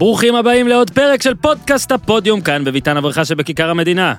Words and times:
ברוכים 0.00 0.34
הבאים 0.34 0.68
לעוד 0.68 0.90
פרק 0.90 1.22
של 1.22 1.34
פודקאסט 1.34 1.92
הפודיום 1.92 2.40
כאן 2.40 2.64
בביתן 2.64 2.96
הברכה 2.96 3.24
שבכיכר 3.24 3.70
המדינה. 3.70 4.14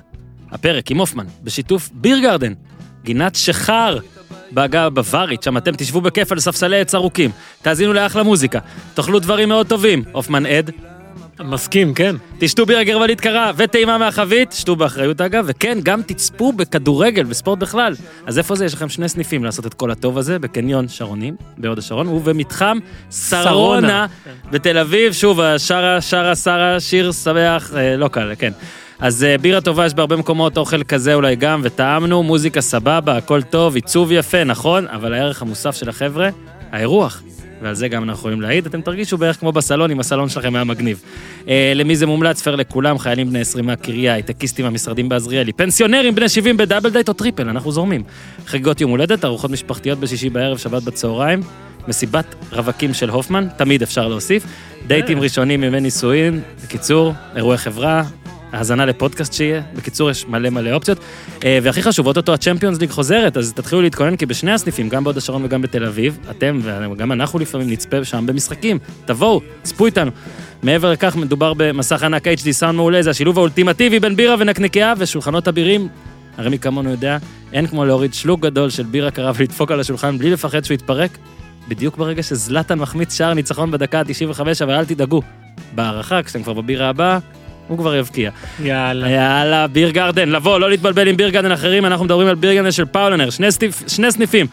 הפרק 0.50 0.90
עם 0.90 0.98
הופמן, 0.98 1.26
בשיתוף 1.42 1.90
ביר 1.92 2.18
גרדן, 2.18 2.52
גינת 3.04 3.34
שחר, 3.34 3.98
בעגה 4.50 4.84
הבווארית, 4.84 5.42
שם 5.42 5.56
אתם 5.56 5.72
תשבו 5.76 6.00
בכיף 6.00 6.32
על 6.32 6.40
ספסלי 6.40 6.80
עץ 6.80 6.94
ארוכים, 6.94 7.30
תאזינו 7.62 7.92
לאחלה 7.92 8.22
מוזיקה, 8.22 8.58
תאכלו 8.94 9.18
דברים 9.18 9.48
מאוד 9.48 9.66
טובים, 9.66 10.04
הופמן 10.12 10.46
עד, 10.46 10.70
מסכים, 11.40 11.94
כן. 11.94 12.16
תשתו 12.38 12.66
בירה 12.66 12.84
גרבלית 12.84 13.20
קרה 13.20 13.52
וטעימה 13.56 13.98
מהחבית, 13.98 14.52
שתו 14.52 14.76
באחריות 14.76 15.20
אגב, 15.20 15.44
וכן, 15.48 15.78
גם 15.82 16.02
תצפו 16.02 16.52
בכדורגל, 16.52 17.24
בספורט 17.24 17.58
בכלל. 17.58 17.94
אז 18.26 18.38
איפה 18.38 18.54
זה? 18.54 18.64
יש 18.64 18.74
לכם 18.74 18.88
שני 18.88 19.08
סניפים 19.08 19.44
לעשות 19.44 19.66
את 19.66 19.74
כל 19.74 19.90
הטוב 19.90 20.18
הזה, 20.18 20.38
בקניון 20.38 20.88
שרונים, 20.88 21.36
בהוד 21.58 21.78
השרון, 21.78 22.08
ובמתחם 22.08 22.78
שרונה, 23.10 23.44
שרונה. 23.44 24.06
בתל 24.50 24.78
אביב. 24.78 25.12
שוב, 25.12 25.40
שרה, 25.58 26.00
שרה, 26.00 26.36
שרה, 26.36 26.80
שיר 26.80 27.12
שמח, 27.12 27.74
אה, 27.76 27.96
לא 27.96 28.08
קל, 28.08 28.32
כן. 28.38 28.52
אז 29.00 29.24
אה, 29.24 29.38
בירה 29.38 29.60
טובה 29.60 29.86
יש 29.86 29.94
בהרבה 29.94 30.16
מקומות, 30.16 30.56
אוכל 30.58 30.84
כזה 30.84 31.14
אולי 31.14 31.36
גם, 31.36 31.60
וטעמנו, 31.64 32.22
מוזיקה 32.22 32.60
סבבה, 32.60 33.16
הכל 33.16 33.42
טוב, 33.42 33.74
עיצוב 33.74 34.12
יפה, 34.12 34.44
נכון, 34.44 34.86
אבל 34.88 35.14
הערך 35.14 35.42
המוסף 35.42 35.74
של 35.74 35.88
החבר'ה, 35.88 36.28
האירוח. 36.72 37.22
ועל 37.62 37.74
זה 37.74 37.88
גם 37.88 38.02
אנחנו 38.02 38.18
יכולים 38.18 38.40
להעיד, 38.40 38.66
אתם 38.66 38.80
תרגישו 38.80 39.18
בערך 39.18 39.40
כמו 39.40 39.52
בסלון, 39.52 39.90
אם 39.90 40.00
הסלון 40.00 40.28
שלכם 40.28 40.54
היה 40.54 40.64
מגניב. 40.64 41.02
אה, 41.48 41.72
למי 41.74 41.96
זה 41.96 42.06
מומלץ? 42.06 42.42
פר 42.42 42.56
לכולם, 42.56 42.98
חיילים 42.98 43.30
בני 43.30 43.40
20 43.40 43.66
מהקריה, 43.66 44.14
הייטקיסטים 44.14 44.64
מהמשרדים 44.64 45.08
בעזריאלי, 45.08 45.52
פנסיונרים 45.52 46.14
בני 46.14 46.28
70 46.28 46.56
ב 46.56 46.61
double 46.61 46.90
date 46.90 47.08
או 47.08 47.14
triple, 47.14 47.48
אנחנו 47.48 47.72
זורמים. 47.72 48.02
חגיגות 48.46 48.80
יום 48.80 48.90
הולדת, 48.90 49.24
ארוחות 49.24 49.50
משפחתיות 49.50 49.98
בשישי 49.98 50.30
בערב, 50.30 50.58
שבת 50.58 50.82
בצהריים, 50.82 51.40
מסיבת 51.88 52.34
רווקים 52.52 52.94
של 52.94 53.10
הופמן, 53.10 53.46
תמיד 53.56 53.82
אפשר 53.82 54.08
להוסיף, 54.08 54.46
דייטים 54.86 55.18
אה. 55.18 55.22
ראשונים 55.22 55.64
ימי 55.64 55.80
נישואין, 55.80 56.40
בקיצור, 56.64 57.12
אירועי 57.36 57.58
חברה, 57.58 58.02
האזנה 58.52 58.86
לפודקאסט 58.86 59.32
שיהיה. 59.32 59.62
בקיצור, 59.76 60.10
יש 60.10 60.26
מלא 60.26 60.50
מלא 60.50 60.72
אופציות. 60.72 60.98
אה, 61.44 61.58
והכי 61.62 61.82
חשוב, 61.82 62.06
אוטוטו 62.06 62.34
הצ'מפיונס 62.34 62.80
ליג 62.80 62.90
חוזרת, 62.90 63.36
אז 63.36 63.52
תתחילו 63.52 63.82
להתכונן, 63.82 64.16
כי 64.16 64.26
בשני 64.26 64.52
הסניפים, 64.52 64.88
גם 64.88 65.04
בהוד 65.04 65.16
השרון 65.16 65.44
וגם 65.44 65.62
בתל 65.62 65.84
אביב, 65.84 66.18
אתם 66.30 66.60
וגם 66.92 67.12
אנחנו 67.12 67.38
לפעמים 67.38 67.70
נצפה 67.70 68.04
שם 68.04 68.26
במשחקים. 68.26 68.78
תבואו, 69.04 69.40
צפו 69.62 69.86
איתנו. 69.86 70.10
מעבר 70.62 70.92
לכך, 70.92 71.16
מדובר 71.16 71.52
במסך 71.56 72.02
ענק 72.02 72.28
HD 72.28 72.52
סאונד 72.52 72.76
מעולה, 72.76 73.02
זה 73.02 73.10
השילוב 73.10 73.38
האולטימטיבי 73.38 74.00
בין 74.00 74.16
בירה 74.16 74.36
ונקניקיה 74.38 74.94
ושולחנות 74.98 75.48
אבירים. 75.48 75.88
הרי 76.36 76.50
מי 76.50 76.58
כמונו 76.58 76.90
יודע, 76.90 77.18
אין 77.52 77.66
כמו 77.66 77.84
להוריד 77.84 78.14
שלוק 78.14 78.40
גדול 78.40 78.70
של 78.70 78.82
בירה 78.82 79.10
קרה 79.10 79.32
ולדפוק 79.34 79.70
על 79.70 79.80
השולחן 79.80 80.18
בלי 80.18 80.30
לפחד 80.30 80.64
שהוא 80.64 80.74
יתפרק, 80.74 81.18
בדיוק 81.68 81.96
ברגע 81.96 82.22
שזלטן 82.22 82.78
מחמיץ 82.78 83.18
שער 83.18 83.34
ניצחון 83.34 83.70
בדקה 83.70 84.00
ה-95, 84.00 84.40
אבל 84.62 84.74
אל 84.74 84.84
תדאגו. 84.84 85.22
בהערכה, 85.74 86.22
כשאתם 86.22 86.42
כבר 86.42 86.52
בבירה 86.52 86.88
הבאה, 86.88 87.18
הוא 87.68 87.78
כבר 87.78 87.94
יבקיע. 87.94 88.30
יאללה. 88.62 89.10
יאללה, 89.10 89.66
beer 89.66 89.90
garden, 89.90 90.28
לבוא, 90.28 90.60
לא 90.60 90.70
להתבלבל 90.70 91.08
עם 91.08 91.16
beer 91.16 91.28
garden 91.28 91.52
אחרים, 91.52 91.86
אנחנו 91.86 92.04
מדברים 92.04 92.28
על 92.28 92.34
beer 92.34 92.54
garden 92.54 92.70
של 92.70 92.84
פאולנר, 92.84 93.30
שני, 93.30 93.52
סניפ, 93.52 93.82
שני 93.88 94.12
סניפים. 94.12 94.46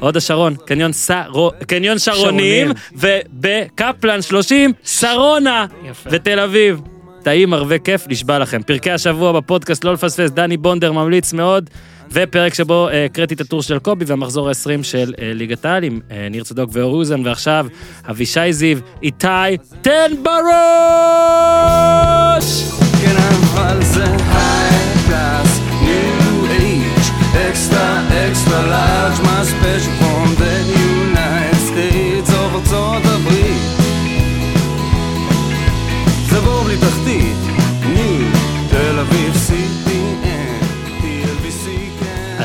הוד 0.00 0.16
השרון, 0.16 0.54
קניון, 0.66 0.92
סרו, 0.92 1.50
קניון 1.66 1.98
שרונים, 1.98 2.72
ובקפלן 2.92 4.22
30, 4.22 4.72
שרונה, 4.84 5.66
יפה. 5.90 6.10
ותל 6.12 6.40
אביב. 6.40 6.80
טעים, 7.22 7.54
ערבי 7.54 7.76
כיף, 7.84 8.04
נשבע 8.08 8.38
לכם. 8.38 8.62
פרקי 8.62 8.90
השבוע 8.90 9.32
בפודקאסט, 9.32 9.84
לא 9.84 9.92
לפספס, 9.92 10.30
דני 10.30 10.56
בונדר 10.56 10.92
ממליץ 10.92 11.32
מאוד, 11.32 11.70
ופרק 12.12 12.54
שבו 12.54 12.88
אה, 12.88 13.04
הקראתי 13.04 13.34
את 13.34 13.40
הטור 13.40 13.62
של 13.62 13.78
קובי 13.78 14.04
והמחזור 14.04 14.48
ה-20 14.48 14.82
של 14.82 15.14
אה, 15.20 15.32
ליגת 15.34 15.64
העל 15.64 15.84
עם 15.84 16.00
אה, 16.10 16.28
ניר 16.30 16.44
צדוק 16.44 16.70
ואור 16.72 16.94
אוזן, 16.94 17.26
ועכשיו 17.26 17.66
אבישי 18.10 18.52
זיו, 18.52 18.78
איתי, 19.02 19.26
תן 19.82 20.12
בראש! 20.22 20.42
כן, 23.02 23.16
אבל 23.16 23.82
זה 23.82 24.04
new 25.84 26.46
age, 26.60 27.08
extra, 27.48 27.86
extra 28.26 28.60
large, 28.72 29.18
my 29.26 29.42
special 29.44 30.01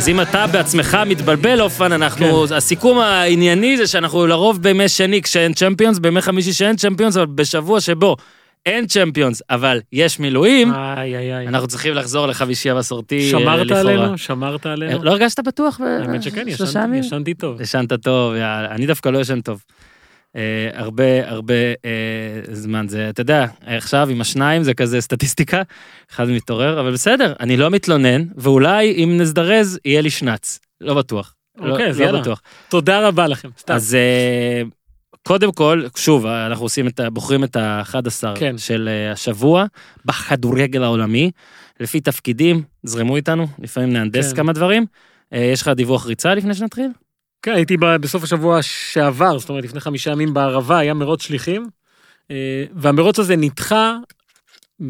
אז 0.07 0.11
אם 0.11 0.21
אתה 0.21 0.47
בעצמך 0.47 0.97
מתבלבל, 1.05 1.61
אופן, 1.61 1.91
אנחנו, 1.91 2.47
כן. 2.47 2.55
הסיכום 2.55 2.99
הענייני 2.99 3.77
זה 3.77 3.87
שאנחנו 3.87 4.27
לרוב 4.27 4.61
בימי 4.61 4.89
שני 4.89 5.21
כשאין 5.21 5.53
צ'מפיונס, 5.53 5.99
בימי 5.99 6.21
חמישי 6.21 6.53
שאין 6.53 6.75
צ'מפיונס, 6.75 7.17
אבל 7.17 7.25
בשבוע 7.25 7.81
שבו 7.81 8.15
אין 8.65 8.87
צ'מפיונס, 8.87 9.41
אבל 9.49 9.79
יש 9.93 10.19
מילואים, 10.19 10.73
איי, 10.73 11.17
איי, 11.17 11.37
איי. 11.37 11.47
אנחנו 11.47 11.67
צריכים 11.67 11.93
לחזור 11.93 12.27
לחמישי 12.27 12.69
המסורתי 12.69 13.19
אה, 13.19 13.29
שמרת 13.39 13.67
לכאורה. 13.67 13.79
עלינו? 13.81 14.17
שמרת 14.17 14.65
עלינו? 14.65 15.03
לא 15.03 15.11
הרגשת 15.11 15.39
בטוח? 15.39 15.81
האמת 15.83 16.23
שכן? 16.23 16.47
ישנתי 16.93 17.33
טוב. 17.33 17.61
ישנת 17.61 17.93
טוב, 17.93 18.33
יאללה. 18.33 18.71
אני 18.71 18.85
דווקא 18.85 19.09
לא 19.09 19.19
ישן 19.19 19.41
טוב. 19.41 19.63
אה, 20.35 20.69
הרבה 20.73 21.29
הרבה 21.29 21.53
אה, 21.53 22.41
זמן 22.51 22.87
זה, 22.87 23.09
אתה 23.09 23.21
יודע, 23.21 23.45
עכשיו 23.65 24.09
עם 24.09 24.21
השניים 24.21 24.63
זה 24.63 24.73
כזה 24.73 25.01
סטטיסטיקה, 25.01 25.61
אחד 26.11 26.29
מתעורר, 26.29 26.79
אבל 26.79 26.93
בסדר, 26.93 27.33
אני 27.39 27.57
לא 27.57 27.69
מתלונן, 27.69 28.23
ואולי 28.35 29.03
אם 29.03 29.17
נזדרז 29.17 29.79
יהיה 29.85 30.01
לי 30.01 30.09
שנץ, 30.09 30.59
לא 30.81 30.93
בטוח. 30.93 31.33
לא- 31.57 31.71
אוקיי, 31.71 31.93
לא 31.93 32.03
יאללה. 32.03 32.21
בטוח. 32.21 32.41
תודה 32.69 33.07
רבה 33.07 33.27
לכם. 33.27 33.49
סתם. 33.57 33.73
אז 33.73 33.95
אה, 33.95 34.61
קודם 35.27 35.51
כל, 35.51 35.83
שוב, 35.97 36.25
אנחנו 36.25 36.65
עושים 36.65 36.87
את, 36.87 36.99
בוחרים 37.13 37.43
את 37.43 37.55
ה-11 37.55 38.35
כן. 38.35 38.57
של 38.57 38.89
אה, 38.91 39.11
השבוע 39.11 39.65
בכדורגל 40.05 40.83
העולמי, 40.83 41.31
לפי 41.79 41.99
תפקידים, 41.99 42.63
זרמו 42.83 43.15
איתנו, 43.15 43.47
לפעמים 43.59 43.93
נהנדס 43.93 44.29
כן. 44.29 44.35
כמה 44.35 44.53
דברים. 44.53 44.85
אה, 45.33 45.39
יש 45.53 45.61
לך 45.61 45.67
דיווח 45.67 46.05
ריצה 46.05 46.35
לפני 46.35 46.53
שנתחיל? 46.53 46.87
כן, 47.41 47.53
הייתי 47.53 47.77
בסוף 47.77 48.23
השבוע 48.23 48.61
שעבר, 48.61 49.39
זאת 49.39 49.49
אומרת, 49.49 49.63
לפני 49.63 49.79
חמישה 49.79 50.11
ימים 50.11 50.33
בערבה, 50.33 50.77
היה 50.77 50.93
מרוץ 50.93 51.21
שליחים, 51.21 51.69
אה, 52.31 52.65
והמרוץ 52.75 53.19
הזה 53.19 53.35
נדחה, 53.35 53.97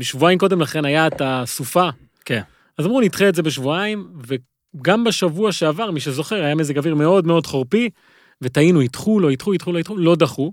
שבועיים 0.01 0.39
קודם 0.39 0.61
לכן 0.61 0.85
היה 0.85 1.07
את 1.07 1.21
הסופה. 1.25 1.89
כן. 2.25 2.41
אז 2.77 2.85
אמרו, 2.85 3.01
נדחה 3.01 3.29
את 3.29 3.35
זה 3.35 3.43
בשבועיים, 3.43 4.07
וגם 4.27 5.03
בשבוע 5.03 5.51
שעבר, 5.51 5.91
מי 5.91 5.99
שזוכר, 5.99 6.35
היה 6.35 6.55
מזג 6.55 6.77
אוויר 6.77 6.95
מאוד 6.95 7.27
מאוד 7.27 7.45
חורפי, 7.45 7.89
וטעינו, 8.41 8.81
ידחו, 8.81 9.19
לא 9.19 9.31
ידחו, 9.31 9.53
ידחו, 9.53 9.71
לא 9.71 9.79
ידחו, 9.79 9.97
לא 9.97 10.15
דחו. 10.15 10.51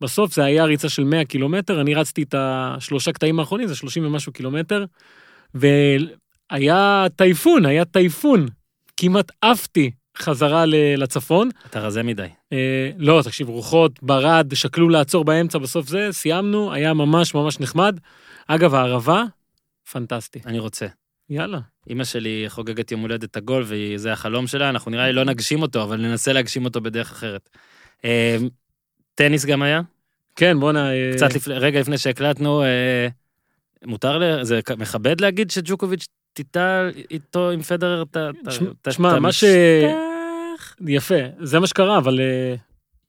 בסוף 0.00 0.34
זה 0.34 0.44
היה 0.44 0.64
ריצה 0.64 0.88
של 0.88 1.04
100 1.04 1.24
קילומטר, 1.24 1.80
אני 1.80 1.94
רצתי 1.94 2.22
את 2.22 2.34
השלושה 2.38 3.12
קטעים 3.12 3.40
האחרונים, 3.40 3.68
זה 3.68 3.74
30 3.74 4.06
ומשהו 4.06 4.32
קילומטר, 4.32 4.84
והיה 5.54 7.06
טייפון, 7.16 7.66
היה 7.66 7.84
טייפון. 7.84 8.46
כמעט 8.96 9.32
עפתי 9.42 9.90
חזרה 10.18 10.64
לצפון. 10.96 11.48
אתה 11.66 11.80
רזה 11.80 12.02
מדי. 12.02 12.26
אה, 12.52 12.90
לא, 12.98 13.20
תקשיב, 13.24 13.48
רוחות, 13.48 14.02
ברד, 14.02 14.54
שקלו 14.54 14.88
לעצור 14.88 15.24
באמצע, 15.24 15.58
בסוף 15.58 15.88
זה, 15.88 16.08
סיימנו, 16.12 16.72
היה 16.72 16.94
ממש 16.94 17.34
ממש 17.34 17.60
נחמד. 17.60 17.98
אגב, 18.46 18.74
הערבה, 18.74 19.22
פנטסטי. 19.92 20.40
אני 20.46 20.58
רוצה. 20.58 20.86
יאללה. 21.30 21.58
אימא 21.88 22.04
שלי 22.04 22.44
חוגגת 22.48 22.92
יום 22.92 23.00
הולדת 23.00 23.36
עגול, 23.36 23.64
וזה 23.66 24.12
החלום 24.12 24.46
שלה, 24.46 24.68
אנחנו 24.70 24.90
נראה 24.90 25.06
לי 25.06 25.12
לא 25.12 25.24
נגשים 25.24 25.62
אותו, 25.62 25.82
אבל 25.82 25.96
ננסה 26.00 26.32
להגשים 26.32 26.64
אותו 26.64 26.80
בדרך 26.80 27.10
אחרת. 27.12 27.48
אה, 28.04 28.36
טניס 29.14 29.44
גם 29.44 29.62
היה? 29.62 29.80
כן, 30.36 30.60
בואנה... 30.60 30.92
אה, 30.92 31.10
קצת 31.16 31.34
לפני, 31.34 31.54
רגע 31.54 31.80
לפני 31.80 31.98
שהקלטנו, 31.98 32.62
אה, 32.62 33.08
מותר, 33.86 34.18
ל- 34.18 34.44
זה 34.44 34.60
מכבד 34.78 35.20
להגיד 35.20 35.50
שג'וקוביץ' 35.50 36.06
טיטה 36.34 36.88
איתו 37.10 37.50
עם 37.50 37.62
פדרר 37.62 38.02
את 38.02 38.16
ה... 38.16 38.30
את 38.42 38.48
ה- 38.48 38.50
שמע, 38.50 38.70
את 38.82 38.88
ה- 38.88 38.92
שמע, 38.92 39.14
את 39.16 39.18
מה 39.20 39.32
ש-? 39.32 39.44
יפה, 40.86 41.14
זה 41.40 41.60
מה 41.60 41.66
שקרה, 41.66 41.98
אבל 41.98 42.20
אה, 42.20 42.54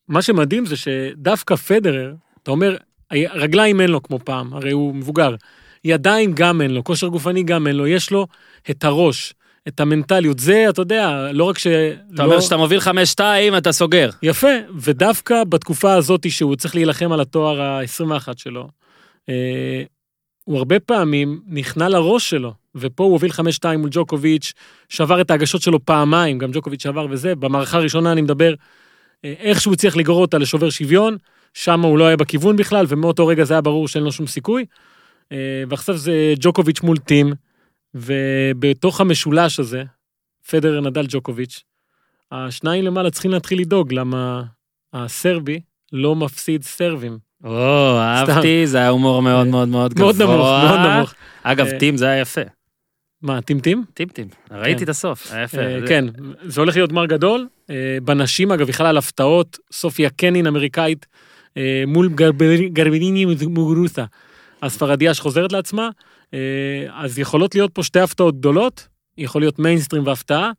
מה 0.07 0.21
שמדהים 0.21 0.65
זה 0.65 0.75
שדווקא 0.77 1.55
פדרר, 1.55 2.13
אתה 2.43 2.51
אומר, 2.51 2.77
רגליים 3.13 3.81
אין 3.81 3.89
לו 3.89 4.03
כמו 4.03 4.19
פעם, 4.19 4.53
הרי 4.53 4.71
הוא 4.71 4.95
מבוגר. 4.95 5.35
ידיים 5.83 6.33
גם 6.33 6.61
אין 6.61 6.71
לו, 6.71 6.83
כושר 6.83 7.07
גופני 7.07 7.43
גם 7.43 7.67
אין 7.67 7.75
לו, 7.75 7.87
יש 7.87 8.11
לו 8.11 8.27
את 8.69 8.83
הראש, 8.83 9.33
את 9.67 9.79
המנטליות. 9.79 10.39
זה, 10.39 10.65
אתה 10.69 10.81
יודע, 10.81 11.29
לא 11.33 11.43
רק 11.43 11.57
ש... 11.57 11.67
אתה 12.13 12.23
אומר 12.23 12.39
שאתה 12.41 12.57
מוביל 12.57 12.79
5-2, 12.79 13.19
אתה 13.57 13.71
סוגר. 13.71 14.09
יפה, 14.23 14.47
ודווקא 14.75 15.43
בתקופה 15.43 15.93
הזאת 15.93 16.31
שהוא 16.31 16.55
צריך 16.55 16.75
להילחם 16.75 17.11
על 17.11 17.21
התואר 17.21 17.61
ה-21 17.61 18.27
שלו, 18.37 18.67
אה, 19.29 19.83
הוא 20.45 20.57
הרבה 20.57 20.79
פעמים 20.79 21.41
נכנע 21.47 21.89
לראש 21.89 22.29
שלו, 22.29 22.53
ופה 22.75 23.03
הוא 23.03 23.11
הוביל 23.11 23.31
5-2 23.31 23.77
מול 23.77 23.89
ג'וקוביץ', 23.91 24.53
שבר 24.89 25.21
את 25.21 25.31
ההגשות 25.31 25.61
שלו 25.61 25.85
פעמיים, 25.85 26.37
גם 26.37 26.51
ג'וקוביץ' 26.51 26.83
שבר 26.83 27.07
וזה, 27.09 27.35
במערכה 27.35 27.77
הראשונה 27.77 28.11
אני 28.11 28.21
מדבר, 28.21 28.53
אה, 29.25 29.33
איך 29.39 29.61
שהוא 29.61 29.73
הצליח 29.73 29.95
לגרור 29.95 30.21
אותה 30.21 30.37
לשובר 30.37 30.69
שוויון, 30.69 31.17
שם 31.53 31.81
הוא 31.81 31.97
לא 31.97 32.05
היה 32.05 32.17
בכיוון 32.17 32.55
בכלל, 32.55 32.85
ומאותו 32.89 33.27
רגע 33.27 33.43
זה 33.43 33.53
היה 33.53 33.61
ברור 33.61 33.87
שאין 33.87 34.03
לו 34.03 34.11
שום 34.11 34.27
סיכוי. 34.27 34.65
אה, 35.31 35.63
ועכשיו 35.69 35.97
זה 35.97 36.33
ג'וקוביץ' 36.39 36.81
מול 36.81 36.97
טים, 36.97 37.33
ובתוך 37.93 39.01
המשולש 39.01 39.59
הזה, 39.59 39.83
פדרר 40.49 40.81
נדל 40.81 41.05
ג'וקוביץ', 41.09 41.63
השניים 42.31 42.83
למעלה 42.83 43.11
צריכים 43.11 43.31
להתחיל 43.31 43.59
לדאוג, 43.59 43.93
למה 43.93 44.43
הסרבי 44.93 45.59
לא 45.91 46.15
מפסיד 46.15 46.63
סרבים. 46.63 47.24
או, 47.45 47.97
אהבתי, 47.99 48.67
זה 48.67 48.77
היה 48.77 48.89
הומור 48.89 49.21
מאוד 49.21 49.47
מאוד 49.47 49.67
מאוד 49.67 49.93
גבוה. 49.93 50.05
מאוד 50.05 50.21
נמוך, 50.21 50.47
מאוד 50.47 50.79
נמוך. 50.79 51.13
אגב, 51.43 51.67
אה, 51.67 51.79
טים 51.79 51.97
זה 51.97 52.05
היה 52.07 52.21
יפה. 52.21 52.41
מה, 53.21 53.41
טים-טים? 53.41 53.83
טים 53.93 54.07
טים. 54.07 54.27
ראיתי 54.51 54.77
כן. 54.79 54.83
את 54.83 54.89
הסוף, 54.89 55.31
היה 55.31 55.43
יפה. 55.43 55.57
אה, 55.61 55.79
כן, 55.87 56.05
זה 56.43 56.61
הולך 56.61 56.75
להיות 56.75 56.89
גמר 56.91 57.05
גדול. 57.05 57.47
אה, 57.69 57.97
בנשים, 58.03 58.51
אגב, 58.51 58.67
בכלל 58.67 58.87
על 58.87 58.97
הפתעות, 58.97 59.57
סופיה 59.71 60.09
קנין 60.09 60.47
אמריקאית, 60.47 61.05
מול 61.87 62.09
גרב- 62.09 62.43
גרביניה 62.73 63.25
מוגורוסה, 63.47 64.05
הספרדיה 64.61 65.13
שחוזרת 65.13 65.51
לעצמה, 65.51 65.89
אז 66.93 67.19
יכולות 67.19 67.55
להיות 67.55 67.71
פה 67.73 67.83
שתי 67.83 67.99
הפתעות 67.99 68.37
גדולות, 68.39 68.87
יכול 69.17 69.41
להיות 69.41 69.59
מיינסטרים 69.59 70.05
והפתעה, 70.07 70.51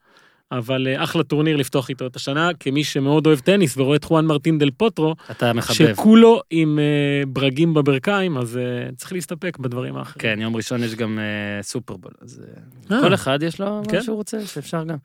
אבל 0.53 0.89
אה, 0.89 1.05
אחלה 1.05 1.23
טורניר 1.23 1.57
לפתוח 1.57 1.89
איתו 1.89 2.07
את 2.07 2.17
השנה, 2.17 2.51
כמי 2.61 2.85
שמאוד 2.85 3.27
אוהב 3.27 3.39
טניס 3.39 3.77
ורואה 3.77 3.97
את 3.97 4.05
חואן 4.05 4.25
מרטין 4.27 4.59
דל 4.59 4.71
פוטרו, 4.71 5.15
אתה 5.31 5.53
מחבב. 5.53 5.77
שכולו 5.77 6.41
עם 6.51 6.79
אה, 6.79 7.27
ברגים 7.27 7.75
בברכיים, 7.75 8.37
אז 8.37 8.57
אה, 8.57 8.63
צריך 8.97 9.13
להסתפק 9.13 9.59
בדברים 9.59 9.97
האחרים. 9.97 10.23
כן, 10.23 10.39
יום 10.41 10.57
ראשון 10.57 10.83
יש 10.85 10.95
גם 10.95 11.19
אה, 11.19 11.63
סופרבול, 11.63 12.13
אז 12.21 12.43
אה, 12.91 12.97
אה, 12.97 13.03
כל 13.03 13.15
אחד 13.15 13.43
יש 13.43 13.61
לו 13.61 13.83
כן. 13.89 13.97
מה 13.97 14.03
שהוא 14.03 14.17
רוצה, 14.17 14.47
שאפשר 14.47 14.85
גם. 14.85 14.97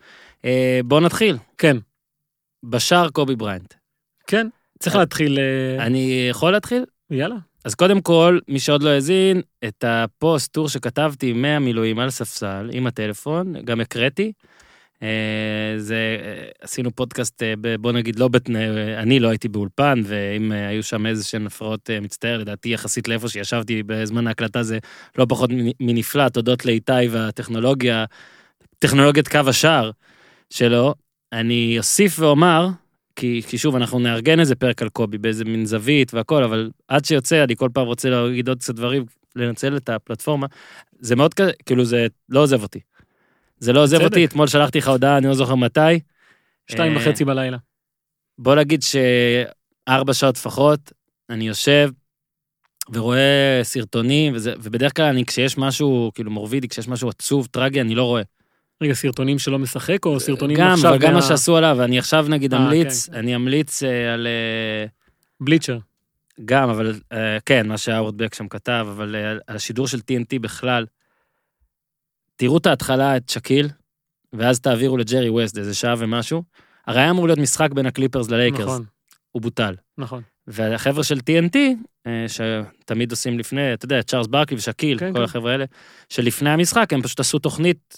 אה, 0.45 0.79
בוא 0.85 0.99
נתחיל. 0.99 1.37
כן, 1.57 1.77
בשער 2.63 3.09
קובי 3.09 3.35
בריינט. 3.35 3.73
כן, 4.27 4.47
צריך 4.79 4.95
להתחיל, 4.95 5.39
אה, 5.39 5.85
אני 5.85 6.27
יכול 6.29 6.51
להתחיל? 6.51 6.83
יאללה. 7.11 7.35
אז 7.65 7.75
קודם 7.75 8.01
כל, 8.01 8.39
מי 8.47 8.59
שעוד 8.59 8.83
לא 8.83 8.89
האזין, 8.89 9.41
את 9.67 9.83
הפוסט 9.87 10.53
טור 10.53 10.69
שכתבתי 10.69 11.33
מהמילואים 11.33 11.99
על 11.99 12.09
ספסל 12.09 12.69
עם 12.73 12.87
הטלפון, 12.87 13.53
גם 13.65 13.81
הקראתי. 13.81 14.31
אה, 15.03 15.73
זה, 15.77 16.17
אה, 16.23 16.49
עשינו 16.61 16.91
פודקאסט, 16.95 17.43
אה, 17.43 17.53
בוא 17.79 17.91
נגיד, 17.91 18.19
לא 18.19 18.27
בתנאי, 18.27 18.95
אני 18.97 19.19
לא 19.19 19.27
הייתי 19.29 19.47
באולפן, 19.47 20.01
ואם 20.05 20.51
היו 20.51 20.83
שם 20.83 21.05
איזה 21.05 21.23
שהן 21.23 21.45
הפרעות, 21.45 21.89
מצטער, 22.01 22.37
לדעתי 22.37 22.69
יחסית 22.69 23.07
לאיפה 23.07 23.29
שישבתי 23.29 23.83
בזמן 23.83 24.27
ההקלטה 24.27 24.63
זה 24.63 24.79
לא 25.17 25.25
פחות 25.29 25.49
מנפלא, 25.79 26.29
תודות 26.29 26.65
לאיתי 26.65 27.07
והטכנולוגיה, 27.11 28.05
טכנולוגיית 28.79 29.27
קו 29.27 29.39
השער 29.47 29.91
שלו. 30.49 30.95
אני 31.33 31.75
אוסיף 31.77 32.19
ואומר, 32.19 32.67
כי, 33.15 33.41
כי 33.47 33.57
שוב, 33.57 33.75
אנחנו 33.75 33.99
נארגן 33.99 34.39
איזה 34.39 34.55
פרק 34.55 34.81
על 34.81 34.89
קובי 34.89 35.17
באיזה 35.17 35.45
מין 35.45 35.65
זווית 35.65 36.13
והכל, 36.13 36.43
אבל 36.43 36.71
עד 36.87 37.05
שיוצא, 37.05 37.43
אני 37.43 37.55
כל 37.55 37.69
פעם 37.73 37.85
רוצה 37.85 38.09
להגיד 38.09 38.47
עוד 38.47 38.59
קצת 38.59 38.75
דברים, 38.75 39.05
לנצל 39.35 39.77
את 39.77 39.89
הפלטפורמה. 39.89 40.47
זה 40.99 41.15
מאוד 41.15 41.33
כזה, 41.33 41.51
כאילו 41.65 41.85
זה 41.85 42.07
לא 42.29 42.39
עוזב 42.39 42.63
אותי. 42.63 42.79
זה 43.61 43.73
לא 43.73 43.83
עוזב. 43.83 44.01
אותי, 44.01 44.25
אתמול 44.25 44.47
שלחתי 44.47 44.77
לך 44.77 44.87
הודעה, 44.87 45.17
אני 45.17 45.27
לא 45.27 45.33
זוכר 45.33 45.55
מתי. 45.55 45.99
שתיים 46.71 46.97
אה, 46.97 47.01
וחצי 47.01 47.25
בלילה. 47.25 47.57
בוא 48.39 48.55
נגיד 48.55 48.81
שארבע 48.81 50.13
שעות 50.13 50.35
לפחות, 50.37 50.91
אני 51.29 51.47
יושב 51.47 51.89
ורואה 52.93 53.59
סרטונים, 53.63 54.33
וזה, 54.35 54.53
ובדרך 54.61 54.95
כלל 54.95 55.05
אני, 55.05 55.25
כשיש 55.25 55.57
משהו, 55.57 56.11
כאילו 56.15 56.31
מורבידי, 56.31 56.67
כשיש 56.67 56.87
משהו 56.87 57.09
עצוב, 57.09 57.47
טרגי, 57.51 57.81
אני 57.81 57.95
לא 57.95 58.03
רואה. 58.03 58.21
רגע, 58.83 58.93
סרטונים 58.93 59.39
שלא 59.39 59.59
משחק, 59.59 60.05
או 60.05 60.19
סרטונים 60.19 60.57
גם, 60.57 60.67
עכשיו 60.73 60.89
אבל 60.91 60.99
גם 60.99 61.13
מה- 61.13 61.19
מה 61.19 61.25
שעשו 61.25 61.57
עליו, 61.57 61.83
אני 61.83 61.99
עכשיו 61.99 62.25
נגיד 62.29 62.53
אה, 62.53 62.59
אמליץ, 62.65 63.05
כן, 63.05 63.11
כן. 63.13 63.17
אני 63.19 63.35
אמליץ 63.35 63.83
אה, 63.83 64.13
על... 64.13 64.27
אה, 64.27 64.85
בליצ'ר. 65.41 65.77
גם, 66.45 66.69
אבל 66.69 66.99
אה, 67.11 67.37
כן, 67.45 67.67
מה 67.67 67.77
שהאוורד 67.77 68.17
בק 68.17 68.33
שם 68.33 68.47
כתב, 68.47 68.85
אבל 68.91 69.15
אה, 69.15 69.31
על 69.47 69.55
השידור 69.55 69.87
של 69.87 69.97
TNT 69.97 70.39
בכלל, 70.41 70.85
תראו 72.41 72.57
את 72.57 72.65
ההתחלה, 72.65 73.17
את 73.17 73.29
שקיל, 73.29 73.69
ואז 74.33 74.59
תעבירו 74.59 74.97
לג'רי 74.97 75.29
ווסט 75.29 75.57
איזה 75.57 75.73
שעה 75.73 75.95
ומשהו. 75.97 76.43
הרי 76.87 77.01
היה 77.01 77.09
אמור 77.09 77.27
להיות 77.27 77.39
משחק 77.39 77.71
בין 77.71 77.85
הקליפרס 77.85 78.29
ללייקרס, 78.29 78.61
נכון, 78.61 78.85
הוא 79.31 79.41
בוטל. 79.41 79.75
נכון. 79.97 80.21
והחבר'ה 80.47 81.03
של 81.03 81.17
TNT, 81.19 81.57
אה, 82.07 82.25
שתמיד 82.27 83.11
עושים 83.11 83.39
לפני, 83.39 83.73
אתה 83.73 83.85
יודע, 83.85 84.03
צ'ארלס 84.03 84.27
ברקלי 84.27 84.57
ושקיל, 84.57 84.99
כן, 84.99 85.13
כל 85.13 85.17
כן. 85.17 85.23
החבר'ה 85.23 85.51
האלה, 85.51 85.65
שלפני 86.09 86.49
המשחק 86.49 86.93
הם 86.93 87.01
פשוט 87.01 87.19
עשו 87.19 87.39
תוכנית 87.39 87.97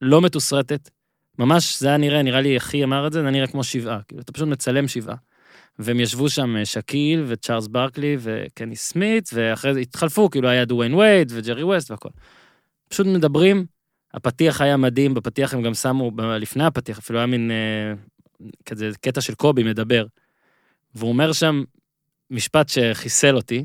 לא 0.00 0.20
מתוסרטת. 0.20 0.90
ממש, 1.38 1.80
זה 1.80 1.88
היה 1.88 1.96
נראה, 1.96 2.22
נראה 2.22 2.40
לי, 2.40 2.56
אחי 2.56 2.84
אמר 2.84 3.06
את 3.06 3.12
זה, 3.12 3.22
זה 3.22 3.30
נראה 3.30 3.46
כמו 3.46 3.64
שבעה. 3.64 4.00
כאילו, 4.08 4.22
אתה 4.22 4.32
פשוט 4.32 4.48
מצלם 4.48 4.88
שבעה. 4.88 5.16
והם 5.78 6.00
ישבו 6.00 6.28
שם 6.28 6.56
אה, 6.56 6.64
שקיל 6.64 7.24
וצ'ארלס 7.26 7.66
ברקלי 7.66 8.16
וקני 8.20 8.76
סמית, 8.76 9.30
ואחרי 9.32 9.74
זה 9.74 9.80
התחלפו, 9.80 10.30
כאילו 10.30 10.48
היה 10.48 10.64
דוויין 10.64 10.94
וייד 10.94 11.32
וג'רי 11.34 11.62
ווסט 11.62 11.90
והכל. 11.90 12.08
פשוט 12.92 13.06
מדברים, 13.06 13.66
הפתיח 14.14 14.60
היה 14.60 14.76
מדהים, 14.76 15.14
בפתיח 15.14 15.54
הם 15.54 15.62
גם 15.62 15.74
שמו, 15.74 16.10
לפני 16.40 16.64
הפתיח 16.64 16.98
אפילו 16.98 17.18
היה 17.18 17.26
מין 17.26 17.50
אה, 17.50 17.94
כזה 18.66 18.90
קטע 19.00 19.20
של 19.20 19.34
קובי 19.34 19.62
מדבר, 19.62 20.06
והוא 20.94 21.08
אומר 21.08 21.32
שם 21.32 21.64
משפט 22.30 22.68
שחיסל 22.68 23.36
אותי, 23.36 23.64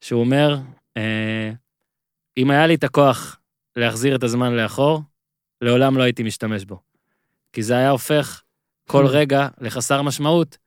שהוא 0.00 0.20
אומר, 0.20 0.58
אה, 0.96 1.52
אם 2.36 2.50
היה 2.50 2.66
לי 2.66 2.74
את 2.74 2.84
הכוח 2.84 3.38
להחזיר 3.76 4.16
את 4.16 4.22
הזמן 4.22 4.52
לאחור, 4.52 5.02
לעולם 5.60 5.98
לא 5.98 6.02
הייתי 6.02 6.22
משתמש 6.22 6.64
בו. 6.64 6.80
כי 7.52 7.62
זה 7.62 7.76
היה 7.76 7.90
הופך 7.90 8.42
כל 8.88 9.04
Hmm. 9.06 9.08
רגע 9.08 9.48
לחסר 9.60 10.02
משמעות, 10.02 10.58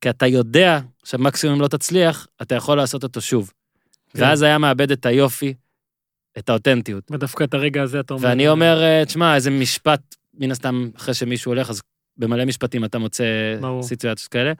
כי 0.00 0.10
אתה 0.10 0.26
יודע 0.26 0.80
שמקסימום 1.04 1.60
לא 1.60 1.68
תצליח, 1.68 2.26
אתה 2.42 2.54
יכול 2.54 2.76
לעשות 2.76 3.02
אותו 3.02 3.20
שוב. 3.20 3.52
כן. 4.10 4.22
ואז 4.22 4.42
היה 4.42 4.58
מאבד 4.58 4.90
את 4.90 5.06
היופי, 5.06 5.54
את 6.38 6.48
האותנטיות. 6.48 7.10
ודווקא 7.10 7.44
את 7.44 7.54
הרגע 7.54 7.82
הזה 7.82 8.00
אתה 8.00 8.14
אומר... 8.14 8.28
ואני 8.28 8.48
אומר, 8.48 8.82
אה, 8.82 9.04
תשמע, 9.04 9.34
איזה 9.34 9.50
משפט, 9.50 10.16
מן 10.34 10.50
הסתם, 10.50 10.90
אחרי 10.96 11.14
שמישהו 11.14 11.52
הולך, 11.52 11.70
אז 11.70 11.82
במלא 12.16 12.44
משפטים 12.44 12.84
אתה 12.84 12.98
מוצא. 12.98 13.24
סיטואציות 13.82 14.30
כאלה. 14.30 14.52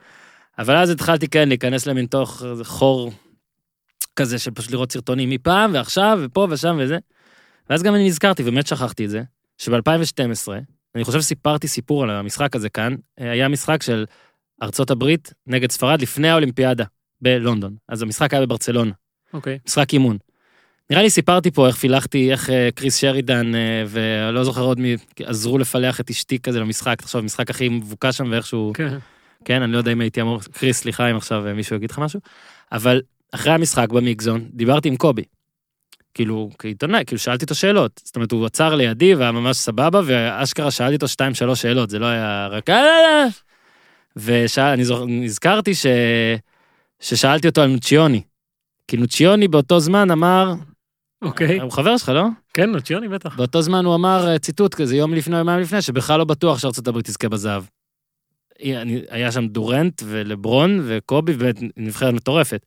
אבל 0.59 0.75
אז 0.75 0.89
התחלתי 0.89 1.27
כן 1.27 1.49
להיכנס 1.49 1.87
מתוך 1.87 2.43
איזה 2.51 2.65
חור 2.65 3.11
כזה 4.15 4.39
של 4.39 4.51
פשוט 4.51 4.71
לראות 4.71 4.91
סרטונים 4.91 5.29
מפעם 5.29 5.73
ועכשיו 5.73 6.19
ופה 6.21 6.47
ושם 6.49 6.77
וזה. 6.79 6.97
ואז 7.69 7.83
גם 7.83 7.95
אני 7.95 8.07
נזכרתי, 8.07 8.41
ובאמת 8.43 8.67
שכחתי 8.67 9.05
את 9.05 9.09
זה, 9.09 9.23
שב-2012, 9.57 10.47
אני 10.95 11.03
חושב 11.03 11.21
שסיפרתי 11.21 11.67
סיפור 11.67 12.03
על 12.03 12.09
המשחק 12.09 12.55
הזה 12.55 12.69
כאן, 12.69 12.95
אה, 13.19 13.31
היה 13.31 13.47
משחק 13.47 13.83
של 13.83 14.05
ארצות 14.63 14.91
הברית 14.91 15.33
נגד 15.47 15.71
ספרד 15.71 16.01
לפני 16.01 16.29
האולימפיאדה 16.29 16.83
בלונדון. 17.21 17.75
אז 17.89 18.01
המשחק 18.01 18.33
היה 18.33 18.41
בברצלונה. 18.41 18.91
אוקיי. 19.33 19.59
משחק 19.67 19.93
אימון. 19.93 20.17
נראה 20.93 21.03
לי 21.03 21.09
סיפרתי 21.09 21.51
פה 21.51 21.67
איך 21.67 21.75
פילחתי, 21.75 22.31
איך 22.31 22.49
אה, 22.49 22.69
קריס 22.75 22.95
שרידן 22.95 23.55
אה, 23.55 23.83
ולא 23.87 24.43
זוכר 24.43 24.61
עוד 24.61 24.79
מי, 24.79 24.95
עזרו 25.25 25.57
לפלח 25.57 25.99
את 25.99 26.09
אשתי 26.09 26.39
כזה 26.39 26.59
למשחק, 26.59 27.01
תחשוב, 27.01 27.21
המשחק 27.21 27.49
הכי 27.49 27.69
מבוקש 27.69 28.17
שם 28.17 28.27
ואיכשהו, 28.31 28.71
כן. 28.75 28.97
כן, 29.45 29.61
אני 29.61 29.71
לא 29.71 29.77
יודע 29.77 29.91
אם 29.91 30.01
הייתי 30.01 30.21
אמור, 30.21 30.39
קריס, 30.51 30.79
סליחה 30.79 31.11
אם 31.11 31.15
עכשיו 31.15 31.47
אה, 31.47 31.53
מישהו 31.53 31.75
יגיד 31.75 31.91
לך 31.91 31.99
משהו, 31.99 32.19
אבל 32.71 33.01
אחרי 33.31 33.53
המשחק 33.53 33.89
במיקזון, 33.89 34.49
דיברתי 34.53 34.87
עם 34.87 34.95
קובי. 34.95 35.23
כאילו, 36.13 36.49
כעיתונאי, 36.59 37.03
כאילו 37.07 37.19
שאלתי 37.19 37.43
אותו 37.43 37.55
שאלות. 37.55 38.01
זאת 38.03 38.15
אומרת, 38.15 38.31
הוא 38.31 38.45
עצר 38.45 38.75
לידי 38.75 39.15
והיה 39.15 39.31
ממש 39.31 39.57
סבבה, 39.57 40.01
ואשכרה 40.05 40.71
שאלתי 40.71 40.95
אותו 40.95 41.07
שתיים, 41.07 41.33
שלוש 41.33 41.61
שאלות, 41.61 41.89
זה 41.89 41.99
לא 41.99 42.05
היה 42.05 42.47
רק... 42.47 42.69
"אה, 42.69 42.75
אה, 42.75 43.23
אה." 43.23 43.27
ושאל, 44.15 44.75
נזכרתי 45.07 45.75
ש... 45.75 45.85
ששאלתי 46.99 47.47
אותו 47.47 47.61
על 47.61 47.69
נוצ'יוני. 47.69 48.21
כי 48.87 48.97
נוצ'יוני 48.97 49.47
באותו 49.47 49.79
זמן 49.79 50.11
אמר, 50.11 50.53
אוקיי. 51.23 51.59
הוא 51.59 51.71
חבר 51.71 51.97
שלך, 51.97 52.09
לא? 52.09 52.25
כן, 52.53 52.69
נוציוני 52.71 53.07
בטח. 53.07 53.35
באותו 53.35 53.61
זמן 53.61 53.85
הוא 53.85 53.95
אמר 53.95 54.27
אה, 54.27 54.39
ציטוט 54.39 54.73
כזה, 54.73 54.95
יום 54.95 55.13
לפני, 55.13 55.37
יומיים 55.37 55.59
לפני, 55.59 55.81
שבכלל 55.81 56.19
לא 56.19 56.25
בטוח 56.25 56.59
שארצות 56.59 56.87
הברית 56.87 57.05
תזכה 57.05 57.29
בזהב. 57.29 57.63
היה 59.09 59.31
שם 59.31 59.47
דורנט 59.47 60.03
ולברון 60.05 60.81
וקובי, 60.83 61.33
באמת 61.33 61.55
נבחרת 61.77 62.13
מטורפת. 62.13 62.65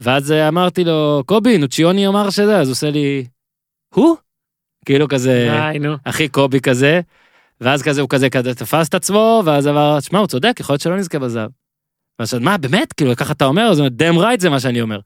ואז 0.00 0.32
אה, 0.32 0.48
אמרתי 0.48 0.84
לו, 0.84 1.22
קובי, 1.26 1.58
נוצ'יוני 1.58 2.06
אמר 2.06 2.30
שזה, 2.30 2.60
אז 2.60 2.66
הוא 2.66 2.72
עושה 2.72 2.90
לי, 2.90 3.24
הוא? 3.94 4.16
כאילו 4.84 5.08
כזה. 5.08 5.48
אחי 6.04 6.28
קובי 6.28 6.60
כזה, 6.60 7.00
ואז 7.60 7.82
כזה 7.82 8.00
הוא 8.00 8.08
כזה 8.08 8.30
כזה 8.30 8.54
תפס 8.54 8.88
את 8.88 8.94
עצמו, 8.94 9.42
ואז 9.44 9.68
אמר, 9.68 10.00
שמע, 10.00 10.18
הוא 10.18 10.26
צודק, 10.26 10.56
יכול 10.60 10.72
להיות 10.72 10.80
שלא 10.80 10.96
נזכה 10.96 11.18
בזהב. 11.18 11.50
ואז 12.18 12.34
מה, 12.34 12.56
באמת? 12.58 12.92
כאילו, 12.92 13.16
ככה 13.16 13.32
אתה 13.32 13.44
אומר? 13.44 13.62
אז 13.62 13.78
הוא 13.78 13.86
אומר, 13.86 13.96
דאם 13.96 14.18
רייט 14.18 14.40
זה 14.40 14.50
מה 14.50 14.60
שאני 14.60 14.80
אומר. 14.80 14.98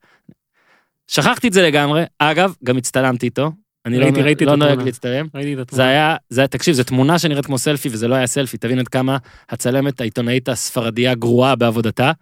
שכחתי 1.08 1.48
את 1.48 1.52
זה 1.52 1.62
לגמרי, 1.62 2.02
אגב, 2.18 2.54
גם 2.64 2.76
הצטלמתי 2.76 3.26
איתו. 3.26 3.52
אני 3.86 3.98
לא, 3.98 4.04
ראיתי- 4.04 4.22
ראיתי 4.22 4.44
את 4.44 4.48
לא 4.48 4.56
נוהג. 4.56 4.82
להצטלם. 4.82 5.26
ראיתי 5.34 5.54
את 5.54 5.58
התמונה. 5.58 5.76
זה 5.84 5.88
היה, 5.88 6.16
זה 6.30 6.40
היה, 6.40 6.48
תקשיב, 6.48 6.74
זו 6.74 6.84
תמונה 6.84 7.18
שנראית 7.18 7.46
כמו 7.46 7.58
סלפי, 7.58 7.88
וזה 7.92 8.08
לא 8.08 8.14
היה 8.14 8.26
סלפי, 8.26 8.56
תבין 8.58 8.78
עד 8.78 8.88
כמה 8.88 9.16
הצלמת 9.50 10.00
העיתונאית 10.00 10.48
הספרדיה 10.48 11.14
גרועה 11.14 11.56
בעבודתה. 11.56 12.12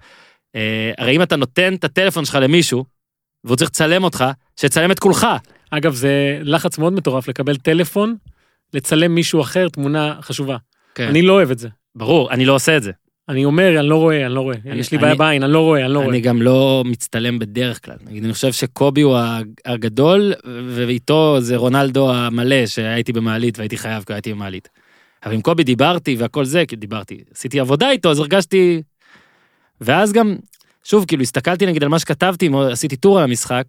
אה, 0.57 0.93
הרי 0.99 1.17
אם 1.17 1.23
אתה 1.23 1.37
נותן 1.37 1.75
את 1.75 1.85
הטלפון 1.85 2.25
שלך 2.25 2.35
למישהו, 2.35 2.85
והוא 3.45 3.57
צריך 3.57 3.71
לצלם 3.71 4.05
אותך, 4.05 4.25
שיצלם 4.61 4.91
את 4.91 4.99
כולך. 4.99 5.27
אגב, 5.71 5.95
זה 5.95 6.39
לחץ 6.43 6.79
מאוד 6.79 6.93
מטורף 6.93 7.29
לקבל 7.29 7.57
טלפון, 7.57 8.17
לצלם 8.75 9.15
מישהו 9.15 9.41
אחר, 9.41 9.69
תמונה 9.69 10.15
חשובה. 10.21 10.57
כן. 10.95 11.09
אני 11.09 11.23
לא 11.23 11.33
אוהב 11.33 11.51
את 11.51 11.59
זה. 11.59 11.69
ברור, 11.95 12.31
אני 12.33 12.45
לא 12.45 12.55
עושה 12.55 12.77
את 12.77 12.83
זה. 12.83 12.91
אני 13.29 13.45
אומר, 13.45 13.79
אני 13.81 13.89
לא 13.89 13.97
רואה, 13.97 14.27
אני 14.27 14.35
לא 14.35 14.41
רואה. 14.41 14.57
אני- 14.67 14.81
יש 14.81 14.93
לי 14.93 14.99
בעיה 14.99 15.15
בעין, 15.15 15.43
אני 15.43 15.53
לא 15.53 15.61
רואה, 15.61 15.85
אני 15.85 15.93
לא 15.95 15.99
רואה. 15.99 16.11
אני 16.11 16.21
גם 16.21 16.43
לא 16.43 16.83
מצטלם 16.87 17.39
בדרך 17.39 17.85
כלל. 17.85 17.97
נגיד, 18.07 18.25
אני 18.25 18.33
חושב 18.33 18.53
שקובי 18.53 19.01
הוא 19.01 19.17
הגדול, 19.65 20.33
ואיתו 20.69 21.37
זה 21.41 21.57
רונלדו 21.57 22.13
המלא, 22.15 22.67
שהייתי 22.67 23.13
במעלית 23.13 23.59
והייתי 23.59 23.77
חייב 23.77 24.05
כי 24.05 24.13
הייתי 24.13 24.33
במעלית. 24.33 24.69
אבל 25.25 25.35
עם 25.35 25.41
קובי 25.41 25.65
דיברתי 25.65 26.17
והכל 26.19 26.45
זה, 26.45 26.65
כי 26.69 26.77
דיברתי, 26.77 27.21
עשיתי 27.35 27.61
עבודה 27.61 27.91
איתו, 27.91 28.11
אז 28.11 28.19
הרגשתי... 28.19 28.83
ואז 29.81 30.13
גם, 30.13 30.37
שוב, 30.85 31.05
כאילו, 31.09 31.23
הסתכלתי 31.23 31.67
נגיד 31.67 31.83
על 31.83 31.89
מה 31.89 31.99
שכתבתי, 31.99 32.51
עשיתי 32.73 32.97
טור 32.97 33.19
על 33.19 33.25
המשחק, 33.25 33.65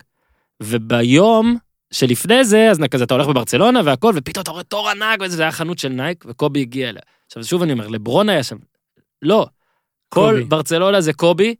וביום 0.64 1.58
שלפני 1.92 2.46
זה, 2.46 2.70
אז 2.72 2.80
כזה 2.92 3.04
אתה 3.04 3.14
הולך 3.14 3.28
בברצלונה 3.28 3.82
והכל, 3.86 4.12
ופתאום 4.16 4.42
אתה 4.44 4.52
רואה 4.52 4.64
תור 4.64 4.90
ענק, 4.90 5.20
וזה 5.22 5.36
זה 5.36 5.42
היה 5.42 5.52
חנות 5.52 5.80
של 5.80 5.90
נייק, 5.90 6.26
וקובי 6.28 6.62
הגיע 6.62 6.90
אליה. 6.90 7.02
עכשיו, 7.28 7.44
שוב 7.44 7.62
אני 7.62 7.72
אומר, 7.74 7.88
לברון 7.88 8.30
היה 8.30 8.44
שם. 8.44 8.56
לא. 9.21 9.47
כל 10.09 10.29
קובי. 10.31 10.43
ברצלונה 10.43 11.01
זה 11.01 11.13
קובי, 11.13 11.55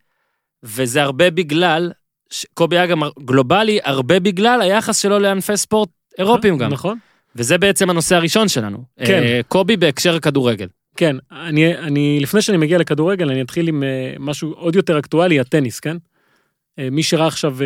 וזה 0.62 1.02
הרבה 1.02 1.30
בגלל, 1.30 1.92
ש- 2.30 2.46
קובי 2.54 2.76
היה 2.76 2.86
גם 2.86 3.02
גלובלי, 3.24 3.78
הרבה 3.84 4.20
בגלל 4.20 4.60
היחס 4.62 4.98
שלו 4.98 5.18
לענפי 5.18 5.56
ספורט 5.56 5.88
אירופיים 6.18 6.58
גם. 6.58 6.70
נכון. 6.72 6.98
וזה 7.36 7.58
בעצם 7.58 7.90
הנושא 7.90 8.16
הראשון 8.16 8.48
שלנו. 8.48 8.84
כן. 9.04 9.22
אה, 9.22 9.40
קובי 9.48 9.76
בהקשר 9.76 10.18
כדורגל. 10.18 10.66
כן, 10.96 11.16
אני, 11.32 11.76
אני, 11.78 12.18
לפני 12.20 12.42
שאני 12.42 12.56
מגיע 12.58 12.78
לכדורגל, 12.78 13.30
אני 13.30 13.42
אתחיל 13.42 13.68
עם 13.68 13.82
אה, 13.82 14.14
משהו 14.18 14.52
עוד 14.52 14.76
יותר 14.76 14.98
אקטואלי, 14.98 15.40
הטניס, 15.40 15.80
כן? 15.80 15.96
אה, 16.78 16.88
מי 16.90 17.02
שראה 17.02 17.26
עכשיו 17.26 17.56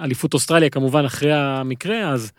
אליפות 0.00 0.34
אוסטרליה, 0.34 0.70
כמובן 0.70 1.04
אחרי 1.04 1.32
המקרה, 1.32 2.08
אז 2.10 2.32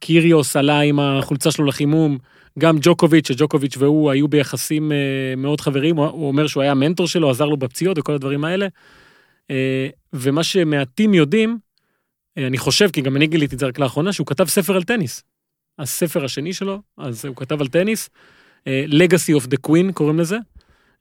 קיריוס 0.00 0.56
עלה 0.56 0.80
עם 0.80 1.00
החולצה 1.00 1.50
שלו 1.50 1.64
לחימום, 1.64 2.18
גם 2.58 2.76
ג'וקוביץ', 2.80 3.28
שג'וקוביץ' 3.28 3.76
והוא 3.76 4.10
היו 4.10 4.28
ביחסים 4.28 4.92
אה, 4.92 4.96
מאוד 5.36 5.60
חברים, 5.60 5.96
הוא, 5.96 6.28
אומר 6.28 6.46
שהוא 6.46 6.62
היה 6.62 6.74
מנטור 6.74 7.08
שלו, 7.08 7.30
עזר 7.30 7.44
לו 7.44 7.56
בפציעות 7.56 7.98
וכל 7.98 8.14
הדברים 8.14 8.44
האלה. 8.44 8.66
אה, 9.50 9.88
ומה 10.12 10.44
שמעטים 10.44 11.14
יודעים, 11.14 11.58
אה, 12.38 12.46
אני 12.46 12.58
חושב, 12.58 12.90
כי 12.90 13.00
גם 13.00 13.16
אני 13.16 13.26
גיליתי 13.26 13.54
את 13.54 13.60
זה 13.60 13.66
רק 13.66 13.78
לאחרונה, 13.78 14.12
שהוא 14.12 14.26
כתב 14.26 14.44
ספר 14.44 14.76
על 14.76 14.82
טניס. 14.82 15.22
הספר 15.78 16.24
השני 16.24 16.52
שלו, 16.52 16.80
אז 16.98 17.24
הוא 17.24 17.36
כתב 17.36 17.60
על 17.60 17.68
טניס. 17.68 18.10
אה, 18.66 18.84
Legacy 18.88 19.42
of 19.42 19.46
the 19.46 19.68
Queen 19.68 19.92
קוראים 19.92 20.20
לזה. 20.20 20.36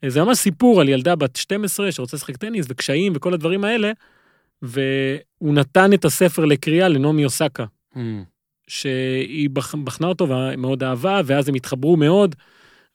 אה, 0.03 0.10
זה 0.10 0.24
ממש 0.24 0.38
סיפור 0.38 0.82
על 0.82 0.89
ילדה 0.89 1.15
בת 1.15 1.36
12 1.36 1.91
שרוצה 1.91 2.17
לשחק 2.17 2.38
טניס 2.38 2.65
וקשיים 2.70 3.13
וכל 3.15 3.34
הדברים 3.34 3.63
האלה, 3.63 3.91
והוא 4.62 5.53
נתן 5.53 5.93
את 5.93 6.05
הספר 6.05 6.46
לקריאה 6.46 6.88
לנעמי 6.88 7.25
אוסקה, 7.25 7.65
שהיא 8.74 9.50
בח- 9.50 9.75
בחנה 9.75 10.08
אותו 10.08 10.30
ומאוד 10.30 10.84
אהבה, 10.84 11.22
ואז 11.25 11.50
הם 11.50 11.56
התחברו 11.56 11.98
מאוד, 11.98 12.36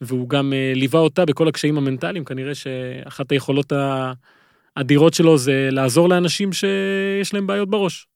והוא 0.00 0.28
גם 0.28 0.52
אה, 0.52 0.73
ליווה 0.75 1.00
אותה 1.00 1.25
בכל 1.25 1.49
הקשיים 1.49 1.78
המנטליים, 1.78 2.25
כנראה 2.25 2.54
שאחת 2.54 3.32
היכולות 3.32 3.73
האדירות 4.76 5.14
שלו 5.14 5.38
זה 5.38 5.68
לעזור 5.73 6.08
לאנשים 6.08 6.52
שיש 6.52 7.35
להם 7.35 7.47
בעיות 7.47 7.70
בראש. 7.70 8.06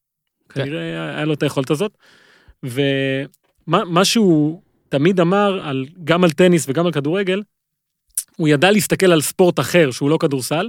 כן. 0.48 0.60
כנראה 0.64 0.80
היה 1.16 1.24
לו 1.24 1.34
את 1.34 1.42
היכולת 1.42 1.70
הזאת. 1.70 1.98
ומה 2.62 3.84
מה 3.84 4.04
שהוא 4.04 4.60
תמיד 4.88 5.20
אמר, 5.20 5.60
על, 5.62 5.86
גם 6.04 6.24
על 6.24 6.30
טניס 6.30 6.66
וגם 6.68 6.86
על 6.86 6.92
כדורגל, 6.92 7.42
הוא 8.36 8.48
ידע 8.48 8.70
להסתכל 8.70 9.12
על 9.12 9.20
ספורט 9.20 9.60
אחר 9.60 9.90
שהוא 9.90 10.10
לא 10.10 10.16
כדורסל, 10.20 10.68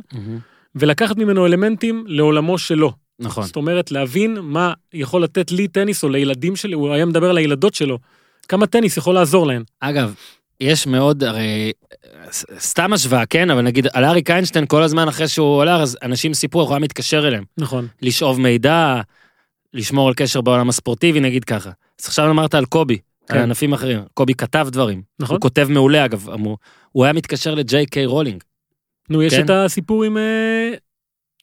ולקחת 0.75 1.17
ממנו 1.17 1.45
אלמנטים 1.45 2.03
לעולמו 2.07 2.57
שלו. 2.57 2.93
נכון. 3.23 3.43
זאת 3.43 3.55
אומרת, 3.55 3.91
להבין 3.91 4.37
מה 4.41 4.73
יכול 4.93 5.23
לתת 5.23 5.51
לי 5.51 5.67
טניס 5.67 6.03
או 6.03 6.09
לילדים 6.09 6.55
שלי, 6.55 6.73
הוא 6.73 6.93
היה 6.93 7.05
מדבר 7.05 7.29
על 7.29 7.37
הילדות 7.37 7.73
שלו, 7.73 7.99
כמה 8.47 8.67
טניס 8.67 8.97
יכול 8.97 9.15
לעזור 9.15 9.47
להן. 9.47 9.63
אגב, 9.79 10.13
יש 10.59 10.87
מאוד, 10.87 11.23
הרי, 11.23 11.71
סתם 12.59 12.93
השוואה, 12.93 13.25
כן? 13.25 13.49
אבל 13.49 13.61
נגיד, 13.61 13.87
על 13.93 14.05
אריק 14.05 14.31
איינשטיין, 14.31 14.65
כל 14.65 14.83
הזמן 14.83 15.07
אחרי 15.07 15.27
שהוא 15.27 15.55
הולך, 15.55 15.81
אז 15.81 15.97
אנשים 16.03 16.33
סיפרו, 16.33 16.61
הוא 16.61 16.69
היה 16.69 16.79
מתקשר 16.79 17.27
אליהם. 17.27 17.43
נכון. 17.57 17.87
לשאוב 18.01 18.41
מידע, 18.41 19.01
לשמור 19.73 20.07
על 20.07 20.13
קשר 20.13 20.41
בעולם 20.41 20.69
הספורטיבי, 20.69 21.19
נגיד 21.19 21.43
ככה. 21.43 21.69
אז 22.01 22.05
עכשיו 22.05 22.29
אמרת 22.29 22.55
על 22.55 22.65
קובי, 22.65 22.97
על 23.29 23.37
כן. 23.37 23.43
ענפים 23.43 23.73
אחרים. 23.73 23.99
קובי 24.13 24.33
כתב 24.33 24.67
דברים. 24.71 25.01
נכון. 25.19 25.35
הוא 25.35 25.41
כותב 25.41 25.67
מעולה, 25.69 26.05
אגב, 26.05 26.29
אמרו. 26.29 26.57
הוא 26.91 27.03
היה 27.03 27.13
מתקשר 27.13 27.55
לג'יי 27.55 27.85
קיי 27.85 28.05
רולינג. 28.05 28.43
נו, 29.09 29.23
יש 29.23 29.33
כן. 29.33 29.45
את 29.45 29.49
הסיפור 29.49 30.03
עם... 30.03 30.17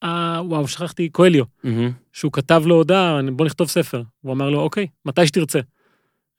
אה, 0.02 0.40
וואו, 0.44 0.68
שכחתי, 0.68 1.08
קואליו, 1.08 1.44
שהוא 2.12 2.32
כתב 2.32 2.62
לו 2.66 2.74
הודעה, 2.74 3.20
בוא 3.32 3.46
נכתוב 3.46 3.68
ספר. 3.68 4.02
הוא 4.20 4.32
אמר 4.32 4.50
לו, 4.50 4.60
אוקיי, 4.60 4.86
מתי 5.06 5.26
שתרצה. 5.26 5.60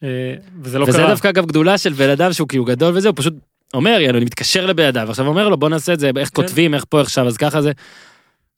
אה, 0.03 0.34
וזה 0.62 0.80
לא 0.80 0.86
וזה 0.88 0.98
קרה. 0.98 1.10
דווקא 1.10 1.27
אגב 1.30 1.46
גדולה 1.46 1.77
של 1.77 1.94
בן 1.94 2.10
אדם 2.10 2.34
שהוא 2.34 2.48
כאילו 2.48 2.65
גדול 2.65 2.98
וזה, 2.98 3.08
הוא 3.08 3.15
פשוט 3.18 3.34
אומר, 3.74 3.98
יאללה, 4.01 4.18
אני 4.18 4.25
מתקשר 4.25 4.65
לבן 4.65 4.86
אדם, 4.86 5.08
ועכשיו 5.08 5.27
אומר 5.27 5.50
לו, 5.50 5.58
בוא 5.58 5.70
נעשה 5.70 5.94
את 5.94 6.00
זה, 6.00 6.12
איך 6.18 6.30
כותבים, 6.30 6.74
איך 6.74 6.86
פה, 6.89 7.01
עכשיו, 7.01 7.27
אז 7.27 7.38
ככה 7.38 7.62
זה. 7.62 7.72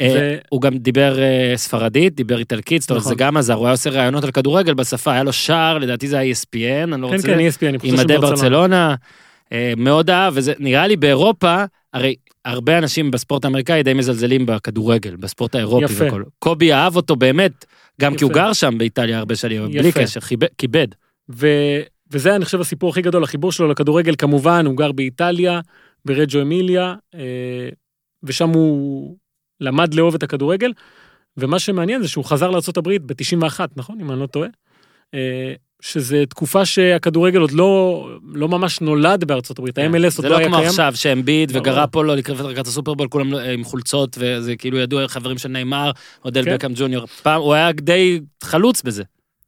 אה, 0.01 0.13
ו- 0.15 0.37
הוא 0.49 0.61
גם 0.61 0.77
דיבר 0.77 1.19
אה, 1.19 1.53
ספרדית, 1.55 2.15
דיבר 2.15 2.39
איטלקית, 2.39 2.81
זאת 2.81 2.89
אומרת, 2.89 3.01
נכון. 3.01 3.09
זה 3.09 3.15
גם 3.15 3.37
עזר, 3.37 3.53
הוא 3.53 3.65
היה 3.65 3.71
עושה 3.71 3.89
ראיונות 3.89 4.23
על 4.23 4.31
כדורגל 4.31 4.73
בשפה, 4.73 5.11
היה 5.13 5.23
לו 5.23 5.33
שער, 5.33 5.77
לדעתי 5.77 6.07
זה 6.07 6.19
היה 6.19 6.33
ESPN, 6.33 6.93
אני 6.93 7.01
לא 7.01 7.07
כן, 7.07 7.15
רוצה... 7.15 7.27
כן, 7.27 7.39
ESPN, 7.39 7.65
אני 7.65 7.73
עם 7.73 7.79
חושב 7.79 7.93
מדי 7.93 8.13
שברצלונה. 8.13 8.29
ברצלונה, 8.29 8.95
אה, 9.51 9.73
מאוד 9.77 10.09
אהב, 10.09 10.33
וזה 10.35 10.53
נראה 10.59 10.87
לי 10.87 10.95
באירופה, 10.95 11.63
הרי 11.93 12.15
הרבה 12.45 12.77
אנשים 12.77 13.11
בספורט 13.11 13.45
האמריקאי 13.45 13.83
די 13.83 13.93
מזלזלים 13.93 14.45
בכדורגל, 14.45 15.15
בספורט 15.15 15.55
האירופי 15.55 15.85
יפה. 15.85 16.03
והכל. 16.03 16.23
קובי 16.39 16.73
אהב 16.73 16.95
אותו 16.95 17.15
באמת, 17.15 17.65
גם 18.01 18.15
כי 18.17 18.23
הוא 18.23 18.31
יפה. 18.31 18.39
גר 18.39 18.53
שם 18.53 18.77
באיטליה 18.77 19.19
הרבה 19.19 19.35
שנים, 19.35 19.67
בלי 19.67 19.87
יפה. 19.87 19.99
קשר, 20.03 20.19
חיב- 20.19 20.47
כיבד. 20.57 20.87
ו... 21.31 21.47
וזה, 22.11 22.35
אני 22.35 22.45
חושב, 22.45 22.61
הסיפור 22.61 22.89
הכי 22.89 23.01
גדול, 23.01 23.23
החיבור 23.23 23.51
שלו 23.51 23.67
לכדורגל, 23.67 24.15
כמובן, 24.17 24.65
הוא 24.65 24.77
גר 24.77 24.91
באיטליה, 24.91 25.59
ברג'ו 26.05 26.41
אמיליה, 26.41 26.95
אה, 27.15 27.69
ושם 28.23 28.49
הוא 28.49 29.15
למד 29.61 29.93
לאהוב 29.93 30.15
את 30.15 30.23
הכדורגל, 30.23 30.71
ומה 31.37 31.59
שמעניין 31.59 32.01
זה 32.01 32.07
שהוא 32.07 32.25
חזר 32.25 32.49
לארה"ב 32.49 32.89
ב-91, 33.05 33.59
נכון? 33.75 34.01
אם 34.01 34.11
אני 34.11 34.19
לא 34.19 34.25
טועה? 34.25 34.49
אה, 35.83 35.87
שזה 35.87 36.23
תקופה 36.29 36.65
שהכדורגל 36.65 37.39
עוד 37.39 37.51
לא, 37.51 38.09
לא 38.33 38.49
ממש 38.49 38.81
נולד 38.81 39.23
בארצות 39.23 39.59
הברית, 39.59 39.77
ה-MLS 39.77 40.03
עוד 40.03 40.11
זה 40.11 40.21
לא 40.23 40.29
לא 40.29 40.37
היה 40.37 40.47
כמו 40.47 40.57
קיים. 40.57 40.69
עכשיו, 40.69 40.93
שאמביד 40.95 41.51
ברור. 41.51 41.61
וגרפולו 41.61 42.15
לקראת 42.15 42.39
לקראת 42.39 42.67
הסופרבול, 42.67 43.07
כולם 43.07 43.35
עם 43.35 43.63
חולצות, 43.63 44.17
וזה 44.19 44.55
כאילו 44.55 44.77
ידוע 44.77 45.07
חברים 45.07 45.37
של 45.37 45.49
נאמר, 45.49 45.91
אודל 46.25 46.45
כן. 46.45 46.53
בקאם 46.53 46.71
ג'וניור. 46.75 47.05
פעם, 47.05 47.41
הוא 47.41 47.53
היה 47.53 47.71
די 47.71 48.19
חלוץ 48.43 48.81
בזה. 48.81 49.03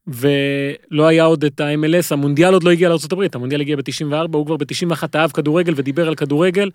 ולא 0.07 1.07
היה 1.07 1.23
עוד 1.23 1.43
את 1.43 1.59
ה-MLS, 1.59 2.07
המונדיאל 2.11 2.53
עוד 2.53 2.63
לא 2.63 2.71
הגיע 2.71 2.89
לארה"ב, 2.89 3.27
המונדיאל 3.33 3.61
הגיע 3.61 3.75
ב-94, 3.75 4.15
הוא 4.33 4.45
כבר 4.45 4.57
ב-91 4.57 5.03
אהב 5.15 5.31
כדורגל 5.31 5.73
ודיבר 5.75 6.07
על 6.07 6.15
כדורגל. 6.15 6.69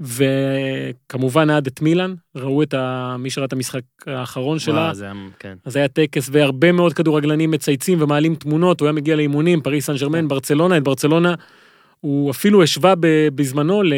וכמובן 0.00 1.50
אהד 1.50 1.66
את 1.66 1.82
מילאן, 1.82 2.14
ראו 2.36 2.62
את 2.62 2.74
ה... 2.74 3.16
מי 3.18 3.30
שראה 3.30 3.46
את 3.46 3.52
המשחק 3.52 3.80
האחרון 4.06 4.58
שלה, 4.58 4.74
וואו, 4.74 4.94
זה 4.94 5.04
היה, 5.04 5.14
כן. 5.38 5.56
אז 5.64 5.76
היה 5.76 5.88
טקס 5.88 6.28
והרבה 6.32 6.72
מאוד 6.72 6.92
כדורגלנים 6.92 7.50
מצייצים 7.50 8.02
ומעלים 8.02 8.34
תמונות, 8.34 8.80
הוא 8.80 8.86
היה 8.86 8.92
מגיע 8.92 9.16
לאימונים, 9.16 9.60
פריס 9.60 9.86
סן 9.86 9.96
ג'רמן, 9.96 10.28
ברצלונה, 10.28 10.76
את 10.76 10.82
ברצלונה, 10.82 11.34
הוא 12.00 12.30
אפילו 12.30 12.62
השווה 12.62 12.94
בזמנו 13.34 13.82
ל- 13.82 13.92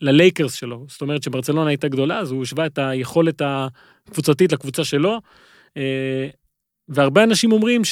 ללייקרס 0.00 0.52
שלו, 0.52 0.84
זאת 0.88 1.02
אומרת 1.02 1.22
שברצלונה 1.22 1.70
הייתה 1.70 1.88
גדולה, 1.88 2.18
אז 2.18 2.30
הוא 2.30 2.42
השווה 2.42 2.66
את 2.66 2.78
היכולת 2.78 3.42
הקבוצתית 3.44 4.52
לקבוצה 4.52 4.84
שלו, 4.84 5.20
אה, 5.76 6.28
והרבה 6.88 7.24
אנשים 7.24 7.52
אומרים 7.52 7.84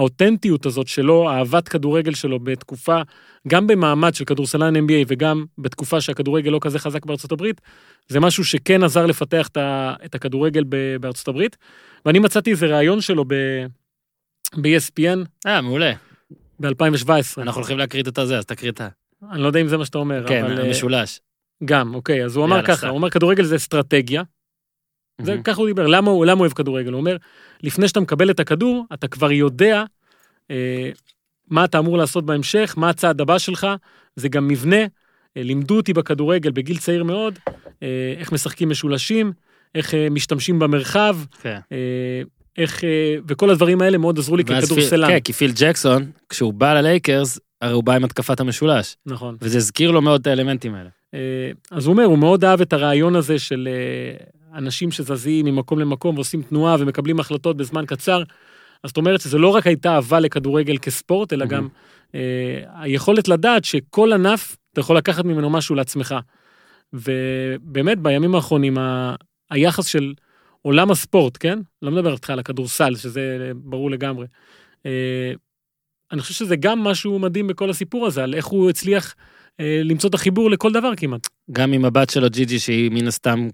שהאותנטיות 0.00 0.66
הזאת 0.66 0.88
שלו, 0.88 1.30
אהבת 1.30 1.68
כדורגל 1.68 2.14
שלו 2.14 2.40
בתקופה, 2.40 3.00
גם 3.48 3.66
במעמד 3.66 4.14
של 4.14 4.24
כדורסלן 4.24 4.76
NBA 4.76 5.04
וגם 5.08 5.44
בתקופה 5.58 6.00
שהכדורגל 6.00 6.50
לא 6.50 6.58
כזה 6.62 6.78
חזק 6.78 7.06
בארצות 7.06 7.32
הברית, 7.32 7.60
זה 8.08 8.20
משהו 8.20 8.44
שכן 8.44 8.82
עזר 8.82 9.06
לפתח 9.06 9.48
את 10.04 10.14
הכדורגל 10.14 10.64
בארצות 11.00 11.28
הברית. 11.28 11.56
ואני 12.06 12.18
מצאתי 12.18 12.50
איזה 12.50 12.66
ראיון 12.66 13.00
שלו 13.00 13.24
ב- 13.24 13.66
ב-ESPN 14.56 15.18
אה, 15.46 15.60
מעולה. 15.60 15.92
ב-2017. 16.60 17.08
אנחנו 17.38 17.60
הולכים 17.60 17.78
להקריא 17.78 18.02
את 18.02 18.18
הזה, 18.18 18.38
אז 18.38 18.44
תקריא 18.44 18.70
את 18.70 18.80
ה... 18.80 18.88
אני 19.32 19.42
לא 19.42 19.46
יודע 19.46 19.60
אם 19.60 19.68
זה 19.68 19.76
מה 19.76 19.84
שאתה 19.84 19.98
אומר, 19.98 20.28
כן, 20.28 20.44
אבל... 20.44 20.58
אה, 20.58 20.66
המשולש. 20.66 21.20
גם, 21.64 21.94
אוקיי, 21.94 22.24
אז 22.24 22.36
הוא 22.36 22.44
אמר 22.44 22.62
ככה. 22.66 22.88
הוא 22.88 22.96
אומר 22.96 23.10
כדורגל 23.10 23.44
זה 23.44 23.56
אסטרטגיה, 23.56 24.22
זה. 25.24 25.36
ככה 25.44 25.60
הוא 25.60 25.66
דיבר, 25.66 25.86
למה 25.86 26.10
הוא, 26.10 26.26
למה 26.26 26.32
הוא 26.32 26.40
אוהב 26.40 26.52
כדורגל? 26.52 26.92
הוא 26.92 27.00
אומר, 27.00 27.16
לפני 27.62 27.88
שאתה 27.88 28.00
מקבל 28.00 28.30
את 28.30 28.40
הכדור, 28.40 28.86
אתה 28.94 29.08
כבר 29.08 29.32
יודע 29.32 29.84
אה, 30.50 30.90
מה 31.50 31.64
אתה 31.64 31.78
אמור 31.78 31.98
לעשות 31.98 32.26
בהמשך, 32.26 32.74
מה 32.76 32.88
הצעד 32.88 33.20
הבא 33.20 33.38
שלך, 33.38 33.66
זה 34.16 34.28
גם 34.28 34.48
מבנה, 34.48 34.80
אה, 35.36 35.42
לימדו 35.42 35.76
אותי 35.76 35.92
בכדורגל 35.92 36.50
בגיל 36.50 36.78
צעיר 36.78 37.04
מאוד, 37.04 37.38
אה, 37.82 38.14
איך 38.18 38.32
משחקים 38.32 38.70
משולשים, 38.70 39.32
איך 39.74 39.94
אה, 39.94 40.10
משתמשים 40.10 40.58
במרחב, 40.58 41.16
כן. 41.42 41.58
אה, 41.72 42.22
איך, 42.58 42.84
אה, 42.84 43.16
וכל 43.28 43.50
הדברים 43.50 43.82
האלה 43.82 43.98
מאוד 43.98 44.18
עזרו 44.18 44.36
לי 44.36 44.44
ככדורסלן. 44.44 45.08
כן, 45.08 45.20
כי 45.20 45.32
פיל 45.32 45.52
ג'קסון, 45.54 46.10
כשהוא 46.28 46.52
בא 46.52 46.74
ללייקרס, 46.74 47.38
הרי 47.60 47.72
הוא 47.72 47.84
בא 47.84 47.94
עם 47.94 48.04
התקפת 48.04 48.40
המשולש, 48.40 48.96
נכון. 49.06 49.36
וזה 49.40 49.58
הזכיר 49.58 49.90
לו 49.90 50.02
מאוד 50.02 50.20
את 50.20 50.26
האלמנטים 50.26 50.74
האלה. 50.74 50.88
אה, 51.14 51.50
אז 51.70 51.86
הוא 51.86 51.92
אומר, 51.92 52.04
הוא 52.04 52.18
מאוד 52.18 52.44
אהב 52.44 52.60
את 52.60 52.72
הרעיון 52.72 53.16
הזה 53.16 53.38
של 53.38 53.68
אה, 53.70 54.24
אנשים 54.54 54.90
שזזים 54.90 55.46
ממקום 55.46 55.78
למקום 55.78 56.14
ועושים 56.14 56.42
תנועה 56.42 56.76
ומקבלים 56.78 57.20
החלטות 57.20 57.56
בזמן 57.56 57.86
קצר. 57.86 58.22
אז 58.84 58.90
זאת 58.90 58.96
אומרת 58.96 59.20
שזה 59.20 59.38
לא 59.38 59.48
רק 59.48 59.66
הייתה 59.66 59.94
אהבה 59.94 60.20
לכדורגל 60.20 60.78
כספורט, 60.78 61.32
אלא 61.32 61.46
גם 61.46 61.68
אה, 62.14 62.62
היכולת 62.74 63.28
לדעת 63.28 63.64
שכל 63.64 64.12
ענף, 64.12 64.56
אתה 64.72 64.80
יכול 64.80 64.96
לקחת 64.96 65.24
ממנו 65.24 65.50
משהו 65.50 65.74
לעצמך. 65.74 66.14
ובאמת, 66.92 67.98
בימים 67.98 68.34
האחרונים, 68.34 68.78
ה- 68.78 69.14
היחס 69.50 69.86
של 69.86 70.14
עולם 70.62 70.90
הספורט, 70.90 71.36
כן? 71.40 71.58
לא 71.82 71.90
מדבר 71.90 72.12
איתך 72.12 72.30
על 72.30 72.38
הכדורסל, 72.38 72.96
שזה 72.96 73.52
ברור 73.54 73.90
לגמרי. 73.90 74.26
אה, 74.86 75.32
אני 76.12 76.20
חושב 76.20 76.34
שזה 76.34 76.56
גם 76.56 76.78
משהו 76.78 77.18
מדהים 77.18 77.46
בכל 77.46 77.70
הסיפור 77.70 78.06
הזה, 78.06 78.24
על 78.24 78.34
איך 78.34 78.46
הוא 78.46 78.70
הצליח 78.70 79.14
אה, 79.60 79.80
למצוא 79.84 80.10
את 80.10 80.14
החיבור 80.14 80.50
לכל 80.50 80.72
דבר 80.72 80.96
כמעט. 80.96 81.28
גם 81.50 81.72
עם 81.72 81.84
הבת 81.84 82.10
שלו, 82.10 82.30
ג'יג'י, 82.30 82.58
שהיא 82.58 82.90
מן 82.90 83.06
הסתם 83.06 83.48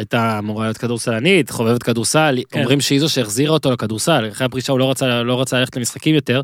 הייתה 0.00 0.38
אמורה 0.38 0.64
להיות 0.64 0.78
כדורסלנית, 0.78 1.50
חובבת 1.50 1.82
כדורסל, 1.82 2.38
כן. 2.48 2.58
אומרים 2.58 2.80
שהיא 2.80 3.00
זו 3.00 3.08
שהחזירה 3.08 3.52
אותו 3.52 3.72
לכדורסל, 3.72 4.28
אחרי 4.32 4.44
הפרישה 4.44 4.72
הוא 4.72 4.78
לא 4.78 4.90
רצה, 4.90 5.22
לא 5.22 5.40
רצה 5.40 5.60
ללכת 5.60 5.76
למשחקים 5.76 6.14
יותר, 6.14 6.40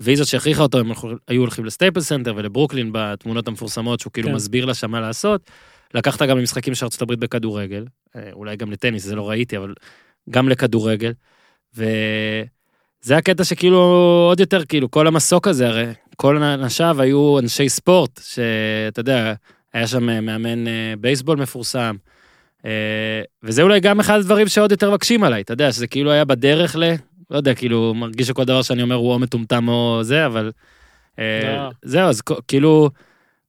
והיא 0.00 0.16
זאת 0.16 0.26
שהכריחה 0.26 0.62
אותו, 0.62 0.78
הם 0.78 0.92
היו 1.28 1.40
הולכים 1.40 1.64
לסטייפלס 1.64 2.00
סנטר 2.00 2.34
ולברוקלין 2.36 2.90
בתמונות 2.92 3.48
המפורסמות, 3.48 4.00
שהוא 4.00 4.12
כאילו 4.12 4.28
כן. 4.28 4.34
מסביר 4.34 4.64
לה 4.64 4.74
שם 4.74 4.90
מה 4.90 5.00
לעשות. 5.00 5.50
לקחת 5.94 6.22
גם 6.22 6.38
למשחקים 6.38 6.74
של 6.74 6.86
הברית 7.00 7.18
בכדורגל, 7.18 7.84
אה, 8.16 8.30
אולי 8.32 8.56
גם 8.56 8.72
לטניס, 8.72 9.04
זה 9.04 9.16
לא 9.16 9.30
ראיתי, 9.30 9.56
אבל 9.56 9.74
גם 10.30 10.48
לכדורגל. 10.48 11.12
וזה 11.74 13.16
הקטע 13.16 13.44
שכאילו 13.44 13.78
עוד 14.28 14.40
יותר, 14.40 14.64
כאילו, 14.64 14.90
כל 14.90 15.06
המסוק 15.06 15.48
הזה, 15.48 15.68
הרי 15.68 15.86
כל 16.16 16.42
אנשיו 16.42 17.00
היו 17.00 17.38
אנשי 17.38 17.68
ספורט, 17.68 18.20
שאתה 18.24 19.00
יודע, 19.00 19.34
היה 19.72 19.86
שם 19.86 20.08
אה, 20.08 20.20
מאמן 20.20 20.68
אה, 20.68 20.94
בייסבול 21.00 21.38
מפורסם. 21.38 21.96
אה, 22.64 23.22
וזה 23.42 23.62
אולי 23.62 23.80
גם 23.80 24.00
אחד 24.00 24.18
הדברים 24.18 24.48
שעוד 24.48 24.70
יותר 24.70 24.90
מקשים 24.90 25.24
עליי, 25.24 25.42
אתה 25.42 25.52
יודע, 25.52 25.72
שזה 25.72 25.86
כאילו 25.86 26.10
היה 26.10 26.24
בדרך 26.24 26.76
ל... 26.76 26.94
לא 27.30 27.36
יודע, 27.36 27.54
כאילו, 27.54 27.94
מרגיש 27.94 28.26
שכל 28.26 28.44
דבר 28.44 28.62
שאני 28.62 28.82
אומר 28.82 28.94
הוא 28.94 29.12
או 29.12 29.18
מטומטם 29.18 29.68
או 29.68 29.98
זה, 30.02 30.26
אבל... 30.26 30.52
אה, 31.18 31.56
לא. 31.56 31.70
זהו, 31.82 32.08
אז 32.08 32.22
כאילו, 32.48 32.90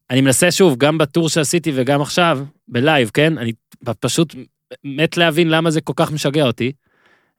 אני 0.10 0.22
מנסה 0.22 0.51
שוב, 0.51 0.77
גם 0.77 0.98
בטור 0.98 1.29
שעשיתי 1.29 1.72
וגם 1.75 2.01
עכשיו, 2.01 2.39
בלייב, 2.67 3.12
כן? 3.13 3.38
אני 3.38 3.51
פשוט 4.00 4.36
מת 4.84 5.17
להבין 5.17 5.50
למה 5.50 5.72
זה 5.72 5.82
כל 5.82 5.93
כך 5.96 6.12
משגע 6.12 6.46
אותי, 6.46 6.72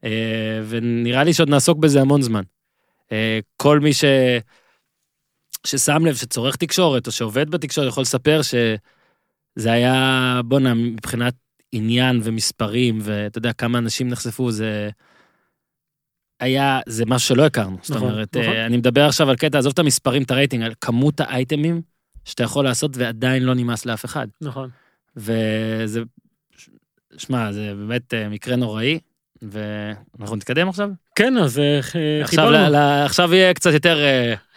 אה, 0.04 0.60
ונראה 0.68 1.24
לי 1.24 1.32
שעוד 1.32 1.50
נעסוק 1.50 1.78
בזה 1.78 2.00
המון 2.00 2.22
זמן. 2.22 2.42
כל 3.56 3.80
מי 3.80 3.92
ש... 3.92 4.04
ששם 5.66 6.06
לב, 6.06 6.14
שצורך 6.14 6.56
תקשורת, 6.56 7.06
או 7.06 7.12
שעובד 7.12 7.50
בתקשורת, 7.50 7.88
יכול 7.88 8.02
לספר 8.02 8.40
שזה 8.42 9.72
היה, 9.72 10.40
בואנה, 10.44 10.74
מבחינת 10.74 11.34
עניין 11.74 12.20
ומספרים, 12.22 12.98
ואתה 13.02 13.38
יודע 13.38 13.52
כמה 13.52 13.78
אנשים 13.78 14.08
נחשפו, 14.08 14.50
זה... 14.50 14.90
היה, 16.40 16.80
זה 16.86 17.04
משהו 17.06 17.28
שלא 17.28 17.46
הכרנו. 17.46 17.76
זאת 17.82 17.96
נכון, 17.96 18.10
אומרת, 18.10 18.36
נכון. 18.36 18.54
אה, 18.54 18.66
אני 18.66 18.76
מדבר 18.76 19.04
עכשיו 19.04 19.30
על 19.30 19.36
קטע, 19.36 19.58
עזוב 19.58 19.72
את 19.72 19.78
המספרים, 19.78 20.22
את 20.22 20.30
הרייטינג, 20.30 20.64
על 20.64 20.72
כמות 20.80 21.20
האייטמים 21.20 21.82
שאתה 22.24 22.42
יכול 22.42 22.64
לעשות 22.64 22.96
ועדיין 22.96 23.42
לא 23.42 23.54
נמאס 23.54 23.86
לאף 23.86 24.04
אחד. 24.04 24.26
נכון. 24.40 24.70
וזה, 25.16 26.02
שמע, 27.18 27.52
זה 27.52 27.74
באמת 27.76 28.14
אה, 28.14 28.28
מקרה 28.28 28.56
נוראי, 28.56 28.98
ואנחנו 29.42 30.36
נתקדם 30.36 30.68
עכשיו? 30.68 30.90
כן, 31.14 31.38
אז 31.38 31.58
אה, 31.58 31.78
עכשיו, 31.78 32.24
חיברנו. 32.24 32.76
עכשיו 33.04 33.34
יהיה 33.34 33.54
קצת 33.54 33.72
יותר, 33.72 33.98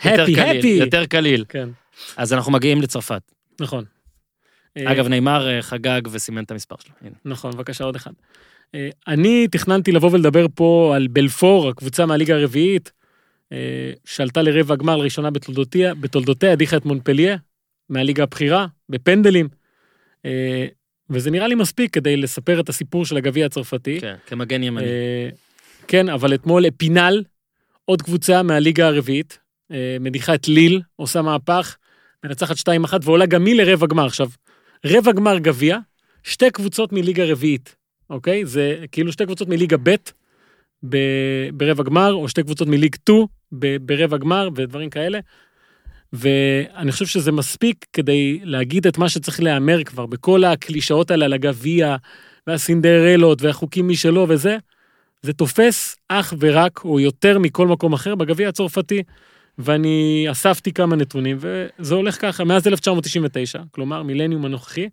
יותר 0.06 0.26
Happy, 0.26 0.36
קליל, 0.36 0.62
happy. 0.62 0.84
יותר 0.84 1.06
קליל. 1.06 1.46
כן, 1.50 1.70
אז 2.18 2.34
אנחנו 2.34 2.52
מגיעים 2.52 2.82
לצרפת. 2.82 3.22
נכון. 3.60 3.84
אה, 4.78 4.92
אגב, 4.92 5.08
נאמר 5.08 5.50
אה, 5.50 5.62
חגג 5.62 6.02
וסימן 6.12 6.44
את 6.44 6.52
המספר 6.52 6.76
שלו. 6.84 6.94
הנה. 7.02 7.16
נכון, 7.26 7.52
בבקשה, 7.52 7.84
עוד 7.84 7.96
אחד. 7.96 8.12
אה, 8.76 8.90
אני 9.08 9.48
תכננתי 9.48 9.92
לבוא 9.92 10.12
ולדבר 10.12 10.46
פה 10.56 10.94
על 10.96 11.08
בלפור, 11.08 11.70
הקבוצה 11.70 12.06
מהליגה 12.06 12.36
הרביעית, 12.36 12.92
שעלתה 14.06 14.42
לרבע 14.42 14.74
הגמר 14.74 14.98
לראשונה 14.98 15.32
בתולדותיה, 15.32 15.96
בתולדותיה, 15.96 16.52
הדיחה 16.52 16.78
את 16.78 16.86
מונפליה, 16.86 17.38
מהליגה 17.90 18.24
הבכירה, 18.24 18.68
בפנדלים. 18.90 19.48
וזה 21.10 21.32
נראה 21.32 21.48
לי 21.48 21.56
מספיק 21.56 21.94
כדי 21.94 22.18
לספר 22.18 22.60
את 22.60 22.70
הסיפור 22.70 23.06
של 23.06 23.18
הגביע 23.18 23.46
הצרפתי. 23.46 24.00
כן, 24.02 24.16
כמגן 24.28 24.64
ימני. 24.64 24.86
כן, 25.88 26.10
אבל 26.10 26.34
אתמול 26.34 26.70
פינל, 26.78 27.24
עוד 27.86 28.02
קבוצה 28.02 28.44
מהליגה 28.44 28.88
הרביעית, 28.88 29.40
מדיחה 30.00 30.36
את 30.36 30.48
ליל, 30.48 30.82
עושה 30.96 31.22
מהפך, 31.22 31.78
מנצחת 32.24 32.56
2-1 32.58 32.62
ועולה 33.04 33.26
גם 33.26 33.46
היא 33.46 33.56
לרבע 33.56 33.88
גמר. 33.88 34.06
עכשיו, 34.06 34.30
רבע 34.86 35.12
גמר 35.12 35.38
גביע, 35.38 35.78
שתי 36.24 36.52
קבוצות 36.52 36.94
מליגה 36.94 37.26
רביעית, 37.26 37.76
אוקיי? 38.10 38.46
זה 38.46 38.86
כאילו 38.92 39.12
שתי 39.12 39.26
קבוצות 39.26 39.48
מליגה 39.48 39.78
ב' 39.84 39.96
ברבע 41.54 41.84
גמר, 41.84 42.14
או 42.14 42.30
שתי 42.30 42.44
קבוצות 42.44 42.68
מליג 42.68 42.96
2 42.96 43.26
ב- 43.52 43.78
ברבע 43.78 44.18
גמר 44.18 44.50
ודברים 44.56 44.90
כאלה. 44.90 45.20
ואני 46.14 46.92
חושב 46.92 47.06
שזה 47.06 47.32
מספיק 47.32 47.86
כדי 47.94 48.40
להגיד 48.44 48.88
את 48.88 48.98
מה 48.98 49.10
שצריך 49.10 49.40
להיאמר 49.40 49.84
כבר 49.84 50.06
בכל 50.06 50.44
הקלישאות 50.44 51.12
האלה 51.12 51.26
על 51.26 51.34
הגביע 51.34 51.96
והסינדרלות 52.48 53.42
והחוקים 53.42 53.90
משלו 53.90 54.26
וזה. 54.30 54.58
זה 55.22 55.34
תופס 55.34 55.98
אך 56.08 56.34
ורק, 56.40 56.86
או 56.86 57.00
יותר 57.00 57.40
מכל 57.40 57.68
מקום 57.68 57.94
אחר, 57.94 58.16
בגביע 58.16 58.50
הצרפתי. 58.50 59.04
ואני 59.58 60.28
אספתי 60.32 60.74
כמה 60.74 60.96
נתונים, 60.96 61.38
וזה 61.40 61.96
הולך 61.96 62.22
ככה, 62.22 62.44
מאז 62.44 62.68
1999, 62.68 63.60
כלומר 63.72 64.04
מילניום 64.04 64.46
הנוכחי, 64.46 64.90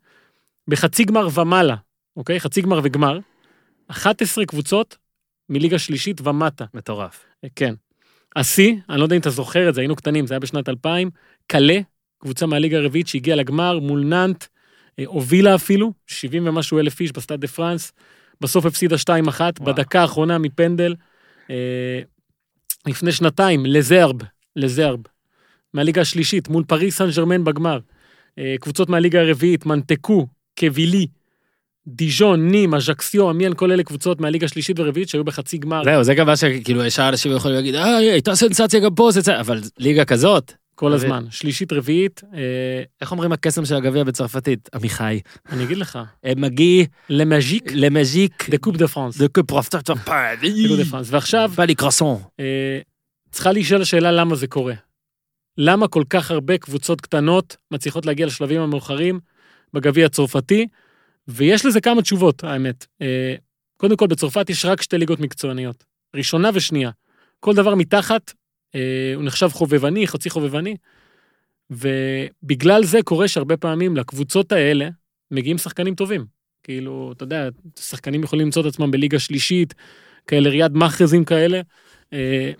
בחצי 0.69 1.05
גמר 1.05 1.29
ומעלה, 1.35 1.77
אוקיי? 2.17 2.41
חצי 2.41 2.61
גמר 2.61 2.81
וגמר, 2.83 3.19
11 3.89 4.45
קבוצות 4.45 4.97
מליגה 5.49 5.79
שלישית 5.79 6.21
ומטה. 6.27 6.65
מטורף. 6.75 7.25
כן. 7.57 7.75
השיא, 8.37 8.75
אני 8.89 8.99
לא 8.99 9.05
יודע 9.05 9.17
אם 9.17 9.21
אתה 9.21 9.31
זוכר 9.31 9.69
את 9.69 9.75
זה, 9.75 9.81
היינו 9.81 9.97
קטנים, 9.97 10.27
זה 10.27 10.35
היה 10.35 10.41
בשנת 10.41 10.69
2000, 10.69 11.11
קלה, 11.47 11.79
קבוצה 12.19 12.47
מהליגה 12.47 12.77
הרביעית 12.77 13.09
שהגיעה 13.09 13.37
לגמר 13.37 13.79
מול 13.79 14.05
נאנט, 14.05 14.45
אה, 14.99 15.05
הובילה 15.07 15.55
אפילו, 15.55 15.93
70 16.07 16.47
ומשהו 16.47 16.79
אלף 16.79 17.01
איש 17.01 17.13
בסטאד 17.13 17.41
דה 17.41 17.47
פרנס, 17.47 17.93
בסוף 18.41 18.67
הפסידה 18.67 18.97
2-1, 18.97 19.07
וואו. 19.61 19.75
בדקה 19.75 20.01
האחרונה 20.01 20.39
מפנדל. 20.39 20.95
אה, 21.51 22.01
לפני 22.87 23.13
שנתיים, 23.13 23.67
לזרב, 23.67 24.17
לזרב, 24.57 25.01
מהליגה 25.75 26.01
השלישית, 26.01 26.49
מול 26.49 26.65
פריס 26.65 26.97
סן 26.97 27.11
ג'רמן 27.17 27.45
בגמר. 27.45 27.79
אה, 28.39 28.55
קבוצות 28.61 28.89
מהליגה 28.89 29.21
הרביעית, 29.21 29.67
מנטקו, 29.67 30.27
קבילי, 30.55 31.07
דיז'ון, 31.87 32.51
נים, 32.51 32.75
אז'קסיו, 32.75 33.31
אמיאן, 33.31 33.55
כל 33.55 33.73
אלה 33.73 33.83
קבוצות 33.83 34.21
מהליגה 34.21 34.45
השלישית 34.45 34.81
ורביעית 34.81 35.09
שהיו 35.09 35.25
בחצי 35.25 35.59
גמר. 35.59 35.85
זהו, 35.85 36.05
זה 36.05 36.15
גם 36.15 36.27
מה 36.27 36.37
שכאילו 36.37 36.85
ישר 36.85 37.09
אנשים 37.09 37.33
יכולים 37.33 37.57
להגיד, 37.57 37.75
אה, 37.75 37.97
הייתה 37.97 38.35
סנסציה 38.35 38.81
גם 38.81 38.95
פה, 38.95 39.09
סנסציה, 39.13 39.41
אבל 39.41 39.61
ליגה 39.79 40.05
כזאת, 40.05 40.53
כל 40.75 40.93
הזמן. 40.93 41.25
שלישית, 41.31 41.73
רביעית, 41.73 42.23
אה, 42.35 42.83
איך 43.01 43.13
אומרים 43.13 43.33
הקסם 43.33 43.65
של 43.65 43.75
הגביע 43.75 44.05
בצרפתית? 44.05 44.69
עמיחי. 44.75 45.21
אני 45.53 45.65
אגיד 45.65 45.79
לך, 45.79 45.99
magie, 46.37 46.87
la 47.09 47.22
magique, 47.22 47.73
la 47.75 47.92
magique 47.92 48.51
de 48.51 48.59
Coupe 48.59 48.77
de 48.77 48.89
France. 48.89 49.19
De 49.19 49.29
Coupe 49.29 49.53
de 50.77 50.85
France. 50.91 51.07
ועכשיו, 51.11 51.53
croissants. 51.57 52.41
אה, 52.41 52.79
צריכה 53.35 53.53
להישאל 53.53 53.83
השאלה 53.83 54.13
למה 54.13 54.35
זה 54.35 54.47
קורה. 54.47 54.75
למה 55.59 55.89
כל 55.89 56.05
כך 56.11 56.31
הרבה 56.31 56.59
קבוצות 56.59 57.01
קטנות 57.01 57.57
מצליחות 57.71 58.07
להגיע 58.07 58.27
לשלבים 58.27 58.61
המאוחרים 58.61 59.21
בגביע 59.73 60.07
הצרפתי, 60.07 60.67
ויש 61.29 61.67
לזה 61.67 61.81
כמה 61.81 62.03
תשובות, 62.03 62.45
האמת. 62.45 62.87
אה, 63.03 63.35
קודם 63.77 63.97
כל, 63.97 64.07
בצרפת 64.07 64.51
יש 64.51 64.65
רק 64.65 64.83
שתי 64.83 64.99
ליגות 64.99 65.21
מקצועניות, 65.21 65.85
ראשונה 66.17 66.51
ושנייה. 66.55 66.91
כל 67.41 67.55
דבר 67.55 67.75
מתחת, 67.75 68.33
אה, 68.75 69.13
הוא 69.15 69.25
נחשב 69.25 69.49
חובבני, 69.49 70.07
חצי 70.07 70.31
חובבני, 70.31 70.77
ובגלל 71.71 72.85
זה 72.85 73.03
קורה 73.05 73.29
שהרבה 73.29 73.57
פעמים 73.57 73.97
לקבוצות 73.97 74.53
האלה 74.53 74.89
מגיעים 75.31 75.59
שחקנים 75.59 75.95
טובים. 75.95 76.27
כאילו, 76.63 77.13
אתה 77.17 77.25
יודע, 77.25 77.49
שחקנים 77.79 78.23
יכולים 78.23 78.47
למצוא 78.47 78.63
את 78.63 78.67
עצמם 78.67 78.91
בליגה 78.91 79.19
שלישית, 79.19 79.75
כאלה 80.27 80.51
ריאד 80.51 80.77
מאחזים 80.77 81.25
כאלה, 81.25 81.61
אה, 82.13 82.53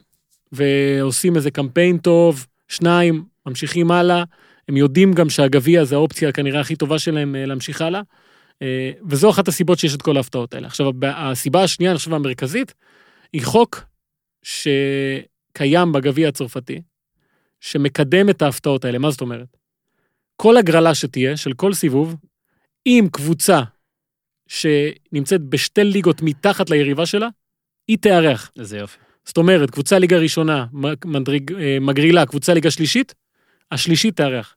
ועושים 0.53 1.37
איזה 1.37 1.51
קמפיין 1.51 1.99
טוב, 1.99 2.47
שניים, 2.69 3.25
ממשיכים 3.47 3.91
הלאה, 3.91 4.25
הם 4.69 4.77
יודעים 4.77 5.13
גם 5.13 5.31
שהגביע 5.31 5.85
זה 5.85 5.95
האופציה 5.95 6.33
כנראה 6.33 6.61
הכי 6.61 6.77
טובה 6.77 6.99
שלהם 6.99 7.37
אה, 7.37 7.47
להמשיך 7.47 7.83
הלאה, 7.83 8.01
אה, 8.63 8.91
וזו 9.09 9.31
אחת 9.31 9.49
הסיבות 9.49 9.79
שיש 9.79 9.95
את 9.95 10.03
כל 10.03 10.17
ההפתעות 10.17 10.55
האלה. 10.55 10.67
עכשיו, 10.67 10.87
הסיבה 11.03 11.63
השנייה, 11.63 11.91
אני 11.93 11.99
חושב, 11.99 12.15
המרכזית, 12.15 12.75
היא 13.33 13.43
חוק 13.45 13.85
שקיים 14.43 15.93
בגביע 15.93 16.29
הצרפתי, 16.29 16.83
שמקדם 17.61 18.31
את 18.31 18.43
ההפתעות 18.43 18.85
האלה. 18.85 18.99
מה 18.99 19.11
זאת 19.11 19.21
אומרת? 19.21 19.57
כל 20.37 20.57
הגרלה 20.57 20.95
שתהיה, 20.95 21.37
של 21.37 21.53
כל 21.53 21.75
סיבוב, 21.75 22.17
אם 22.87 23.09
קבוצה 23.13 23.63
שנמצאת 24.49 25.41
בשתי 25.41 25.85
ליגות 25.85 26.23
מתחת 26.23 26.71
ליריבה 26.71 27.07
שלה, 27.07 27.29
היא 27.89 27.99
תארח. 28.01 28.51
איזה 28.59 28.79
יופי. 28.79 28.99
זאת 29.25 29.37
אומרת, 29.37 29.71
קבוצה 29.71 29.99
ליגה 29.99 30.19
ראשונה 30.19 30.67
מדריג, 31.05 31.53
אה, 31.53 31.79
מגרילה, 31.81 32.27
קבוצה 32.27 32.55
ליגה 32.55 32.71
שלישית, 32.71 33.15
השלישית 33.73 34.17
תארח. 34.17 34.55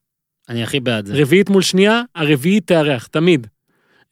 אני 0.50 0.64
הכי 0.64 0.80
בעד 0.80 1.06
זה. 1.06 1.14
רביעית 1.16 1.50
מול 1.50 1.62
שנייה, 1.62 2.02
הרביעית 2.16 2.68
תארח, 2.68 3.08
תמיד. 3.08 3.48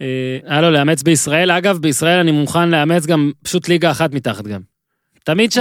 אה, 0.02 0.38
היה 0.46 0.62
לו 0.62 0.72
לאמץ 0.72 1.04
בישראל, 1.04 1.52
אגב, 1.52 1.78
בישראל 1.78 2.20
אני 2.20 2.32
מוכן 2.32 2.70
לאמץ 2.70 3.06
גם 3.06 3.32
פשוט 3.44 3.70
ליגה 3.70 3.92
אחת 3.92 4.14
מתחת 4.14 4.48
גם. 4.48 4.62
תמיד 5.24 5.52
ש... 5.52 5.58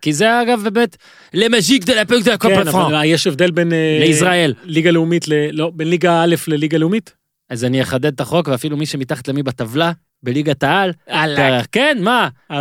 כי 0.00 0.12
זה 0.12 0.42
אגב 0.42 0.60
באמת 0.64 0.96
למז'יק 1.34 1.84
דה 1.84 2.00
לפק 2.00 2.24
דה 2.24 2.30
כן, 2.30 2.36
קופה 2.36 2.54
פרנס. 2.54 2.74
אבל 2.74 3.04
יש 3.04 3.26
הבדל 3.26 3.50
בין... 3.50 3.72
אה, 3.72 3.98
לישראל. 4.00 4.54
ליגה 4.64 4.90
לאומית, 4.90 5.28
ל... 5.28 5.32
לא, 5.52 5.70
בין 5.74 5.88
ליגה 5.88 6.22
א' 6.22 6.34
לליגה 6.48 6.78
לאומית? 6.78 7.14
אז 7.50 7.64
אני 7.64 7.82
אחדד 7.82 8.14
את 8.14 8.20
החוק, 8.20 8.48
ואפילו 8.48 8.76
מי 8.76 8.86
שמתחת 8.86 9.28
למי 9.28 9.42
בטבלה, 9.42 9.92
בליגת 10.22 10.62
העל, 10.62 10.92
תארח. 11.06 11.66
כן, 11.72 11.98
מה? 12.00 12.28
אה, 12.50 12.60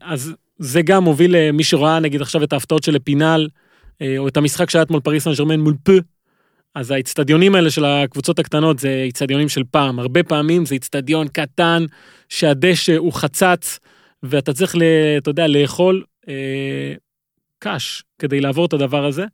אז 0.00 0.34
זה 0.60 0.82
גם 0.82 1.04
מוביל 1.04 1.36
למי 1.36 1.64
שראה 1.64 2.00
נגיד 2.00 2.20
עכשיו 2.22 2.44
את 2.44 2.52
ההפתעות 2.52 2.82
של 2.82 2.98
פינל, 2.98 3.48
אה, 4.02 4.18
או 4.18 4.28
את 4.28 4.36
המשחק 4.36 4.70
שהיה 4.70 4.82
אתמול 4.82 5.00
פריס 5.00 5.24
סן 5.24 5.32
ג'רמן 5.32 5.60
מול 5.60 5.74
פו, 5.82 5.92
אז 6.74 6.90
האיצטדיונים 6.90 7.54
האלה 7.54 7.70
של 7.70 7.84
הקבוצות 7.84 8.38
הקטנות 8.38 8.78
זה 8.78 9.02
איצטדיונים 9.06 9.48
של 9.48 9.62
פעם. 9.70 9.98
הרבה 9.98 10.22
פעמים 10.22 10.66
זה 10.66 10.74
איצטדיון 10.74 11.28
קטן, 11.28 11.84
שהדשא 12.28 12.96
הוא 12.96 13.12
חצץ, 13.12 13.78
ואתה 14.22 14.52
צריך, 14.52 14.76
ל, 14.76 14.82
אתה 15.18 15.30
יודע, 15.30 15.46
לאכול 15.46 16.04
אה, 16.28 16.94
קש 17.58 18.02
כדי 18.18 18.40
לעבור 18.40 18.66
את 18.66 18.72
הדבר 18.72 19.04
הזה. 19.04 19.24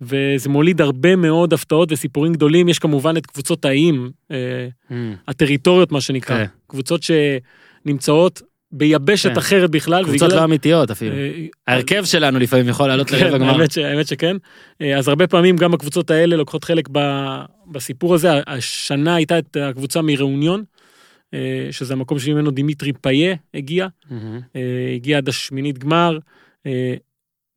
וזה 0.00 0.48
מוליד 0.48 0.80
הרבה 0.80 1.16
מאוד 1.16 1.52
הפתעות 1.52 1.92
וסיפורים 1.92 2.32
גדולים. 2.32 2.68
יש 2.68 2.78
כמובן 2.78 3.16
את 3.16 3.26
קבוצות 3.26 3.64
האיים, 3.64 4.10
אה, 4.30 4.68
Mm. 4.90 4.94
הטריטוריות, 5.28 5.92
מה 5.92 6.00
שנקרא. 6.00 6.36
כן. 6.36 6.46
קבוצות 6.66 7.00
שנמצאות 7.02 8.42
ביבשת 8.72 9.30
כן. 9.30 9.36
אחרת 9.36 9.70
בכלל. 9.70 10.04
קבוצות 10.04 10.22
ובגלל- 10.22 10.38
לא 10.38 10.44
אמיתיות 10.44 10.90
אפילו. 10.90 11.16
אה, 11.16 11.46
ההרכב 11.66 12.04
שלנו 12.04 12.38
לפעמים 12.38 12.68
יכול 12.68 12.88
לעלות 12.88 13.10
כן, 13.10 13.16
לרבע 13.24 13.38
גמר. 13.38 13.50
האמת, 13.50 13.70
ש, 13.72 13.78
האמת 13.78 14.06
שכן. 14.06 14.36
אה, 14.82 14.98
אז 14.98 15.08
הרבה 15.08 15.26
פעמים 15.26 15.56
גם 15.56 15.74
הקבוצות 15.74 16.10
האלה 16.10 16.36
לוקחות 16.36 16.64
חלק 16.64 16.88
ב, 16.92 16.98
בסיפור 17.66 18.14
הזה. 18.14 18.30
השנה 18.46 19.14
הייתה 19.14 19.38
את 19.38 19.56
הקבוצה 19.60 20.02
מראוניון, 20.02 20.64
אה, 21.34 21.68
שזה 21.70 21.92
המקום 21.94 22.18
שממנו 22.18 22.50
דימיטרי 22.50 22.92
פאיה 22.92 23.34
הגיע. 23.54 23.86
אה, 24.12 24.60
הגיע 24.94 25.18
עד 25.18 25.28
השמינית 25.28 25.78
גמר, 25.78 26.18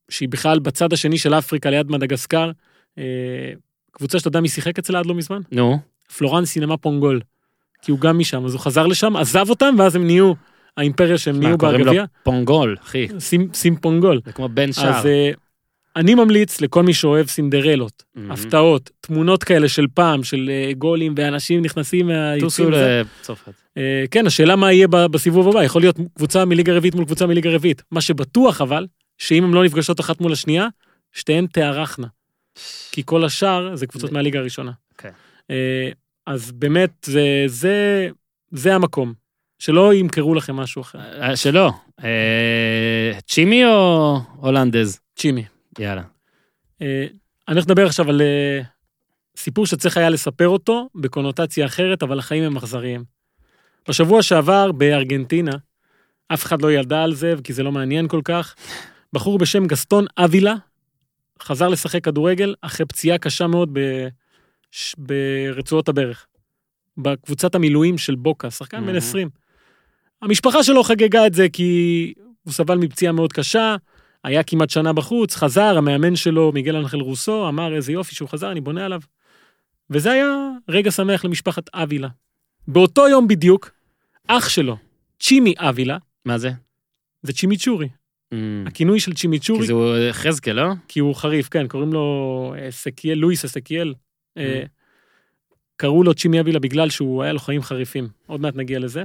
שהיא 0.10 0.30
בכלל 0.30 0.60
בצד 0.60 0.94
השני 0.94 1.18
של 1.18 1.34
אפריקה 1.34 1.70
ליד 1.70 1.92
מדגסקר. 1.92 2.52
קבוצה 3.92 4.20
שאתה 4.20 4.28
יודע 4.28 4.40
מי 4.42 4.50
שיחק 4.50 4.80
אצלה 4.80 5.00
עד 5.00 5.06
לא 5.06 5.16
מזמן? 5.16 5.42
נו, 5.52 5.80
פלורן 6.18 6.46
סינמה 6.46 6.78
פונגול. 6.78 7.22
כי 7.82 7.92
הוא 7.92 8.00
גם 8.00 8.20
משם, 8.20 8.46
אז 8.46 8.54
הוא 8.54 8.62
חזר 8.62 8.88
לשם, 8.88 9.16
עזב 9.16 9.50
אותם, 9.50 9.76
ואז 9.78 9.96
הם 9.96 10.06
נהיו 10.06 10.34
האימפריה 10.78 11.18
שהם 11.18 11.40
נהיו 11.40 11.58
קוראים 11.58 11.80
לו 11.80 11.86
בגביע. 11.86 12.06
פונגול, 12.24 12.78
אחי. 12.84 13.08
סימ, 13.20 13.48
סימ 13.54 13.76
פונגול. 13.76 14.22
זה 14.26 14.32
כמו 14.32 14.50
בן 14.50 14.72
שער. 14.74 14.90
אז 14.90 15.06
אה, 15.06 15.32
אני 15.96 16.16
ממליץ 16.16 16.62
לכל 16.62 16.84
מי 16.84 16.94
שאוהב 16.94 17.28
סינדרלות, 17.28 18.04
מהמם. 18.16 18.32
הפתעות, 18.32 18.90
תמונות 19.02 19.44
כאלה 19.44 19.70
של 19.70 19.86
פעם, 19.94 20.24
של 20.24 20.50
אה, 20.50 20.74
גולים 20.74 21.14
ואנשים 21.18 21.62
נכנסים 21.62 22.10
טוסו 22.40 22.64
מהיוצאים. 22.64 22.68
וזה. 22.68 23.02
לצרפת. 23.22 23.54
אה, 23.78 24.04
כן, 24.12 24.28
השאלה 24.28 24.56
מה 24.56 24.72
יהיה 24.72 24.88
בסיבוב 24.88 25.48
הבא, 25.48 25.64
יכול 25.64 25.82
להיות 25.82 25.98
קבוצה 26.16 26.46
מליגה 26.46 26.74
רביעית 26.74 26.96
מול 26.96 27.06
קבוצה 27.06 27.26
מליגה 27.26 27.50
רביעית. 27.50 27.82
מה 27.92 28.02
שבטוח 28.02 28.62
אבל, 28.62 28.88
שאם 29.18 29.44
הן 29.44 29.52
לא 29.52 29.64
נפגשות 29.64 30.00
אחת 30.00 30.22
מול 30.22 30.32
השנייה, 30.32 30.68
שתיהן 31.14 31.48
תארחנה. 31.48 32.08
כי 32.92 33.02
כל 33.06 33.26
השאר 33.26 33.76
זה 33.76 33.88
קבוצות 33.88 34.12
מהליגה 34.12 34.40
הראשונה. 34.40 34.72
כן. 34.98 35.10
אה, 35.52 35.90
אז 36.28 36.52
באמת, 36.52 36.92
זה, 37.06 37.44
זה, 37.48 38.10
זה 38.52 38.76
המקום. 38.76 39.21
שלא 39.62 39.94
ימכרו 39.94 40.36
לכם 40.36 40.56
משהו 40.56 40.82
אחר. 40.82 41.00
אה, 41.22 41.36
שלא. 41.36 41.72
אה, 42.04 43.20
צ'ימי 43.28 43.66
או 43.66 44.20
הולנדז? 44.36 45.00
צ'ימי. 45.16 45.46
יאללה. 45.80 46.02
אה, 46.82 47.06
אני 47.48 47.56
הולך 47.56 47.66
לדבר 47.66 47.86
עכשיו 47.86 48.10
על 48.10 48.22
סיפור 49.38 49.66
שצריך 49.66 49.98
היה 49.98 50.10
לספר 50.10 50.48
אותו 50.48 50.90
בקונוטציה 50.96 51.66
אחרת, 51.66 52.04
אבל 52.04 52.20
החיים 52.20 52.44
הם 52.44 52.58
אכזריים. 52.58 53.04
בשבוע 53.90 54.24
שעבר 54.24 54.72
בארגנטינה, 54.72 55.52
אף 56.34 56.46
אחד 56.46 56.62
לא 56.62 56.72
ידע 56.72 57.04
על 57.04 57.14
זה, 57.14 57.34
כי 57.44 57.54
זה 57.54 57.64
לא 57.64 57.72
מעניין 57.72 58.08
כל 58.08 58.22
כך, 58.24 58.56
בחור 59.14 59.38
בשם 59.38 59.66
גסטון 59.68 60.06
אבילה 60.18 60.54
חזר 61.42 61.68
לשחק 61.68 62.04
כדורגל 62.04 62.56
אחרי 62.62 62.86
פציעה 62.86 63.18
קשה 63.18 63.48
מאוד 63.48 63.70
ב... 63.74 63.80
ש- 64.72 64.96
ברצועות 64.98 65.90
הברך. 65.90 66.28
בקבוצת 66.98 67.56
המילואים 67.56 67.98
של 67.98 68.16
בוקה, 68.16 68.52
שחקן 68.52 68.78
בן 68.78 68.86
מהמם. 68.86 68.98
20. 68.98 69.41
המשפחה 70.22 70.64
שלו 70.64 70.84
חגגה 70.84 71.28
את 71.28 71.34
זה 71.34 71.50
כי 71.50 72.14
הוא 72.44 72.54
סבל 72.54 72.78
מפציעה 72.78 73.14
מאוד 73.14 73.34
קשה, 73.34 73.76
היה 74.24 74.44
כמעט 74.44 74.70
שנה 74.70 74.94
בחוץ, 74.94 75.36
חזר, 75.36 75.78
המאמן 75.78 76.16
שלו, 76.16 76.52
מיגל 76.52 76.76
אנחל 76.76 76.98
רוסו, 77.00 77.50
אמר 77.50 77.76
איזה 77.76 77.92
יופי 77.92 78.16
שהוא 78.16 78.30
חזר, 78.30 78.52
אני 78.52 78.62
בונה 78.62 78.86
עליו. 78.86 79.02
וזה 79.90 80.12
היה 80.12 80.50
רגע 80.70 80.92
שמח 80.92 81.26
למשפחת 81.26 81.70
אבילה. 81.74 82.08
באותו 82.68 83.08
יום 83.08 83.28
בדיוק, 83.28 83.72
אח 84.28 84.50
שלו, 84.50 84.78
צ'ימי 85.20 85.54
אבילה, 85.58 85.98
מה 86.26 86.38
זה? 86.38 86.52
זה 87.24 87.34
צ'ימיצ'ורי. 87.34 87.90
אמ, 88.34 88.64
הכינוי 88.68 89.00
של 89.00 89.12
כי 89.12 89.18
צ'ימיצ'ורי, 89.18 89.68
זה 89.68 89.74
חזקאל, 90.12 90.54
לא? 90.54 90.74
כי 90.88 91.00
הוא 91.00 91.16
חריף, 91.16 91.50
כן, 91.50 91.68
קוראים 91.68 91.94
לו 91.94 92.56
אה, 92.58 92.72
סקיאל, 92.72 93.18
לואיס 93.18 93.46
אסקיאל. 93.46 93.94
אה, 94.38 94.64
Mm. 94.64 94.68
קראו 95.78 96.04
לו 96.04 96.14
צ'ימי 96.14 96.40
אבילה 96.40 96.60
בגלל 96.60 96.90
שהוא 96.90 97.24
היה 97.24 97.34
לו 97.34 97.40
חיים 97.40 97.62
חריפים. 97.62 98.08
עוד 98.28 98.42
מעט 98.42 98.56
נגיע 98.56 98.80
לזה. 98.80 99.04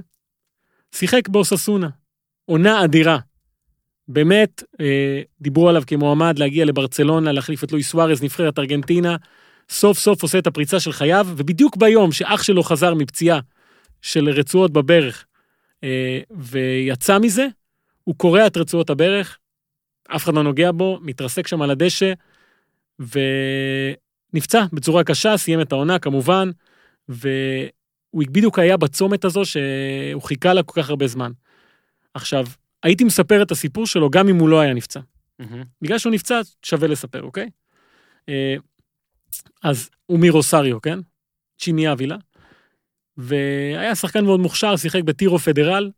שיחק 0.94 1.28
באוססונה. 1.28 1.88
עונה 2.44 2.84
אדירה. 2.84 3.18
באמת, 4.08 4.62
אה, 4.80 5.22
דיברו 5.40 5.68
עליו 5.68 5.82
כמועמד 5.86 6.38
להגיע 6.38 6.64
לברצלונה, 6.64 7.32
להחליף 7.32 7.64
את 7.64 7.72
לואיס 7.72 7.90
סוארז, 7.90 8.22
נבחרת 8.22 8.58
ארגנטינה. 8.58 9.16
סוף 9.70 9.98
סוף 9.98 10.22
עושה 10.22 10.38
את 10.38 10.46
הפריצה 10.46 10.80
של 10.80 10.92
חייו, 10.92 11.26
ובדיוק 11.36 11.76
ביום 11.76 12.12
שאח 12.12 12.42
שלו 12.42 12.62
חזר 12.62 12.94
מפציעה 12.94 13.40
של 14.02 14.28
רצועות 14.28 14.72
בברך 14.72 15.24
אה, 15.84 16.20
ויצא 16.30 17.18
מזה, 17.18 17.46
הוא 18.04 18.14
קורע 18.14 18.46
את 18.46 18.56
רצועות 18.56 18.90
הברך, 18.90 19.38
אף 20.16 20.24
אחד 20.24 20.34
לא 20.34 20.42
נוגע 20.42 20.72
בו, 20.72 20.98
מתרסק 21.02 21.46
שם 21.46 21.62
על 21.62 21.70
הדשא, 21.70 22.12
ונפצע 22.98 24.64
בצורה 24.72 25.04
קשה, 25.04 25.36
סיים 25.36 25.60
את 25.60 25.72
העונה 25.72 25.98
כמובן, 25.98 26.50
והוא 28.12 28.24
בדיוק 28.30 28.58
היה 28.58 28.76
בצומת 28.76 29.24
הזו 29.24 29.44
שהוא 29.44 30.22
חיכה 30.22 30.54
לה 30.54 30.62
כל 30.62 30.82
כך 30.82 30.90
הרבה 30.90 31.06
זמן. 31.06 31.32
עכשיו, 32.14 32.46
הייתי 32.82 33.04
מספר 33.04 33.42
את 33.42 33.50
הסיפור 33.50 33.86
שלו 33.86 34.10
גם 34.10 34.28
אם 34.28 34.36
הוא 34.36 34.48
לא 34.48 34.60
היה 34.60 34.74
נפצע. 34.74 35.00
מהמם. 35.38 35.64
בגלל 35.82 35.98
שהוא 35.98 36.12
נפצע, 36.12 36.40
שווה 36.62 36.88
לספר, 36.88 37.22
אוקיי? 37.22 37.50
אה, 38.28 38.54
אז 39.62 39.90
הוא 40.06 40.18
מרוסריו, 40.20 40.80
כן? 40.80 40.98
צ'ימי 41.58 41.92
אבילה. 41.92 42.16
והיה 43.16 43.94
שחקן 43.94 44.24
מאוד 44.24 44.40
מוכשר, 44.40 44.76
שיחק 44.76 45.02
בטירו 45.02 45.38
פדרל. 45.38 45.90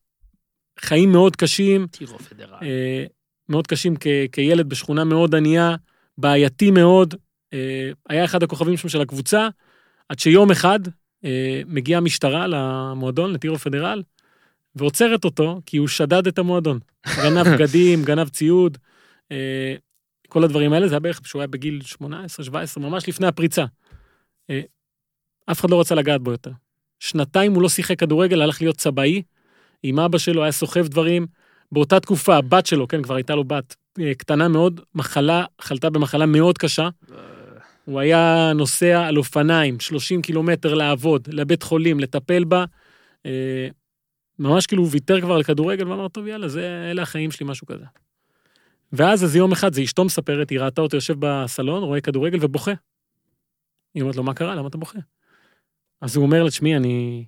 חיים 0.81 1.13
מאוד 1.13 1.37
קשים, 1.37 1.87
טירו 1.87 2.19
פדרל. 2.19 2.59
אה, 2.63 3.05
מאוד 3.49 3.67
קשים 3.67 3.97
כ- 4.01 4.33
כילד 4.33 4.69
בשכונה 4.69 5.05
מאוד 5.05 5.35
ענייה, 5.35 5.77
בעייתי 6.19 6.71
מאוד. 6.71 7.15
אה, 7.53 7.91
היה 8.09 8.25
אחד 8.25 8.43
הכוכבים 8.43 8.77
שם 8.77 8.89
של 8.89 9.01
הקבוצה, 9.01 9.49
עד 10.09 10.19
שיום 10.19 10.51
אחד 10.51 10.81
מגיעה 11.67 12.01
משטרה 12.01 12.47
למועדון, 12.47 13.33
לטירו 13.33 13.59
פדרל, 13.59 14.03
ועוצרת 14.75 15.25
אותו, 15.25 15.61
כי 15.67 15.77
הוא 15.77 15.89
שדד 15.89 16.27
את 16.27 16.39
המועדון. 16.39 16.79
גנב 17.07 17.49
בגדים, 17.55 18.05
גנב 18.05 18.29
ציוד, 18.29 18.79
אה, 19.33 19.75
כל 20.29 20.45
הדברים 20.45 20.73
האלה, 20.73 20.89
זה 20.89 20.95
היה 20.95 21.01
בערך 21.01 21.21
כשהוא 21.25 21.41
היה 21.41 21.47
בגיל 21.47 21.81
18-17, 22.03 22.81
ממש 22.81 23.09
לפני 23.09 23.27
הפריצה. 23.27 23.65
אה, 24.51 24.61
אף 25.51 25.61
אחד 25.61 25.71
לא 25.71 25.81
רצה 25.81 25.95
לגעת 25.95 26.21
בו 26.21 26.31
יותר. 26.31 26.51
שנתיים 27.01 27.55
הוא 27.55 27.63
לא 27.63 27.69
שיחק 27.69 27.99
כדורגל, 27.99 28.43
הלך 28.43 28.63
להיות 28.63 28.77
צבעי, 28.77 29.23
עם 29.83 29.99
אבא 29.99 30.19
שלו, 30.19 30.43
היה 30.43 30.53
סוחב 30.53 30.89
דברים. 30.89 31.27
באותה 31.73 32.01
תקופה, 32.01 32.37
הבת 32.37 32.67
שלו, 32.67 32.89
כן, 32.89 33.03
כבר 33.03 33.15
הייתה 33.15 33.35
לו 33.35 33.45
בת 33.45 33.77
אה, 34.01 34.15
קטנה 34.15 34.49
מאוד, 34.49 34.81
מחלה, 34.95 35.45
חלתה 35.61 35.91
במחלה 35.91 36.27
מאוד 36.27 36.59
קשה. 36.59 36.89
הוא 37.89 38.01
היה 38.01 38.53
נוסע 38.55 39.07
על 39.07 39.17
אופניים, 39.17 39.81
30 39.81 40.23
קילומטר 40.23 40.75
לעבוד, 40.75 41.29
לבית 41.33 41.63
חולים, 41.63 42.01
לטפל 42.01 42.45
בה. 42.45 42.65
אה, 43.27 43.69
ממש 44.39 44.67
כאילו 44.67 44.83
הוא 44.83 44.91
ויתר 44.93 45.21
כבר 45.21 45.35
על 45.35 45.43
כדורגל 45.43 45.89
ואמר, 45.89 46.09
טוב, 46.09 46.27
יאללה, 46.27 46.49
זה, 46.49 46.89
אלה 46.91 47.03
החיים 47.03 47.31
שלי, 47.31 47.47
משהו 47.47 47.67
כזה. 47.67 47.85
ואז 48.93 49.23
איזה 49.23 49.39
יום 49.39 49.53
אחד, 49.53 49.73
זה 49.73 49.83
אשתו 49.83 50.05
מספרת, 50.05 50.51
היא 50.51 50.61
ראתה 50.61 50.81
אותו 50.81 50.97
יושב 50.97 51.15
בסלון, 51.19 51.83
רואה 51.83 52.01
כדורגל 52.01 52.39
ובוכה. 52.41 52.73
היא 53.95 54.03
אומרת 54.03 54.17
לו, 54.17 54.23
מה 54.23 54.35
קרה? 54.35 54.55
למה 54.55 54.69
אתה 54.69 54.79
בוכה? 54.79 54.99
אז 56.01 56.17
הוא 56.17 56.25
אומר 56.25 56.43
לה, 56.43 56.51
תשמעי, 56.51 56.77
אני, 56.77 57.25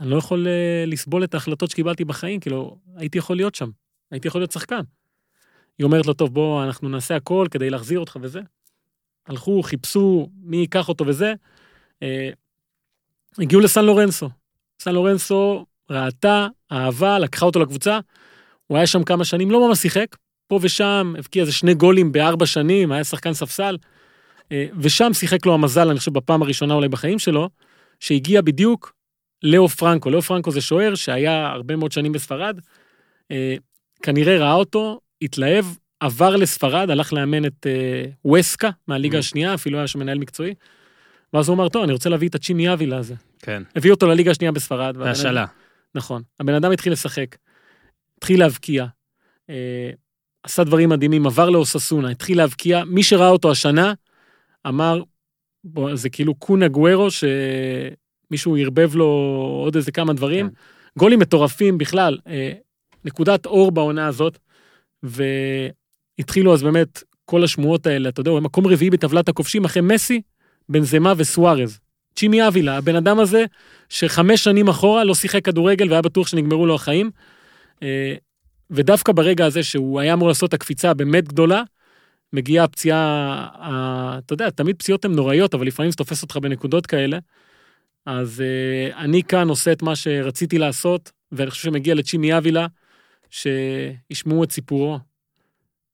אני 0.00 0.10
לא 0.10 0.16
יכול 0.16 0.46
אה, 0.48 0.84
לסבול 0.86 1.24
את 1.24 1.34
ההחלטות 1.34 1.70
שקיבלתי 1.70 2.04
בחיים, 2.04 2.40
כאילו, 2.40 2.78
הייתי 2.96 3.18
יכול 3.18 3.36
להיות 3.36 3.54
שם, 3.54 3.70
הייתי 4.10 4.28
יכול 4.28 4.40
להיות 4.40 4.52
שחקן. 4.52 4.82
היא 5.78 5.84
אומרת 5.84 6.06
לו, 6.06 6.14
טוב, 6.14 6.34
בוא, 6.34 6.64
אנחנו 6.64 6.88
נעשה 6.88 7.16
הכל 7.16 7.46
כדי 7.50 7.70
להחזיר 7.70 8.00
אותך 8.00 8.18
וזה. 8.22 8.40
הלכו, 9.26 9.62
חיפשו 9.62 10.28
מי 10.42 10.56
ייקח 10.56 10.88
אותו 10.88 11.06
וזה. 11.06 11.34
אה, 12.02 12.30
הגיעו 13.38 13.60
לסן 13.60 13.84
לורנסו. 13.84 14.28
סן 14.80 14.94
לורנסו 14.94 15.66
ראתה, 15.90 16.46
אהבה, 16.72 17.18
לקחה 17.18 17.46
אותו 17.46 17.60
לקבוצה. 17.60 17.98
הוא 18.66 18.76
היה 18.76 18.86
שם 18.86 19.04
כמה 19.04 19.24
שנים, 19.24 19.50
לא 19.50 19.68
ממש 19.68 19.78
שיחק, 19.78 20.16
פה 20.48 20.58
ושם, 20.62 21.14
הבקיע 21.18 21.42
איזה 21.42 21.52
שני 21.52 21.74
גולים 21.74 22.12
בארבע 22.12 22.46
שנים, 22.46 22.92
היה 22.92 23.04
שחקן 23.04 23.34
ספסל. 23.34 23.76
אה, 24.52 24.66
ושם 24.78 25.12
שיחק 25.14 25.46
לו 25.46 25.54
המזל, 25.54 25.88
אני 25.88 25.98
חושב, 25.98 26.12
בפעם 26.12 26.42
הראשונה 26.42 26.74
אולי 26.74 26.88
בחיים 26.88 27.18
שלו, 27.18 27.48
שהגיע 28.00 28.42
בדיוק 28.42 28.92
לאו 29.42 29.68
פרנקו. 29.68 30.10
לאו 30.10 30.22
פרנקו 30.22 30.50
זה 30.50 30.60
שוער 30.60 30.94
שהיה 30.94 31.46
הרבה 31.46 31.76
מאוד 31.76 31.92
שנים 31.92 32.12
בספרד. 32.12 32.60
אה, 33.30 33.54
כנראה 34.02 34.38
ראה 34.38 34.54
אותו, 34.54 35.00
התלהב, 35.22 35.64
עבר 36.00 36.36
לספרד, 36.36 36.90
הלך 36.90 37.12
לאמן 37.12 37.44
את 37.44 37.66
אה, 37.66 38.04
ווסקה 38.24 38.70
מהליגה 38.88 39.16
Mm. 39.16 39.20
השנייה, 39.20 39.54
אפילו 39.54 39.78
היה 39.78 39.86
שם 39.86 39.98
מנהל 39.98 40.18
מקצועי. 40.18 40.54
ואז 41.32 41.48
הוא 41.48 41.54
אמר, 41.54 41.68
טוב, 41.68 41.82
אני 41.82 41.92
רוצה 41.92 42.08
להביא 42.08 42.28
את 42.28 42.34
הצ'ימי 42.34 42.72
אבילה 42.72 42.96
הזה. 42.96 43.14
כן, 43.38 43.62
הביא 43.76 43.90
אותו 43.90 44.06
לליגה 44.06 44.30
השנייה 44.30 44.52
בספרד. 44.52 44.96
והבן 44.96 45.08
בהשאלה. 45.10 45.46
נכון. 45.94 46.22
הבן 46.40 46.54
אדם 46.54 46.72
התחיל 46.72 46.92
לשחק, 46.92 47.36
התחיל 48.18 48.40
להבקיע, 48.40 48.86
אה, 49.50 49.90
עשה 50.42 50.64
דברים 50.64 50.88
מדהימים, 50.88 51.26
עבר 51.26 51.50
לאוססונה, 51.50 52.10
התחיל 52.10 52.36
להבקיע. 52.38 52.84
מי 52.84 53.02
שראה 53.02 53.28
אותו 53.28 53.50
השנה, 53.50 53.92
אמר, 54.66 55.02
בוא, 55.64 55.96
זה 55.96 56.10
כאילו 56.10 56.34
קונה 56.34 56.68
גוורו, 56.68 57.08
שמישהו 57.10 58.56
ערבב 58.56 58.94
לו 58.94 59.06
עוד 59.64 59.76
איזה 59.76 59.92
כמה 59.92 60.12
דברים. 60.12 60.48
כן. 60.48 60.54
גולים 60.98 61.18
מטורפים 61.18 61.78
בכלל, 61.78 62.18
אה, 62.26 62.52
נקודת 63.04 63.46
אור 63.46 63.72
בעונה 63.72 64.06
הזאת, 64.06 64.38
והתחילו 66.20 66.54
אז 66.54 66.62
באמת 66.62 67.02
כל 67.24 67.44
השמועות 67.44 67.86
האלה, 67.86 68.08
אתה 68.08 68.20
יודע, 68.20 68.30
הוא 68.30 68.40
מקום 68.40 68.66
רביעי 68.66 68.90
בטבלת 68.90 69.28
הכובשים 69.28 69.64
אחרי 69.64 69.82
מסי, 69.82 70.20
בנזמה 70.68 71.12
וסוארז. 71.16 71.78
צ'ימי 72.16 72.48
אבילה, 72.48 72.76
הבן 72.76 72.96
אדם 72.96 73.20
הזה, 73.20 73.44
שחמש 73.88 74.44
שנים 74.44 74.68
אחורה 74.68 75.04
לא 75.04 75.14
שיחק 75.14 75.44
כדורגל 75.44 75.88
והיה 75.88 76.02
בטוח 76.02 76.26
שנגמרו 76.26 76.66
לו 76.66 76.74
החיים. 76.74 77.10
אה, 77.82 78.14
ודווקא 78.70 79.12
ברגע 79.12 79.46
הזה 79.46 79.62
שהוא 79.62 80.00
היה 80.00 80.12
אמור 80.12 80.28
לעשות 80.28 80.48
את 80.48 80.54
הקפיצה 80.54 80.90
הבאמת 80.90 81.28
גדולה, 81.28 81.62
מגיעה 82.32 82.64
הפציעה, 82.64 84.18
אתה 84.18 84.32
יודע, 84.32 84.50
תמיד 84.50 84.76
פציעות 84.76 85.04
הן 85.04 85.12
נוראיות, 85.12 85.54
אבל 85.54 85.66
לפעמים 85.66 85.90
זה 85.90 85.96
תופס 85.96 86.22
אותך 86.22 86.36
בנקודות 86.36 86.86
כאלה. 86.86 87.18
אז 88.06 88.40
אה, 88.40 88.96
אני 89.04 89.22
כאן 89.22 89.48
עושה 89.48 89.72
את 89.72 89.82
מה 89.82 89.96
שרציתי 89.96 90.58
לעשות, 90.58 91.10
ואני 91.32 91.50
חושב 91.50 91.62
שמגיע 91.62 91.94
לצ'ימי 91.94 92.38
אבילה, 92.38 92.66
שישמעו 93.30 94.44
את 94.44 94.52
סיפורו. 94.52 95.09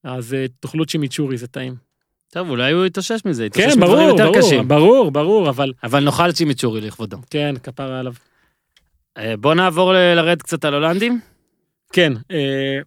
אז 0.07 0.35
אה, 0.35 0.47
תאכלו 0.61 0.87
צ'ימיצ'ורי, 0.87 1.37
זה 1.37 1.47
טעים. 1.47 1.75
טוב, 2.31 2.51
אולי 2.51 2.73
הוא 2.73 2.87
יתאושש 2.87 3.21
מזה, 3.25 3.45
יתאושש 3.47 3.65
כן, 3.75 3.81
מדברים 3.81 3.97
ברור, 3.99 4.11
יותר 4.11 4.25
ברור, 4.33 4.39
קשים. 4.47 4.69
ברור, 4.69 5.11
ברור, 5.11 5.49
אבל 5.49 5.73
אבל 5.83 6.05
נאכל 6.05 6.33
צ'ימיצ'ורי 6.33 6.81
לכבודו. 6.81 7.17
כן, 7.31 7.55
כפרה 7.63 7.99
עליו. 8.01 8.15
אה, 9.17 9.37
בוא 9.37 9.55
נעבור 9.55 9.93
ל- 9.93 10.15
לדבר 10.15 10.43
קצת 10.43 10.65
על 10.65 10.75
הולנדים. 10.75 11.21
כן, 11.93 12.13
אה, 12.31 12.79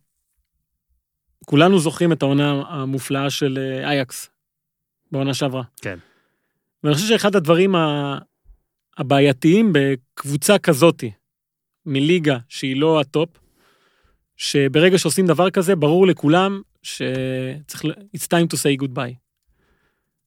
כולנו 1.46 1.80
זוכרים 1.80 2.12
את 2.12 2.22
העונה 2.22 2.64
המופלאה 2.70 3.30
של 3.30 3.58
אה, 3.58 3.90
אייאקס, 3.90 4.30
בעונה 5.12 5.34
שעברה. 5.34 5.64
כן. 5.82 6.00
ואני 6.84 6.96
חושב 6.96 7.08
שאחד 7.08 7.36
הדברים 7.36 7.76
ה- 7.76 8.18
הבעייתיים 8.98 9.74
בקבוצה 9.74 10.58
כזאתי, 10.58 11.12
מליגה 11.86 12.38
שהיא 12.50 12.76
לא 12.76 13.00
הטופ, 13.00 13.30
שברגע 14.38 14.98
שעושים 14.98 15.28
דבר 15.28 15.50
כזה, 15.50 15.76
ברור 15.76 16.08
לכולם 16.08 16.62
שצריך, 16.98 17.84
it's 18.18 18.28
time 18.28 18.48
to 18.54 18.58
say 18.58 18.84
goodbye. 18.84 19.16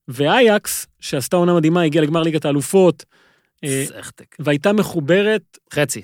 ואייקס, 0.09 0.87
שעשתה 1.01 1.37
עונה 1.37 1.55
מדהימה, 1.55 1.83
הגיעה 1.83 2.05
לגמר 2.05 2.23
ליגת 2.23 2.45
האלופות, 2.45 3.05
אה. 3.65 3.85
והייתה 4.39 4.73
מחוברת 4.73 5.59
חצי. 5.75 6.03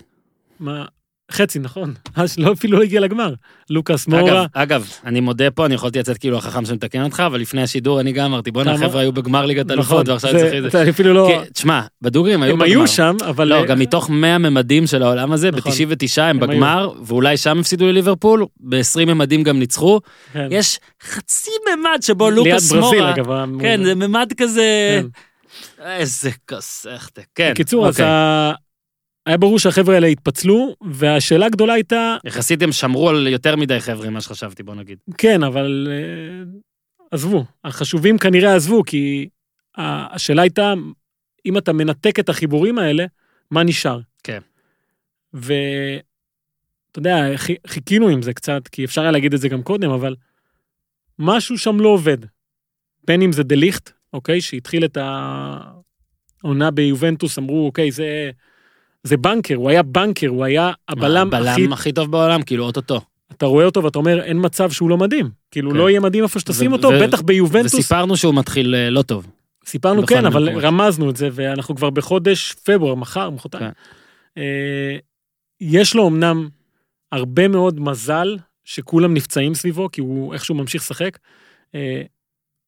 מה, 0.60 0.86
חצי, 1.32 1.58
נכון. 1.58 1.94
אז 2.16 2.38
לא 2.38 2.52
אפילו 2.52 2.78
לא 2.78 2.82
הגיע 2.82 3.00
לגמר. 3.00 3.34
לוקאס 3.70 4.06
מורה, 4.06 4.22
אגב, 4.32 4.46
אגב, 4.54 4.88
אני 5.04 5.20
מודה 5.20 5.50
פה, 5.50 5.66
אני 5.66 5.74
יכולתי 5.74 5.98
לצאת 5.98 6.18
כאילו 6.18 6.38
החכם 6.38 6.64
שמתקן 6.64 7.02
אותך, 7.02 7.22
אבל 7.26 7.40
לפני 7.40 7.62
השידור 7.62 8.00
אני 8.00 8.12
גם 8.12 8.24
אמרתי, 8.24 8.50
בואנה? 8.50 8.72
החבר'ה 8.72 9.00
היו 9.00 9.12
בגמר 9.12 9.46
ליגת 9.46 9.64
נכון, 9.66 9.74
אלופות, 9.78 10.08
ועכשיו 10.08 10.30
צריך 10.30 10.54
את 10.54 10.62
זה. 10.62 10.68
אתה 10.68 10.90
אפילו 10.90 11.14
לא... 11.14 11.42
תשמע, 11.52 11.80
בדוגרים 12.02 12.42
היו 12.42 12.52
הם 12.52 12.58
בגמר. 12.58 12.70
היו 12.70 12.88
שם, 12.88 13.16
אבל... 13.28 13.48
לא, 13.48 13.64
גם 13.66 13.78
מתוך 13.78 14.10
100 14.10 14.38
ממדים 14.38 14.86
של 14.86 15.02
העולם 15.02 15.32
הזה, 15.32 15.50
נכון. 15.50 15.72
ב-99 15.72 16.22
הם 16.22 16.28
הם. 16.28 16.40
בגמר, 16.40 16.92
ואולי 17.04 17.36
שם 17.36 17.58
הפסידו 17.58 17.86
לליברפול, 17.86 18.46
ב-20 18.60 19.04
ממדים 19.06 19.42
גם 19.42 19.58
ניצחו. 19.58 20.00
כן. 20.32 20.48
יש 20.50 20.78
חצי 21.02 21.50
ממד 21.70 21.98
שבו 22.02 22.30
ליד 22.30 22.36
לוקאס 22.38 22.72
ברזיל, 22.72 22.80
מורה, 23.00 23.14
אגב. 23.14 23.30
ה- 23.30 23.44
כן, 23.60 23.80
זה 23.84 23.94
ממד 23.94 24.32
כזה, 24.36 25.00
כן. 25.02 25.06
איזה 25.84 26.30
כסכת, 26.48 27.18
כן. 27.34 27.50
בקיצור, 27.54 27.88
אז 27.88 27.94
אוקיי. 27.94 28.06
היה 29.28 29.36
ברור 29.36 29.58
שהחבר'ה 29.58 29.94
האלה 29.94 30.06
התפצלו, 30.06 30.76
והשאלה 30.90 31.46
הגדולה 31.46 31.72
הייתה, 31.72 32.16
יחסית 32.24 32.62
הם 32.62 32.72
שמרו 32.72 33.08
על 33.08 33.26
יותר 33.26 33.56
מדי 33.56 33.80
חבר'ה 33.80 34.10
ממה 34.10 34.20
שחשבתי, 34.20 34.62
בוא 34.62 34.74
נגיד. 34.74 34.98
כן, 35.18 35.42
אבל 35.42 35.88
אה, 35.90 36.44
עזבו. 37.10 37.44
החשובים 37.64 38.18
כנראה 38.18 38.54
עזבו, 38.54 38.82
כי 38.86 39.28
השאלה 39.76 40.42
הייתה, 40.42 40.74
אם 41.46 41.58
אתה 41.58 41.72
מנתק 41.72 42.18
את 42.20 42.28
החיבורים 42.28 42.78
האלה, 42.78 43.04
מה 43.50 43.62
נשאר? 43.62 44.00
כן. 44.22 44.38
ואתה 45.34 46.98
יודע, 46.98 47.36
חי- 47.36 47.56
חיכינו 47.66 48.08
עם 48.08 48.22
זה 48.22 48.32
קצת, 48.32 48.68
כי 48.68 48.84
אפשר 48.84 49.02
היה 49.02 49.10
להגיד 49.10 49.34
את 49.34 49.40
זה 49.40 49.48
גם 49.48 49.62
קודם, 49.62 49.90
אבל 49.90 50.16
משהו 51.18 51.58
שם 51.58 51.80
לא 51.80 51.88
עובד. 51.88 52.18
בין 53.06 53.22
אם 53.22 53.32
זה 53.32 53.42
דליכט, 53.42 53.90
אוקיי, 54.12 54.40
שהתחיל 54.40 54.84
את 54.84 54.98
העונה 56.44 56.70
ביובנטוס, 56.70 57.38
אמרו, 57.38 57.66
אוקיי, 57.66 57.90
זה, 57.90 58.30
זה 59.04 59.16
בנקר, 59.16 59.54
הוא 59.54 59.70
היה 59.70 59.82
בנקר, 59.82 60.28
הוא 60.28 60.44
היה 60.44 60.72
הבלם 60.88 61.28
הכי... 61.34 61.50
הבלם 61.50 61.72
הכי 61.72 61.92
טוב 61.92 62.10
בעולם, 62.10 62.42
כאילו, 62.42 62.64
אוטוטו. 62.64 63.00
אתה 63.32 63.46
רואה 63.46 63.64
אותו 63.64 63.84
ואתה 63.84 63.98
אומר, 63.98 64.22
אין 64.22 64.36
מצב 64.40 64.70
שהוא 64.70 64.90
לא 64.90 64.96
מדהים. 64.96 65.30
כאילו, 65.50 65.70
כן. 65.70 65.76
לא 65.76 65.90
יהיה 65.90 66.00
מדהים 66.00 66.24
איפה 66.24 66.40
שתשים 66.40 66.72
אותו, 66.72 66.90
בטח 67.02 67.20
ביובנטוס. 67.20 67.74
וסיפרנו 67.74 68.16
שהוא 68.16 68.34
מתחיל 68.34 68.74
אה, 68.74 68.90
לא 68.90 69.02
טוב. 69.02 69.26
סיפרנו 69.66 70.06
כן, 70.06 70.26
אבל 70.26 70.42
המקומות. 70.42 70.64
רמזנו 70.64 71.10
את 71.10 71.16
זה, 71.16 71.28
ואנחנו 71.32 71.76
כבר 71.76 71.90
בחודש 71.90 72.52
פברואר, 72.52 72.94
מחר, 72.94 73.30
מחרתיים. 73.30 73.64
כן. 73.64 73.70
אה, 74.38 74.96
יש 75.60 75.94
לו 75.94 76.08
אמנם 76.08 76.48
הרבה 77.12 77.48
מאוד 77.48 77.80
מזל 77.80 78.36
שכולם 78.64 79.14
נפצעים 79.14 79.54
סביבו, 79.54 79.88
כי 79.92 80.00
הוא 80.00 80.34
איכשהו 80.34 80.54
ממשיך 80.54 80.82
לשחק, 80.82 81.18
אה, 81.74 82.02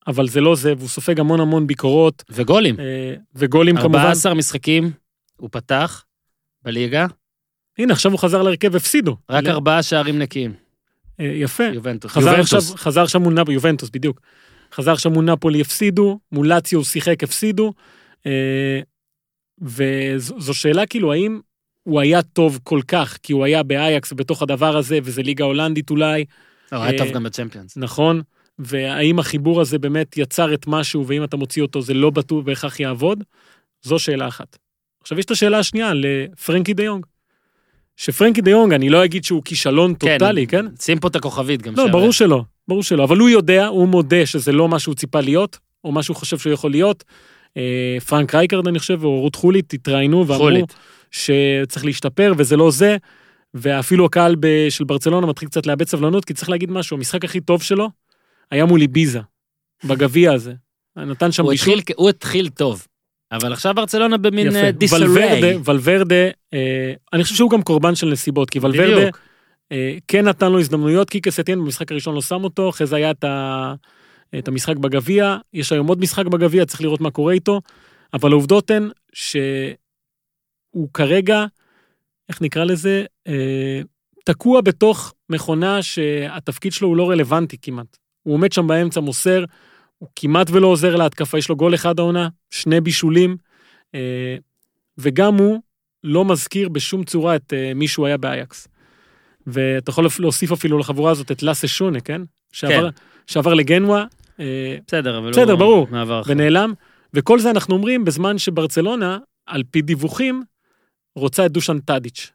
אבל 0.06 0.28
זה 0.28 0.40
לא 0.40 0.54
זה, 0.54 0.74
והוא 0.76 0.88
סופג 0.88 1.20
המון 1.20 1.40
המון 1.40 1.66
ביקורות, 1.66 2.24
וגולים. 2.30 2.80
אה, 2.80 3.14
וגולים 3.34 3.76
כמובן. 3.76 3.98
14 3.98 4.34
משחקים, 4.34 4.90
הוא 5.36 5.48
פתח 5.52 6.04
בליגה, 6.62 7.06
הנה, 7.78 7.92
עכשיו 7.92 8.12
הוא 8.12 8.18
חזר 8.18 8.42
להרכב, 8.42 8.76
הפסידו. 8.76 9.16
רק 9.30 9.44
ל- 9.44 9.50
ארבעה 9.50 9.82
שערים 9.82 10.18
נקיים. 10.18 10.52
אה, 11.20 11.24
יפה. 11.24 11.64
יובנטוס. 11.64 12.10
חזר 12.12 12.30
יובנטוס. 12.30 12.52
עכשיו, 12.52 12.76
חזר 12.76 13.02
עכשיו 13.02 13.20
מול 13.20 13.34
נפולי, 13.34 13.54
יובנטוס, 13.54 13.90
בדיוק. 13.90 14.20
חזר 14.74 14.92
עכשיו 14.92 15.12
מול 15.12 15.24
נפולי, 15.24 15.60
הפסידו, 15.60 16.18
מול 16.32 16.48
לאציו 16.48 16.78
הוא 16.78 16.84
שיחק, 16.84 17.24
הפסידו. 17.24 17.72
אה, 18.26 18.80
וזו 19.62 20.54
שאלה 20.54 20.86
כאילו, 20.86 21.12
האם 21.12 21.40
הוא 21.82 22.00
היה 22.00 22.22
טוב 22.22 22.58
כל 22.62 22.80
כך, 22.88 23.18
כי 23.22 23.32
הוא 23.32 23.44
היה 23.44 23.62
באייקס 23.62 24.12
בתוך 24.12 24.42
הדבר 24.42 24.76
הזה, 24.76 24.98
וזה 25.02 25.22
ליגה 25.22 25.44
הולנדית 25.44 25.90
אולי, 25.90 26.24
לא, 26.72 26.82
היה 26.82 26.98
טוב 26.98 27.06
אה, 27.06 27.12
גם 27.12 27.22
בצ'מפיונס. 27.22 27.76
נכון? 27.76 28.22
והאם 28.58 29.18
החיבור 29.18 29.60
הזה 29.60 29.78
באמת 29.78 30.16
יצר 30.16 30.54
את 30.54 30.66
משהו, 30.66 31.06
ואם 31.06 31.24
אתה 31.24 31.36
מוציא 31.36 31.62
אותו 31.62 31.82
זה 31.82 31.94
לא 31.94 32.10
בטוח 32.10 32.44
בהכרח 32.44 32.80
יעבוד? 32.80 33.24
זו 33.82 33.98
שאלה 33.98 34.28
אחת. 34.28 34.58
עכשיו 35.02 35.18
יש 35.18 35.24
את 35.24 35.30
השאלה 35.30 35.58
השנייה 35.58 35.92
לפרנקי 35.94 36.74
דה 36.74 36.82
יונג. 36.82 37.06
שפרנקי 37.96 38.40
דה 38.40 38.50
יונג, 38.50 38.72
אני 38.72 38.88
לא 38.90 39.04
אגיד 39.04 39.24
שהוא 39.24 39.42
כישלון 39.44 39.94
טוטאלי, 39.94 40.46
כן? 40.46 40.66
שים 40.80 40.98
פה 40.98 41.08
את 41.08 41.16
הכוכבית 41.16 41.62
גם. 41.62 41.74
לא, 41.76 41.86
שה- 41.86 41.92
ברור 41.92 42.12
שלא, 42.12 42.42
ברור 42.68 42.82
שלא, 42.82 43.04
אבל 43.04 43.18
הוא 43.18 43.28
יודע, 43.28 43.66
הוא 43.66 43.88
מודה 43.88 44.26
שזה 44.26 44.52
לא 44.52 44.68
מה 44.68 44.78
שהוא 44.78 44.94
ציפה 44.94 45.20
להיות, 45.20 45.58
או 45.84 45.92
מה 45.92 46.02
שהוא 46.02 46.16
חושב 46.16 46.38
שהוא 46.38 46.52
יכול 46.52 46.70
להיות. 46.70 47.04
אה, 47.56 47.96
פרנק 48.06 48.34
רייקרד, 48.34 48.68
אני 48.68 48.78
חושב, 48.78 49.04
או 49.04 49.20
רוד 49.20 49.34
חוליט 49.34 49.72
התראיינו 49.74 50.18
ואמרו 50.26 50.38
חוליט. 50.44 50.74
שצריך 51.10 51.84
להשתפר 51.84 52.32
וזה 52.36 52.56
לא 52.56 52.70
זה, 52.70 52.96
ואפילו 53.54 54.04
הקהל 54.04 54.36
ב- 54.40 54.68
של 54.68 54.84
ברצלונה 54.84 55.26
מתחיל 55.26 55.48
קצת 55.48 55.66
לאבד 55.66 55.88
סבלנות, 55.88 56.24
כי 56.24 56.34
צריך 56.34 56.50
להגיד 56.50 56.70
משהו, 56.70 56.96
המשחק 56.96 57.24
הכי 57.24 57.40
טוב 57.40 57.62
שלו 57.62 57.88
היה 58.50 58.64
מול 58.64 58.80
איביזה, 58.80 59.20
בגביע 59.84 60.32
הזה. 60.32 60.52
נתן 60.96 61.32
שם 61.32 61.42
הוא 61.42 61.50
בישול. 61.50 61.78
התחיל- 61.78 61.94
הוא 61.96 62.08
התחיל 62.08 62.48
טוב. 62.48 62.86
אבל 63.32 63.52
עכשיו 63.52 63.74
ברצלונה 63.74 64.16
במין 64.16 64.46
יפה. 64.46 64.56
אה, 64.56 64.62
ולוורדה, 64.62 65.34
disarray. 65.34 65.58
ולוורדה, 65.64 66.24
אה, 66.54 66.92
אני 67.12 67.22
חושב 67.22 67.34
שהוא 67.34 67.50
גם 67.50 67.62
קורבן 67.62 67.94
של 67.94 68.06
נסיבות, 68.06 68.50
כי 68.50 68.58
ולוורדה. 68.58 69.08
אה, 69.72 69.96
כן 70.08 70.28
נתן 70.28 70.52
לו 70.52 70.60
הזדמנויות, 70.60 71.10
קיקה 71.10 71.40
סטיין 71.40 71.58
במשחק 71.58 71.92
הראשון 71.92 72.14
לא 72.14 72.22
שם 72.22 72.44
אותו, 72.44 72.68
אחרי 72.68 72.86
זה 72.86 72.96
היה 72.96 73.10
את, 73.10 73.24
ה, 73.24 73.74
את 74.38 74.48
המשחק 74.48 74.76
בגביע, 74.76 75.36
יש 75.52 75.72
היום 75.72 75.86
עוד 75.86 76.00
משחק 76.00 76.26
בגביע, 76.26 76.64
צריך 76.64 76.80
לראות 76.80 77.00
מה 77.00 77.10
קורה 77.10 77.32
איתו, 77.32 77.60
אבל 78.14 78.32
העובדות 78.32 78.70
הן 78.70 78.90
שהוא 79.12 80.88
כרגע, 80.94 81.44
איך 82.28 82.42
נקרא 82.42 82.64
לזה, 82.64 83.04
אה, 83.28 83.80
תקוע 84.24 84.60
בתוך 84.60 85.14
מכונה 85.30 85.82
שהתפקיד 85.82 86.72
שלו 86.72 86.88
הוא 86.88 86.96
לא 86.96 87.10
רלוונטי 87.10 87.56
כמעט. 87.62 87.96
הוא 88.22 88.34
עומד 88.34 88.52
שם 88.52 88.66
באמצע, 88.66 89.00
מוסר, 89.00 89.44
הוא 90.00 90.08
כמעט 90.16 90.50
ולא 90.50 90.66
עוזר 90.66 90.96
להתקפה, 90.96 91.38
יש 91.38 91.48
לו 91.48 91.56
גול 91.56 91.74
אחד 91.74 91.98
העונה, 91.98 92.28
שני 92.50 92.80
בישולים, 92.80 93.36
אה, 93.94 94.36
וגם 94.98 95.34
הוא 95.34 95.60
לא 96.04 96.24
מזכיר 96.24 96.68
בשום 96.68 97.04
צורה 97.04 97.36
את 97.36 97.52
אה, 97.52 97.72
מי 97.74 97.88
שהוא 97.88 98.06
היה 98.06 98.16
באייקס. 98.16 98.68
ואתה 99.46 99.90
יכול 99.90 100.06
להוסיף 100.18 100.52
אפילו 100.52 100.78
לחבורה 100.78 101.10
הזאת 101.10 101.32
את 101.32 101.42
לאסה 101.42 101.68
שונה, 101.68 102.00
כן? 102.00 102.22
שעבר, 102.52 102.88
שעבר 103.26 103.54
לגנואה, 103.54 104.04
אה, 104.40 104.76
בסדר, 104.86 105.18
אבל 105.18 105.30
בסדר, 105.30 105.52
הוא 105.52 105.58
ברור. 105.58 105.86
מעבר 105.90 106.20
אחר. 106.20 106.32
ונעלם, 106.32 106.72
וכל 107.14 107.38
זה 107.38 107.50
אנחנו 107.50 107.74
אומרים 107.74 108.04
בזמן 108.04 108.38
שברצלונה, 108.38 109.18
על 109.46 109.62
פי 109.70 109.82
דיווחים, 109.82 110.42
רוצה 111.16 111.46
את 111.46 111.52
דושן 111.52 111.78
טאדיץ'. 111.78 112.32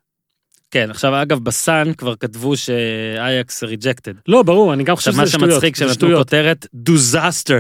כן, 0.76 0.90
עכשיו 0.92 1.22
אגב, 1.22 1.40
בסאן 1.40 1.94
כבר 1.94 2.16
כתבו 2.16 2.58
שאייאקס 2.58 3.64
rejected. 3.64 4.14
לא, 4.28 4.44
ברור, 4.44 4.74
אני 4.74 4.84
גם 4.84 4.96
חושב 4.96 5.12
שזה 5.12 5.22
מה 5.22 5.28
שטויות. 5.28 5.52
שמצחיק, 5.52 5.76
זה 5.78 5.94
שנתנו. 5.94 6.18
כותרת 6.18 6.68
Dusaster. 6.74 7.60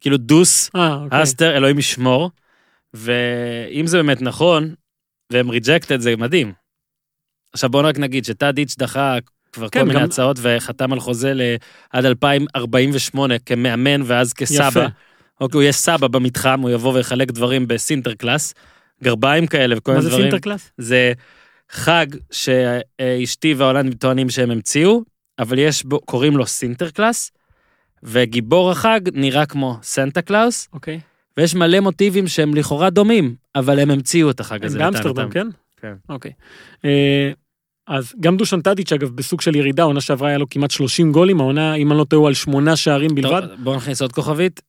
כאילו 0.00 0.16
דוס, 0.16 0.70
אה, 0.76 0.94
אוקיי. 0.94 1.22
אסטר, 1.22 1.56
אלוהים 1.56 1.78
ישמור. 1.78 2.30
ואם 2.94 3.86
זה 3.86 3.96
באמת 3.96 4.22
נכון, 4.22 4.74
והם 5.32 5.50
rejected, 5.50 6.00
זה 6.00 6.16
מדהים. 6.16 6.52
עכשיו 7.52 7.70
בואו 7.70 7.84
רק 7.84 7.98
נגיד 7.98 8.24
שטאדיץ' 8.24 8.74
דחה 8.78 9.16
כבר 9.52 9.68
כן, 9.68 9.80
כל 9.80 9.86
מיני 9.86 9.98
גם- 10.00 10.04
הצעות 10.04 10.36
וחתם 10.42 10.92
על 10.92 11.00
חוזה 11.00 11.56
עד 11.90 12.04
2048 12.04 13.38
כמאמן 13.38 14.00
ואז 14.04 14.32
כסבא. 14.32 14.68
יפה. 14.68 14.84
אוקיי, 15.40 15.56
הוא 15.56 15.62
יהיה 15.62 15.72
סבא 15.72 16.06
במתחם, 16.08 16.60
הוא 16.60 16.70
יבוא 16.70 16.92
ויחלק 16.94 17.30
דברים 17.30 17.68
בסינטר 17.68 18.14
קלאס, 18.14 18.54
גרביים 19.02 19.46
כאלה 19.46 19.74
וכל 19.78 19.92
מה 19.92 19.98
מיני 19.98 20.02
זה 20.02 20.08
דברים. 20.10 20.24
סינטר 20.30 20.38
קלאס? 20.38 20.70
זה 20.78 21.12
חג 21.74 22.06
שאשתי 22.30 23.54
וההולנדים 23.54 23.92
טוענים 23.92 24.30
שהם 24.30 24.50
המציאו, 24.50 25.02
אבל 25.38 25.58
יש 25.58 25.84
בו, 25.84 26.00
קוראים 26.00 26.36
לו 26.36 26.46
סינטר 26.46 26.90
קלאס, 26.90 27.30
וגיבור 28.02 28.70
החג 28.70 29.00
נראה 29.12 29.46
כמו 29.46 29.78
סנטה 29.82 30.22
קלאוס, 30.22 30.68
אוקיי. 30.72 31.00
ויש 31.36 31.54
מלא 31.54 31.80
מוטיבים 31.80 32.28
שהם 32.28 32.54
לכאורה 32.54 32.90
דומים, 32.90 33.34
אבל 33.54 33.78
הם 33.78 33.90
המציאו 33.90 34.30
את 34.30 34.40
החג 34.40 34.58
הם 34.60 34.66
הזה. 34.66 34.78
באמסטרדם. 34.78 35.30
כן? 35.30 35.46
כן. 35.80 35.94
אוקיי. 36.08 36.32
אה, 36.84 37.32
אז 37.86 38.14
גם 38.20 38.36
דושן 38.36 38.60
טאדיץ', 38.60 38.92
אגב, 38.92 39.08
בסוג 39.08 39.40
של 39.40 39.56
ירידה, 39.56 39.82
העונה 39.82 40.00
שעברה 40.00 40.28
היה 40.28 40.38
לו 40.38 40.48
כמעט 40.50 40.70
30 40.70 41.12
גולים, 41.12 41.40
העונה, 41.40 41.74
אם 41.74 41.90
אני 41.90 41.98
לא 41.98 42.04
טועה, 42.04 42.20
הוא 42.20 42.28
על 42.28 42.34
שמונה 42.34 42.76
שערים 42.76 43.14
בלבד. 43.14 43.42
בואו 43.58 43.76
נכניס 43.76 44.02
עוד 44.02 44.12
כוכבית. 44.12 44.60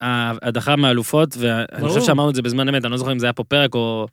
ההדחה 0.00 0.76
מאלופות, 0.76 1.36
ואני. 1.38 1.88
חושב 1.88 2.00
שאמרנו 2.00 2.30
את 2.30 2.34
זה 2.34 2.42
בזמן 2.42 2.68
אמת, 2.68 2.84
אני 2.84 2.92
לא 2.92 2.96
זוכר 2.96 3.12
אם 3.12 3.18
זה 3.18 3.26
היה 3.26 3.32
פה 3.32 3.44
פרק 3.44 3.74
או 3.74 4.06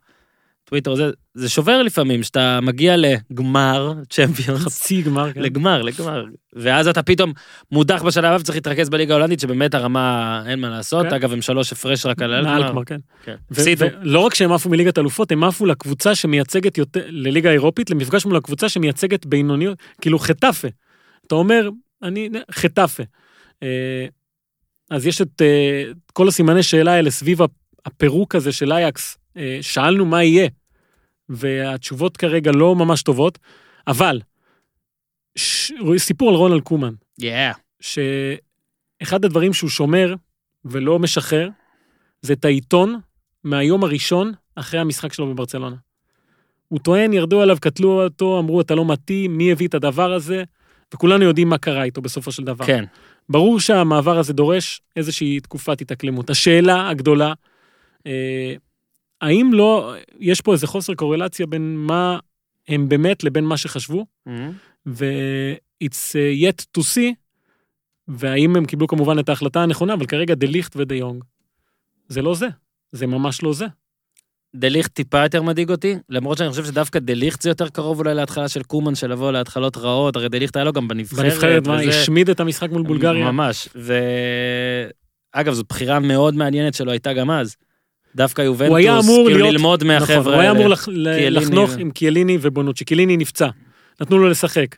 טוויטר 0.70 0.94
זה, 0.94 1.10
זה 1.34 1.48
שובר 1.48 1.82
לפעמים, 1.82 2.22
שאתה 2.22 2.58
מגיע 2.62 2.94
לגמר 2.96 3.92
צ'מפיונס, 4.10 4.60
חצי 4.60 5.02
גמר, 5.02 5.32
כן. 5.32 5.42
לגמר, 5.42 5.82
לגמר, 5.82 6.24
ואז 6.52 6.88
אתה 6.88 7.02
פתאום 7.02 7.32
מודח 7.72 8.02
בשלב 8.02 8.24
הבא 8.24 8.40
וצריך 8.40 8.56
להתרכז 8.56 8.88
בליגה 8.88 9.14
ההולנדית, 9.14 9.40
שבאמת 9.40 9.74
הרמה, 9.74 10.42
אין 10.46 10.60
מה 10.60 10.68
לעשות, 10.68 11.06
כן. 11.06 11.14
אגב, 11.14 11.32
הם 11.32 11.42
שלוש 11.42 11.72
הפרש 11.72 12.06
רק 12.06 12.22
על. 12.22 12.44
גמר, 12.44 12.84
כן. 12.84 13.00
כן. 13.24 13.34
הפסידו. 13.50 13.86
ולא 14.02 14.20
רק 14.20 14.34
שהם 14.34 14.52
עפו 14.52 14.68
מליגת 14.68 14.98
אלופות, 14.98 15.32
הם 15.32 15.44
עפו 15.44 15.66
לקבוצה 15.66 16.14
שמייצגת 16.14 16.78
יותר, 16.78 17.00
לליגה 17.06 17.50
האירופית, 17.50 17.90
למפגש 17.90 18.26
מול 18.26 18.36
הקבוצה 18.36 18.68
שמייצגת 18.68 19.26
בינוניות, 19.26 19.78
כאילו 20.00 20.18
חטאפה. 20.18 20.68
אתה 21.26 21.34
אומר, 21.34 21.70
אני, 22.02 22.28
חטאפה. 22.50 23.02
אה, 23.62 24.06
אז 24.90 25.06
יש 25.06 25.20
את 25.20 25.42
אה, 25.42 25.82
כל 26.12 26.28
הסימני 26.28 26.62
שאלה 26.62 26.92
האלה 26.92 27.10
סביב 27.10 27.38
הפירוק 27.86 28.34
הזה 28.34 28.52
של 28.52 28.72
אייקס. 28.72 29.20
אה, 29.36 29.58
שאלנו 29.60 30.04
מה 30.06 30.24
יהיה, 30.24 30.48
והתשובות 31.30 32.16
כרגע 32.16 32.50
לא 32.52 32.76
ממש 32.76 33.02
טובות, 33.02 33.38
אבל, 33.86 34.20
ש... 35.36 35.72
סיפור 35.98 36.28
על 36.28 36.34
רונלד 36.34 36.62
קומן. 36.62 36.94
Yeah. 37.20 37.24
שאחד 37.80 39.24
הדברים 39.24 39.52
שהוא 39.52 39.70
שומר 39.70 40.14
ולא 40.64 40.98
משחרר, 40.98 41.48
זה 42.22 42.32
את 42.32 42.44
העיתון 42.44 43.00
מהיום 43.44 43.84
הראשון 43.84 44.32
אחרי 44.54 44.80
המשחק 44.80 45.12
שלו 45.12 45.34
בברצלונה. 45.34 45.76
הוא 46.68 46.78
טוען, 46.78 47.12
ירדו 47.12 47.40
עליו, 47.40 47.56
קטלו 47.60 48.04
אותו, 48.04 48.38
אמרו, 48.38 48.60
אתה 48.60 48.74
לא 48.74 48.84
מתאים, 48.84 49.36
מי 49.36 49.52
הביא 49.52 49.68
את 49.68 49.74
הדבר 49.74 50.12
הזה, 50.12 50.44
וכולנו 50.94 51.24
יודעים 51.24 51.48
מה 51.48 51.58
קרה 51.58 51.82
איתו 51.82 52.02
בסופו 52.02 52.32
של 52.32 52.44
דבר. 52.44 52.66
כן. 52.66 52.84
ברור 53.28 53.60
שהמעבר 53.60 54.18
הזה 54.18 54.32
דורש 54.32 54.80
איזושהי 54.96 55.40
תקופת 55.40 55.80
התאקלמות. 55.80 56.30
השאלה 56.30 56.88
הגדולה, 56.88 57.32
אה, 58.06 58.54
האם 59.20 59.50
לא, 59.52 59.94
יש 60.18 60.40
פה 60.40 60.52
איזה 60.52 60.66
חוסר 60.66 60.94
קורלציה 60.94 61.46
בין 61.46 61.76
מה 61.76 62.18
הם 62.68 62.88
באמת 62.88 63.24
לבין 63.24 63.44
מה 63.44 63.56
שחשבו? 63.56 64.06
ו-it's 64.86 66.12
uh, 66.12 66.42
yet 66.48 66.64
to 66.78 66.82
see, 66.82 67.12
והאם 68.08 68.56
הם 68.56 68.64
קיבלו 68.64 68.86
כמובן 68.86 69.18
את 69.18 69.28
ההחלטה 69.28 69.62
הנכונה, 69.62 69.94
אבל 69.94 70.06
כרגע 70.06 70.34
דה 70.34 70.46
ליכט 70.46 70.72
ודה 70.76 70.94
יונג. 70.94 71.24
זה 72.08 72.22
לא 72.22 72.34
זה, 72.34 72.46
זה 72.92 73.06
ממש 73.06 73.42
לא 73.42 73.52
זה. 73.52 73.66
דה 74.56 74.68
ליכט 74.68 74.94
טיפה 74.94 75.22
יותר 75.22 75.42
מדאיג 75.42 75.70
אותי, 75.70 75.94
למרות 76.08 76.38
שאני 76.38 76.50
חושב 76.50 76.64
שדווקא 76.64 76.98
דה 76.98 77.14
ליכט 77.14 77.42
זה 77.42 77.48
יותר 77.48 77.68
קרוב 77.68 77.98
אולי 77.98 78.14
להתחלה 78.14 78.48
של 78.48 78.62
קומן, 78.62 78.94
של 78.94 79.10
לבוא 79.12 79.32
להתחלות 79.32 79.76
רעות, 79.76 80.16
הרי 80.16 80.28
דה 80.28 80.38
ליכט 80.38 80.56
היה 80.56 80.64
לו 80.64 80.72
גם 80.72 80.88
בנבחרת. 80.88 81.24
בנבחרת, 81.24 81.66
מה, 81.66 81.74
וזה- 81.74 81.88
השמיד 81.88 82.30
את 82.30 82.40
המשחק 82.40 82.70
מול 82.70 82.82
בולגריה. 82.82 83.30
ממש, 83.32 83.68
ו... 83.76 83.94
אגב, 85.32 85.52
זו 85.52 85.62
בחירה 85.68 85.98
מאוד 86.00 86.34
מעניינת 86.34 86.74
שלו 86.74 86.90
הייתה 86.90 87.12
גם 87.12 87.30
אז. 87.30 87.56
דווקא 88.16 88.42
יובנטוס, 88.42 88.76
כאילו 89.26 89.38
להיות- 89.38 89.52
ללמוד 89.52 89.84
נכון, 89.84 89.94
מהחבר'ה 89.94 90.34
הוא 90.34 90.40
היה 90.40 90.50
האלה. 90.50 90.60
אמור 90.60 90.68
לח- 90.68 90.88
לחנוך 91.30 91.70
ו- 91.70 91.78
עם 91.80 91.90
קיאליני 91.90 92.38
ובונוצ'י. 92.40 92.84
קיאליני 92.84 93.16
נפצע, 93.16 93.48
נתנו 94.00 94.18
לו 94.18 94.28
לשחק. 94.28 94.76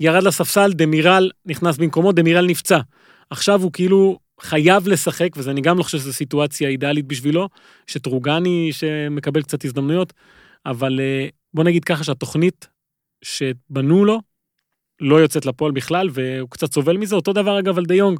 ירד 0.00 0.22
לספסל, 0.22 0.72
דמירל 0.72 1.30
נכנס 1.46 1.76
במקומו, 1.76 2.12
דמירל 2.12 2.46
נפצע. 2.46 2.78
עכשיו 3.30 3.62
הוא 3.62 3.72
כאילו 3.72 4.18
חייב 4.40 4.88
לשחק, 4.88 5.28
ואני 5.36 5.60
גם 5.60 5.78
לא 5.78 5.82
חושב 5.82 5.98
שזו 5.98 6.12
סיטואציה 6.12 6.68
אידיאלית 6.68 7.06
בשבילו, 7.06 7.48
שטרוגני 7.86 8.68
שמקבל 8.72 9.42
קצת 9.42 9.64
הזדמנויות, 9.64 10.12
אבל 10.66 11.00
אה, 11.00 11.26
בוא 11.54 11.64
נגיד 11.64 11.84
ככה 11.84 12.04
שהתוכנית 12.04 12.68
שבנו 13.24 14.04
לו 14.04 14.20
לא 15.00 15.16
יוצאת 15.16 15.46
לפועל 15.46 15.72
בכלל, 15.72 16.08
והוא 16.12 16.48
קצת 16.50 16.72
סובל 16.72 16.96
מזה. 16.96 17.16
אותו 17.16 17.32
דבר 17.32 17.58
אגב 17.58 17.78
על 17.78 17.84
דה 17.84 17.94
יונג, 17.94 18.18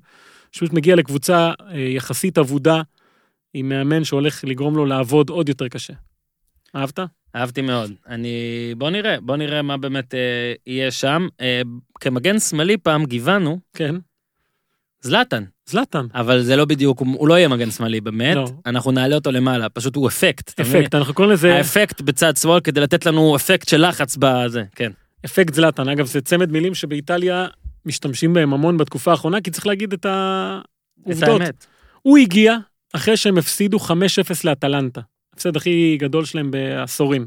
שפשוט 0.53 0.73
מגיע 0.73 0.97
לקבוצה 0.97 1.53
אה, 1.71 1.79
יחסית 1.81 2.39
אבודה, 2.39 2.83
עם 3.55 3.69
מאמן 3.69 4.05
שהולך 4.05 4.45
לגרום 4.45 4.77
לו 4.77 4.85
לעבוד 4.85 5.31
עוד 5.31 5.49
יותר 5.49 5.69
קשה. 5.69 5.93
אהבת? 6.77 6.99
אהבתי 7.37 7.63
מאוד. 7.63 7.93
אני... 8.09 8.75
בוא 8.79 8.91
נראה, 8.91 9.21
בוא 9.21 9.37
נראה 9.37 9.63
מה 9.63 9.77
באמת 9.77 10.15
אה, 10.15 10.53
יהיה 10.67 10.91
שם. 10.91 11.29
אה, 11.41 11.63
כמגן 12.01 12.39
שמאלי 12.39 12.77
פעם 12.77 13.05
גיוונו, 13.05 13.59
כן. 13.75 13.95
זלאטן, 15.01 15.45
זלאטן. 15.67 16.07
אבל 16.15 16.43
זה 16.43 16.57
לא 16.57 16.65
בדיוק, 16.65 17.01
הוא 17.01 17.29
לא 17.29 17.35
יהיה 17.35 17.49
מגן 17.49 17.71
שמאלי 17.71 18.01
באמת, 18.01 18.37
לא. 18.37 18.51
אנחנו 18.67 18.93
נעלה 18.93 19.15
אותו 19.15 19.33
למעלה, 19.33 19.69
פשוט 19.69 19.97
הוא 19.97 20.09
אפקט. 20.09 20.61
אפקט, 20.61 20.95
אנחנו 20.95 21.15
קוראים 21.15 21.33
לזה 21.33 21.55
האפקט 21.55 22.01
בצד 22.01 22.37
שמאל 22.37 22.61
כדי 22.61 22.81
לתת 22.81 23.07
לנו 23.07 23.37
אפקט 23.37 23.69
של 23.69 23.89
לחץ 23.89 24.17
בזה, 24.17 24.65
כן. 24.75 24.93
אפקט 25.25 25.55
זלאטן. 25.55 25.89
אגב, 25.89 26.07
זה 26.07 26.21
צמד 26.21 26.53
מילים 26.53 26.75
שבאיטליה 26.75 27.47
משתמשים 27.87 28.35
בהם 28.35 28.55
המון 28.55 28.77
בתקופה 28.77 29.11
האחרונה, 29.11 29.41
כי 29.41 29.51
צריך 29.51 29.67
להגיד 29.67 29.93
את 29.93 29.99
את 30.01 30.07
העובדות. 31.07 31.41
האמת. 31.41 31.67
הוא 32.03 32.19
הגיע 32.19 32.57
אחרי 32.97 33.17
שהם 33.17 33.39
הפסידו 33.39 33.79
5-0 33.79 33.91
לאטלנטה. 34.45 35.01
ההפסד 35.33 35.57
הכי 35.57 35.97
גדול 36.01 36.25
שלהם 36.25 36.51
בעשורים. 36.51 37.27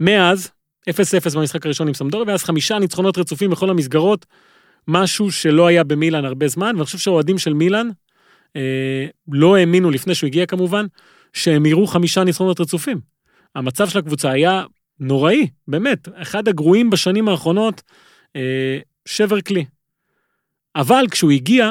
מאז, 0.00 0.50
0-0 0.90 0.92
במשחק 1.36 1.66
הראשון 1.66 1.88
עם 1.88 1.94
סמדוריה, 1.94 2.28
ואז 2.28 2.44
חמישה 2.44 2.78
ניצחונות 2.78 3.18
רצופים 3.18 3.50
בכל 3.50 3.70
המסגרות, 3.70 4.26
משהו 4.88 5.30
שלא 5.32 5.66
היה 5.66 5.84
במילאן 5.84 6.24
הרבה 6.24 6.48
זמן, 6.48 6.72
ואני 6.74 6.84
חושב 6.84 6.98
שהאוהדים 6.98 7.38
של 7.38 7.52
מילאן 7.52 7.88
אה, 8.56 9.06
לא 9.28 9.56
האמינו, 9.56 9.90
לפני 9.90 10.14
שהוא 10.14 10.28
הגיע 10.28 10.46
כמובן, 10.46 10.86
שהם 11.32 11.66
יראו 11.66 11.86
חמישה 11.86 12.24
ניצחונות 12.24 12.60
רצופים. 12.60 13.00
המצב 13.54 13.88
של 13.88 13.98
הקבוצה 13.98 14.30
היה 14.30 14.64
נוראי, 15.00 15.46
באמת, 15.68 16.08
אחד 16.14 16.48
הגרועים 16.48 16.90
בשנים 16.90 17.28
האחרונות, 17.28 17.82
אה, 18.36 18.78
שבר 19.06 19.40
כלי. 19.40 19.64
אבל 20.76 21.04
כשהוא 21.10 21.30
הגיע, 21.30 21.70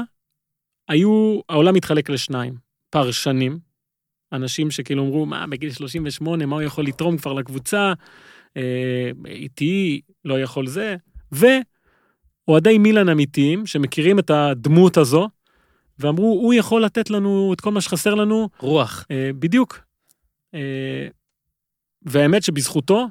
היו, 0.89 1.39
העולם 1.49 1.75
התחלק 1.75 2.09
לשניים, 2.09 2.68
פרשנים, 2.89 3.59
אנשים 4.33 4.71
שכאילו 4.71 5.03
אמרו, 5.05 5.25
מה, 5.25 5.47
בגיל 5.47 5.71
38, 5.71 6.45
מה 6.45 6.55
הוא 6.55 6.61
יכול 6.61 6.85
לתרום 6.85 7.17
כבר 7.17 7.33
לקבוצה, 7.33 7.93
אה, 8.57 9.11
איתי, 9.25 10.01
לא 10.25 10.39
יכול 10.39 10.67
זה, 10.67 10.95
ואוהדי 11.31 12.77
מילאן 12.77 13.09
אמיתיים, 13.09 13.65
שמכירים 13.65 14.19
את 14.19 14.29
הדמות 14.29 14.97
הזו, 14.97 15.29
ואמרו, 15.99 16.39
הוא 16.41 16.53
יכול 16.53 16.83
לתת 16.83 17.09
לנו 17.09 17.53
את 17.53 17.61
כל 17.61 17.71
מה 17.71 17.81
שחסר 17.81 18.15
לנו, 18.15 18.49
רוח. 18.59 19.05
אה, 19.11 19.29
בדיוק. 19.39 19.79
אה, 20.53 21.07
והאמת 22.01 22.43
שבזכותו, 22.43 23.07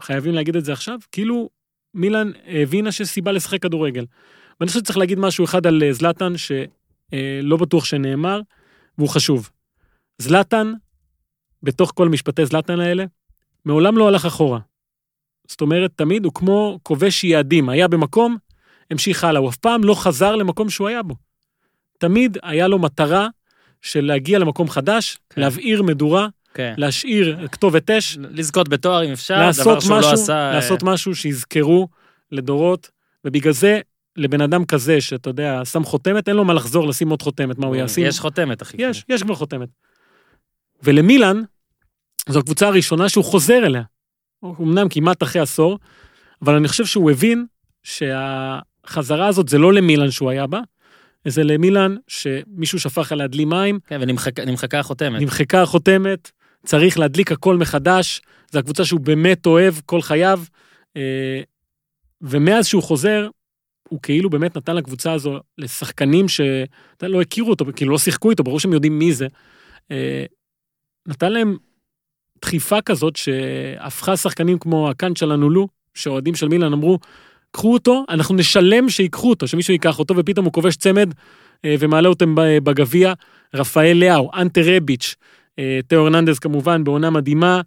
חייבים 0.00 0.34
להגיד 0.34 0.56
את 0.56 0.64
זה 0.64 0.72
עכשיו, 0.72 0.98
כאילו 1.12 1.50
מילאן 1.94 2.30
הבינה 2.46 2.92
שיש 2.92 3.08
סיבה 3.08 3.32
לשחק 3.32 3.62
כדורגל. 3.62 4.04
ואני 4.60 4.68
חושב 4.68 4.80
שצריך 4.80 4.98
להגיד 4.98 5.18
משהו 5.18 5.44
אחד 5.44 5.66
על 5.66 5.82
אה, 5.82 5.92
זלאטן, 5.92 6.32
שלא 6.36 7.56
בטוח 7.56 7.84
שנאמר, 7.84 8.40
והוא 8.98 9.08
חשוב. 9.08 9.50
זלאטן, 10.18 10.72
בתוך 11.62 11.92
כל 11.94 12.08
משפטי 12.08 12.46
זלאטן 12.46 12.80
האלה, 12.80 13.04
מעולם 13.64 13.98
לא 13.98 14.08
הלך 14.08 14.26
אחורה. 14.26 14.58
זאת 15.48 15.60
אומרת, 15.60 15.92
תמיד 15.96 16.24
הוא 16.24 16.32
כמו 16.34 16.78
כובש 16.82 17.24
יעדים, 17.24 17.68
היה 17.68 17.88
במקום, 17.88 18.36
המשיך 18.90 19.24
הלאה, 19.24 19.40
הוא 19.40 19.48
אף 19.48 19.56
פעם 19.56 19.84
לא 19.84 19.94
חזר 19.94 20.36
למקום 20.36 20.70
שהוא 20.70 20.88
היה 20.88 21.02
בו. 21.02 21.14
תמיד 21.98 22.38
היה 22.42 22.68
לו 22.68 22.78
מטרה 22.78 23.28
של 23.82 24.04
להגיע 24.04 24.38
למקום 24.38 24.68
חדש, 24.68 25.18
כן. 25.30 25.40
להבעיר 25.40 25.82
מדורה, 25.82 26.28
כן. 26.54 26.74
להשאיר 26.76 27.48
כתובת 27.52 27.90
אש, 27.90 28.18
לזכות 28.30 28.68
בתואר 28.68 29.04
אם 29.04 29.12
אפשר, 29.12 29.50
דבר 29.62 29.80
שהוא 29.80 29.98
משהו, 29.98 30.10
לא 30.10 30.12
עשה. 30.12 30.48
אה, 30.48 30.54
לעשות 30.54 30.82
משהו 30.82 31.14
שיזכרו 31.14 31.88
לדורות, 32.32 32.90
ובגלל 33.24 33.52
זה, 33.52 33.80
לבן 34.16 34.40
אדם 34.40 34.64
כזה, 34.64 35.00
שאתה 35.00 35.30
יודע, 35.30 35.64
שם 35.64 35.84
חותמת, 35.84 36.28
אין 36.28 36.36
לו 36.36 36.44
מה 36.44 36.54
לחזור 36.54 36.88
לשים 36.88 37.08
עוד 37.10 37.22
חותמת, 37.22 37.58
מה 37.58 37.66
הוא 37.66 37.76
ישים? 37.76 38.06
יש 38.06 38.20
חותמת, 38.20 38.62
אחי. 38.62 38.76
יש, 38.80 39.04
יש 39.08 39.22
כבר 39.22 39.34
חותמת. 39.34 39.68
ולמילן, 40.82 41.42
זו 42.28 42.38
הקבוצה 42.38 42.66
הראשונה 42.68 43.08
שהוא 43.08 43.24
חוזר 43.24 43.66
אליה. 43.66 43.82
אמנם 44.60 44.88
כמעט 44.88 45.22
אחרי 45.22 45.42
עשור, 45.42 45.78
אבל 46.42 46.54
אני 46.54 46.68
חושב 46.68 46.86
שהוא 46.86 47.10
הבין 47.10 47.46
שהחזרה 47.82 49.26
הזאת 49.26 49.48
זה 49.48 49.58
לא 49.58 49.72
למילן 49.72 50.10
שהוא 50.10 50.30
היה 50.30 50.46
בה, 50.46 50.60
זה 51.28 51.44
למילן 51.44 51.96
שמישהו 52.08 52.80
שפך 52.80 53.12
עליה 53.12 53.26
דלי 53.26 53.44
מים, 53.44 53.78
כן, 53.86 54.00
ונמחקה 54.00 54.78
החותמת. 54.78 55.22
נמחקה 55.22 55.62
החותמת, 55.62 56.30
צריך 56.66 56.98
להדליק 56.98 57.32
הכל 57.32 57.56
מחדש, 57.56 58.20
זו 58.52 58.58
הקבוצה 58.58 58.84
שהוא 58.84 59.00
באמת 59.00 59.46
אוהב 59.46 59.74
כל 59.86 60.02
חייו, 60.02 60.40
אה, 60.96 61.40
ומאז 62.22 62.66
שהוא 62.66 62.82
חוזר, 62.82 63.28
הוא 63.92 64.00
כאילו 64.02 64.30
באמת 64.30 64.56
נתן 64.56 64.76
לקבוצה 64.76 65.12
הזו, 65.12 65.40
לשחקנים 65.58 66.28
שלא 66.28 67.20
הכירו 67.22 67.50
אותו, 67.50 67.64
כאילו 67.76 67.92
לא 67.92 67.98
שיחקו 67.98 68.30
איתו, 68.30 68.44
ברור 68.44 68.60
שהם 68.60 68.72
יודעים 68.72 68.98
מי 68.98 69.12
זה. 69.12 69.26
אה, 69.90 70.24
נתן 71.08 71.32
להם 71.32 71.56
דחיפה 72.42 72.80
כזאת 72.80 73.16
שהפכה 73.16 74.16
שחקנים 74.16 74.58
כמו 74.58 74.90
הקאנט 74.90 75.16
שלנו 75.16 75.50
לו, 75.50 75.68
שאוהדים 75.94 76.34
של 76.34 76.48
מילאן 76.48 76.72
אמרו, 76.72 76.98
קחו 77.50 77.72
אותו, 77.72 78.04
אנחנו 78.08 78.34
נשלם 78.34 78.88
שיקחו 78.88 79.30
אותו, 79.30 79.48
שמישהו 79.48 79.72
ייקח 79.72 79.98
אותו, 79.98 80.16
ופתאום 80.16 80.44
הוא 80.44 80.52
כובש 80.52 80.76
צמד 80.76 81.14
אה, 81.64 81.74
ומעלה 81.78 82.08
אותם 82.08 82.34
בגביע. 82.36 83.12
רפאל 83.54 83.96
לאו, 83.96 84.30
אנטה 84.34 84.60
רביץ', 84.64 85.14
אה, 85.58 85.80
תאו 85.86 85.98
הרננדז 85.98 86.38
כמובן, 86.38 86.84
בעונה 86.84 87.10
מדהימה, 87.10 87.60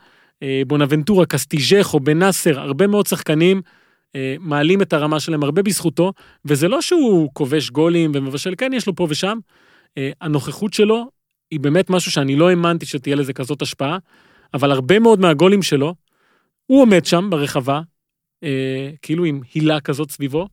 בונאבנטורה, 0.67 1.25
קסטיג'כו, 1.25 1.99
בן 1.99 2.19
נאסר, 2.19 2.59
הרבה 2.59 2.87
מאוד 2.87 3.07
שחקנים 3.07 3.61
מעלים 4.39 4.81
את 4.81 4.93
הרמה 4.93 5.19
שלהם 5.19 5.43
הרבה 5.43 5.61
בזכותו, 5.61 6.13
וזה 6.45 6.67
לא 6.67 6.81
שהוא 6.81 7.29
כובש 7.33 7.69
גולים 7.69 8.11
ומבשל, 8.15 8.53
כן, 8.57 8.71
יש 8.73 8.87
לו 8.87 8.95
פה 8.95 9.07
ושם. 9.09 9.37
אה, 9.97 10.11
הנוכחות 10.21 10.73
שלו 10.73 11.09
היא 11.51 11.59
באמת 11.59 11.89
משהו 11.89 12.11
שאני 12.11 12.35
לא 12.35 12.49
האמנתי 12.49 12.85
שתהיה 12.85 13.15
לזה 13.15 13.33
כזאת 13.33 13.61
השפעה, 13.61 13.97
אבל 14.53 14.71
הרבה 14.71 14.99
מאוד 14.99 15.19
מהגולים 15.19 15.61
שלו, 15.61 15.95
הוא 16.65 16.81
עומד 16.81 17.05
שם 17.05 17.27
ברחבה, 17.29 17.81
אה, 18.43 18.89
כאילו 19.01 19.25
עם 19.25 19.41
הילה 19.53 19.79
כזאת 19.79 20.11
סביבו. 20.11 20.47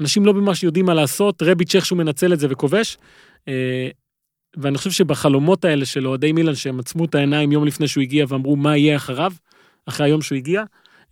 אנשים 0.00 0.26
לא 0.26 0.34
ממש 0.34 0.62
יודעים 0.62 0.86
מה 0.86 0.94
לעשות, 0.94 1.42
רביץ' 1.42 1.74
איכשהו 1.74 1.96
מנצל 1.96 2.32
את 2.32 2.40
זה 2.40 2.46
וכובש. 2.50 2.98
אה, 3.48 3.88
ואני 4.56 4.78
חושב 4.78 4.90
שבחלומות 4.90 5.64
האלה 5.64 5.84
של 5.84 6.06
אוהדי 6.06 6.32
מילאן, 6.32 6.54
שהם 6.54 6.80
עצמו 6.80 7.04
את 7.04 7.14
העיניים 7.14 7.52
יום 7.52 7.64
לפני 7.64 7.88
שהוא 7.88 8.02
הגיע 8.02 8.24
ואמרו 8.28 8.56
מה 8.56 8.76
יהיה 8.76 8.96
אחריו, 8.96 9.32
אחרי 9.86 10.06
היום 10.06 10.22
שהוא 10.22 10.36
הגיע, 10.36 10.62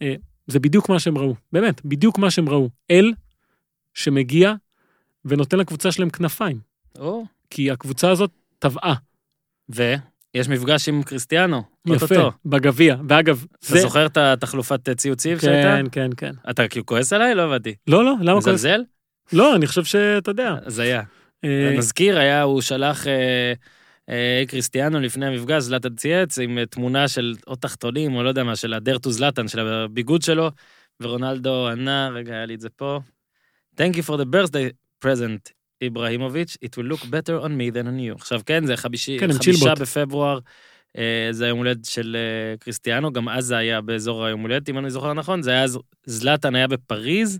אה, 0.03 0.15
זה 0.47 0.59
בדיוק 0.59 0.89
מה 0.89 1.01
שהם 1.01 1.19
ראו. 1.19 1.35
באמת, 1.53 1.85
בדיוק 1.85 2.19
מה 2.19 2.31
שהם 2.31 2.49
ראו. 2.49 2.69
אל 2.91 3.13
שמגיע 3.95 4.55
ונותן 5.25 5.59
לקבוצה 5.59 5.93
שלהם 5.93 6.11
כנפיים. 6.11 6.59
או, 6.99 7.25
כי 7.51 7.71
הקבוצה 7.71 8.11
הזאת 8.11 8.31
טבעה. 8.59 8.95
ויש 9.69 10.49
מפגש 10.49 10.89
עם 10.89 11.03
קריסטיאנו, 11.03 11.63
יפה. 11.87 12.31
בגביע. 12.45 12.97
ואגב, 13.09 13.45
אתה 13.67 13.81
זוכר 13.81 14.07
את 14.07 14.17
התחלופת 14.17 14.91
ציוצים 14.91 15.39
שהייתה? 15.39 15.77
כן, 15.77 15.87
כן, 15.93 16.11
כן. 16.17 16.35
אתה 16.51 16.69
כאילו 16.69 16.87
כועס 16.87 17.13
עליי? 17.13 17.35
לא 17.35 17.43
הבנתי. 17.43 17.75
לא, 17.87 18.05
לא, 18.05 18.15
למה 18.21 18.33
כל... 18.33 18.51
מזלזל? 18.51 18.83
לא, 19.33 19.57
אני 19.57 19.67
חושב 19.67 19.85
שאתה 19.85 20.31
יודע. 20.31 20.57
הזיה. 20.67 21.03
אה, 21.45 21.75
נזכיר, 21.79 22.19
היה, 22.19 22.43
הוא 22.43 22.61
שלח 22.61 23.07
אה, 23.07 23.13
אה, 23.13 23.53
קריסטיאנו 24.49 25.01
לפני 25.01 25.27
המפגש, 25.27 25.63
זלאטן 25.63 25.95
צייץ, 25.95 26.39
עם 26.39 26.59
אה, 26.59 26.67
תמונה 26.67 27.09
של 27.09 27.35
או 27.47 27.57
תחתונים, 27.57 28.15
או 28.15 28.23
לא 28.23 28.29
יודע 28.29 28.45
מה, 28.45 28.57
של 28.57 28.75
הדרטו 28.75 29.11
זלאטן, 29.11 29.49
של 29.49 29.69
הביגוד 29.69 30.23
שלו, 30.23 30.51
ורונלדו 31.01 31.69
ענה, 31.69 32.11
רגע, 32.15 32.33
היה 32.33 32.47
לי 32.47 32.55
את 32.55 32.61
זה 32.61 32.69
פה. 32.71 33.01
Thank 33.77 33.95
you 33.95 34.03
for 34.03 34.17
the 34.17 34.25
birthday 34.35 34.73
present, 35.05 35.53
איברהימוביץ', 35.83 36.57
it 36.65 36.69
will 36.69 36.93
look 36.93 37.05
better 37.05 37.45
on 37.45 37.49
me 37.49 37.75
than 37.75 37.87
on 37.87 38.15
you. 38.15 38.15
עכשיו, 38.17 38.41
כן, 38.47 38.67
זה 38.67 38.77
חמישי, 38.77 39.17
כן, 39.21 39.33
חמישה. 39.33 39.75
בפברואר, 39.75 40.39
אה, 40.99 41.29
זה 41.31 41.45
היום 41.45 41.59
הולדת 41.59 41.85
של 41.85 42.17
אה, 42.17 42.57
קריסטיאנו, 42.57 43.13
גם 43.13 43.29
אז 43.29 43.45
זה 43.45 43.57
היה 43.57 43.81
באזור 43.81 44.25
היום 44.25 44.41
הולדת, 44.41 44.69
אם 44.69 44.79
אני 44.79 44.91
זוכר 44.91 45.13
נכון, 45.13 45.43
זה 45.43 45.51
היה, 45.51 45.65
אז- 45.65 45.79
זלאטן 46.07 46.55
היה 46.55 46.67
בפריז, 46.69 47.39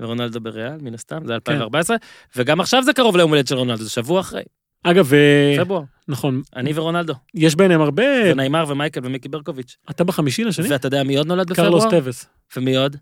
ורונלדו 0.00 0.40
בריאל, 0.40 0.76
מן 0.80 0.94
הסתם, 0.94 1.20
כן. 1.20 1.26
זה 1.26 1.34
2014, 1.34 1.96
וגם 2.36 2.60
עכשיו 2.60 2.82
זה 2.82 2.92
קרוב 2.92 3.16
ליום 3.16 3.30
הולדת 3.30 3.46
של 3.48 3.54
רונלדו, 3.56 3.82
זה 3.84 3.90
שבוע 3.90 4.20
אחרי, 4.20 4.42
אגב, 4.84 5.14
אה, 5.14 5.64
פברואר, 5.64 5.82
נכון, 6.08 6.42
אני 6.56 6.72
ורונלדו, 6.74 7.14
יש 7.34 7.54
ביניהם 7.54 7.80
הרבה... 7.80 8.02
וניימר 8.32 8.64
ומייקל 8.68 9.00
ומיקי 9.04 9.28
ברקוביץ'. 9.28 9.76
אתה 9.90 10.04
בחמישי 10.04 10.44
לשני? 10.44 10.68
ואתה 10.68 10.86
יודע 10.86 11.02
מי 11.02 11.16
עוד 11.16 11.26
נולד 11.26 11.50
בפברואר? 11.50 11.70
קרלוס 11.70 11.84
טווס, 11.90 12.26
ומי 12.56 12.76
עוד? 12.76 12.96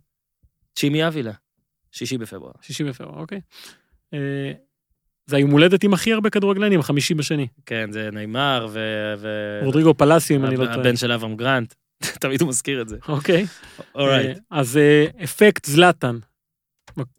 צ'ימי 0.74 1.06
אבילה, 1.06 1.32
שישי 1.92 2.18
בפברואר. 2.18 2.52
שישי 2.62 2.84
בפברואר, 2.84 3.20
אוקיי. 3.20 3.40
אה, 4.14 4.52
זה 5.26 5.36
היום 5.36 5.50
הולדת 5.50 5.84
עם 5.84 5.94
הכי 5.94 6.12
הרבה 6.12 6.30
כדורגלנים, 6.30 6.80
החמישי 6.80 7.14
בשני. 7.14 7.46
כן, 7.66 7.92
זה 7.92 8.08
ניימר 8.12 8.68
ו... 8.70 8.80
ו... 9.18 9.60
רודריגו 9.64 9.94
פלסי, 9.94 10.36
אם 10.36 10.44
אני 10.44 10.56
לא 10.56 10.64
טועה. 10.64 10.76
הבן 10.76 10.96
של 10.96 11.12
אברהם 11.12 11.36
גרנט, 11.36 11.74
תמיד 12.20 12.40
הוא 12.40 12.48
מזכיר 12.48 12.82
את 12.82 12.88
זה. 12.88 12.96
אוקיי. 13.08 13.46
alright, 13.94 14.36
אה, 14.36 14.42
אז 14.50 14.78
אפקט 15.24 15.64
זלאטן, 15.64 16.18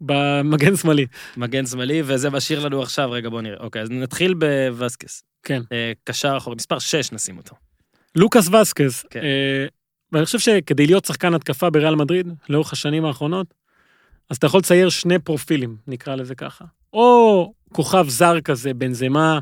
במגן 0.02 0.76
שמאלי. 0.76 1.06
מגן 1.38 1.66
שמאלי, 1.66 2.02
וזה 2.06 2.30
משאיר 2.30 2.66
לנו 2.66 2.82
עכשיו, 2.82 3.12
רגע 3.12 3.30
בוא 3.30 3.42
נראה. 3.42 3.58
אוקיי, 3.60 3.82
אז 3.82 3.92
נתחיל 3.92 4.34
בווסקס. 4.34 5.24
כן. 5.44 5.62
אה, 5.72 5.92
קשר 6.04 6.38
אחורי, 6.38 6.56
מספר 6.56 6.80
6 6.80 7.12
נשים 7.12 7.38
אותו. 7.38 7.56
לוקאס 8.16 8.50
וסקז, 8.50 9.04
כן. 9.10 9.20
אה, 9.20 9.66
ואני 10.12 10.26
חושב 10.26 10.40
שכדי 10.40 10.86
להיות 10.86 11.06
שחקן 11.06 11.34
התקפה 11.34 11.70
בריאל 11.70 11.96
מדריד, 11.96 12.28
לאורך 12.50 12.74
השנים 12.74 13.06
האחרונות, 13.06 13.54
אז 14.30 14.38
אתה 14.38 14.48
יכול 14.48 14.60
לצייר 14.60 14.90
שני 14.90 15.20
פרופילים, 15.20 15.78
נקרא 15.88 16.16
לזה 16.16 16.36
ככה. 16.36 16.66
או 16.94 17.54
כוכב 17.72 18.06
זר 18.10 18.42
כזה, 18.42 18.74
בנזמה, 18.74 19.40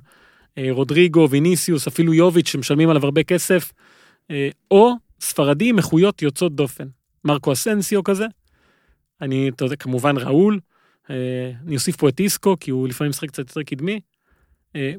אה, 0.58 0.68
רודריגו, 0.72 1.28
ויניסיוס, 1.30 1.88
אפילו 1.88 2.14
יוביץ', 2.14 2.48
שמשלמים 2.50 2.90
עליו 2.90 3.06
הרבה 3.06 3.24
כסף, 3.24 3.72
אה, 4.32 4.50
או 4.72 4.94
ספרדי 5.22 5.70
עם 5.70 5.78
איכויות 5.78 6.22
יוצאות 6.22 6.56
דופן. 6.56 6.88
מרקו 7.26 7.54
אסנסיו 7.54 8.04
כזה. 8.04 8.26
אני, 9.22 9.50
אתה 9.50 9.66
יודע, 9.66 9.76
כמובן 9.76 10.18
ראול, 10.18 10.60
אה, 11.10 11.52
אני 11.66 11.76
אוסיף 11.76 11.96
פה 11.96 12.10
את 12.10 12.20
איסקו, 12.20 12.56
כי 12.60 12.72
הוא 12.72 12.88
לפעמים 12.88 13.10
משחק 13.10 13.28
קצת 13.28 13.40
יותר 13.40 13.64
קדמי. 13.64 14.00
אה, 14.76 14.94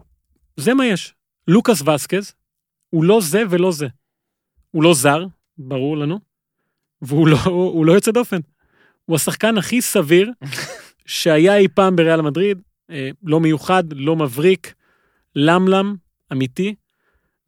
זה 0.56 0.74
מה 0.74 0.86
יש. 0.86 1.14
לוקאס 1.48 1.82
וסקז, 1.82 2.34
הוא 2.90 3.04
לא 3.04 3.20
זה 3.20 3.42
ולא 3.50 3.72
זה. 3.72 3.86
הוא 4.70 4.82
לא 4.82 4.94
זר, 4.94 5.26
ברור 5.58 5.96
לנו, 5.96 6.18
והוא 7.02 7.28
לא, 7.28 7.38
הוא 7.44 7.86
לא 7.86 7.92
יוצא 7.92 8.10
דופן. 8.10 8.40
הוא 9.04 9.16
השחקן 9.16 9.58
הכי 9.58 9.80
סביר 9.80 10.30
שהיה 11.06 11.56
אי 11.56 11.68
פעם 11.68 11.96
בריאל 11.96 12.20
מדריד, 12.20 12.58
אה, 12.90 13.10
לא 13.22 13.40
מיוחד, 13.40 13.84
לא 13.92 14.16
מבריק, 14.16 14.74
למלם, 15.36 15.94
אמיתי, 16.32 16.74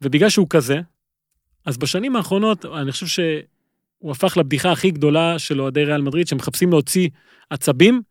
ובגלל 0.01 0.29
שהוא 0.29 0.47
כזה, 0.49 0.81
אז 1.65 1.77
בשנים 1.77 2.15
האחרונות, 2.15 2.65
אני 2.65 2.91
חושב 2.91 3.05
שהוא 3.99 4.11
הפך 4.11 4.37
לבדיחה 4.37 4.71
הכי 4.71 4.91
גדולה 4.91 5.39
של 5.39 5.61
אוהדי 5.61 5.83
ריאל 5.83 6.01
מדריד, 6.01 6.27
שמחפשים 6.27 6.69
להוציא 6.69 7.09
עצבים, 7.49 8.01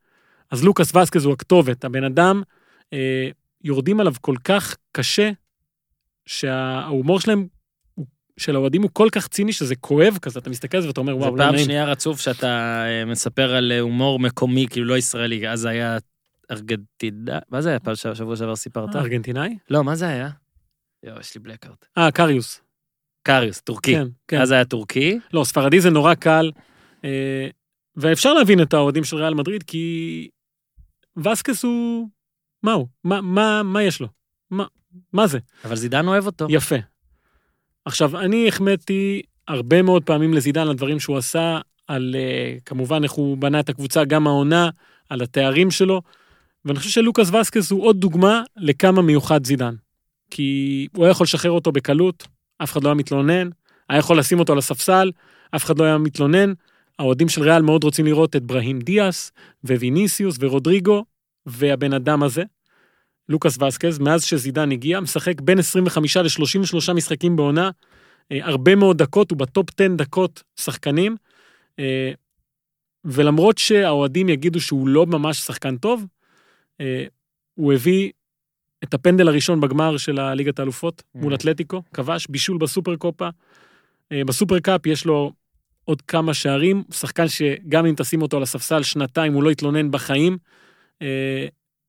אז 0.51 0.65
לוקאס 0.65 0.95
וסקז 0.97 1.25
הוא 1.25 1.33
הכתובת. 1.33 1.85
הבן 1.85 2.05
אדם, 2.05 2.43
אה, 2.93 3.29
יורדים 3.65 4.01
עליו 4.01 4.15
כל 4.21 4.37
כך 4.45 4.77
קשה, 4.93 5.31
שההומור 6.27 7.21
שלהם, 7.21 7.47
הוא- 7.95 8.07
של 8.37 8.55
האוהדים 8.57 8.83
הוא 8.83 8.91
כל 8.93 9.09
כך 9.13 9.29
ציני 9.29 9.53
שזה 9.53 9.77
כואב 9.77 10.19
כזה, 10.23 10.39
אתה 10.39 10.51
מסתכל 10.51 10.77
על 10.77 10.83
זה 10.83 10.89
ואתה 10.89 11.01
אומר, 11.01 11.13
זה 11.13 11.19
וואו, 11.21 11.37
לא 11.37 11.45
פעם 11.45 11.53
נעים. 11.55 11.65
שנייה 11.65 11.85
רצוף 11.85 12.21
שאתה 12.21 12.47
אה, 12.87 13.05
מספר 13.05 13.55
על 13.55 13.73
אה, 13.73 13.81
הומור 13.81 14.19
מקומי, 14.19 14.67
כאילו 14.71 14.87
לא 14.87 14.99
ישראלי, 14.99 15.49
אז 15.49 15.61
זה 15.61 15.69
היה 15.69 15.99
ארגנטינה, 16.51 17.39
מה 17.51 17.61
זה 17.61 17.69
היה 17.69 17.81
פעם 17.81 17.95
שבוע 18.15 18.37
שעבר 18.37 18.57
סיפרת? 18.57 18.97
ארגנטינאי? 18.97 19.57
לא, 19.71 19.85
מה 19.85 19.95
זה 19.95 20.09
היה? 20.09 20.29
יואו, 21.03 21.21
יש 21.21 21.35
לי 21.35 21.41
בלקארט. 21.41 21.87
אה, 21.99 22.11
קריוס. 22.11 22.61
קריוס, 23.25 23.61
טורקי. 23.61 23.95
כן, 23.95 24.07
כן. 24.29 24.41
אז 24.41 24.51
היה 24.51 24.65
טורקי, 24.65 25.19
לא, 25.33 25.45
ספרדי 25.45 25.81
זה 25.81 25.91
נורא 25.91 26.15
קל, 26.15 26.51
אה, 27.05 27.49
ואפשר 27.97 28.35
להבין 28.35 28.63
את 28.63 28.75
האוהדים 28.75 29.05
של 29.05 29.17
ריאל 29.17 29.35
מדריד, 29.35 29.63
כי 29.63 30.29
וסקס 31.17 31.65
הוא... 31.65 32.09
מה 32.63 32.73
הוא? 32.73 32.87
מה, 33.05 33.21
מה, 33.21 33.63
מה 33.63 33.83
יש 33.83 34.01
לו? 34.01 34.09
מה, 34.51 34.65
מה 35.13 35.27
זה? 35.27 35.39
אבל 35.65 35.77
זידן 35.77 36.07
אוהב 36.07 36.27
אותו. 36.27 36.47
יפה. 36.51 36.77
עכשיו, 37.85 38.21
אני 38.21 38.49
החמאתי 38.49 39.23
הרבה 39.49 39.83
מאוד 39.83 40.05
פעמים 40.05 40.35
לזידן 40.35 40.61
על 40.61 40.71
הדברים 40.71 41.01
שהוא 41.01 41.17
עשה, 41.17 41.59
על 41.89 42.17
uh, 42.19 42.61
כמובן 42.65 43.03
איך 43.03 43.13
הוא 43.13 43.39
בנה 43.39 43.61
את 43.61 43.69
הקבוצה, 43.69 44.05
גם 44.05 44.27
העונה, 44.27 44.71
על 45.09 45.23
התארים 45.23 45.71
שלו, 45.71 46.03
ואני 46.65 46.79
חושב 46.79 46.91
שלוקאס 46.91 47.31
וסקס 47.31 47.71
הוא 47.71 47.85
עוד 47.85 48.01
דוגמה 48.01 48.43
לכמה 48.57 49.03
מיוחד 49.03 49.47
זידן. 49.47 49.75
כי 50.31 50.89
הוא 50.97 51.05
היה 51.05 51.11
יכול 51.11 51.25
לשחרר 51.25 51.51
אותו 51.51 51.73
בקלות, 51.73 52.27
אף 52.63 52.73
אחד 52.73 52.85
לא 52.85 52.89
היה 52.89 52.95
מתלונן, 52.95 53.49
היה 53.89 53.99
יכול 53.99 54.19
לשים 54.19 54.39
אותו 54.39 54.53
על 54.53 54.59
הספסל, 54.59 55.11
אף 55.57 55.65
אחד 55.65 55.79
לא 55.79 55.85
היה 55.85 55.99
מתלונן. 55.99 56.53
האוהדים 56.99 57.29
של 57.29 57.43
ריאל 57.43 57.63
מאוד 57.63 57.85
רוצים 57.85 58.07
לראות 58.07 58.37
את 58.37 58.43
ברהים 58.43 58.79
דיאס, 58.79 59.33
וויניסיוס, 59.65 60.37
ורודריגו, 60.41 61.05
והבן 61.47 61.93
אדם 61.93 62.23
הזה, 62.23 62.43
לוקאס 63.29 63.63
וסקז, 63.63 63.99
מאז 63.99 64.25
שזידן 64.25 64.73
הגיע, 64.73 65.01
משחק 65.01 65.41
בין 65.41 65.59
25 65.59 66.17
ל-33 66.17 66.93
משחקים 66.95 67.37
בעונה, 67.37 67.71
אה, 68.33 68.39
הרבה 68.43 68.75
מאוד 68.75 68.99
דקות, 68.99 69.31
הוא 69.31 69.39
בטופ 69.39 69.67
10 69.81 69.95
דקות 69.97 70.43
שחקנים, 70.57 71.17
אה, 71.79 72.13
ולמרות 73.05 73.59
שהאוהדים 73.59 74.29
יגידו 74.29 74.61
שהוא 74.61 74.89
לא 74.89 75.07
ממש 75.07 75.39
שחקן 75.39 75.77
טוב, 75.77 76.07
אה, 76.81 77.05
הוא 77.55 77.73
הביא 77.73 78.11
את 78.85 78.95
הפנדל 78.95 79.29
הראשון 79.29 79.61
בגמר 79.61 79.97
של 79.97 80.19
הליגת 80.19 80.59
האלופות 80.59 81.03
מול 81.15 81.33
Mhm. 81.33 81.37
אתלטיקו, 81.37 81.83
כבש 81.95 82.27
בישול 82.31 82.59
בסופר 82.59 82.97
קופה. 82.97 83.29
אה, 84.13 84.25
בסופר 84.27 84.59
קאפ 84.61 84.87
יש 84.87 85.05
לו 85.07 85.33
עוד 85.85 86.03
כמה 86.03 86.35
שערים, 86.35 86.83
שחקן 86.93 87.29
שגם 87.29 87.87
אם 87.87 87.95
תשים 87.97 88.23
אותו 88.23 88.37
על 88.37 88.43
הספסל 88.43 88.83
שנתיים, 88.83 89.33
הוא 89.33 89.43
לא 89.43 89.51
יתלונן 89.51 89.91
בחיים. 89.91 90.39
אה, 91.03 91.47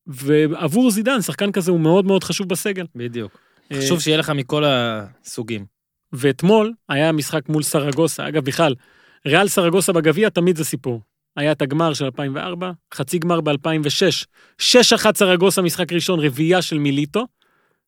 ועבור 0.07 0.91
זידן, 0.91 1.21
שחקן 1.21 1.51
כזה 1.51 1.71
הוא 1.71 1.79
מאוד 1.79 2.05
מאוד 2.05 2.23
חשוב 2.23 2.49
בסגל. 2.49 2.85
בדיוק. 2.95 3.37
אה, 3.71 3.77
חשוב 3.77 3.99
שיהיה 3.99 4.17
לך 4.17 4.29
מכל 4.29 4.63
הסוגים. 4.65 5.65
ואתמול 6.13 6.73
היה 6.89 7.11
משחק 7.11 7.49
מול 7.49 7.63
סרגוסה, 7.63 8.27
אגב 8.27 8.45
בכלל, 8.45 8.75
ריאל 9.25 9.47
סרגוסה 9.47 9.93
בגביע 9.93 10.29
תמיד 10.29 10.55
זה 10.57 10.65
סיפור. 10.65 11.01
היה 11.35 11.51
את 11.51 11.61
הגמר 11.61 11.93
של 11.93 12.05
2004, 12.05 12.71
חצי 12.93 13.19
גמר 13.19 13.41
ב-2006, 13.41 14.25
6-1 14.61 14.63
סרגוסה 15.15 15.61
משחק 15.61 15.93
ראשון, 15.93 16.19
רביעייה 16.19 16.61
של 16.61 16.77
מיליטו, 16.77 17.27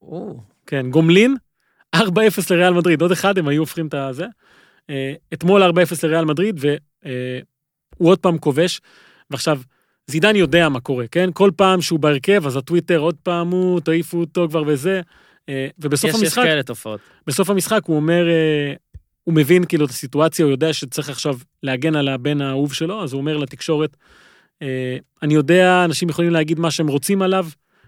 או, 0.01 0.39
כן, 0.65 0.89
גומלין, 0.89 1.35
4-0 1.95 1.99
לריאל 2.49 2.73
מדריד, 2.73 3.01
עוד 3.01 3.11
אחד, 3.11 3.37
הם 3.37 3.47
היו 3.47 3.61
הופכים 3.61 3.87
את 3.87 3.93
הזה. 3.93 4.25
אה, 4.89 5.13
אתמול 5.33 5.63
4-0 5.63 5.67
לריאל 6.03 6.25
מדריד, 6.25 6.59
והוא 6.59 8.09
עוד 8.09 8.19
פעם 8.19 8.37
כובש, 8.37 8.81
ועכשיו, 9.31 9.61
זידן 10.07 10.35
יודע 10.35 10.69
מה 10.69 10.79
קורה, 10.79 11.07
כן? 11.07 11.29
כל 11.33 11.51
פעם 11.55 11.81
שהוא 11.81 11.99
בהרכב, 11.99 12.45
אז 12.45 12.55
הטוויטר, 12.55 12.97
עוד 12.97 13.15
פעם 13.23 13.51
הוא, 13.51 13.79
תעיפו 13.79 14.19
אותו 14.19 14.47
כבר 14.49 14.63
וזה. 14.67 15.01
אה, 15.49 15.67
ובסוף 15.79 16.09
יש, 16.09 16.15
יש 16.15 16.21
המשחק, 16.21 16.43
כאלה 16.43 16.63
תופעות. 16.63 16.99
בסוף 17.27 17.49
המשחק 17.49 17.81
הוא 17.85 17.95
אומר, 17.95 18.29
אה, 18.29 18.73
הוא 19.27 19.35
מבין 19.35 19.65
כאילו 19.65 19.85
את 19.85 19.89
הסיטואציה, 19.89 20.45
הוא 20.45 20.51
יודע 20.51 20.73
שצריך 20.73 21.09
עכשיו 21.09 21.37
להגן 21.63 21.95
על 21.95 22.07
הבן 22.07 22.41
האהוב 22.41 22.73
שלו, 22.73 23.03
אז 23.03 23.13
הוא 23.13 23.21
אומר 23.21 23.37
לתקשורת, 23.37 23.97
אה, 24.61 24.97
אני 25.21 25.33
יודע, 25.33 25.85
אנשים 25.85 26.09
יכולים 26.09 26.31
להגיד 26.31 26.59
מה 26.59 26.71
שהם 26.71 26.87
רוצים 26.87 27.21
עליו, 27.21 27.47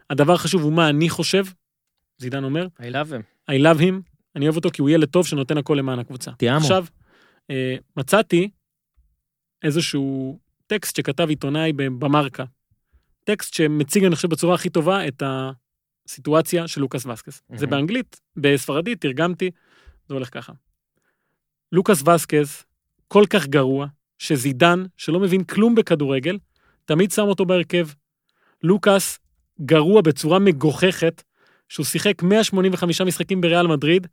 הדבר 0.09 0.33
החשוב 0.33 0.63
הוא 0.63 0.73
מה 0.73 0.89
אני 0.89 1.09
חושב, 1.09 1.45
זידן 2.17 2.43
אומר, 2.43 2.67
I 2.79 2.83
love 2.83 3.11
him. 3.11 3.51
I 3.51 3.53
love 3.53 3.81
him, 3.81 3.93
אני 4.35 4.45
אוהב 4.45 4.55
אותו 4.55 4.69
כי 4.73 4.81
הוא 4.81 4.89
ילד 4.89 5.07
טוב 5.07 5.27
שנותן 5.27 5.57
הכל 5.57 5.75
למען 5.79 5.99
הקבוצה. 5.99 6.31
תיאמו. 6.31 6.57
עכשיו, 6.57 6.85
אה, 7.49 7.75
מצאתי 7.97 8.49
איזשהו 9.63 10.39
טקסט 10.67 10.95
שכתב 10.95 11.29
עיתונאי 11.29 11.73
במרקה. 11.73 12.43
טקסט 13.23 13.53
שמציג, 13.53 14.03
אני 14.03 14.15
חושב, 14.15 14.29
בצורה 14.29 14.55
הכי 14.55 14.69
טובה 14.69 15.07
את 15.07 15.23
הסיטואציה 15.25 16.67
של 16.67 16.81
לוקאס 16.81 17.05
וסקס. 17.05 17.41
זה 17.49 17.55
מהמם. 17.55 17.69
באנגלית, 17.69 18.21
בספרדית, 18.37 19.01
תרגמתי, 19.01 19.51
זה 20.07 20.13
הולך 20.13 20.33
ככה. 20.33 20.53
לוקאס 21.71 22.03
וסקס 22.07 22.65
כל 23.07 23.23
כך 23.29 23.47
גרוע, 23.47 23.87
שזידן, 24.17 24.83
שלא 24.97 25.19
מבין 25.19 25.43
כלום 25.43 25.75
בכדורגל, 25.75 26.37
תמיד 26.85 27.11
שם 27.11 27.21
אותו 27.23 27.45
בהרכב. 27.45 27.87
לוקאס 28.63 29.19
גרוע 29.61 30.01
בצורה 30.01 30.39
מגוחכת, 30.39 31.23
שהוא 31.69 31.85
שיחק 31.85 32.23
185 32.23 33.01
משחקים 33.01 33.41
בריאל 33.41 33.67
מדריד, 33.67 34.07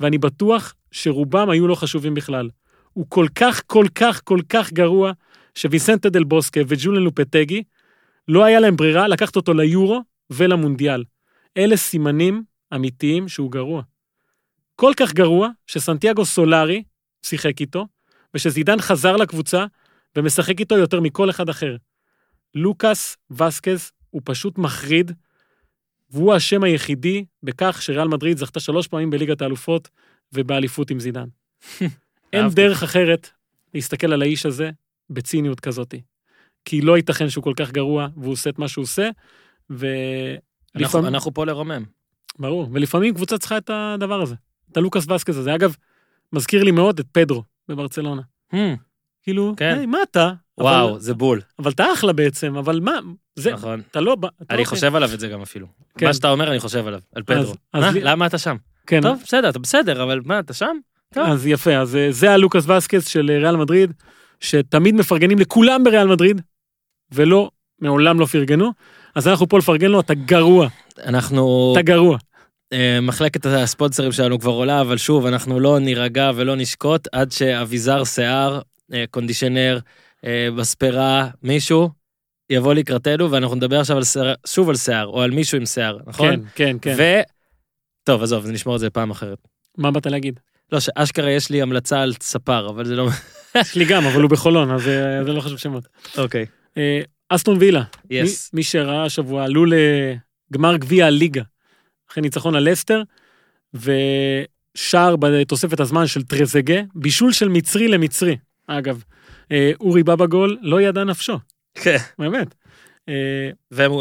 ואני 0.00 0.18
בטוח 0.18 0.74
שרובם 0.90 1.50
היו 1.50 1.68
לא 1.68 1.74
חשובים 1.74 2.14
בכלל. 2.14 2.50
הוא 2.92 3.06
כל 3.08 3.26
כך, 3.34 3.62
כל 3.66 3.86
כך, 3.94 4.20
כל 4.24 4.40
כך 4.48 4.72
גרוע, 4.72 5.12
שוויסנטה 5.54 6.08
דל 6.08 6.24
בוסקה 6.24 6.60
וג'ולן 6.68 7.02
לופטגי, 7.02 7.62
לא 8.28 8.44
היה 8.44 8.60
להם 8.60 8.76
ברירה 8.76 9.08
לקחת 9.08 9.36
אותו 9.36 9.54
ליורו 9.54 10.02
ולמונדיאל. 10.30 11.04
אלה 11.56 11.76
סימנים 11.76 12.42
אמיתיים 12.74 13.28
שהוא 13.28 13.50
גרוע. 13.52 13.82
כל 14.76 14.92
כך 14.96 15.12
גרוע, 15.12 15.48
שסנטיאגו 15.66 16.24
סולארי 16.24 16.82
שיחק 17.22 17.60
איתו, 17.60 17.86
ושזידן 18.34 18.80
חזר 18.80 19.16
לקבוצה 19.16 19.64
ומשחק 20.16 20.60
איתו 20.60 20.78
יותר 20.78 21.00
מכל 21.00 21.30
אחד 21.30 21.48
אחר. 21.48 21.76
לוקאס 22.54 23.16
וסקז 23.30 23.92
הוא 24.10 24.22
פשוט 24.24 24.58
מחריד, 24.58 25.12
והוא 26.10 26.34
האשם 26.34 26.64
היחידי 26.64 27.24
בכך 27.42 27.82
שריאל 27.82 28.08
מדריד 28.08 28.36
זכתה 28.36 28.60
שלוש 28.60 28.88
פעמים 28.88 29.10
בליגת 29.10 29.42
האלופות 29.42 29.88
ובאליפות 30.32 30.90
עם 30.90 31.00
זידן. 31.00 31.28
אין. 32.32 32.48
דרך 32.48 32.82
אחרת 32.82 33.30
להסתכל 33.74 34.12
על 34.12 34.22
האיש 34.22 34.46
הזה 34.46 34.70
בציניות 35.10 35.60
כזאתי. 35.60 36.00
כי 36.64 36.80
לא 36.80 36.96
ייתכן 36.96 37.30
שהוא 37.30 37.44
כל 37.44 37.52
כך 37.56 37.70
גרוע, 37.70 38.08
והוא 38.16 38.32
עושה 38.32 38.50
את 38.50 38.58
מה 38.58 38.68
שהוא 38.68 38.82
עושה, 38.82 39.02
אנחנו, 39.06 39.86
ולפעמים, 40.74 41.06
אנחנו 41.06 41.34
פה 41.34 41.46
לרומם. 41.46 41.84
ברור, 42.38 42.68
ולפעמים 42.72 43.14
קבוצה 43.14 43.38
צריכה 43.38 43.58
את 43.58 43.70
הדבר 43.72 44.20
הזה, 44.20 44.34
את 44.72 44.76
הלוקאס 44.76 45.08
וסקז 45.08 45.36
הזה. 45.36 45.54
אגב, 45.54 45.76
מזכיר 46.32 46.62
לי 46.64 46.70
מאוד 46.70 46.98
את 46.98 47.06
פדרו 47.12 47.42
בברצלונה. 47.68 48.22
Hmm, 48.54 48.56
כאילו, 49.22 49.54
כן. 49.56 49.74
היי, 49.78 49.86
מה 49.86 49.98
אתה? 50.10 50.32
וואו, 50.58 50.90
אבל, 50.90 51.00
זה 51.00 51.14
בול. 51.14 51.40
אבל 51.58 51.70
אתה 51.70 51.86
אחלה 51.94 52.12
בעצם, 52.12 52.56
אבל 52.56 52.80
מה, 52.80 52.92
זה, 53.36 53.52
נכון. 53.52 53.80
אתה 53.90 54.00
לא... 54.00 54.16
אתה 54.22 54.54
אני 54.54 54.60
לא- 54.60 54.64
חושב 54.68 54.94
עליו 54.96 55.14
את 55.14 55.20
זה 55.20 55.28
גם 55.28 55.42
אפילו. 55.42 55.66
כן. 55.98 56.06
מה 56.06 56.14
שאתה 56.14 56.30
אומר, 56.30 56.50
אני 56.50 56.60
חושב 56.60 56.86
עליו. 56.86 57.00
על 57.14 57.22
פדרו. 57.22 57.40
אז- 57.42 57.56
אז 57.72 57.82
מה? 57.84 57.90
לי- 57.90 58.00
למה 58.00 58.26
אתה 58.26 58.38
שם? 58.38 58.56
כן, 58.86 59.00
טוב, 59.02 59.20
בסדר, 59.24 59.48
אתה 59.48 59.58
בסדר, 59.58 60.02
אבל 60.02 60.20
מה, 60.24 60.38
אתה 60.38 60.52
שם? 60.52 60.76
טוב. 61.14 61.28
אז 61.28 61.46
יפה, 61.46 61.76
אז 61.76 61.96
אה, 61.96 62.06
זה 62.12 62.30
הלוקאס 62.32 62.68
וסקז 62.68 63.06
של 63.08 63.30
אה, 63.30 63.38
ריאל 63.38 63.56
מדריד, 63.56 63.92
שתמיד 64.40 64.94
מפרגנים 64.94 65.38
לכולם 65.38 65.84
בריאל 65.84 66.06
מדריד, 66.06 66.40
ולא, 67.12 67.50
מעולם 67.80 68.20
לא 68.20 68.26
פרגנו. 68.26 68.70
אז 69.14 69.28
אנחנו 69.28 69.48
פה 69.48 69.58
לפרגן 69.58 69.90
לו, 69.90 70.00
אתה 70.00 70.14
גרוע, 70.14 70.68
אנחנו, 71.04 71.70
אתה 71.72 71.82
גרוע. 71.82 72.18
אה, 72.72 73.00
מחלקת 73.00 73.46
הספונסרים 73.46 74.12
שלנו 74.12 74.38
כבר 74.38 74.52
עולה, 74.52 74.80
אבל 74.80 74.96
שוב, 74.96 75.26
אנחנו 75.26 75.60
לא 75.60 75.78
נירגע 75.78 76.30
ולא 76.34 76.56
נשקוט 76.56 77.08
עד 77.12 77.32
שאביזר 77.32 78.04
שיער, 78.04 78.60
אה, 78.92 79.04
קונדישנר, 79.10 79.78
אה, 80.24 80.48
מספרה, 80.52 81.28
מישהו, 81.42 81.88
יבוא 82.50 82.74
לקראתנו, 82.74 83.30
ואנחנו 83.30 83.56
נדבר 83.56 83.80
עכשיו 83.80 83.96
על 83.96 84.04
שיער, 84.04 84.34
שוב 84.46 84.68
על 84.68 84.76
שיער, 84.76 85.06
או 85.06 85.22
על 85.22 85.30
מישהו 85.30 85.58
עם 85.58 85.66
שיער, 85.66 85.98
נכון? 86.06 86.36
כן, 86.36 86.40
כן, 86.54 86.76
כן. 86.82 86.94
ו... 86.98 87.02
טוב, 88.04 88.22
עזוב, 88.22 88.46
נשמור 88.46 88.74
את 88.74 88.80
זה 88.80 88.86
לפעם 88.86 89.10
אחרת. 89.10 89.38
מה 89.78 89.90
באת 89.90 90.06
להגיד? 90.06 90.40
לא, 90.72 90.80
שאשכרה 90.80 91.30
יש 91.30 91.50
לי 91.50 91.62
המלצה 91.62 92.00
על 92.00 92.12
ספר, 92.20 92.68
אבל 92.68 92.84
זה 92.84 92.96
לא... 92.96 93.08
יש 93.60 93.76
לי 93.76 93.84
גם, 93.84 94.04
אבל 94.04 94.22
הוא 94.22 94.30
בחולון, 94.30 94.70
אז 94.70 94.82
זה 95.24 95.32
לא 95.32 95.40
חשוב 95.40 95.58
שמות. 95.58 95.88
אוקיי. 96.18 96.46
אסטון 97.28 97.56
וילה, 97.60 97.82
יס. 98.10 98.50
מי 98.54 98.62
שראה 98.62 99.04
השבוע 99.04 99.44
עלו 99.44 99.64
לגמר 99.64 100.76
גביע 100.76 101.06
הליגה, 101.06 101.42
אחרי 102.10 102.22
ניצחון 102.22 102.54
על 102.54 102.70
לסטר, 102.70 103.02
ושער 103.74 105.16
בתוספת 105.16 105.80
הזמן 105.80 106.06
של 106.06 106.22
טרזגה, 106.22 106.80
בישול 106.94 107.32
של 107.32 107.48
מצרי 107.48 107.88
למצרי. 107.88 108.36
אגב, 108.66 109.02
אה, 109.52 109.72
אורי 109.80 110.02
בבא 110.02 110.26
גול 110.26 110.58
לא 110.62 110.80
ידע 110.80 111.04
נפשו, 111.04 111.38
כן. 111.74 111.96
באמת. 112.18 112.54
אה, 113.08 113.14
והם... 113.70 113.92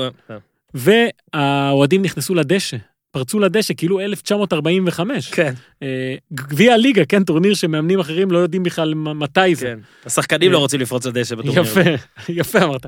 והאוהדים 0.74 2.02
נכנסו 2.02 2.36
לדשא, 2.36 2.78
פרצו 3.12 3.40
לדשא 3.40 3.74
כאילו 3.78 4.00
1945. 4.00 5.32
כן. 5.32 5.54
אה, 5.84 6.16
גביע 6.34 6.74
הליגה, 6.74 7.06
כן, 7.06 7.24
טורניר 7.24 7.54
שמאמנים 7.54 8.00
אחרים 8.00 8.32
לא 8.32 8.38
יודעים 8.38 8.64
בכלל 8.64 8.94
מתי 8.94 9.56
זה. 9.56 9.66
כן. 9.66 9.80
השחקנים 10.06 10.52
לא 10.52 10.58
רוצים 10.58 10.80
לפרוץ 10.80 11.06
לדשא 11.06 11.36
בטורניר. 11.36 11.62
יפה, 11.62 11.82
יפה 12.40 12.64
אמרת. 12.64 12.86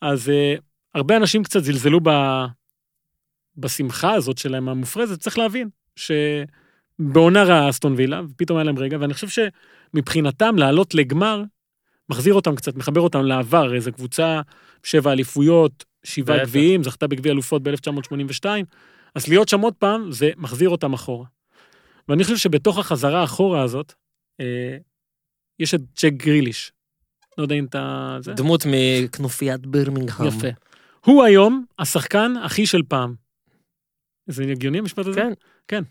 אז 0.00 0.32
הרבה 0.94 1.16
אנשים 1.16 1.42
קצת 1.42 1.64
זלזלו. 1.64 2.00
בשמחה 3.56 4.12
הזאת 4.12 4.38
שלהם 4.38 4.68
המופרזת, 4.68 5.20
צריך 5.20 5.38
להבין 5.38 5.68
שבעונה 5.96 7.42
רעה 7.42 7.70
אסטון 7.70 7.94
וילה, 7.96 8.22
ופתאום 8.30 8.58
היה 8.58 8.64
להם 8.64 8.78
רגע, 8.78 8.96
ואני 9.00 9.14
חושב 9.14 9.28
שמבחינתם 9.94 10.56
לעלות 10.58 10.94
לגמר, 10.94 11.42
מחזיר 12.08 12.34
אותם 12.34 12.54
קצת, 12.54 12.76
מחבר 12.76 13.00
אותם 13.00 13.24
לעבר, 13.24 13.74
איזו 13.74 13.92
קבוצה, 13.92 14.40
שבע 14.82 15.12
אליפויות, 15.12 15.84
שבעה. 16.04 16.44
גביעים, 16.44 16.82
זכתה 16.82 17.06
בגביע 17.06 17.32
אלופות 17.32 17.62
ב-1982, 17.62 18.44
אז 19.14 19.28
להיות 19.28 19.48
שם 19.48 19.60
עוד 19.60 19.74
פעם, 19.74 20.12
זה 20.12 20.30
מחזיר 20.36 20.68
אותם 20.68 20.92
אחורה. 20.92 21.26
ואני 22.08 22.24
חושב 22.24 22.36
שבתוך 22.36 22.78
החזרה 22.78 23.24
אחורה 23.24 23.62
הזאת, 23.62 23.92
אה, 24.40 24.76
יש 25.58 25.74
את 25.74 25.80
ג'ק 26.02 26.12
גריליש. 26.12 26.72
לא 27.38 27.42
יודע 27.42 27.54
אם 27.54 27.64
אתה... 27.64 28.16
זה? 28.20 28.32
דמות 28.32 28.66
מכנופיית 28.66 29.66
בירמינגהם. 29.66 30.28
יפה. 30.28 30.48
הוא 31.04 31.24
היום 31.24 31.64
השחקן 31.78 32.34
הכי 32.44 32.66
של 32.66 32.82
פעם. 32.88 33.14
זה 34.26 34.44
הגיוני 34.50 34.78
המשפט 34.78 35.06
הזה? 35.06 35.22
כן. 35.68 35.82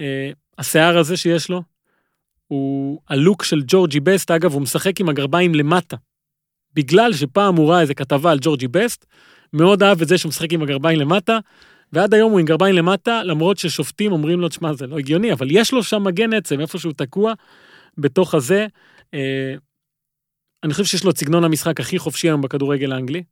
אה, 0.00 0.30
השיער 0.58 0.98
הזה 0.98 1.16
שיש 1.16 1.48
לו, 1.48 1.62
הוא 2.46 3.00
הלוק 3.08 3.44
של 3.44 3.62
ג'ורג'י 3.66 4.00
בסט, 4.00 4.30
אגב, 4.30 4.52
הוא 4.52 4.62
משחק 4.62 5.00
עם 5.00 5.08
הגרביים 5.08 5.54
למטה. 5.54 5.96
בגלל 6.74 7.12
שפעם 7.12 7.56
הוא 7.56 7.70
ראה 7.70 7.80
איזה 7.80 7.94
כתבה 7.94 8.30
על 8.30 8.38
ג'ורג'י 8.40 8.68
בסט, 8.68 9.06
מאוד 9.52 9.82
אהב 9.82 10.02
את 10.02 10.08
זה 10.08 10.18
שהוא 10.18 10.28
משחק 10.28 10.52
עם 10.52 10.62
הגרביים 10.62 10.98
למטה, 10.98 11.38
ועד 11.92 12.14
היום 12.14 12.32
הוא 12.32 12.40
עם 12.40 12.46
גרביים 12.46 12.74
למטה, 12.74 13.22
למרות 13.22 13.58
ששופטים 13.58 14.12
אומרים 14.12 14.40
לו, 14.40 14.48
תשמע, 14.48 14.72
זה 14.72 14.86
לא 14.86 14.98
הגיוני, 14.98 15.32
אבל 15.32 15.46
יש 15.50 15.72
לו 15.72 15.82
שם 15.82 16.04
מגן 16.04 16.32
עצם, 16.32 16.60
איפה 16.60 16.78
שהוא 16.78 16.92
תקוע, 16.92 17.32
בתוך 17.98 18.34
הזה. 18.34 18.66
אה, 19.14 19.54
אני 20.64 20.72
חושב 20.72 20.84
שיש 20.84 21.04
לו 21.04 21.10
את 21.10 21.18
סגנון 21.18 21.44
המשחק 21.44 21.80
הכי 21.80 21.98
חופשי 21.98 22.28
היום 22.28 22.40
בכדורגל 22.40 22.92
האנגלי. 22.92 23.22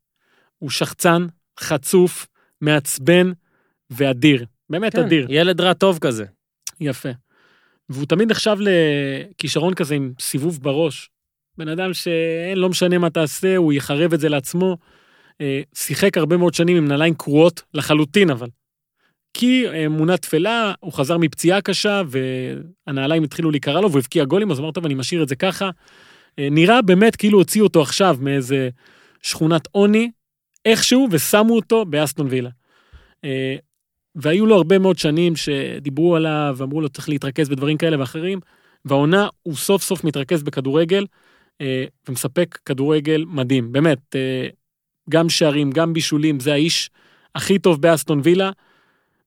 הוא 0.59 0.71
שחצן, 0.71 1.27
חצוף, 1.61 2.27
מעצבן 2.61 3.33
ואדיר. 3.91 4.45
באמת 4.71 4.93
כן, 4.97 5.03
אדיר. 5.03 5.27
ילד 5.31 5.61
רע 5.61 5.73
טוב 5.73 5.99
כזה. 5.99 6.25
יפה. 6.81 7.09
והוא 7.89 8.07
תמיד 8.07 8.31
נחשב 8.31 8.57
לכישרון 8.61 9.75
כזה 9.75 9.95
עם 9.95 10.13
סיבוב 10.21 10.63
בראש. 10.63 11.11
בן 11.59 11.69
אדם 11.69 11.95
שאין, 11.95 12.59
לא 12.59 12.69
משנה 12.69 12.99
מה 12.99 13.11
תעשה, 13.11 13.57
הוא 13.57 13.73
יחרב 13.73 14.13
את 14.13 14.21
זה 14.21 14.29
לעצמו. 14.29 14.77
אה, 15.41 15.61
שיחק 15.75 16.19
הרבה 16.19 16.37
מאוד 16.37 16.55
שנים 16.55 16.77
עם 16.77 16.89
נעליים 16.89 17.15
קרועות, 17.15 17.63
לחלוטין 17.75 18.31
אבל. 18.31 18.49
כי 19.35 19.69
אה, 19.69 19.89
מונה 19.89 20.17
תפלה, 20.17 20.73
הוא 20.81 20.93
חזר 20.93 21.19
מפציעה 21.19 21.61
קשה, 21.61 22.03
והנעליים 22.87 23.25
התחילו 23.25 23.51
להיקרע 23.51 23.81
לו, 23.81 23.91
והוא 23.91 24.01
הבקיע 24.01 24.25
גולים, 24.25 24.51
אז 24.51 24.61
אמר, 24.61 24.71
טוב, 24.71 24.85
אני 24.85 24.95
משאיר 24.95 25.23
את 25.23 25.29
זה 25.29 25.37
ככה. 25.37 25.71
אה, 26.39 26.49
נראה 26.51 26.83
באמת 26.83 27.17
כאילו 27.17 27.39
הוציאו 27.39 27.65
אותו 27.65 27.83
עכשיו 27.83 28.17
מאיזה 28.21 28.69
שכונת 29.23 29.69
עוני, 29.71 30.11
איכשהו, 30.65 31.09
ושמו 31.11 31.57
אותו 31.57 31.85
באסטון 31.85 32.27
וילה. 32.31 32.51
והיו 34.15 34.47
לו 34.47 34.55
הרבה 34.55 34.79
מאוד 34.79 34.99
שנים 34.99 35.37
שדיברו 35.37 36.17
עליו, 36.17 36.55
ואמרו 36.59 36.81
לו, 36.81 36.89
צריך 36.89 37.09
להתרכז 37.09 37.49
בדברים 37.49 37.77
כאלה 37.77 38.01
ואחרים, 38.01 38.41
והעונה, 38.85 39.29
הוא 39.43 39.55
סוף 39.55 39.83
סוף 39.83 40.05
מתרכז 40.05 40.43
בכדורגל. 40.43 41.07
אה, 41.61 41.85
ומספק 42.09 42.59
כדורגל 42.65 43.25
מדהים, 43.29 43.73
באמת, 43.73 44.17
אה, 44.17 44.49
גם 45.11 45.29
שערים, 45.29 45.71
גם 45.71 45.93
בישולים, 45.93 46.41
זה 46.41 46.53
האיש 46.53 46.91
הכי 47.35 47.59
טוב 47.59 47.83
באסטון 47.83 48.21
וילה, 48.25 48.51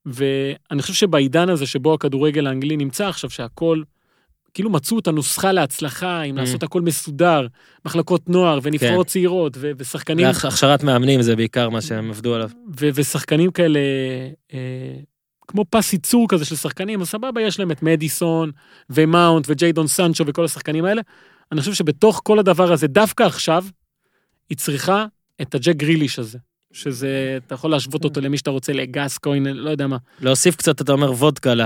ואני 0.05 0.81
חושב 0.81 0.93
שבעידן 0.93 1.49
הזה 1.49 1.67
שבו 1.67 1.93
הכדורגל 1.93 2.47
האנגלי 2.47 2.77
נמצא 2.77 3.07
עכשיו, 3.07 3.29
שהכל, 3.29 3.81
כאילו 4.53 4.69
מצאו 4.69 4.99
את 4.99 5.07
הנוסחה 5.07 5.51
להצלחה, 5.51 6.21
עם 6.21 6.37
Mm. 6.37 6.41
לעשות 6.41 6.63
הכל 6.63 6.81
מסודר, 6.81 7.47
מחלקות 7.85 8.29
נוער 8.29 8.59
ונבחרות 8.63 9.07
כן. 9.07 9.11
צעירות 9.11 9.53
ו- 9.57 9.71
ושחקנים 9.77 10.27
והכ- 10.27 10.47
הכשרת 10.47 10.83
מאמנים 10.83 11.21
זה 11.21 11.35
בעיקר 11.35 11.69
מה 11.69 11.81
שהם 11.81 12.09
עבדו 12.09 12.35
עליו. 12.35 12.49
ו- 12.79 12.89
ושחקנים 12.93 13.51
כאלה, 13.51 13.79
אה, 14.53 14.57
כמו 15.47 15.65
פס 15.69 15.93
ייצור 15.93 16.25
כזה 16.29 16.45
של 16.45 16.55
שחקנים, 16.55 17.01
אז 17.01 17.07
סבבה, 17.09 17.41
יש 17.41 17.59
להם 17.59 17.71
את 17.71 17.83
מדיסון 17.83 18.51
ומאונט 18.89 19.45
וג'יידון 19.49 19.87
סנצ'ו 19.87 20.23
וכל 20.27 20.45
השחקנים 20.45 20.85
האלה. 20.85 21.01
אני 21.51 21.59
חושב 21.59 21.73
שבתוך 21.73 22.21
כל 22.23 22.39
הדבר 22.39 22.71
הזה, 22.71 22.87
דווקא 22.87 23.23
עכשיו, 23.23 23.65
היא 24.49 24.57
צריכה 24.57 25.05
את 25.41 25.55
הג'ק 25.55 25.75
גריליש 25.75 26.19
הזה. 26.19 26.37
שזה, 26.73 27.09
אתה 27.47 27.55
יכול 27.55 27.71
להשוות 27.71 28.03
אותו 28.03 28.21
למי 28.21 28.37
שאתה 28.37 28.49
רוצה, 28.49 28.73
לגסקוין, 28.73 29.43
לא 29.47 29.69
יודע 29.69 29.87
מה. 29.87 29.97
להוסיף 30.21 30.55
קצת, 30.55 30.81
אתה 30.81 30.91
אומר, 30.91 31.11
וודקה 31.11 31.53
ל... 31.53 31.61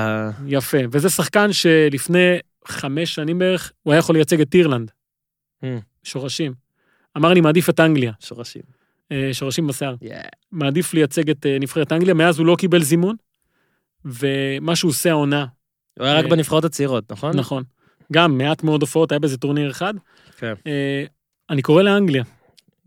יפה. 0.48 0.78
וזה 0.92 1.10
שחקן 1.10 1.54
שלפני 1.54 2.38
חמש 2.68 3.16
שנים 3.16 3.40
בערך, 3.40 3.72
הוא 3.84 3.94
היה 3.94 4.00
יכול 4.00 4.16
לייצג 4.16 4.42
את 4.42 4.56
אירלנד. 4.56 4.92
Mm. 5.64 5.68
שורשים. 6.04 6.54
אמר, 7.18 7.32
אני 7.32 7.42
מעדיף 7.42 7.70
את 7.70 7.80
אנגליה. 7.80 8.12
שורשים. 8.20 8.62
אה, 9.12 9.30
שורשים 9.34 9.68
בשיער. 9.68 9.96
Yeah. 10.04 10.08
מעדיף 10.52 10.94
לייצג 10.94 11.30
את 11.30 11.46
אה, 11.46 11.58
נבחרת 11.60 11.92
אנגליה, 11.92 12.14
מאז 12.14 12.40
הוא 12.40 12.48
לא 12.48 12.56
קיבל 12.60 12.84
זימון, 12.84 13.16
ומה 14.06 14.76
שהוא 14.76 14.90
עושה 14.90 15.10
העונה, 15.10 15.46
הוא 16.00 16.06
היה 16.06 16.16
רק 16.16 16.26
אה, 16.26 16.30
בנבחרות 16.30 16.66
הצעירות, 16.66 17.12
נכון? 17.12 17.36
נכון. 17.36 17.64
גם 18.14 18.38
מעט 18.38 18.64
מאוד 18.64 18.82
הופעות, 18.82 19.12
היה 19.12 19.20
באיזה 19.20 19.38
טורניר 19.38 19.72
אחד. 19.72 19.94
כן. 20.38 20.54
אני 21.50 21.62
קורא 21.62 21.84
לאנגליה, 21.84 22.24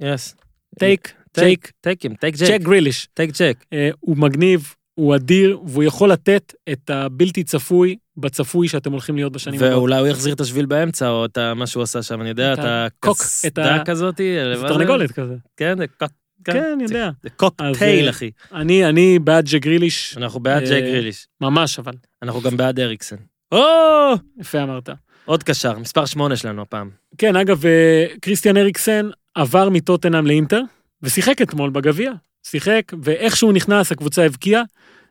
yes. 0.01 0.37
Take, 0.79 1.12
take, 1.33 1.73
take, 1.81 2.01
take 2.01 2.16
take 2.21 2.37
Jack 2.37 2.47
ג'ק. 2.49 2.61
גריליש. 2.61 3.09
Take 3.14 3.31
ג'ק. 3.41 3.64
הוא 4.01 4.16
מגניב, 4.16 4.74
הוא 4.95 5.16
אדיר, 5.16 5.61
והוא 5.66 5.85
יכול 5.85 6.12
לתת 6.12 6.55
את 6.72 6.91
הבלתי 6.91 7.45
צפוי 7.45 7.97
בצפוי 8.21 8.69
שאתם 8.69 8.93
הולכים 8.93 9.16
להיות 9.16 9.33
בשנים 9.33 9.61
הבאות. 9.61 9.73
ואולי 9.73 9.99
הוא 9.99 10.07
יחזיר 10.07 10.35
את 10.35 10.41
השביל 10.41 10.66
באמצע, 10.66 11.09
או 11.09 11.25
את 11.25 11.39
מה 11.39 11.66
שהוא 11.66 11.83
עשה 11.83 12.03
שם, 12.03 12.21
אני 12.21 12.29
יודע, 12.29 12.53
את 12.53 12.59
הקסדה 13.03 13.85
כזאתי. 13.85 14.37
זה 14.55 14.69
תרנגולת 14.69 15.12
כזה. 15.12 15.35
כן, 15.57 15.75
קוק. 15.99 16.11
כן, 16.45 16.73
אני 16.75 16.83
יודע. 16.83 17.11
זה 17.23 17.31
קוקטייל, 17.31 18.05
אה, 18.05 18.11
אחי. 18.11 18.31
אני, 18.53 18.87
אני 18.89 19.19
בעד 19.19 19.45
ג'ק 19.49 19.62
גריליש, 19.62 20.16
אנחנו 20.16 20.41
בעד 20.41 20.62
אה, 20.62 20.69
ג'ק 20.69 20.83
גריליש. 20.85 21.27
ממש 21.41 21.79
אבל. 21.79 21.93
אנחנו 22.23 22.41
גם 22.41 22.57
בעד 22.57 22.81
אריקסן. 22.81 23.16
או! 23.53 24.14
יפה 24.41 24.62
אמרת. 24.62 24.91
עוד 25.25 25.43
קשר, 25.43 25.79
מספר 25.79 26.05
שמונה 26.05 26.37
שלנו 26.37 26.62
הפעם. 26.62 26.91
כן, 27.19 27.37
אגב, 27.37 27.66
אה, 27.66 28.07
קריסטיאן 28.21 28.57
אריקסן 28.57 29.09
עבר 29.35 29.69
מטוטנאם 29.69 30.27
לאינטר, 30.27 30.61
ושיחק 31.03 31.43
אתמול 31.43 31.71
בגביע. 31.71 32.12
שיחק, 32.43 32.93
ואיך 33.03 33.37
שהוא 33.37 33.53
נכנס, 33.53 33.93
הקבוצה 33.93 34.25
הבקיעה, 34.25 34.62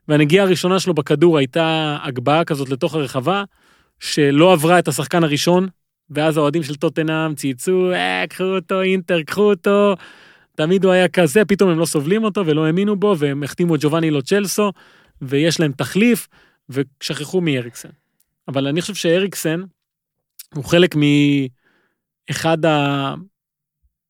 והנגיעה 0.08 0.46
הראשונה 0.46 0.80
שלו 0.80 0.94
בכדור 0.94 1.38
הייתה 1.38 1.98
הגבהה 2.04 2.44
כזאת 2.44 2.70
לתוך 2.70 2.96
הרחבה, 2.96 3.44
שלא 4.00 4.54
עברה 4.54 4.80
את 4.80 4.88
השחקן 4.88 5.24
הראשון, 5.24 5.68
ואז 6.10 6.38
האוהדים 6.38 6.64
של 6.64 6.76
טוטנאם 6.76 7.36
צייצו, 7.36 7.92
אה, 7.94 8.24
קחו 8.30 8.44
אותו, 8.44 8.82
אינטר, 8.82 9.24
קחו 9.24 9.42
אותו. 9.42 9.96
תמיד 10.56 10.86
הוא 10.86 10.94
היה 10.94 11.08
כזה, 11.08 11.46
פתאום 11.46 11.70
הם 11.70 11.80
לא 11.80 11.86
סובלים 11.86 12.24
אותו 12.24 12.46
ולא 12.46 12.66
האמינו 12.66 12.96
בו, 12.96 13.16
והם 13.18 13.44
החתימו 13.44 13.76
את 13.76 13.80
ג'ובאני 13.84 14.12
לוצ'לסו, 14.12 14.72
ויש 15.22 15.60
להם 15.60 15.72
תחליף, 15.72 16.28
ושכחו 16.70 17.42
מאריקסן. 17.42 17.90
אבל 18.48 18.68
אני 18.68 18.82
חושב 18.82 18.96
שאריקסן 18.96 19.62
הוא 20.54 20.64
חלק 20.64 20.96
מאחד 22.30 22.58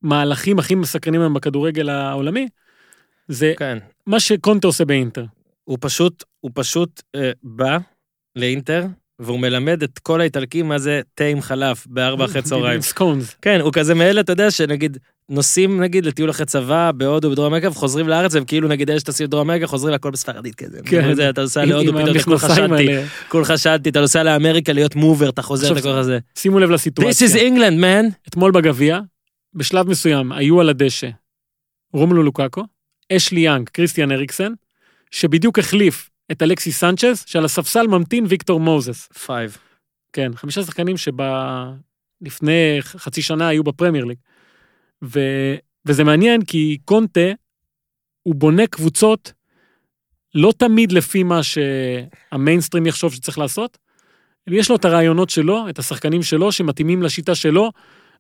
המהלכים 0.04 0.60
הכי 0.60 0.76
מסקרנים 0.76 1.22
היום 1.22 1.34
בכדורגל 1.34 1.90
העולמי, 1.90 2.48
זה 3.28 3.54
כן. 3.58 3.78
מה 4.06 4.20
שקונטה 4.20 4.68
עושה 4.68 4.86
באינטר. 4.86 5.26
הוא 5.68 5.78
פשוט, 5.82 6.24
הוא 6.40 6.52
פשוט 6.54 7.02
אה, 7.16 7.32
בא 7.44 7.78
לאינטר, 8.38 8.86
והוא 9.22 9.40
מלמד 9.40 9.84
את 9.84 10.00
כל 10.00 10.22
האיטלקים 10.22 10.68
מה 10.68 10.78
זה 10.80 11.02
תה 11.14 11.24
עם 11.24 11.42
חלב 11.42 11.78
בארבע 11.86 12.26
אחרי 12.26 12.42
צהריים. 12.50 12.82
סקונס. 12.82 13.36
כן, 13.42 13.60
הוא 13.62 13.74
כזה 13.74 13.94
מאלה, 13.96 14.22
אתה 14.22 14.32
יודע, 14.32 14.52
שנגיד, 14.52 14.98
נוסעים 15.30 15.82
נגיד 15.82 16.06
לטיול 16.06 16.30
אחרי 16.30 16.46
צבא 16.46 16.92
בהודו, 16.92 17.32
בדרום 17.32 17.48
אמריקה, 17.48 17.70
וחוזרים 17.70 18.08
לארץ, 18.08 18.36
והם 18.36 18.46
כאילו 18.46 18.68
נגיד 18.68 18.90
אלה 18.90 19.00
שטסים 19.00 19.26
לדרום 19.28 19.50
אמריקה, 19.50 19.68
חוזרים 19.68 19.94
הכל 19.94 20.12
בספרדית 20.12 20.56
כזה. 20.56 20.80
כן. 20.86 21.14
זה, 21.14 21.30
אתה 21.30 21.42
נוסע 21.42 21.66
להודו, 21.66 21.92
פתאום 21.94 22.20
כולך 22.20 22.44
האלה. 22.44 23.04
כולך 23.30 23.54
שנתי, 23.58 23.90
אתה 23.90 24.00
נוסע 24.02 24.24
לאמריקה 24.24 24.74
להיות 24.74 24.96
מובר, 24.96 25.30
אתה 25.30 25.42
חוזר, 25.42 25.68
עכשיו, 25.68 25.78
אתה 25.78 25.88
כל 25.88 26.00
כזה. 26.00 26.20
שימו 26.38 26.60
לב 26.60 26.70
This 26.70 26.74
לסיטואציה. 26.74 27.28
is 27.28 27.32
England, 27.32 27.82
man. 27.84 28.14
אתמול 28.28 28.52
בגביע, 28.52 29.00
בשלב 29.54 29.90
מסוים 29.90 30.32
היו 30.32 30.62
על 30.62 30.70
הדשא 30.70 31.10
רומלו 31.94 32.24
לוקאקו, 32.24 32.64
אשלי 33.12 33.40
יאנג, 33.42 33.70
קריסטיאן 33.70 34.12
אריקסן, 34.12 34.54
שבדיוק 35.12 35.60
החליף 35.60 36.10
את 36.32 36.42
אלכסי 36.42 36.72
סנצ'ז, 36.72 37.24
שעל 37.26 37.46
הספסל 37.46 37.88
ממתין 37.88 38.26
ויקטור 38.30 38.60
מוזס. 38.60 39.10
Five. 39.26 39.58
כן, 40.14 40.32
חמישה 40.36 40.64
שחקנים 40.64 40.96
שלפני 40.98 42.78
חצי 42.82 43.22
שנה 43.22 43.48
היו 43.48 43.64
בפרמייר 43.64 44.06
ליג. 44.06 44.18
ו... 45.04 45.20
וזה 45.86 46.04
מעניין 46.04 46.46
כי 46.46 46.78
קונטה, 46.86 47.32
הוא 48.24 48.36
בונה 48.36 48.68
קבוצות 48.68 49.34
לא 50.36 50.54
תמיד 50.58 50.92
לפי 50.92 51.24
מה 51.24 51.40
שהמיינסטרים 51.44 52.86
יחשוב 52.86 53.14
שצריך 53.14 53.38
לעשות, 53.38 53.78
יש 54.48 54.70
לו 54.70 54.76
את 54.76 54.86
הרעיונות 54.86 55.30
שלו, 55.30 55.70
את 55.70 55.80
השחקנים 55.80 56.24
שלו, 56.24 56.52
שמתאימים 56.52 57.04
לשיטה 57.04 57.36
שלו, 57.36 57.72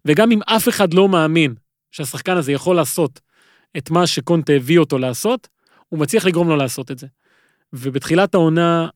וגם 0.05 0.31
אם 0.31 0.39
אף 0.45 0.69
אחד 0.69 0.93
לא 0.93 1.09
מאמין 1.09 1.55
שהשחקן 1.91 2.37
הזה 2.37 2.51
יכול 2.51 2.75
לעשות 2.75 3.19
את 3.77 3.89
מה 3.89 4.07
שקונטה 4.07 4.53
הביא 4.53 4.79
אותו 4.79 4.97
לעשות, 4.97 5.47
הוא 5.89 5.99
מצליח 5.99 6.25
לגרום 6.25 6.49
לו 6.49 6.55
לעשות 6.55 6.91
את 6.91 6.99
זה. 6.99 7.07
ובתחילת 7.73 8.33
העונה, 8.35 8.87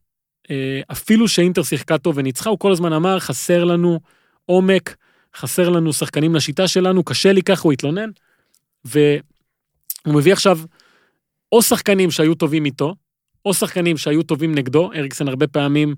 אה, 0.52 0.82
אפילו 0.92 1.28
שאינטר 1.28 1.64
שיחקה 1.64 1.98
טוב 1.98 2.18
וניצחה, 2.18 2.50
הוא 2.50 2.60
כל 2.60 2.72
הזמן 2.72 2.94
אמר, 2.94 3.20
חסר 3.20 3.64
לנו 3.64 4.00
עומק, 4.46 4.96
חסר 5.36 5.70
לנו 5.70 5.94
שחקנים 5.94 6.36
לשיטה 6.36 6.68
שלנו, 6.68 7.04
קשה 7.04 7.34
לי 7.34 7.42
ככה, 7.42 7.62
הוא 7.62 7.74
התלונן. 7.74 8.10
והוא 8.86 10.16
מביא 10.16 10.34
עכשיו 10.34 10.60
או 11.52 11.62
שחקנים 11.62 12.12
שהיו 12.12 12.36
טובים 12.36 12.66
איתו, 12.66 12.96
או 13.46 13.54
שחקנים 13.54 13.98
שהיו 13.98 14.24
טובים 14.24 14.56
נגדו, 14.56 14.92
אריקסן 14.96 15.28
הרבה 15.28 15.48
פעמים 15.48 15.96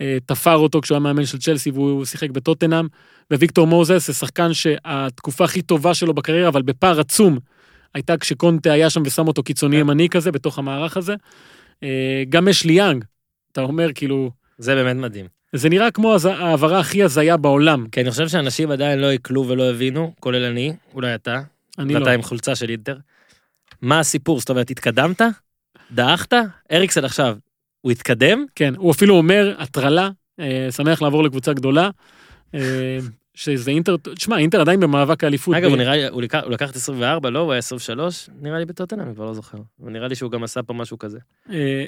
אה, 0.00 0.18
תפר 0.26 0.56
אותו 0.56 0.80
כשהוא 0.80 0.96
היה 0.96 1.00
מאמן 1.00 1.26
של 1.26 1.38
צ'לסי 1.38 1.70
והוא 1.70 2.04
שיחק 2.04 2.30
בטוטנאם, 2.30 2.86
וויקטור 3.32 3.66
מוזס 3.66 4.06
זה 4.06 4.12
שחקן 4.12 4.54
שהתקופה 4.54 5.44
הכי 5.44 5.62
טובה 5.62 5.94
שלו 5.94 6.14
בקריירה, 6.14 6.48
אבל 6.48 6.62
בפער 6.62 7.00
עצום, 7.00 7.38
הייתה 7.96 8.16
כשקונטה 8.16 8.72
היה 8.72 8.90
שם 8.90 9.02
ושם 9.04 9.28
אותו 9.28 9.42
קיצוני 9.42 9.76
כן. 9.76 9.80
ימני 9.80 10.08
כזה, 10.08 10.32
בתוך 10.32 10.58
המערך 10.58 10.96
הזה. 10.96 11.14
אה, 11.82 12.22
גם 12.28 12.48
אשלי 12.48 12.72
יאנג, 12.72 13.04
אתה 13.52 13.60
אומר 13.60 13.92
כאילו, 13.94 14.30
זה 14.58 14.74
באמת 14.74 14.96
מדהים. 14.96 15.26
זה 15.52 15.68
נראה 15.68 15.90
כמו 15.90 16.16
ההעברה 16.24 16.80
הכי 16.80 17.02
הזיה 17.02 17.36
בעולם. 17.36 17.86
כי 17.92 18.00
אני 18.00 18.10
חושב 18.10 18.28
שאנשים 18.28 18.70
עדיין 18.70 18.98
לא 18.98 19.06
עיכלו 19.06 19.48
ולא 19.48 19.70
הבינו, 19.70 20.12
כולל 20.20 20.44
אני, 20.44 20.72
אולי 20.94 21.14
אתה, 21.14 21.40
אני 21.78 21.94
לא. 21.94 21.98
ואתה 21.98 22.10
עם 22.10 22.22
חולצה 22.22 22.54
של 22.54 22.70
אינטר. 22.70 22.96
מה 23.82 24.00
הסיפור? 24.00 24.40
זאת 24.40 24.50
אומרת, 24.50 24.70
התקדמת? 24.70 25.22
דעכת? 25.90 26.32
אריקסן 26.72 27.04
עכשיו, 27.04 27.36
הוא 27.80 27.92
התקדם? 27.92 28.44
כן, 28.54 28.74
הוא 28.76 28.92
אפילו 28.92 29.14
אומר, 29.14 29.54
הטרלה, 29.58 30.10
אה, 30.40 30.68
שמח 30.70 31.02
לעבור 31.02 31.24
לקבוצה 31.24 31.52
גדולה, 31.52 31.90
אה, 32.54 32.98
שזה 33.36 33.70
אינטר, 33.70 33.96
תשמע, 33.96 34.38
אינטר 34.38 34.60
עדיין 34.60 34.80
במאבק 34.80 35.24
האליפות. 35.24 35.54
אגב, 35.54 35.66
ב- 35.66 35.70
הוא 35.70 35.76
נראה 35.78 35.96
לי, 35.96 36.08
הוא 36.08 36.22
לקח- 36.22 36.42
הוא 36.44 36.52
לקח 36.52 36.70
את 36.70 36.76
24, 36.76 37.30
לא? 37.30 37.38
הוא 37.38 37.52
היה 37.52 37.58
23? 37.58 38.28
נראה 38.40 38.58
לי 38.58 38.64
בטוטנאם, 38.64 39.06
אני 39.06 39.14
כבר 39.14 39.24
לא 39.24 39.34
זוכר. 39.34 39.58
ונראה 39.80 40.08
לי 40.08 40.14
שהוא 40.14 40.30
גם 40.30 40.44
עשה 40.44 40.62
פה 40.62 40.74
משהו 40.74 40.98
כזה. 40.98 41.18
אה, 41.50 41.84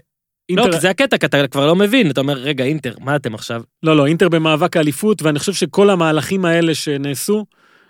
לא, 0.50 0.62
אינטר, 0.62 0.72
כי 0.72 0.80
זה 0.80 0.90
הקטע, 0.90 1.18
כי 1.18 1.26
אתה 1.26 1.48
כבר 1.48 1.66
לא 1.66 1.76
מבין, 1.76 2.10
אתה 2.10 2.20
אומר, 2.20 2.38
רגע, 2.38 2.64
אינטר, 2.64 2.94
מה 3.00 3.16
אתם 3.16 3.34
עכשיו? 3.34 3.62
לא, 3.82 3.96
לא, 3.96 4.06
אינטר 4.06 4.28
במאבק 4.28 4.76
האליפות, 4.76 5.22
ואני 5.22 5.38
חושב 5.38 5.52
שכל 5.52 5.90
המהלכים 5.90 6.44
האלה 6.44 6.74
שנעשו, 6.74 7.46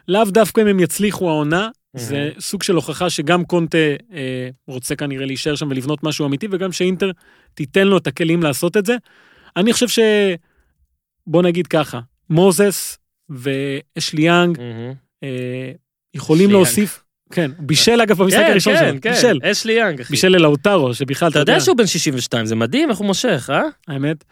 לאו 0.08 0.24
דווקא 0.24 0.60
אם 0.60 0.66
הם 0.66 0.80
יצליחו 0.80 1.30
העונה, 1.30 1.68
זה 1.96 2.30
סוג 2.38 2.62
של 2.62 2.74
הוכחה 2.74 3.10
שגם 3.10 3.44
קונטה 3.44 3.78
אה, 4.12 4.48
רוצה 4.66 4.96
כנראה 4.96 5.26
להישאר 5.26 5.54
שם 5.54 5.68
ולבנות 5.70 6.02
משהו 6.02 6.26
אמיתי, 6.26 6.46
וגם 6.50 6.72
שאינטר 6.72 7.10
תיתן 7.54 7.86
לו 7.88 7.96
את 7.98 8.06
הכלים 8.06 8.42
לעשות 8.42 8.76
את 8.76 8.86
זה. 8.86 8.96
אני 9.56 9.72
חושב 9.72 9.88
ש... 9.88 9.98
בוא 11.26 11.42
נגיד 11.42 11.66
ככה, 11.66 12.00
מוזס 12.30 12.98
ואשלי 13.30 14.22
יאנג. 14.22 14.58
אה, 15.22 15.72
יכולים 16.14 16.50
להוסיף, 16.50 17.02
כן, 17.32 17.50
בישל 17.58 18.00
אגב 18.00 18.18
במשחק 18.18 18.38
כן, 18.38 18.50
הראשון 18.50 18.74
כן, 18.76 18.90
שלו, 18.90 19.00
כן, 19.00 19.10
בישל, 19.10 19.38
אשלי 19.42 19.72
יאנג, 19.72 20.00
אחי. 20.00 20.10
בישל 20.10 20.28
ללאוטרו, 20.28 20.94
שבכלל, 20.94 21.30
אתה 21.30 21.38
יודע 21.38 21.60
שהוא 21.60 21.76
בן 21.76 21.86
62, 21.86 22.46
זה 22.46 22.56
מדהים 22.56 22.90
איך 22.90 22.98
הוא 22.98 23.06
מושך, 23.06 23.50
אה? 23.52 23.62
האמת. 23.88 24.24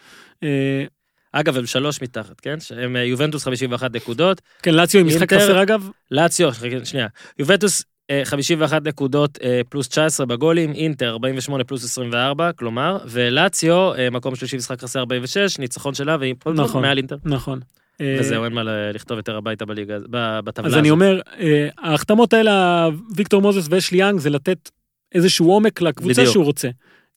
אה, 0.43 0.85
אגב, 1.33 1.57
הם 1.57 1.67
שלוש 1.67 2.03
מתחת, 2.03 2.41
כן? 2.41 2.61
שהם 2.61 2.97
אה, 2.97 3.03
יובנטוס 3.03 3.45
51 3.45 3.97
נקודות, 3.97 4.41
כן, 4.63 4.75
לאציו 4.75 5.01
עם 5.01 5.07
משחק 5.07 5.33
חסר 5.33 5.63
אגב, 5.63 5.89
לאציו, 6.11 6.51
שנייה, 6.85 7.07
יובנטוס 7.39 7.85
אה, 8.11 8.21
51 8.25 8.83
נקודות 8.87 9.39
פלוס 9.69 9.89
19 9.89 10.27
בגולים, 10.27 10.73
אינטר 10.73 11.11
48 11.11 11.65
פלוס 11.65 11.85
24, 11.85 12.53
כלומר, 12.53 12.99
ולאציו, 13.07 13.93
מקום 14.13 14.37
שלישי 14.37 14.57
משחק 14.57 14.81
חסר 14.81 14.99
46, 15.01 15.59
ניצחון 15.59 15.95
שלה, 15.95 16.17
והיא 16.21 16.35
נכון. 16.55 16.83
מעל 16.83 16.97
אינטר. 16.97 17.17
נכון. 17.25 17.61
אה, 18.01 18.17
וזהו, 18.21 18.45
אין 18.45 18.53
מה 18.53 18.63
לכתוב 18.93 19.17
יותר 19.17 19.37
הביתה 19.37 19.65
בליגה, 19.65 19.99
בטבלה 20.11 20.67
אז 20.67 20.73
הזאת. 20.73 20.79
אני 20.81 20.91
אומר, 20.91 21.21
אה, 21.39 21.69
ההחתמות 21.79 22.33
האלה, 22.33 22.89
ויקטור 23.17 23.43
מוזס 23.43 23.67
ואשלי 23.71 23.99
יאנג, 23.99 24.21
זה 24.21 24.31
לתת 24.31 24.71
איזשהו 25.15 25.51
עומק 25.51 25.81
לקבוצה 25.81 26.21
בדיוק. 26.21 26.33
שהוא 26.33 26.45
רוצה. 26.45 26.69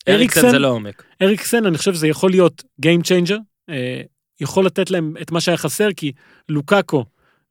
אריקסן 0.08 0.50
זה 0.50 0.60
לא 0.60 0.68
עומק. 0.68 1.04
אריקסן, 1.22 1.66
אני 1.66 1.78
חושב 1.78 1.94
שזה 1.94 2.08
יכול 2.08 2.32
להיות 2.32 2.64
Game 2.86 3.02
Changer, 3.04 3.38
אה, 3.70 4.02
יכול 4.42 4.66
לתת 4.66 4.92
להם 4.92 5.14
את 5.22 5.32
מה 5.32 5.42
שהיה 5.42 5.58
חסר, 5.58 5.90
כי 5.96 6.12
לוקאקו 6.50 7.06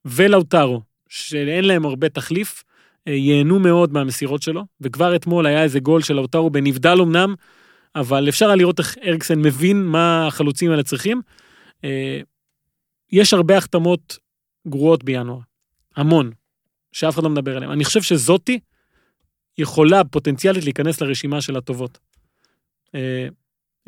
ולאוטרו, 0.04 0.80
שאין 1.08 1.64
להם 1.64 1.84
הרבה 1.84 2.08
תחליף, 2.08 2.64
ייהנו 3.06 3.58
מאוד 3.58 3.92
מהמסירות 3.92 4.42
שלו, 4.42 4.64
וכבר 4.80 5.16
אתמול 5.16 5.46
היה 5.46 5.62
איזה 5.62 5.80
גול 5.80 6.02
של 6.02 6.14
לאוטרו 6.14 6.50
בנבדל 6.50 7.00
אמנם, 7.00 7.34
אבל 7.96 8.28
אפשר 8.28 8.46
היה 8.46 8.56
לראות 8.56 8.78
איך 8.78 8.96
אריקסן 9.06 9.38
מבין 9.38 9.82
מה 9.84 10.26
החלוצים 10.26 10.70
האלה 10.70 10.82
צריכים. 10.82 11.20
יש 13.12 13.34
הרבה 13.34 13.56
החתמות 13.56 14.18
גרועות 14.68 15.04
בינואר, 15.04 15.38
המון, 15.96 16.30
שאף 16.92 17.14
אחד 17.14 17.22
לא 17.22 17.30
מדבר 17.30 17.56
עליהן. 17.56 17.72
אני 17.72 17.84
חושב 17.84 18.02
שזאתי 18.02 18.61
יכולה 19.59 20.04
פוטנציאלית 20.04 20.64
להיכנס 20.64 21.00
לרשימה 21.00 21.40
של 21.40 21.56
הטובות. 21.56 21.98
אה, 22.94 23.28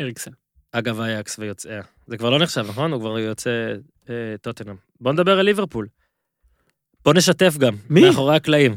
אריקסן. 0.01 0.31
אגב, 0.73 1.01
אייקס 1.01 1.39
ויוצאיה. 1.39 1.83
זה 2.07 2.16
כבר 2.16 2.31
לא 2.31 2.39
נחשב, 2.39 2.66
נכון? 2.68 2.93
הוא 2.93 3.01
כבר 3.01 3.18
יוצא 3.18 3.75
אה, 4.11 4.35
טוטנאם. 4.43 4.77
בוא 5.01 5.12
נדבר 5.12 5.39
על 5.39 5.45
ליברפול. 5.45 5.89
בוא 7.05 7.14
נשתף 7.14 7.57
גם, 7.59 7.77
מי? 7.91 8.01
מאחורי 8.01 8.37
הקלעים. 8.37 8.77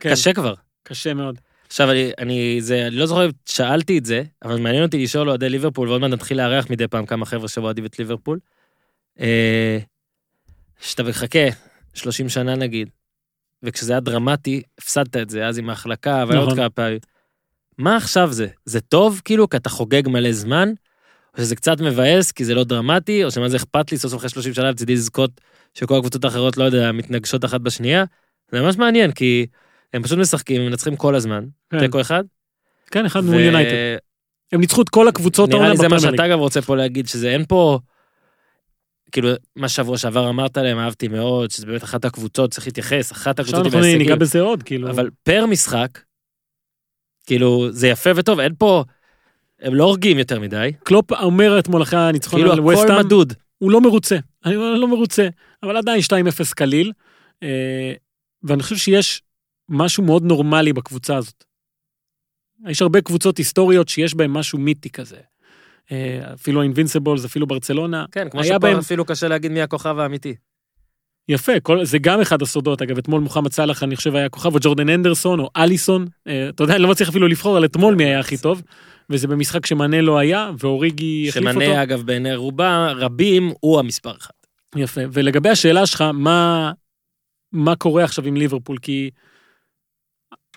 כן, 0.00 0.10
קשה 0.10 0.32
כבר. 0.32 0.54
קשה 0.82 1.14
מאוד. 1.14 1.38
עכשיו, 1.66 1.90
אני, 1.90 2.12
אני, 2.18 2.56
זה, 2.60 2.86
אני 2.86 2.96
לא 2.96 3.06
זוכר 3.06 3.26
אם 3.26 3.30
שאלתי 3.46 3.98
את 3.98 4.04
זה, 4.04 4.22
אבל 4.42 4.60
מעניין 4.60 4.82
אותי 4.82 5.02
לשאול 5.02 5.28
אוהדי 5.28 5.48
ליברפול, 5.48 5.88
ועוד 5.88 6.00
מעט 6.00 6.10
נתחיל 6.10 6.36
לארח 6.36 6.70
מדי 6.70 6.88
פעם 6.88 7.06
כמה 7.06 7.26
חבר'ה 7.26 7.48
שאוהדים 7.48 7.86
את 7.86 7.98
ליברפול. 7.98 8.38
אה, 9.20 9.78
שאתה 10.80 11.02
מחכה 11.02 11.48
30 11.94 12.28
שנה 12.28 12.56
נגיד, 12.56 12.88
וכשזה 13.62 13.92
היה 13.92 14.00
דרמטי, 14.00 14.62
הפסדת 14.78 15.16
את 15.16 15.30
זה, 15.30 15.46
אז 15.46 15.58
עם 15.58 15.70
ההחלקה, 15.70 16.24
והיו 16.28 16.40
עוד 16.40 16.48
נכון. 16.48 16.58
כמה 16.58 16.70
פעמים. 16.70 16.98
מה 17.78 17.96
עכשיו 17.96 18.32
זה? 18.32 18.46
זה 18.64 18.80
טוב 18.80 19.20
כאילו, 19.24 19.48
כי 19.48 19.56
אתה 19.56 19.68
חוגג 19.68 20.08
מלא 20.08 20.32
זמן, 20.32 20.72
או 21.34 21.42
שזה 21.42 21.56
קצת 21.56 21.80
מבאס, 21.80 22.32
כי 22.32 22.44
זה 22.44 22.54
לא 22.54 22.64
דרמטי, 22.64 23.24
או 23.24 23.30
שמה 23.30 23.48
זה 23.48 23.56
אכפת 23.56 23.92
לי 23.92 23.98
סוף 23.98 24.10
סוף 24.10 24.18
אחרי 24.18 24.28
30 24.28 24.54
שנה 24.54 24.70
לצידי 24.70 24.92
לזכות 24.92 25.40
שכל 25.74 25.98
הקבוצות 25.98 26.24
האחרות, 26.24 26.56
לא 26.56 26.64
יודע, 26.64 26.92
מתנגשות 26.92 27.44
אחת 27.44 27.60
בשנייה? 27.60 28.04
זה 28.52 28.60
ממש 28.60 28.76
מעניין, 28.76 29.12
כי 29.12 29.46
הם 29.92 30.02
פשוט 30.02 30.18
משחקים, 30.18 30.60
הם 30.60 30.66
מנצחים 30.66 30.96
כל 30.96 31.14
הזמן. 31.14 31.44
כן, 31.70 31.78
תיקו 31.78 32.00
אחד. 32.00 32.24
כן 32.90 33.06
אחד 33.06 33.20
ו- 33.24 33.30
מול 33.30 33.40
יונייטד. 33.40 33.74
הם 34.52 34.60
ניצחו 34.60 34.82
את 34.82 34.88
כל 34.88 35.08
הקבוצות 35.08 35.48
נראה 35.48 35.60
העונה 35.60 35.72
לי 35.72 35.76
זה 35.76 35.88
מה 35.88 35.96
בפרמייר 35.96 36.16
שאתה. 36.16 36.28
גם 36.28 36.38
רוצה 36.38 36.62
פה 36.62 36.76
להגיד, 36.76 37.08
שזה 37.08 37.30
אין 37.30 37.44
פה... 37.48 37.78
כאילו, 39.12 39.28
מה 39.56 39.68
שבוע 39.68 39.98
שעבר 39.98 40.28
אמרת 40.28 40.56
להם, 40.56 40.78
אהבתי 40.78 41.08
מאוד, 41.08 41.50
שזה 41.50 41.66
באמת 41.66 41.84
אחת 41.84 42.04
הקבוצות, 42.04 42.50
צריך 42.50 42.66
להתייחס, 42.66 43.12
אחת 43.12 43.38
הקבוצות 43.38 43.60
עם 43.60 43.66
אנחנו 43.66 43.80
ניגע 43.80 43.96
ההישגים. 43.96 44.18
בזה 44.18 44.40
עוד, 44.40 44.62
כאילו. 44.62 44.90
אבל 44.90 45.10
פר 45.22 45.46
משחק, 45.46 45.98
כאילו, 47.26 47.68
זה 47.72 47.88
יפה 47.88 48.10
וטוב, 48.16 48.40
אין 48.40 48.54
פה... 48.58 48.84
הם 49.60 49.74
לא 49.74 49.84
הורגים 49.84 50.18
יותר 50.18 50.40
מדי. 50.40 50.72
קלופ 50.84 51.12
אומר 51.12 51.58
אתמול 51.58 51.82
אחרי 51.82 52.00
הניצחון 52.00 52.40
כאילו, 52.40 52.52
על 52.52 52.58
הכל 52.58 52.66
ווסטהאם, 52.66 53.06
מדוד. 53.06 53.32
הוא 53.58 53.70
לא 53.70 53.80
מרוצה. 53.80 54.16
אני 54.44 54.54
לא 54.54 54.88
מרוצה, 54.88 55.28
אבל 55.62 55.76
עדיין 55.76 56.00
2-0 56.00 56.54
קליל. 56.54 56.92
אה, 57.42 57.92
ואני 58.42 58.62
חושב 58.62 58.76
שיש 58.76 59.22
משהו 59.68 60.04
מאוד 60.04 60.22
נורמלי 60.22 60.72
בקבוצה 60.72 61.16
הזאת. 61.16 61.44
יש 62.68 62.82
הרבה 62.82 63.00
קבוצות 63.00 63.38
היסטוריות 63.38 63.88
שיש 63.88 64.14
בהן 64.14 64.30
משהו 64.30 64.58
מיתי 64.58 64.90
כזה. 64.90 65.16
אה, 65.92 66.20
אפילו 66.34 66.60
האינבינסיבולס, 66.60 67.24
אפילו 67.24 67.46
ברצלונה. 67.46 68.04
כן, 68.12 68.28
כמו 68.30 68.44
שפה 68.44 68.58
בהם- 68.58 68.78
אפילו 68.78 69.04
קשה 69.04 69.28
להגיד 69.28 69.52
מי 69.52 69.62
הכוכב 69.62 69.98
האמיתי. 69.98 70.34
יפה, 71.28 71.60
כל, 71.62 71.84
זה 71.84 71.98
גם 71.98 72.20
אחד 72.20 72.42
הסודות. 72.42 72.82
אגב, 72.82 72.98
אתמול 72.98 73.20
מוחמד 73.20 73.52
סאלח, 73.52 73.82
אני 73.82 73.96
חושב, 73.96 74.14
היה 74.14 74.28
כוכב, 74.28 74.54
או 74.54 74.58
ג'ורדן 74.62 74.88
אנדרסון, 74.88 75.40
או 75.40 75.50
אליסון. 75.56 76.06
אה, 76.28 76.48
אתה 76.48 76.64
יודע, 76.64 76.74
אני 76.74 76.82
לא 76.82 76.88
מצליח 76.90 77.08
אפילו 77.08 77.28
לבחור 77.28 77.56
על 77.56 77.64
אתמול 77.64 77.94
מי 77.94 78.04
היה 78.04 78.20
הכי 78.20 78.36
טוב. 78.38 78.62
וזה 79.10 79.28
במשחק 79.28 79.66
שמנה 79.66 80.00
לא 80.00 80.18
היה, 80.18 80.50
ואוריגי 80.58 81.26
החליף 81.28 81.46
אותו. 81.48 81.60
שמנה, 81.60 81.82
אגב, 81.82 82.02
בעיני 82.02 82.34
רובה, 82.34 82.92
רבים, 82.92 83.52
הוא 83.60 83.78
המספר 83.78 84.16
אחד. 84.16 84.30
יפה. 84.76 85.00
ולגבי 85.12 85.48
השאלה 85.48 85.86
שלך, 85.86 86.04
מה, 86.14 86.72
מה 87.52 87.76
קורה 87.76 88.04
עכשיו 88.04 88.26
עם 88.26 88.36
ליברפול? 88.36 88.78
כי 88.82 89.10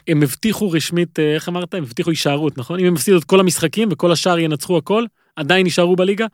הם 0.08 0.24
הבטיחו 0.24 0.72
רשמית, 0.72 1.20
אה, 1.20 1.36
איך 1.36 1.50
אמרת? 1.50 1.74
הם 1.74 1.84
הבטיחו 1.84 2.10
הישארות, 2.10 2.58
נכון? 2.58 2.80
אם 2.80 2.86
הם 2.86 2.94
הפסידו 2.94 3.18
את 3.18 3.24
כל 3.24 3.40
המשחקים 3.40 3.90
וכל 3.92 4.12
השאר 4.12 4.40
ינצחו 4.40 4.78
הכל, 4.78 5.06
עדיין 5.36 5.66
יישארו 5.66 5.96
בליגה. 5.96 6.26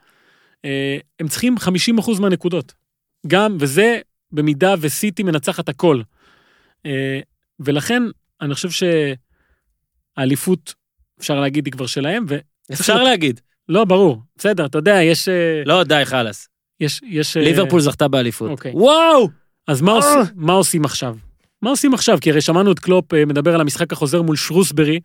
אה, 0.65 0.97
הם 1.19 1.27
צריכים 1.27 1.55
50% 1.99 2.21
מהנקודות. 2.21 2.73
גם, 3.27 3.57
וזה 3.59 3.99
במידה 4.31 4.73
וסיטי 4.79 5.23
מנצחת 5.23 5.69
הכל. 5.69 6.01
אה, 6.85 7.19
ולכן, 7.59 8.03
אני 8.41 8.53
חושב 8.53 8.87
שהאליפות, 10.17 10.73
אפשר 11.19 11.39
להגיד, 11.39 11.65
היא 11.65 11.71
כבר 11.71 11.85
שלהם, 11.85 12.25
ו... 12.29 12.37
אפשר 12.73 13.03
להגיד. 13.03 13.39
לא, 13.69 13.85
ברור. 13.85 14.21
בסדר, 14.37 14.65
אתה 14.65 14.77
יודע, 14.77 15.01
יש... 15.01 15.29
אה, 15.29 15.61
לא, 15.65 15.83
די, 15.83 16.01
חלאס. 16.05 16.47
יש... 16.79 17.01
יש 17.03 17.37
ליברפול 17.37 17.81
זכתה 17.81 18.07
באליפות. 18.07 18.49
אוקיי. 18.49 18.71
וואו! 18.75 19.29
אז 19.67 19.81
מה. 19.81 19.91
עושים, 19.91 20.33
מה 20.35 20.53
עושים 20.53 20.85
עכשיו? 20.85 21.15
מה 21.61 21.69
עושים 21.69 21.93
עכשיו? 21.93 22.17
כי 22.21 22.31
הרי 22.31 22.41
שמענו 22.41 22.71
את 22.71 22.79
קלופ 22.79 23.13
מדבר 23.13 23.55
על 23.55 23.61
המשחק 23.61 23.93
החוזר 23.93 24.21
מול 24.21 24.35
שרוסברי, 24.35 24.99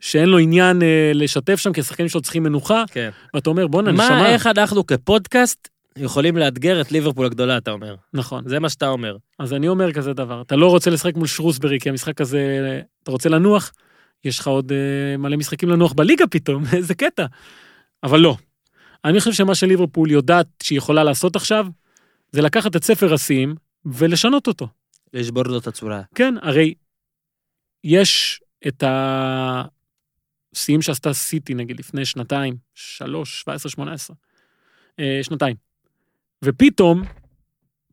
שאין 0.00 0.28
לו 0.28 0.38
עניין 0.38 0.82
אה, 0.82 1.12
לשתף 1.14 1.56
שם, 1.56 1.72
כי 1.72 1.80
השחקנים 1.80 2.08
שלו 2.08 2.20
צריכים 2.20 2.42
מנוחה, 2.42 2.84
כן. 2.90 3.10
ואתה 3.34 3.50
אומר, 3.50 3.66
בואנה, 3.66 3.92
מה, 3.92 4.04
נשמה. 4.04 4.28
איך 4.28 4.46
אנחנו 4.46 4.86
כפודקאסט 4.86 5.68
יכולים 5.96 6.36
לאתגר 6.36 6.80
את 6.80 6.92
ליברפול 6.92 7.26
הגדולה, 7.26 7.56
אתה 7.56 7.70
אומר. 7.70 7.94
נכון. 8.14 8.48
זה 8.48 8.58
מה 8.58 8.68
שאתה 8.68 8.88
אומר. 8.88 9.16
אז 9.38 9.52
אני 9.54 9.68
אומר 9.68 9.92
כזה 9.92 10.12
דבר, 10.12 10.42
אתה 10.42 10.56
לא 10.56 10.70
רוצה 10.70 10.90
לשחק 10.90 11.16
מול 11.16 11.26
שרוסברי, 11.26 11.80
כי 11.80 11.88
המשחק 11.88 12.20
הזה, 12.20 12.40
אתה 13.02 13.10
רוצה 13.10 13.28
לנוח, 13.28 13.72
יש 14.24 14.38
לך 14.38 14.46
עוד 14.46 14.72
אה, 14.72 15.16
מלא 15.16 15.36
משחקים 15.36 15.68
לנוח 15.68 15.92
בליגה 15.92 16.26
פתאום, 16.26 16.64
איזה 16.76 16.94
קטע. 16.94 17.26
אבל 18.02 18.20
לא. 18.20 18.36
אני 19.04 19.18
חושב 19.18 19.32
שמה 19.32 19.54
שליברפול 19.54 20.10
יודעת 20.10 20.46
שהיא 20.62 20.78
יכולה 20.78 21.04
לעשות 21.04 21.36
עכשיו, 21.36 21.66
זה 22.32 22.42
לקחת 22.42 22.76
את 22.76 22.84
ספר 22.84 23.14
השיאים 23.14 23.54
ולשנות 23.86 24.46
אותו. 24.46 24.68
לשבור 25.14 25.42
לו 25.42 25.58
את 25.58 25.66
הצורה. 25.66 26.02
כן, 26.14 26.34
הרי 26.42 26.74
יש 27.84 28.40
את 28.68 28.84
השיאים 30.54 30.82
שעשתה 30.82 31.12
סיטי, 31.12 31.54
נגיד, 31.54 31.78
לפני 31.78 32.04
שנתיים, 32.04 32.56
שלוש, 32.74 33.40
17, 33.40 33.70
18, 33.70 34.16
אה, 35.00 35.20
שנתיים. 35.22 35.56
ופתאום, 36.44 37.02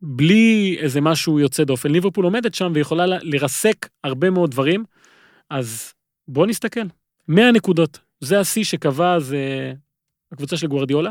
בלי 0.02 0.76
איזה 0.80 1.00
משהו 1.00 1.40
יוצא 1.40 1.64
דופן, 1.64 1.90
ליברפול 1.90 2.24
עומדת 2.24 2.54
שם 2.54 2.72
ויכולה 2.74 3.06
לרסק 3.06 3.88
הרבה 4.04 4.30
מאוד 4.30 4.50
דברים, 4.50 4.84
אז 5.50 5.92
בואו 6.28 6.46
נסתכל. 6.46 6.86
100 7.28 7.52
נקודות, 7.52 7.98
זה 8.20 8.40
השיא 8.40 8.64
שקבע, 8.64 9.18
זה 9.18 9.72
הקבוצה 10.32 10.56
של 10.56 10.66
גוורדיולה. 10.66 11.10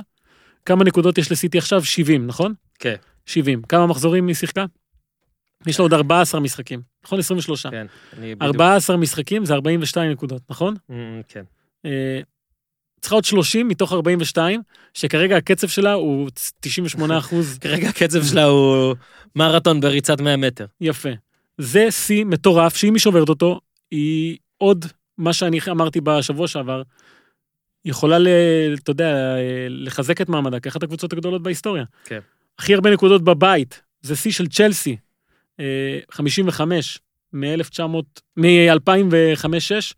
כמה 0.65 0.83
נקודות 0.83 1.17
יש 1.17 1.31
לסיטי 1.31 1.57
עכשיו? 1.57 1.83
70, 1.83 2.27
נכון? 2.27 2.53
כן. 2.79 2.95
70. 3.25 3.61
כמה 3.61 3.87
מחזורים 3.87 4.27
היא 4.27 4.35
שיחקה? 4.35 4.65
יש 5.68 5.80
לה 5.80 5.84
עוד 5.84 5.93
14 5.93 6.39
משחקים, 6.41 6.82
נכון? 7.05 7.20
23. 7.20 7.66
כן. 7.68 7.88
אני 8.18 8.36
בדיוק- 8.36 8.41
14 8.43 8.97
משחקים 8.97 9.45
זה 9.45 9.53
42 9.53 10.11
נקודות, 10.11 10.41
נכון? 10.49 10.76
Mm, 10.91 10.93
כן. 11.28 11.43
אה, 11.86 12.20
צריכה 13.01 13.16
עוד 13.16 13.26
30 13.26 13.68
מתוך 13.68 13.93
42, 13.93 14.61
שכרגע 14.93 15.38
הקצב 15.38 15.68
שלה 15.68 15.93
הוא 15.93 16.30
98 16.59 17.18
אחוז 17.18 17.57
כרגע 17.61 17.89
הקצב 17.89 18.24
שלה 18.24 18.43
הוא 18.43 18.95
מרתון 19.36 19.82
בריצת 19.82 20.22
100 20.22 20.38
מטר. 20.38 20.66
יפה. 20.82 21.09
זה 21.57 21.91
שיא 21.91 22.26
מטורף, 22.26 22.76
שאם 22.76 22.93
היא 22.93 22.99
שוברת 23.01 23.30
אותו, 23.30 23.59
היא 23.91 24.38
עוד, 24.57 24.86
מה 25.18 25.34
שאני 25.34 25.59
אמרתי 25.72 26.01
בשבוע 26.01 26.47
שעבר, 26.47 26.82
יכולה, 27.86 28.20
ל, 28.20 28.28
אתה 28.84 28.91
יודע, 28.91 29.16
לחזק 29.70 30.22
את 30.22 30.30
מעמדה 30.30 30.59
כאחת 30.59 30.84
הקבוצות 30.84 31.13
הגדולות 31.13 31.43
בהיסטוריה. 31.43 31.84
כן. 32.05 32.20
הכי 32.59 32.74
הרבה 32.74 32.93
נקודות 32.93 33.24
בבית, 33.24 33.82
זה 34.01 34.16
שיא 34.16 34.32
של 34.32 34.47
צ'לסי, 34.47 34.97
55, 36.11 36.99
מ-1900, 37.33 37.83
מ-2005-6. 38.37 39.93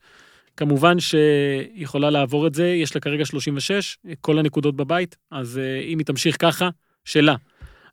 כמובן 0.57 0.99
שהיא 0.99 1.83
יכולה 1.83 2.09
לעבור 2.09 2.47
את 2.47 2.53
זה, 2.53 2.67
יש 2.67 2.95
לה 2.95 3.01
כרגע 3.01 3.25
36, 3.25 3.97
כל 4.21 4.39
הנקודות 4.39 4.75
בבית, 4.75 5.15
אז 5.31 5.57
אה, 5.57 5.79
אם 5.79 5.99
היא 5.99 6.05
תמשיך 6.05 6.35
ככה, 6.39 6.69
שלה. 7.05 7.35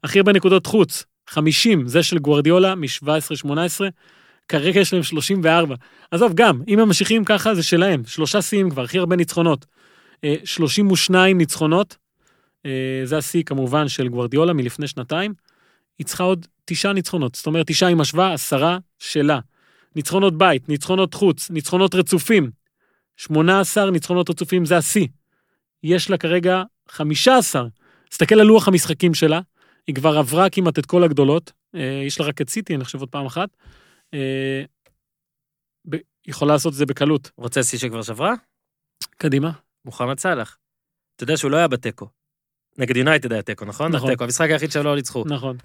הכי 0.04 0.18
הרבה 0.18 0.32
נקודות 0.32 0.66
חוץ, 0.66 1.04
50, 1.26 1.86
זה 1.88 2.02
של 2.02 2.18
גוורדיולה 2.18 2.74
מ-17-18, 2.74 3.48
כרגע 4.48 4.80
יש 4.80 4.92
להם 4.92 5.02
34. 5.02 5.74
עזוב, 6.10 6.34
גם, 6.34 6.62
אם 6.68 6.78
הם 6.78 6.86
ממשיכים 6.86 7.24
ככה, 7.24 7.54
זה 7.54 7.62
שלהם, 7.62 8.02
שלושה 8.06 8.42
שיאים 8.42 8.70
כבר, 8.70 8.82
הכי 8.82 8.98
הרבה 8.98 9.16
ניצחונות. 9.16 9.66
אה, 10.24 10.34
32 10.44 11.38
ניצחונות, 11.38 11.96
אה, 12.66 13.00
זה 13.04 13.18
השיא 13.18 13.42
כמובן 13.42 13.88
של 13.88 14.08
גוורדיולה 14.08 14.52
מלפני 14.52 14.88
שנתיים. 14.88 15.34
היא 15.98 16.06
צריכה 16.06 16.24
עוד 16.24 16.46
תשעה 16.64 16.92
ניצחונות, 16.92 17.34
זאת 17.34 17.46
אומרת, 17.46 17.66
תשעה 17.66 17.88
היא 17.88 17.96
משווה, 17.96 18.32
עשרה 18.32 18.78
שלה. 18.98 19.40
ניצחונות 19.96 20.38
בית, 20.38 20.68
ניצחונות 20.68 21.14
חוץ, 21.14 21.50
ניצחונות 21.50 21.94
רצופים. 21.94 22.50
18 23.16 23.90
ניצחונות 23.90 24.30
רצופים 24.30 24.64
זה 24.64 24.76
השיא. 24.76 25.06
יש 25.82 26.10
לה 26.10 26.18
כרגע 26.18 26.62
15. 26.88 27.66
תסתכל 28.08 28.40
על 28.40 28.46
לוח 28.46 28.68
המשחקים 28.68 29.14
שלה, 29.14 29.40
היא 29.86 29.94
כבר 29.94 30.18
עברה 30.18 30.50
כמעט 30.50 30.78
את 30.78 30.86
כל 30.86 31.04
הגדולות, 31.04 31.52
אה, 31.74 32.02
יש 32.06 32.20
לה 32.20 32.26
רק 32.26 32.40
את 32.40 32.50
סיטי, 32.50 32.74
אני 32.74 32.84
חושב 32.84 33.00
עוד 33.00 33.08
פעם 33.08 33.26
אחת. 33.26 33.48
אה, 34.14 34.64
היא 35.92 36.00
יכולה 36.26 36.52
לעשות 36.52 36.72
את 36.72 36.78
זה 36.78 36.86
בקלות. 36.86 37.30
רוצה 37.36 37.62
שיא 37.62 37.78
שכבר 37.78 38.02
שברה? 38.02 38.34
קדימה. 39.16 39.50
מוחמד 39.84 40.18
סאלח. 40.18 40.58
אתה 41.16 41.24
יודע 41.24 41.36
שהוא 41.36 41.50
לא 41.50 41.56
היה 41.56 41.68
בתיקו. 41.68 42.08
נגד 42.78 42.96
יונייטד 42.96 43.32
היה 43.32 43.42
תיקו, 43.42 43.64
נכון? 43.64 43.92
נכון. 43.92 44.08
התיקו, 44.08 44.24
המשחק 44.24 44.50
היחיד 44.50 44.72
שלא 44.72 44.84
לא 44.84 44.96
ניצחו. 44.96 45.24
נכון. 45.26 45.56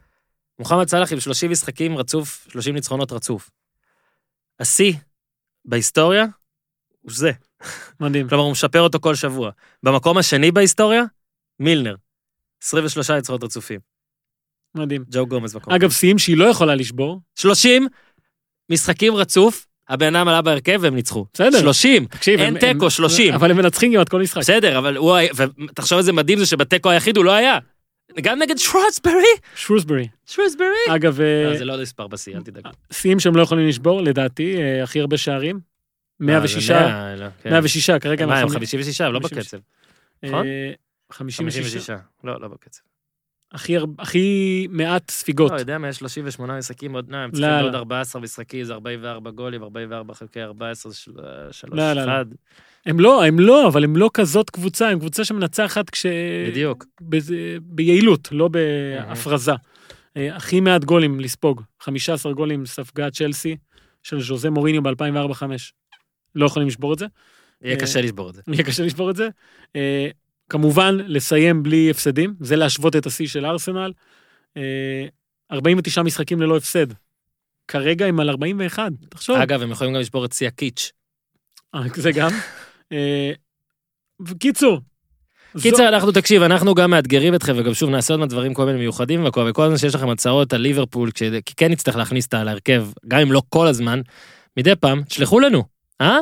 מוחמד 0.59 0.87
סאלח 0.87 1.11
עם 1.13 1.19
30 1.19 1.51
משחקים 1.51 1.97
רצוף, 1.97 2.47
30 2.51 2.75
ניצחונות 2.75 3.11
רצוף. 3.11 3.49
השיא 4.59 4.93
בהיסטוריה 5.65 6.25
הוא 7.01 7.11
זה. 7.13 7.31
מדהים. 7.99 8.29
כלומר, 8.29 8.43
הוא 8.43 8.51
משפר 8.51 8.81
אותו 8.81 8.99
כל 8.99 9.15
שבוע. 9.15 9.51
במקום 9.83 10.17
השני 10.17 10.51
בהיסטוריה, 10.51 11.03
מילנר. 11.59 11.95
23 12.63 13.11
ניצחונות 13.11 13.43
רצופים. 13.43 13.79
מדהים. 14.75 15.03
ג'ו 15.11 15.27
גומז 15.27 15.53
במקום. 15.53 15.73
אגב, 15.73 15.91
שיאים 15.91 16.19
שהיא 16.19 16.37
לא 16.37 16.45
יכולה 16.45 16.75
לשבור, 16.75 17.19
30 17.35 17.87
משחקים 18.71 19.15
רצוף, 19.15 19.65
הבן 19.89 20.15
אדם 20.15 20.27
עלה 20.27 20.41
בהרכב 20.41 20.79
והם 20.81 20.95
ניצחו. 20.95 21.25
בסדר. 21.33 21.59
30. 21.59 22.05
תקשיב, 22.05 22.39
אין 22.39 22.59
תיקו, 22.59 22.83
הם- 22.85 22.89
30. 22.89 23.33
אבל 23.33 23.51
הם 23.51 23.57
מנצחים 23.57 23.93
כמעט 23.93 24.09
כל 24.09 24.21
משחק. 24.21 24.37
בסדר, 24.41 24.77
אבל 24.79 24.97
הוא 24.97 25.17
ותחשוב 25.69 25.97
איזה 25.97 26.13
מדהים 26.13 26.39
זה 26.39 26.45
שבתיקו 26.45 26.89
היחיד 26.89 27.17
הוא 27.17 27.25
לא 27.25 27.31
היה. 27.31 27.57
גם 28.21 28.39
נגד 28.39 28.57
שרוסברי. 28.57 29.13
שרוסברי. 29.55 30.07
שרוסברי. 30.25 30.67
אגב, 30.95 31.21
אה, 31.21 31.57
זה 31.57 31.65
לא 31.65 31.81
נספר 31.81 32.07
בשיא, 32.07 32.35
אל 32.35 32.41
תדאג. 32.41 32.63
שיאים 32.91 33.19
שהם 33.19 33.35
לא 33.35 33.41
יכולים 33.41 33.67
לשבור, 33.67 34.01
לדעתי, 34.01 34.57
אה, 34.57 34.83
הכי 34.83 34.99
הרבה 34.99 35.17
שערים. 35.17 35.59
106, 36.19 36.71
אה, 36.71 36.77
זה 36.79 36.85
מאה, 36.85 37.15
לא, 37.15 37.25
כן. 37.43 37.49
106, 37.49 37.89
כרגע 37.89 38.25
מה, 38.25 38.39
הם 38.39 38.47
חמ- 38.47 38.53
56, 38.53 39.01
לא 39.01 39.19
56. 39.19 39.37
בקצב. 39.37 39.57
נכון? 40.23 40.45
אה, 40.45 40.71
56. 41.11 41.55
56. 41.55 41.89
לא, 42.23 42.41
לא 42.41 42.47
בקצב. 42.47 42.81
הכי 43.51 43.75
הכי 43.99 44.67
מעט 44.69 45.11
ספיגות. 45.11 45.51
לא, 45.51 45.57
יודע 45.57 45.77
מה, 45.77 45.87
יש 45.89 45.97
38 45.97 46.57
משחקים 46.57 46.93
עוד, 46.93 47.09
נע, 47.09 47.17
הם 47.17 47.29
לא, 47.29 47.35
צריכים 47.35 47.49
לא. 47.61 47.65
עוד 47.65 47.75
14 47.75 48.21
משחקים, 48.21 48.63
זה 48.63 48.73
44 48.73 49.31
גולים, 49.31 49.63
44 49.63 50.13
חלקי 50.13 50.41
14, 50.43 50.91
זה 50.91 50.97
3, 51.51 51.73
לא, 51.79 51.93
לא, 51.93 52.03
לא. 52.05 52.11
1. 52.11 52.25
הם 52.85 52.99
לא, 52.99 53.23
הם 53.25 53.39
לא, 53.39 53.67
אבל 53.67 53.83
הם 53.83 53.95
לא 53.97 54.09
כזאת 54.13 54.49
קבוצה, 54.49 54.89
הם 54.89 54.99
קבוצה 54.99 55.25
שמנצחת 55.25 55.89
כש... 55.89 56.05
בדיוק. 56.47 56.85
בזה- 57.01 57.57
ביעילות, 57.61 58.27
לא 58.31 58.47
בהפרזה. 58.47 59.51
אה, 60.17 60.35
הכי 60.35 60.59
מעט 60.59 60.83
גולים 60.83 61.19
לספוג, 61.19 61.61
15 61.79 62.33
גולים 62.33 62.65
ספגה 62.65 63.11
צ'לסי 63.11 63.55
של 64.03 64.21
ז'וזה 64.21 64.49
מוריניו 64.49 64.81
ב-2004-2005. 64.83 65.43
לא 66.35 66.45
יכולים 66.45 66.67
לשבור 66.67 66.93
את 66.93 66.99
זה, 66.99 67.05
יהיה 67.61 67.75
אה, 67.75 67.79
קשה 67.81 68.01
לשבור 68.01 68.29
את 68.29 68.35
זה. 68.35 68.41
יהיה 68.47 68.63
קשה 68.63 68.83
לשבור 68.83 69.09
את 69.11 69.15
זה. 69.15 69.27
אה, 69.75 70.09
כמובן, 70.49 70.97
לסיים 71.07 71.63
בלי 71.63 71.89
הפסדים, 71.91 72.33
זה 72.39 72.55
להשוות 72.55 72.95
את 72.95 73.05
השיא 73.05 73.27
של 73.27 73.45
ארסנל. 73.45 73.91
אה, 74.57 75.05
49 75.51 76.01
משחקים 76.03 76.41
ללא 76.41 76.57
הפסד. 76.57 76.87
כרגע 77.67 78.05
הם 78.05 78.19
על 78.19 78.29
41, 78.29 78.91
תחשוב. 79.09 79.37
אגב, 79.37 79.61
הם 79.61 79.71
יכולים 79.71 79.93
גם 79.93 79.99
לשבור 79.99 80.25
את 80.25 80.33
שיא 80.33 80.47
הקיץ'. 80.47 80.91
זה 81.95 82.11
גם. 82.11 82.29
אה, 82.91 83.31
בקיצור. 84.19 84.79
זו- 85.53 85.61
קיצר, 85.69 85.87
אנחנו, 85.89 86.11
תקשיב, 86.11 86.41
אנחנו 86.41 86.75
גם 86.75 86.91
מאתגרים 86.91 87.35
אתכם, 87.35 87.53
וגם 87.57 87.73
שוב 87.73 87.89
נעשה 87.89 88.13
עוד 88.13 88.29
דברים 88.29 88.53
כל 88.53 88.65
מיני 88.65 88.77
מיוחדים 88.77 89.23
וכל 89.25 89.63
הזמן 89.63 89.77
שיש 89.77 89.95
לכם 89.95 90.09
הצעות 90.09 90.53
על 90.53 90.61
ליברפול, 90.61 91.11
כש- 91.11 91.23
כי 91.45 91.53
כן 91.57 91.71
נצטרך 91.71 91.95
להכניס 91.95 92.25
אותה 92.25 92.43
להרכב, 92.43 92.87
גם 93.07 93.19
אם 93.19 93.31
לא 93.31 93.41
כל 93.49 93.67
הזמן, 93.67 94.01
מדי 94.57 94.75
פעם, 94.75 95.03
תשלחו 95.03 95.39
לנו, 95.39 95.63
אה? 96.01 96.17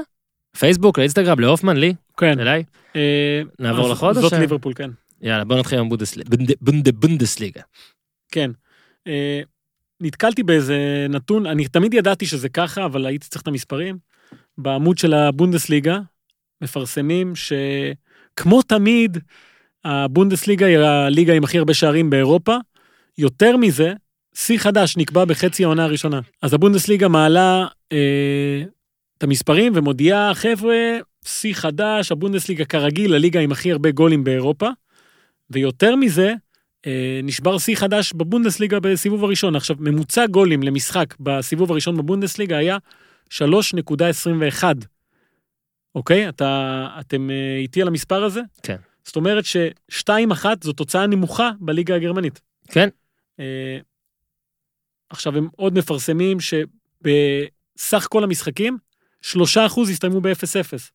פייסבוק, 0.57 0.97
לאינסטגרם, 0.99 1.39
להופמן, 1.39 1.77
לי, 1.77 1.93
כן. 2.17 2.39
אליי. 2.39 2.63
אה, 2.95 3.41
נעבור 3.59 3.89
לחודש? 3.89 4.17
זאת 4.21 4.33
אה? 4.33 4.39
ליברפול, 4.39 4.73
כן. 4.73 4.89
יאללה, 5.21 5.43
בוא 5.45 5.59
נתחיל 5.59 5.79
עם 5.79 5.89
בונדסליגה. 5.89 6.29
בונד- 6.29 6.55
בונד- 6.61 6.89
בונדסליגה. 6.95 7.61
כן. 8.31 8.51
אה, 9.07 9.41
נתקלתי 10.01 10.43
באיזה 10.43 10.77
נתון, 11.09 11.45
אני 11.45 11.67
תמיד 11.67 11.93
ידעתי 11.93 12.25
שזה 12.25 12.49
ככה, 12.49 12.85
אבל 12.85 13.05
הייתי 13.05 13.27
צריך 13.27 13.41
את 13.41 13.47
המספרים. 13.47 13.97
בעמוד 14.57 14.97
של 14.97 15.13
הבונדסליגה 15.13 15.99
מפרסמים 16.61 17.33
שכמו 17.35 18.61
תמיד, 18.61 19.17
הבונדסליגה 19.85 20.65
היא 20.65 20.77
הליגה 20.77 21.33
עם 21.33 21.43
הכי 21.43 21.57
הרבה 21.57 21.73
שערים 21.73 22.09
באירופה. 22.09 22.57
יותר 23.17 23.57
מזה, 23.57 23.93
שיא 24.35 24.57
חדש 24.57 24.97
נקבע 24.97 25.25
בחצי 25.25 25.63
העונה 25.63 25.83
הראשונה. 25.83 26.19
אז 26.41 26.53
הבונדסליגה 26.53 27.07
מעלה 27.07 27.65
אה, 27.91 28.63
את 29.17 29.23
המספרים 29.23 29.73
ומודיעה, 29.75 30.33
חבר'ה, 30.33 30.97
שיא 31.25 31.53
חדש, 31.53 32.11
הבונדסליגה 32.11 32.65
כרגיל, 32.65 33.13
הליגה 33.13 33.39
עם 33.39 33.51
הכי 33.51 33.71
הרבה 33.71 33.91
גולים 33.91 34.23
באירופה. 34.23 34.69
ויותר 35.49 35.95
מזה, 35.95 36.33
אה, 36.87 37.19
נשבר 37.23 37.57
שיא 37.57 37.75
חדש 37.75 38.13
בבונדסליגה 38.13 38.79
בסיבוב 38.79 39.23
הראשון. 39.23 39.55
עכשיו, 39.55 39.75
ממוצע 39.79 40.25
גולים 40.27 40.63
למשחק 40.63 41.15
בסיבוב 41.19 41.71
הראשון 41.71 41.97
בבונדסליגה 41.97 42.57
היה 42.57 42.77
3.21. 43.29 44.63
אוקיי? 45.97 46.29
אתה, 46.29 46.87
אתם 46.99 47.29
אה, 47.29 47.57
איתי 47.57 47.81
על 47.81 47.87
המספר 47.87 48.23
הזה? 48.23 48.41
כן. 48.63 48.77
זאת 49.03 49.15
אומרת 49.15 49.45
ש-2-1 49.45 50.45
זו 50.61 50.73
תוצאה 50.73 51.07
נמוכה 51.07 51.51
בליגה 51.59 51.95
הגרמנית. 51.95 52.41
כן. 52.67 52.89
אה, 53.39 53.77
עכשיו, 55.09 55.37
הם 55.37 55.47
עוד 55.55 55.77
מפרסמים 55.77 56.37
שבסך 56.39 58.07
כל 58.09 58.23
המשחקים, 58.23 58.77
3% 59.25 59.27
הסתיימו 59.91 60.21
ב-0-0. 60.21 60.91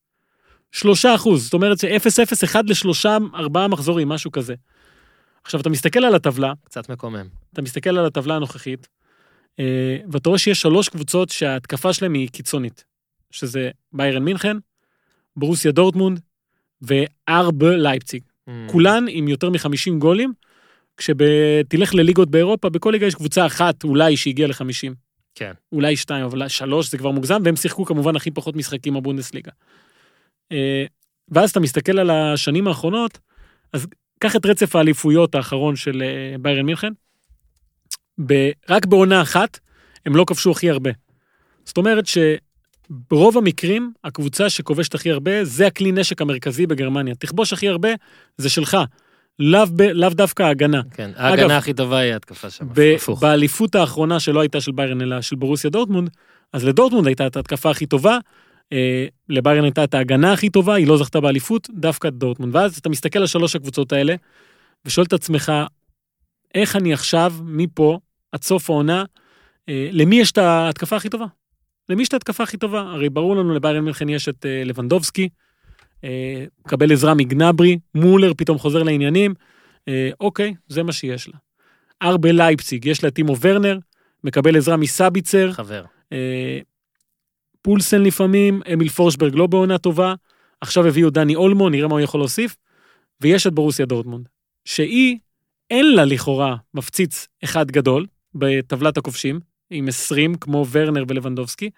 3 0.72 1.06
אחוז, 1.06 1.44
זאת 1.44 1.54
אומרת 1.54 1.78
ש-0-0, 1.78 2.44
1 2.44 2.64
לשלושה, 2.64 3.16
ארבעה 3.34 3.68
מחזורים, 3.68 4.08
משהו 4.08 4.32
כזה. 4.32 4.54
עכשיו, 5.44 5.60
אתה 5.60 5.70
מסתכל 5.70 6.04
על 6.04 6.14
הטבלה, 6.14 6.52
קצת 6.64 6.88
מקומם. 6.88 7.26
אתה 7.52 7.62
מסתכל 7.62 7.98
על 7.98 8.06
הטבלה 8.06 8.36
הנוכחית, 8.36 8.88
אה, 9.60 9.98
ואתה 10.12 10.28
רואה 10.28 10.38
שיש 10.38 10.60
שלוש 10.60 10.88
קבוצות 10.88 11.28
שההתקפה 11.28 11.92
שלהם 11.92 12.14
היא 12.14 12.28
קיצונית, 12.28 12.84
שזה 13.30 13.70
ביירן 13.92 14.24
מינכן, 14.24 14.56
ברוסיה 15.36 15.72
דורטמונד 15.72 16.20
וארב 16.82 17.62
לייפציג. 17.62 18.22
כולן 18.66 19.04
עם 19.08 19.28
יותר 19.28 19.50
מ-50 19.50 19.98
גולים, 19.98 20.32
כשתלך 20.96 21.94
לליגות 21.94 22.30
באירופה, 22.30 22.68
בכל 22.68 22.90
ליגה 22.90 23.06
יש 23.06 23.14
קבוצה 23.14 23.46
אחת 23.46 23.84
אולי 23.84 24.16
שהגיעה 24.16 24.48
ל-50. 24.48 24.94
כן. 25.34 25.52
אולי 25.72 25.96
שתיים, 25.96 26.24
אבל 26.24 26.48
שלוש 26.48 26.90
זה 26.90 26.98
כבר 26.98 27.10
מוגזם, 27.10 27.42
והם 27.44 27.56
שיחקו 27.56 27.84
כמובן 27.84 28.16
הכי 28.16 28.30
פחות 28.30 28.56
משחקים 28.56 28.94
בבונדסליגה. 28.94 29.50
אה, 30.52 30.84
ואז 31.28 31.50
אתה 31.50 31.60
מסתכל 31.60 31.98
על 31.98 32.10
השנים 32.10 32.68
האחרונות, 32.68 33.18
אז 33.72 33.86
קח 34.18 34.36
את 34.36 34.46
רצף 34.46 34.76
האליפויות 34.76 35.34
האחרון 35.34 35.76
של 35.76 36.02
אה, 36.02 36.36
ביירן 36.40 36.66
מינכן. 36.66 36.92
ב- 38.26 38.50
רק 38.68 38.86
בעונה 38.86 39.22
אחת 39.22 39.58
הם 40.06 40.16
לא 40.16 40.24
כבשו 40.26 40.50
הכי 40.50 40.70
הרבה. 40.70 40.90
זאת 41.64 41.76
אומרת 41.76 42.06
שברוב 42.92 43.38
המקרים 43.38 43.92
הקבוצה 44.04 44.50
שכובשת 44.50 44.94
הכי 44.94 45.10
הרבה 45.10 45.44
זה 45.44 45.66
הכלי 45.66 45.92
נשק 45.92 46.22
המרכזי 46.22 46.66
בגרמניה. 46.66 47.14
תכבוש 47.14 47.52
הכי 47.52 47.68
הרבה 47.68 47.88
זה 48.36 48.50
שלך, 48.50 48.76
לאו, 49.38 49.66
לאו 49.94 50.08
דווקא 50.08 50.42
ההגנה. 50.42 50.80
כן, 50.94 51.10
אגב, 51.14 51.38
ההגנה 51.38 51.56
הכי 51.56 51.74
טובה 51.74 51.98
היא 51.98 52.12
ההתקפה 52.12 52.50
שם. 52.50 52.66
ב- 52.74 52.94
הפוך. 52.96 53.22
באליפות 53.22 53.74
האחרונה 53.74 54.20
שלא 54.20 54.40
הייתה 54.40 54.60
של 54.60 54.72
ביירן 54.72 55.00
אלא 55.00 55.20
של 55.20 55.36
ברוסיה 55.36 55.70
דורטמונד, 55.70 56.10
אז 56.52 56.64
לדורטמונד 56.64 57.06
הייתה 57.06 57.26
את 57.26 57.36
ההתקפה 57.36 57.70
הכי 57.70 57.86
טובה, 57.86 58.18
אה, 58.72 59.06
לביירן 59.28 59.64
הייתה 59.64 59.84
את 59.84 59.94
ההגנה 59.94 60.32
הכי 60.32 60.50
טובה, 60.50 60.74
היא 60.74 60.86
לא 60.86 60.98
זכתה 60.98 61.20
באליפות, 61.20 61.68
דווקא 61.74 62.10
דורטמונד. 62.10 62.56
ואז 62.56 62.78
אתה 62.78 62.88
מסתכל 62.88 63.18
על 63.18 63.26
שלוש 63.26 63.56
הקבוצות 63.56 63.92
האלה, 63.92 64.14
ושואל 64.84 65.06
את 65.06 65.12
עצמך, 65.12 65.52
איך 66.54 66.76
אני 66.76 66.92
עכשיו, 66.92 67.32
מפה, 67.44 67.98
עד 68.32 68.42
סוף 68.42 68.70
העונה, 68.70 69.04
אה, 69.68 69.88
למי 69.92 70.16
יש 70.16 70.32
את 70.32 70.38
ההתקפה 70.38 70.96
הכי 70.96 71.08
טובה? 71.08 71.26
למי 71.92 72.02
יש 72.02 72.08
את 72.08 72.12
ההתקפה 72.12 72.42
הכי 72.42 72.56
טובה? 72.56 72.80
הרי 72.80 73.10
ברור 73.10 73.36
לנו, 73.36 73.54
לביירן 73.54 73.84
מינכן 73.84 74.08
יש 74.08 74.28
את 74.28 74.46
אה, 74.46 74.64
לבנדובסקי, 74.64 75.28
אה, 76.04 76.44
מקבל 76.66 76.92
עזרה 76.92 77.14
מגנברי, 77.14 77.78
מולר 77.94 78.32
פתאום 78.36 78.58
חוזר 78.58 78.82
לעניינים, 78.82 79.34
אה, 79.88 80.10
אוקיי, 80.20 80.54
זה 80.68 80.82
מה 80.82 80.92
שיש 80.92 81.28
לה. 81.28 81.34
ארבה 82.02 82.32
לייפציג, 82.32 82.84
יש 82.84 83.04
לה 83.04 83.10
טימו 83.10 83.36
ורנר, 83.40 83.78
מקבל 84.24 84.56
עזרה 84.56 84.76
מסביצר, 84.76 85.52
חבר. 85.52 85.84
פולסן 87.62 88.02
לפעמים, 88.02 88.60
אמיל 88.72 88.88
פורשברג 88.88 89.34
לא 89.34 89.46
בעונה 89.46 89.78
טובה, 89.78 90.14
עכשיו 90.60 90.86
הביאו 90.86 91.10
דני 91.10 91.34
אולמו, 91.34 91.68
נראה 91.68 91.88
מה 91.88 91.94
הוא 91.94 92.00
יכול 92.00 92.20
להוסיף, 92.20 92.56
ויש 93.20 93.46
את 93.46 93.52
ברוסיה 93.52 93.86
דורטמונד, 93.86 94.28
שהיא, 94.64 95.18
אין 95.70 95.94
לה 95.94 96.04
לכאורה 96.04 96.56
מפציץ 96.74 97.28
אחד 97.44 97.70
גדול 97.70 98.06
בטבלת 98.34 98.96
הכובשים, 98.96 99.40
עם 99.72 99.88
20 99.88 100.34
כמו 100.34 100.66
ורנר 100.70 101.04
ולבנדובסקי, 101.08 101.70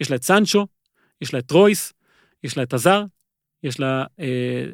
יש 0.00 0.10
לה 0.10 0.16
את 0.16 0.22
סנצ'ו, 0.22 0.66
יש 1.20 1.34
לה 1.34 1.38
את 1.38 1.50
רויס, 1.50 1.92
יש 2.44 2.56
לה 2.56 2.62
את 2.62 2.72
הזר, 2.72 3.04
יש 3.62 3.80
לה 3.80 4.04
אה, 4.20 4.64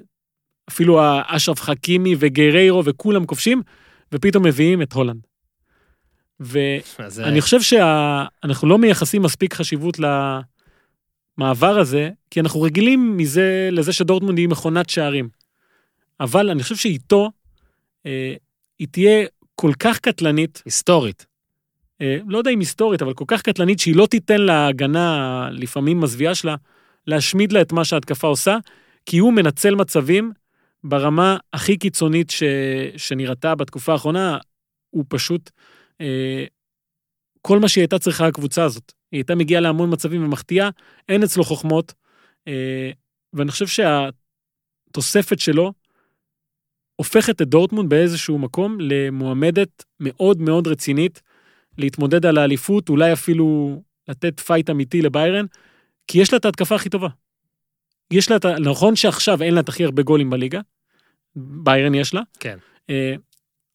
אפילו 0.68 1.00
אשרף 1.26 1.60
חכימי 1.60 2.14
וגריירו 2.18 2.84
וכולם 2.84 3.26
כובשים, 3.26 3.62
ופתאום 4.12 4.46
מביאים 4.46 4.82
את 4.82 4.92
הולנד. 4.92 5.26
ואני 6.40 7.40
חושב 7.40 7.60
שאנחנו 7.60 8.68
לא 8.68 8.78
מייחסים 8.78 9.22
מספיק 9.22 9.54
חשיבות 9.54 9.98
למעבר 11.38 11.78
הזה, 11.78 12.10
כי 12.30 12.40
אנחנו 12.40 12.62
רגילים 12.62 13.16
מזה 13.16 13.68
לזה 13.72 13.92
שדורטמונד 13.92 14.38
היא 14.38 14.48
מכונת 14.48 14.90
שערים. 14.90 15.28
אבל 16.20 16.50
אני 16.50 16.62
חושב 16.62 16.76
שאיתו, 16.76 17.30
אה, 18.06 18.34
היא 18.78 18.88
תהיה 18.90 19.26
כל 19.54 19.72
כך 19.78 19.98
קטלנית, 19.98 20.62
היסטורית. 20.64 21.26
אה, 22.01 22.18
לא 22.28 22.38
יודע 22.38 22.51
אם 22.51 22.61
היסטורית, 22.61 23.03
אבל 23.03 23.14
כל 23.14 23.24
כך 23.28 23.42
קטלנית 23.42 23.78
שהיא 23.78 23.96
לא 23.96 24.07
תיתן 24.07 24.40
להגנה, 24.40 25.48
לפעמים 25.53 26.01
מזוויעה 26.01 26.34
שלה, 26.34 26.57
להשמיד 27.07 27.53
לה 27.53 27.61
את 27.61 27.72
מה 27.72 27.84
שההתקפה 27.84 28.26
עושה, 28.26 28.57
כי 29.07 29.18
הוא 29.18 29.32
מנצל 29.32 29.74
מצבים 29.74 30.32
ברמה 30.84 31.36
הכי 31.53 31.76
קיצונית 31.76 32.30
ש... 32.30 32.42
שנראתה 32.96 33.55
בתקופה 33.55 33.92
האחרונה, 33.92 34.38
הוא 34.90 35.05
פשוט... 35.09 35.51
אה, 36.01 36.44
כל 37.42 37.59
מה 37.59 37.68
שהיא 37.68 37.82
הייתה 37.82 37.98
צריכה 37.98 38.26
הקבוצה 38.26 38.64
הזאת. 38.64 38.92
היא 39.12 39.18
הייתה 39.18 39.34
מגיעה 39.34 39.61
להמון 39.61 39.92
מצבים 39.92 40.24
ומחטיאה, 40.24 40.68
אין 41.09 41.22
אצלו 41.22 41.44
חוכמות, 41.44 41.94
אה, 42.48 42.90
ואני 43.32 43.51
חושב 43.51 43.66
שהתוספת 44.86 45.38
שלו 45.38 45.72
הופכת 46.96 47.42
את 47.42 47.48
דורטמונד 47.48 47.90
באיזשהו 47.90 48.38
מקום 48.38 48.78
למועמדת 48.80 49.84
מאוד 50.01 50.40
מאוד 50.40 50.66
רצינית 50.66 51.22
להתמודד 51.80 52.26
על 52.26 52.38
האליפות, 52.38 52.88
אולי 52.88 53.12
אפילו 53.12 53.76
לתת 54.08 54.40
פייט 54.40 54.70
אמיתי 54.70 55.02
לביירן, 55.02 55.46
כי 56.06 56.18
יש 56.18 56.32
לה 56.32 56.38
את 56.38 56.44
ההתקפה 56.44 56.74
הכי 56.74 56.88
טובה. 56.88 57.08
יש 58.10 58.30
לה 58.30 58.36
את 58.36 58.44
ה... 58.44 58.58
נכון 58.58 58.96
שעכשיו 58.96 59.42
אין 59.42 59.54
לה 59.54 59.60
את 59.60 59.68
הכי 59.68 59.84
הרבה 59.84 60.02
גולים 60.02 60.30
בליגה, 60.30 60.60
ביירן 61.36 61.94
יש 61.94 62.14
לה, 62.14 62.22
כן. 62.40 62.58
אה, 62.90 63.14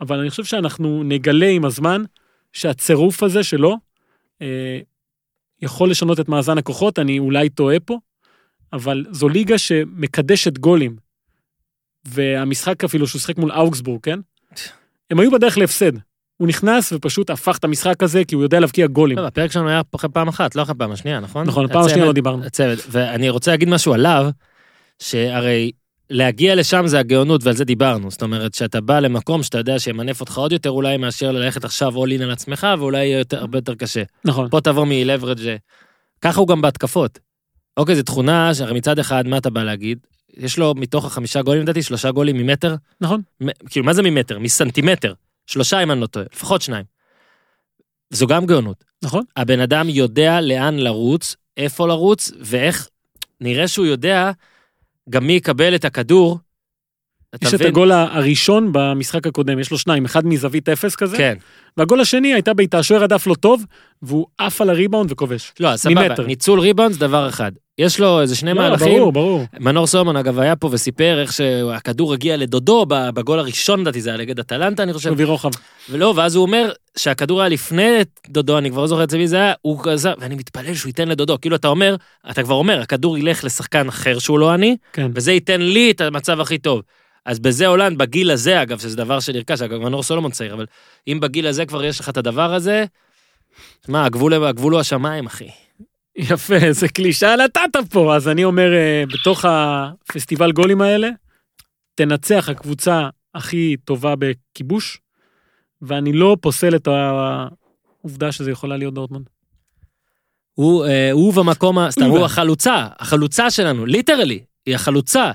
אבל 0.02 0.20
אני 0.20 0.30
חושב 0.30 0.44
שאנחנו 0.44 1.04
נגלה 1.04 1.48
עם 1.48 1.66
הזמן 1.66 2.04
שהצירוף 2.54 3.24
הזה 3.24 3.44
שלו 3.44 3.78
אה, 4.42 4.80
יכול 5.62 5.90
לשנות 5.90 6.20
את 6.20 6.30
מאזן 6.30 6.58
הכוחות, 6.58 7.00
אני 7.00 7.20
אולי 7.20 7.50
טועה 7.50 7.80
פה, 7.80 8.00
אבל 8.74 9.06
זו 9.12 9.30
ליגה 9.30 9.58
שמקדשת 9.58 10.58
גולים. 10.58 11.06
והמשחק 12.06 12.84
אפילו 12.84 13.08
שהוא 13.08 13.20
שיחק 13.20 13.38
מול 13.38 13.52
אוגסבורג, 13.52 14.00
כן? 14.04 14.20
הם 15.12 15.20
היו 15.20 15.32
בדרך 15.32 15.58
להפסד. 15.58 15.92
הוא 16.38 16.48
נכנס 16.48 16.94
ופשוט 16.94 17.30
הפך 17.30 17.58
את 17.58 17.64
המשחק 17.64 18.04
הזה 18.04 18.26
כי 18.26 18.36
הוא 18.36 18.44
יודע 18.44 18.60
להבקיע 18.60 18.88
גולים. 18.88 19.18
לא, 19.18 19.28
הפרק 19.28 19.52
שלנו 19.52 19.70
היה 19.70 19.82
אחרי 19.96 20.10
פעם 20.10 20.28
אחת, 20.28 20.56
לא 20.56 20.62
אחרי 20.62 20.76
פעם 20.76 20.92
השנייה, 20.92 21.20
נכון? 21.20 21.48
נכון, 21.48 21.68
פעם 21.68 21.86
השנייה 21.86 22.06
לא 22.06 22.14
דיברנו. 22.14 22.44
הצוות, 22.46 22.80
ואני 22.90 23.30
רוצה 23.30 23.52
להגיד 23.52 23.70
משהו 23.70 23.94
עליו, 23.94 24.30
שהרי 25.00 25.72
להגיע 26.10 26.56
לשם 26.56 26.88
זה 26.88 27.00
הגאונות 27.00 27.44
ועל 27.44 27.56
זה 27.56 27.66
דיברנו. 27.66 28.12
זאת 28.12 28.22
אומרת, 28.24 28.54
שאתה 28.54 28.82
בא 28.82 29.00
למקום 29.00 29.44
שאתה 29.44 29.58
יודע 29.58 29.80
שימנף 29.80 30.22
אותך 30.22 30.38
עוד 30.38 30.52
יותר 30.52 30.70
אולי 30.70 30.98
מאשר 30.98 31.32
ללכת 31.32 31.64
עכשיו 31.64 32.06
all 32.06 32.20
in 32.20 32.24
על 32.24 32.32
עצמך, 32.32 32.68
ואולי 32.80 33.06
יהיה 33.06 33.20
יותר, 33.20 33.40
הרבה 33.40 33.58
יותר 33.58 33.76
קשה. 33.76 34.04
נכון. 34.26 34.50
פה 34.50 34.62
תבוא 34.62 34.86
מלברג' 34.90 35.56
ככה 36.22 36.40
הוא 36.40 36.48
גם 36.48 36.62
בהתקפות. 36.62 37.20
אוקיי, 37.78 37.96
זו 37.96 38.04
תכונה 38.04 38.54
שהרי 38.54 38.74
מצד 38.74 39.00
אחד, 39.00 39.28
מה 39.28 39.38
אתה 39.38 39.50
בא 39.50 39.64
להגיד? 39.64 39.98
יש 40.38 40.58
לו 40.60 40.74
מתוך 40.78 41.06
החמישה 41.06 41.42
גולים, 41.42 41.62
לדעתי, 41.62 41.84
שלושה 41.84 42.12
גולים 42.12 42.38
ממטר. 42.38 42.76
נכון. 43.02 43.22
מ- 43.44 43.50
כאילו, 43.70 43.86
מה 43.86 43.94
זה 43.94 44.02
ממטר? 44.04 44.40
מסנטימטר. 44.40 45.14
שלושה, 45.48 45.84
אם 45.84 45.92
אני 45.92 46.02
לא 46.02 46.08
טועה, 46.08 46.26
לפחות 46.34 46.62
שניים. 46.62 46.86
זו 48.10 48.28
גם 48.28 48.46
גאונות. 48.46 48.84
נכון. 49.04 49.24
הבן 49.38 49.60
אדם 49.60 49.90
יודע 49.90 50.42
לאן 50.42 50.78
לרוץ, 50.78 51.36
איפה 51.58 51.88
לרוץ, 51.88 52.32
ואיך, 52.40 52.90
נראה 53.42 53.68
שהוא 53.68 53.86
יודע 53.86 54.32
גם 55.10 55.28
מי 55.28 55.34
יקבל 55.34 55.76
את 55.76 55.86
הכדור. 55.86 56.40
יש 57.42 57.54
את? 57.54 57.62
הגול 57.62 57.92
הראשון 57.92 58.70
במשחק 58.72 59.28
הקודם, 59.28 59.60
יש 59.60 59.72
לו 59.72 59.78
שניים, 59.78 60.06
אחד 60.06 60.26
מזווית 60.26 60.70
אפס 60.70 60.96
כזה, 60.96 61.18
כן. 61.18 61.38
והגול 61.78 62.02
השני 62.02 62.34
הייתה 62.34 62.54
בעיטה, 62.54 62.80
השוער 62.80 63.04
הדף 63.04 63.28
לא 63.28 63.36
טוב, 63.36 63.66
והוא 64.02 64.28
עף 64.38 64.62
על 64.62 64.70
הריבאונד 64.70 65.12
וכובש. 65.12 65.54
לא, 65.60 65.78
סבבה. 65.78 66.24
ניצול 66.28 66.60
ריבאונד 66.60 66.94
זה 66.94 67.00
דבר 67.00 67.30
אחד. 67.30 67.52
יש 67.78 68.00
לו 68.00 68.22
איזה 68.22 68.36
שני 68.36 68.54
לא, 68.54 68.62
מהלכים. 68.62 68.98
ברור, 68.98 69.12
ברור. 69.12 69.46
מנור 69.60 69.88
סולומון 69.88 70.18
אגב 70.18 70.40
היה 70.40 70.56
פה 70.56 70.70
וסיפר 70.72 71.22
איך 71.22 71.34
שהכדור 71.34 72.14
הגיע 72.14 72.38
לדודו 72.38 72.86
בגול 72.88 73.40
הראשון 73.40 73.82
לדעתי 73.82 74.02
זה 74.02 74.10
היה 74.10 74.18
נגד 74.18 74.40
אטלנטה 74.40 74.84
אני 74.84 74.94
חושב 74.94 75.10
שווי 75.10 75.24
רוחב. 75.24 75.50
ולא 75.90 76.14
ואז 76.16 76.36
הוא 76.36 76.42
אומר 76.42 76.72
שהכדור 76.98 77.42
היה 77.42 77.50
לפני 77.50 78.02
דודו 78.30 78.58
אני 78.58 78.72
כבר 78.72 78.82
לא 78.82 78.88
זוכר 78.88 79.04
אצל 79.04 79.18
מי 79.18 79.28
זה 79.28 79.36
היה 79.36 79.54
הוא 79.62 79.80
כזה 79.84 80.12
ואני 80.20 80.36
מתפלל 80.36 80.74
שהוא 80.74 80.90
ייתן 80.90 81.08
לדודו 81.08 81.42
כאילו 81.42 81.56
אתה 81.56 81.68
אומר 81.68 81.96
אתה 82.30 82.44
כבר 82.44 82.56
אומר 82.56 82.82
הכדור 82.82 83.18
ילך 83.18 83.44
לשחקן 83.44 83.88
אחר 83.88 84.20
שהוא 84.20 84.40
לא 84.40 84.54
אני 84.54 84.78
כן. 84.94 85.12
וזה 85.16 85.32
ייתן 85.32 85.62
לי 85.62 85.92
את 85.92 86.02
המצב 86.02 86.42
הכי 86.42 86.58
טוב. 86.58 86.82
אז 87.26 87.40
בזה 87.40 87.68
הולנד 87.68 87.98
בגיל 87.98 88.32
הזה 88.32 88.62
אגב 88.62 88.80
שזה 88.80 88.98
דבר 88.98 89.20
שנרכש 89.20 89.62
אגב 89.62 89.78
מנור 89.78 90.04
סולומון 90.04 90.32
צעיר 90.32 90.54
אבל 90.54 90.66
אם 91.08 91.20
בגיל 91.20 91.48
הזה 91.48 91.66
כבר 91.66 91.84
יש 91.84 92.00
לך 92.00 92.10
את 92.10 92.18
הדבר 92.18 92.54
הזה. 92.54 92.86
מה 93.88 94.06
הגבול 94.06 94.34
הגבול 94.34 94.74
הוא 94.74 94.80
השמיים 94.80 95.26
אחי. 95.26 95.65
יפה, 96.16 96.56
איזה 96.56 96.88
קלישה 96.88 97.36
נתת 97.36 97.78
פה. 97.90 98.16
אז 98.16 98.28
אני 98.28 98.44
אומר, 98.44 98.74
אה, 98.74 99.04
בתוך 99.14 99.46
הפסטיבל 99.46 100.52
גולים 100.52 100.82
האלה, 100.82 101.10
תנצח 101.96 102.50
הקבוצה 102.50 103.10
הכי 103.36 103.76
טובה 103.86 104.14
בכיבוש, 104.20 105.00
ואני 105.82 106.14
לא 106.14 106.38
פוסל 106.42 106.76
את 106.76 106.88
העובדה 106.88 108.32
שזה 108.32 108.52
יכולה 108.52 108.78
להיות 108.78 108.94
דורטמונד. 108.94 109.26
הוא, 110.54 110.86
אה, 110.86 111.12
הוא 111.12 111.34
במקום, 111.34 111.78
סתם, 111.90 112.06
הוא 112.06 112.26
החלוצה, 112.26 112.88
החלוצה 113.00 113.52
שלנו, 113.52 113.86
literally, 113.86 114.40
היא 114.66 114.76
החלוצה. 114.76 115.32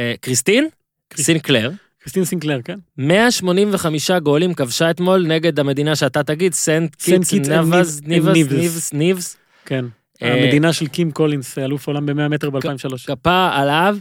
אה, 0.00 0.14
קריסטין, 0.20 0.68
סינקלר, 1.16 1.70
קריסטין 1.98 2.24
סינקלר, 2.24 2.62
כן? 2.62 2.78
185 2.98 4.10
גולים 4.10 4.54
כבשה 4.54 4.90
אתמול 4.90 5.26
נגד 5.26 5.60
המדינה 5.60 5.96
שאתה 5.96 6.22
תגיד, 6.22 6.54
סנט 6.54 6.94
קיטס 6.94 7.32
ניבס, 7.32 8.00
ניבס. 8.02 8.36
ניבס, 8.36 8.92
ניבס, 8.92 9.36
כן. 9.66 9.84
אה, 10.22 10.42
המדינה 10.44 10.72
של 10.72 10.86
קים 10.86 11.10
קולינס, 11.10 11.58
אלוף 11.58 11.86
עולם 11.86 12.06
ב-100 12.06 12.28
מטר 12.28 12.50
ב-2003. 12.50 13.06
כפה 13.06 13.50
עליו, 13.52 13.96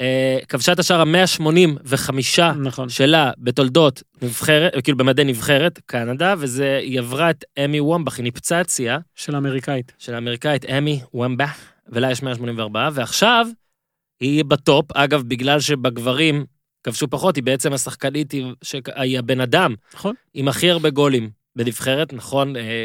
אה, 0.00 0.38
כבשה 0.48 0.72
את 0.72 0.78
השער 0.78 1.00
ה-185 1.00 2.42
נכון. 2.56 2.88
שלה 2.88 3.30
בתולדות 3.38 4.02
נבחרת, 4.22 4.72
כאילו 4.84 4.98
במדי 4.98 5.24
נבחרת, 5.24 5.78
קנדה, 5.86 6.34
וזה, 6.38 6.76
היא 6.82 6.98
עברה 6.98 7.30
את 7.30 7.44
אמי 7.64 7.80
וומבך, 7.80 8.18
היא 8.18 8.32
שיאה. 8.68 8.98
של 9.14 9.34
האמריקאית. 9.34 9.92
של 9.98 10.14
האמריקאית 10.14 10.64
אמי 10.64 11.00
ומבה, 11.14 11.46
ולה 11.88 12.10
יש 12.10 12.22
184, 12.22 12.88
ועכשיו 12.92 13.46
היא 14.20 14.44
בטופ, 14.44 14.92
אגב, 14.92 15.22
בגלל 15.22 15.60
שבגברים 15.60 16.44
כבשו 16.84 17.08
פחות, 17.10 17.36
היא 17.36 17.44
בעצם 17.44 17.72
השחקנית, 17.72 18.32
היא- 18.32 18.52
שהיא 18.62 19.18
הבן 19.18 19.40
אדם 19.40 19.74
נכון. 19.94 20.14
עם 20.34 20.48
הכי 20.48 20.70
הרבה 20.70 20.90
גולים 20.90 21.30
בנבחרת, 21.56 22.12
נכון? 22.12 22.56
אה, 22.56 22.84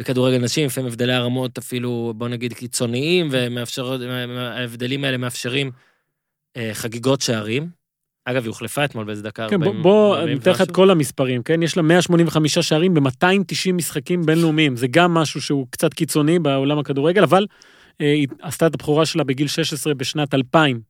בכדורגל 0.00 0.38
נשים, 0.38 0.66
לפעמים 0.66 0.88
הבדלי 0.88 1.12
הרמות 1.12 1.58
אפילו, 1.58 2.14
בוא 2.16 2.28
נגיד, 2.28 2.52
קיצוניים, 2.52 3.28
וההבדלים 3.30 5.04
האלה 5.04 5.16
מאפשרים 5.16 5.70
אה, 6.56 6.70
חגיגות 6.72 7.20
שערים. 7.20 7.68
אגב, 8.24 8.42
היא 8.42 8.48
הוחלפה 8.48 8.84
אתמול 8.84 9.04
באיזה 9.04 9.22
דקה 9.22 9.48
כן, 9.48 9.58
בוא- 9.60 9.66
40 9.66 9.82
בוא 9.82 10.16
40 10.16 10.34
ניתן 10.38 10.50
לך 10.50 10.60
את. 10.60 10.70
כל 10.70 10.90
המספרים, 10.90 11.42
כן? 11.42 11.62
יש 11.62 11.76
לה 11.76 11.82
185 11.82 12.58
שערים 12.58 12.94
ב-290 12.94 13.72
משחקים 13.72 14.22
בינלאומיים. 14.26 14.76
זה 14.76 14.86
גם 14.90 15.14
משהו 15.14 15.40
שהוא 15.42 15.66
קצת 15.70 15.94
קיצוני 15.94 16.38
בעולם 16.38 16.78
הכדורגל, 16.78 17.22
אבל 17.22 17.46
אה, 18.00 18.12
היא 18.12 18.28
עשתה 18.42 18.66
את 18.66 18.74
הבכורה 18.74 19.06
שלה 19.06 19.24
בגיל 19.24 19.48
16 19.48 19.94
בשנת 19.94 20.34
2000. 20.34 20.80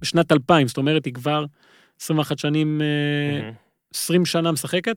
בשנת 0.00 0.32
2000, 0.32 0.68
זאת 0.68 0.76
אומרת, 0.76 1.04
היא 1.04 1.14
כבר 1.14 1.44
21 2.00 2.38
שנים, 2.38 2.80
אה, 2.82 3.40
מהמם. 3.40 3.52
20 3.94 4.26
שנה 4.26 4.52
משחקת, 4.52 4.96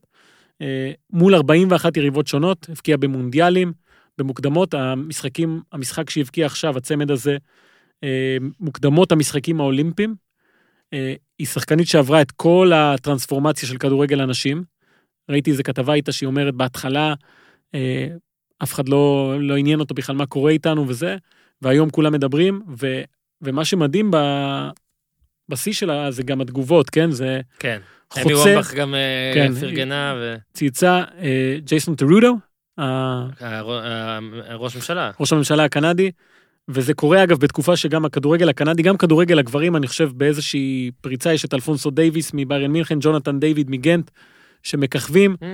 מול 1.14 1.36
41 1.36 1.98
יריבות 1.98 2.28
שונות, 2.28 2.68
הבקיעה 2.70 2.98
במונדיאלים, 2.98 3.74
במוקדמות, 4.18 4.74
המשחקים, 4.74 5.62
המשחק 5.72 6.10
שהבקיע 6.10 6.46
עכשיו, 6.46 6.78
הצמד 6.78 7.12
הזה, 7.12 7.38
אה, 8.04 8.38
מוקדמות 8.60 9.12
המשחקים 9.12 9.62
האולימפיים. 9.62 10.16
אה, 10.94 11.14
היא 11.40 11.48
שחקנית 11.48 11.88
שעברה 11.88 12.22
את 12.22 12.32
כל 12.32 12.72
הטרנספורמציה 12.76 13.70
של 13.70 13.78
כדורגל 13.78 14.22
הנשים. 14.22 14.64
ראיתי 15.30 15.52
איזה 15.52 15.64
כתבה 15.64 15.94
איתה 15.94 16.12
שהיא 16.12 16.28
אומרת 16.28 16.56
בהתחלה, 16.56 17.14
אה, 17.76 18.08
אף 18.64 18.74
אחד 18.74 18.90
לא, 18.90 19.36
לא 19.40 19.58
עניין 19.58 19.80
אותו 19.80 19.96
בכלל 19.96 20.16
מה 20.16 20.26
קורה 20.26 20.52
איתנו 20.52 20.88
וזה, 20.88 21.18
והיום 21.62 21.90
כולם 21.90 22.14
מדברים, 22.14 22.62
ו, 22.80 23.02
ומה 23.42 23.66
שמדהים 23.66 24.12
ב, 24.12 24.18
בשיא 25.50 25.74
שלה 25.74 26.12
זה 26.12 26.24
גם 26.24 26.42
התגובות, 26.42 26.90
כן? 26.90 27.12
זה 27.12 27.42
כן. 27.60 27.80
אמי 28.18 28.34
חוצה, 28.36 28.50
וומבך 28.50 28.74
גם 28.74 28.96
אה, 28.96 29.32
כן. 29.34 29.54
פרגנה, 29.54 30.16
ו... 30.20 30.36
צייצה 30.54 31.04
אה, 31.20 31.58
ג'ייסון 31.66 31.96
טרודו, 31.96 32.36
ראש 34.60 34.76
ממשלה. 34.76 35.12
ראש 35.20 35.34
הממשלה 35.34 35.64
הקנדי, 35.64 36.12
וזה 36.68 36.94
קורה 36.94 37.24
אגב 37.24 37.40
בתקופה 37.40 37.76
שגם 37.76 38.06
הכדורגל 38.06 38.50
הקנדי, 38.50 38.84
גם 38.84 38.98
כדורגל 38.98 39.40
הגברים, 39.40 39.76
אני 39.76 39.88
חושב 39.88 40.10
באיזושהי 40.16 40.92
פריצה, 41.02 41.34
יש 41.34 41.46
את 41.46 41.54
אלפונסו 41.54 41.92
דייוויס 41.92 42.32
מביירן 42.34 42.72
מינכן, 42.72 42.98
ג'ונתן 43.02 43.40
דיוויד 43.40 43.70
מגנט, 43.70 44.12
שמככבים, 44.64 45.36
Mm. 45.42 45.46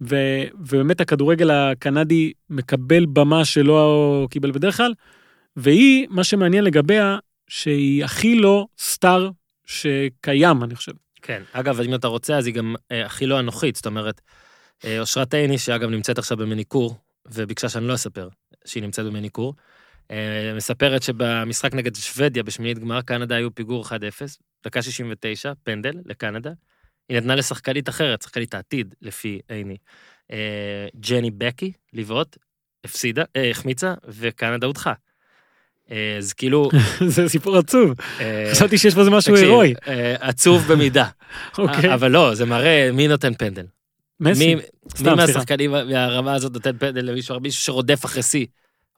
ו- 0.00 0.42
ובאמת 0.54 1.00
הכדורגל 1.00 1.50
הקנדי 1.50 2.32
מקבל 2.50 3.06
במה 3.06 3.44
שלא 3.44 4.26
קיבל 4.30 4.50
בדרך 4.50 4.76
כלל, 4.76 4.94
והיא, 5.56 6.06
מה 6.10 6.24
שמעניין 6.24 6.64
לגביה, 6.64 7.18
שהיא 7.48 8.04
הכי 8.04 8.34
לא 8.38 8.66
סטאר 8.78 9.30
שקיים, 9.66 10.62
אני 10.62 10.74
חושב. 10.74 10.92
כן, 11.26 11.42
אגב, 11.52 11.80
אם 11.80 11.94
אתה 11.94 12.06
רוצה, 12.06 12.38
אז 12.38 12.46
היא 12.46 12.54
גם 12.54 12.74
אה, 12.92 13.06
הכי 13.06 13.26
לא 13.26 13.40
אנוכית, 13.40 13.76
זאת 13.76 13.86
אומרת, 13.86 14.20
אה, 14.84 15.00
אושרת 15.00 15.34
עיני, 15.34 15.58
שאגב 15.58 15.88
נמצאת 15.88 16.18
עכשיו 16.18 16.36
במניקור, 16.36 16.96
וביקשה 17.26 17.68
שאני 17.68 17.88
לא 17.88 17.94
אספר 17.94 18.28
שהיא 18.64 18.82
נמצאת 18.82 19.06
במניקור, 19.06 19.54
אה, 20.10 20.52
מספרת 20.56 21.02
שבמשחק 21.02 21.74
נגד 21.74 21.94
שוודיה 21.94 22.42
בשמינית 22.42 22.78
גמר, 22.78 23.02
קנדה 23.02 23.36
היו 23.36 23.54
פיגור 23.54 23.84
1-0, 23.84 23.92
דקה 24.64 24.82
69, 24.82 25.52
פנדל 25.62 25.94
לקנדה, 26.04 26.50
היא 27.08 27.18
נתנה 27.18 27.34
לשחקנית 27.34 27.88
אחרת, 27.88 28.22
שחקנית 28.22 28.54
העתיד, 28.54 28.94
לפי 29.02 29.40
עיני. 29.48 29.76
אה, 30.32 30.86
ג'ני 30.96 31.30
בקי, 31.30 31.72
לבעוט, 31.92 32.36
הפסידה, 32.84 33.24
אה, 33.36 33.50
החמיצה, 33.50 33.94
וקנדה 34.08 34.66
הודחה. 34.66 34.92
אה, 35.90 36.16
אז 36.18 36.32
כאילו... 36.32 36.70
זה 37.14 37.28
סיפור 37.28 37.56
עצוב. 37.56 37.94
אה, 38.20 38.48
חשבתי 38.52 38.78
שיש 38.78 38.94
בזה 38.94 39.10
משהו 39.10 39.36
הירואי. 39.36 39.74
אה, 39.88 40.14
עצוב 40.20 40.62
במידה. 40.68 41.06
אוקיי. 41.58 41.94
אבל 41.94 42.10
לא, 42.10 42.34
זה 42.34 42.44
מראה 42.44 42.90
מי 42.92 43.08
נותן 43.08 43.34
פנדל. 43.34 43.64
מסי. 44.20 44.54
מי. 44.54 44.62
מהשחקנים 45.16 45.70
מהרמה 45.70 46.34
הזאת 46.34 46.52
נותן 46.52 46.78
פנדל 46.78 47.04
למישהו, 47.04 47.40
מישהו 47.40 47.62
שרודף 47.62 48.04
אחרי 48.04 48.22
שיא, 48.22 48.46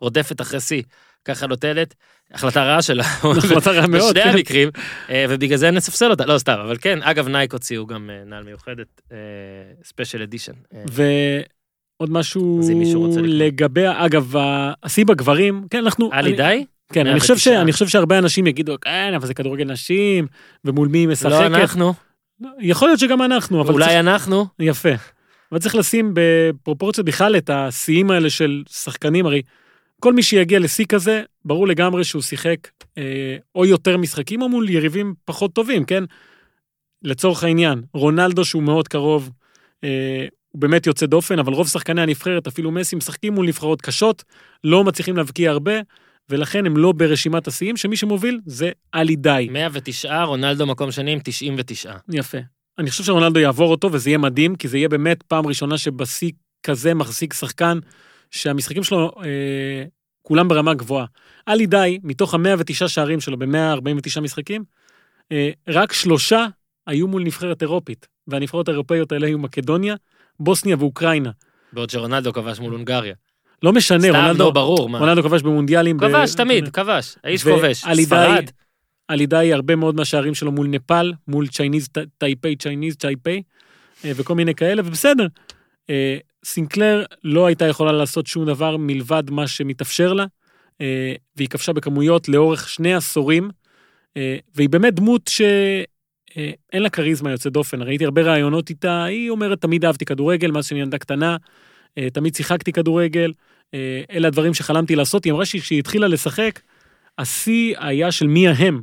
רודפת 0.00 0.40
אחרי 0.40 0.60
שיא, 0.60 0.82
ככה 1.24 1.46
נותנת, 1.46 1.94
החלטה 2.30 2.64
רעה 2.64 2.82
שלה, 2.82 3.04
החלטה 3.38 3.70
רעה 3.70 3.86
מאוד, 3.86 4.10
בשני 4.10 4.22
כן. 4.22 4.28
המקרים, 4.28 4.68
ובגלל 5.28 5.58
זה 5.58 5.70
נספסל 5.70 6.10
אותה, 6.10 6.26
לא 6.26 6.38
סתם, 6.38 6.56
אבל 6.64 6.76
כן, 6.80 7.02
אגב 7.02 7.28
נייק 7.28 7.52
הוציאו 7.52 7.86
גם 7.86 8.10
נעל 8.26 8.44
מיוחדת, 8.44 9.00
ספיישל 9.84 10.22
אדישן. 10.22 10.52
ועוד 10.72 12.10
משהו. 12.10 12.60
לגבי, 13.24 13.84
אגב, 13.86 14.34
השיא 14.82 15.04
בגברים, 15.04 15.66
כן, 15.70 15.78
אנחנו... 15.78 16.10
היה 16.12 16.22
לי 16.22 16.32
די? 16.32 16.64
כן, 16.92 17.06
אני 17.06 17.20
חושב, 17.20 17.36
ש, 17.36 17.48
109. 17.48 17.62
אני 17.62 17.72
חושב 17.72 17.88
שהרבה 17.88 18.18
אנשים 18.18 18.46
יגידו, 18.46 18.76
כן, 18.80 19.12
אבל 19.16 19.26
זה 19.26 19.34
כדורגל 19.34 19.64
נשים, 19.64 20.26
ומול 20.64 20.88
מי 20.88 20.98
היא 20.98 21.08
משחקת. 21.08 21.30
לא 21.30 21.46
אנחנו, 21.46 21.94
יכול 22.60 22.88
להיות 22.88 23.00
שגם 23.00 23.22
אנחנו, 23.22 23.60
אבל 23.60 23.72
אולי 23.72 23.84
צריך... 23.84 23.98
אנחנו, 23.98 24.46
יפה. 24.58 24.92
אבל 25.52 25.60
צריך 25.60 25.74
לשים 25.74 26.12
בפרופורציות 26.14 27.06
בכלל 27.06 27.36
את 27.36 27.50
השיאים 27.50 28.10
האלה 28.10 28.30
של 28.30 28.62
שחקנים, 28.68 29.26
הרי 29.26 29.42
כל 30.00 30.12
מי 30.12 30.22
שיגיע 30.22 30.58
לשיא 30.58 30.84
כזה, 30.88 31.22
ברור 31.44 31.66
לגמרי 31.66 32.04
שהוא 32.04 32.22
שיחק 32.22 32.56
אה, 32.98 33.36
או 33.54 33.66
יותר 33.66 33.96
משחקים 33.96 34.42
או 34.42 34.48
מול 34.48 34.68
יריבים 34.68 35.14
פחות 35.24 35.52
טובים, 35.52 35.84
כן? 35.84 36.04
לצורך 37.02 37.44
העניין, 37.44 37.82
רונלדו 37.94 38.44
שהוא 38.44 38.62
מאוד 38.62 38.88
קרוב, 38.88 39.30
אה, 39.84 40.26
הוא 40.48 40.60
באמת 40.60 40.86
יוצא 40.86 41.06
דופן, 41.06 41.38
אבל 41.38 41.52
רוב 41.52 41.68
שחקני 41.68 42.02
הנבחרת, 42.02 42.46
אפילו 42.46 42.70
מסי, 42.70 42.96
משחקים 42.96 43.32
מול 43.32 43.46
נבחרות 43.46 43.82
קשות, 43.82 44.24
לא 44.64 44.84
מצליחים 44.84 45.16
להבקיע 45.16 45.50
הרבה, 45.50 45.72
ולכן 46.30 46.66
הם 46.66 46.76
לא 46.76 46.92
ברשימת 46.92 47.48
השיאים, 47.48 47.76
שמי 47.76 47.96
שמוביל 47.96 48.40
זה 48.46 48.70
עלי 48.92 49.16
די. 49.16 49.48
109, 49.50 50.22
רונלדו 50.22 50.66
מקום 50.66 50.90
שני 50.92 51.12
עם 51.12 51.18
99. 51.24 51.92
יפה. 52.08 52.38
אני 52.78 52.90
חושב 52.90 53.04
שרונלדו 53.04 53.40
יעבור 53.40 53.70
אותו, 53.70 53.92
וזה 53.92 54.10
יהיה 54.10 54.18
מדהים, 54.18 54.56
כי 54.56 54.68
זה 54.68 54.78
יהיה 54.78 54.88
באמת 54.88 55.22
פעם 55.22 55.46
ראשונה 55.46 55.78
שבשיא 55.78 56.32
כזה 56.62 56.94
מחזיק 56.94 57.34
שחקן, 57.34 57.78
שהמשחקים 58.30 58.84
שלו 58.84 59.12
אה, 59.24 59.84
כולם 60.22 60.48
ברמה 60.48 60.74
גבוהה. 60.74 61.06
עלי 61.46 61.66
די, 61.66 61.98
מתוך 62.02 62.34
ה-109 62.34 62.88
שערים 62.88 63.20
שלו 63.20 63.38
ב-149 63.38 64.20
משחקים, 64.20 64.64
אה, 65.32 65.50
רק 65.68 65.92
שלושה 65.92 66.46
היו 66.86 67.08
מול 67.08 67.22
נבחרת 67.22 67.62
אירופית, 67.62 68.08
והנבחרות 68.26 68.68
האירופאיות 68.68 69.12
האלה 69.12 69.26
היו 69.26 69.38
מקדוניה, 69.38 69.94
בוסניה 70.40 70.76
ואוקראינה. 70.78 71.30
בעוד 71.72 71.90
שרונלדו 71.90 72.32
כבש 72.32 72.58
מול 72.58 72.72
הונגריה. 72.72 73.14
לא 73.62 73.72
משנה, 73.72 74.00
סתם, 74.00 74.14
רונלדו, 74.16 74.44
לא 74.44 74.50
ברור, 74.50 74.88
מה. 74.88 74.98
רונלדו 74.98 75.22
כבש 75.22 75.42
במונדיאלים. 75.42 75.96
ב- 75.96 76.00
כבש 76.08 76.34
תמיד, 76.34 76.68
כבש, 76.68 77.16
האיש 77.24 77.42
כובש. 77.44 77.84
ועלי 77.84 77.96
די- 77.96 78.06
ספרד, 78.06 78.44
עלי 79.08 79.26
די 79.26 79.52
הרבה 79.52 79.76
מאוד 79.76 79.94
מהשערים 79.94 80.34
שלו 80.34 80.52
מול 80.52 80.66
נפאל, 80.66 81.12
מול 81.28 81.46
Chinese 81.48 81.88
טאיפיי, 82.18 82.56
Chinese 82.56 82.96
טאיפיי, 82.96 83.42
אה, 84.04 84.12
וכל 84.16 84.34
מיני 84.34 84.54
כאלה, 84.54 84.82
ובסדר. 84.84 85.26
אה, 85.90 86.18
סינקלר 86.44 87.04
לא 87.24 87.46
הייתה 87.46 87.64
יכולה 87.66 87.92
לעשות 87.92 88.26
שום 88.26 88.46
דבר 88.46 88.76
מלבד 88.76 89.22
מה 89.30 89.46
שמתאפשר 89.46 90.12
לה, 90.12 90.24
אה, 90.80 91.12
והיא 91.36 91.48
כבשה 91.48 91.72
בכמויות 91.72 92.28
לאורך 92.28 92.68
שני 92.68 92.94
עשורים, 92.94 93.50
אה, 94.16 94.36
והיא 94.54 94.68
באמת 94.68 94.94
דמות 94.94 95.28
שאין 95.28 95.84
לה 96.82 96.90
כריזמה 96.90 97.30
יוצאת 97.30 97.52
דופן. 97.52 97.82
ראיתי 97.82 98.04
הרבה 98.04 98.22
ראיונות 98.22 98.70
איתה, 98.70 99.04
היא 99.04 99.30
אומרת, 99.30 99.60
תמיד 99.60 99.84
אהבתי 99.84 100.04
כדורגל, 100.04 100.50
מאז 100.50 100.66
שאני 100.66 100.80
ילדה 100.80 100.98
קטנה, 100.98 101.32
אה, 101.32 101.36
תמיד 102.12 102.34
שיחקתי 102.34 102.72
כדורגל, 102.72 103.32
אה, 103.74 104.02
אלה 104.10 104.28
הדברים 104.28 104.54
שחלמתי 104.54 104.96
לעשות. 104.96 105.24
היא 105.24 105.32
אמרה 105.32 105.46
שכשהיא 105.46 105.78
התחילה 105.78 106.08
לשחק, 106.08 106.60
השיא 107.18 107.74
היה 107.78 108.12
של 108.12 108.26
מי 108.26 108.48
ההם, 108.48 108.82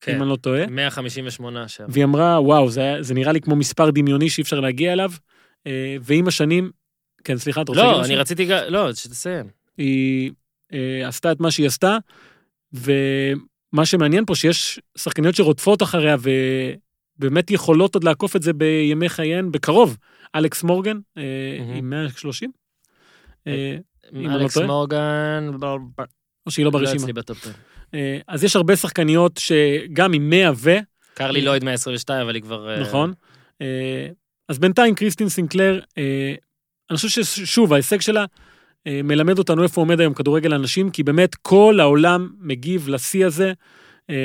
כן, 0.00 0.16
אם 0.16 0.22
אני 0.22 0.30
לא 0.30 0.36
טועה. 0.36 0.66
158 0.66 1.68
שם. 1.68 1.84
והיא 1.88 2.04
אמרה, 2.04 2.40
וואו, 2.40 2.70
זה, 2.70 2.96
זה 3.00 3.14
נראה 3.14 3.32
לי 3.32 3.40
כמו 3.40 3.56
מספר 3.56 3.90
דמיוני 3.90 4.30
שאי 4.30 4.42
אפשר 4.42 4.60
להגיע 4.60 4.92
אליו. 4.92 5.10
אה, 5.66 5.96
ועם 6.00 6.28
השנים, 6.28 6.70
כן, 7.24 7.38
סליחה, 7.38 7.62
אתה 7.62 7.72
רוצה 7.72 7.82
להגיד 7.82 8.00
לא? 8.00 8.04
אני 8.04 8.16
רציתי 8.16 8.48
לא, 8.68 8.94
שתסיים. 8.94 9.46
היא 9.78 10.30
אה, 10.72 11.08
עשתה 11.08 11.32
את 11.32 11.40
מה 11.40 11.50
שהיא 11.50 11.66
עשתה, 11.66 11.98
ומה 12.72 13.86
שמעניין 13.86 14.24
פה 14.26 14.34
שיש 14.34 14.80
שחקניות 14.98 15.34
שרודפות 15.34 15.82
אחריה 15.82 16.16
ובאמת 17.18 17.50
יכולות 17.50 17.94
עוד 17.94 18.04
לעקוף 18.04 18.36
את 18.36 18.42
זה 18.42 18.52
בימי 18.52 19.08
חייהן 19.08 19.52
בקרוב. 19.52 19.96
אלכס 20.34 20.62
מורגן 20.62 20.98
אה. 21.16 21.22
עם 21.76 21.90
130, 21.90 22.50
אה, 23.46 23.76
לא 24.12 24.34
אלכס. 24.34 24.56
מורגן, 24.56 25.50
או 26.46 26.50
שהיא 26.50 26.64
לא 26.64 26.72
לא 26.72 26.78
ברשימה. 26.78 27.12
בטופ 27.12 27.38
10. 27.42 27.50
אה, 27.94 28.18
אז 28.28 28.44
יש 28.44 28.56
הרבה 28.56 28.76
שחקניות 28.76 29.36
שגם 29.36 30.12
עם 30.12 30.30
100 30.30 30.50
ו... 30.56 30.70
קרלי 31.14 31.40
לויד 31.40 31.64
122, 31.64 32.22
אבל 32.22 32.34
היא 32.34 32.42
כבר... 32.42 32.80
נכון. 32.80 33.12
אז 34.48 34.58
בינתיים 34.58 34.94
קריסטין 34.94 35.28
סינקלר, 35.28 35.80
אני 36.90 36.96
חושב 36.96 37.22
ששוב, 37.22 37.72
ההישג 37.72 38.00
שלה 38.00 38.24
מלמד 38.88 39.38
אותנו 39.38 39.62
איפה 39.62 39.80
עומד 39.80 40.00
היום 40.00 40.14
כדורגל 40.14 40.52
הנשים, 40.52 40.90
כי 40.90 41.02
באמת 41.02 41.34
כל 41.34 41.80
העולם 41.80 42.30
מגיב 42.40 42.88
לשיא 42.88 43.26
הזה, 43.26 43.52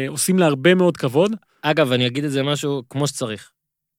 עושים 0.07 0.39
לה 0.39 0.45
הרבה 0.45 0.75
מאוד 0.75 0.97
כבוד. 0.97 1.31
אגב, 1.61 1.91
אני 1.91 2.07
אגיד 2.07 2.23
את 2.23 2.31
זה 2.31 2.43
משהו 2.43 2.83
כמו 2.89 3.07
שצריך. 3.07 3.51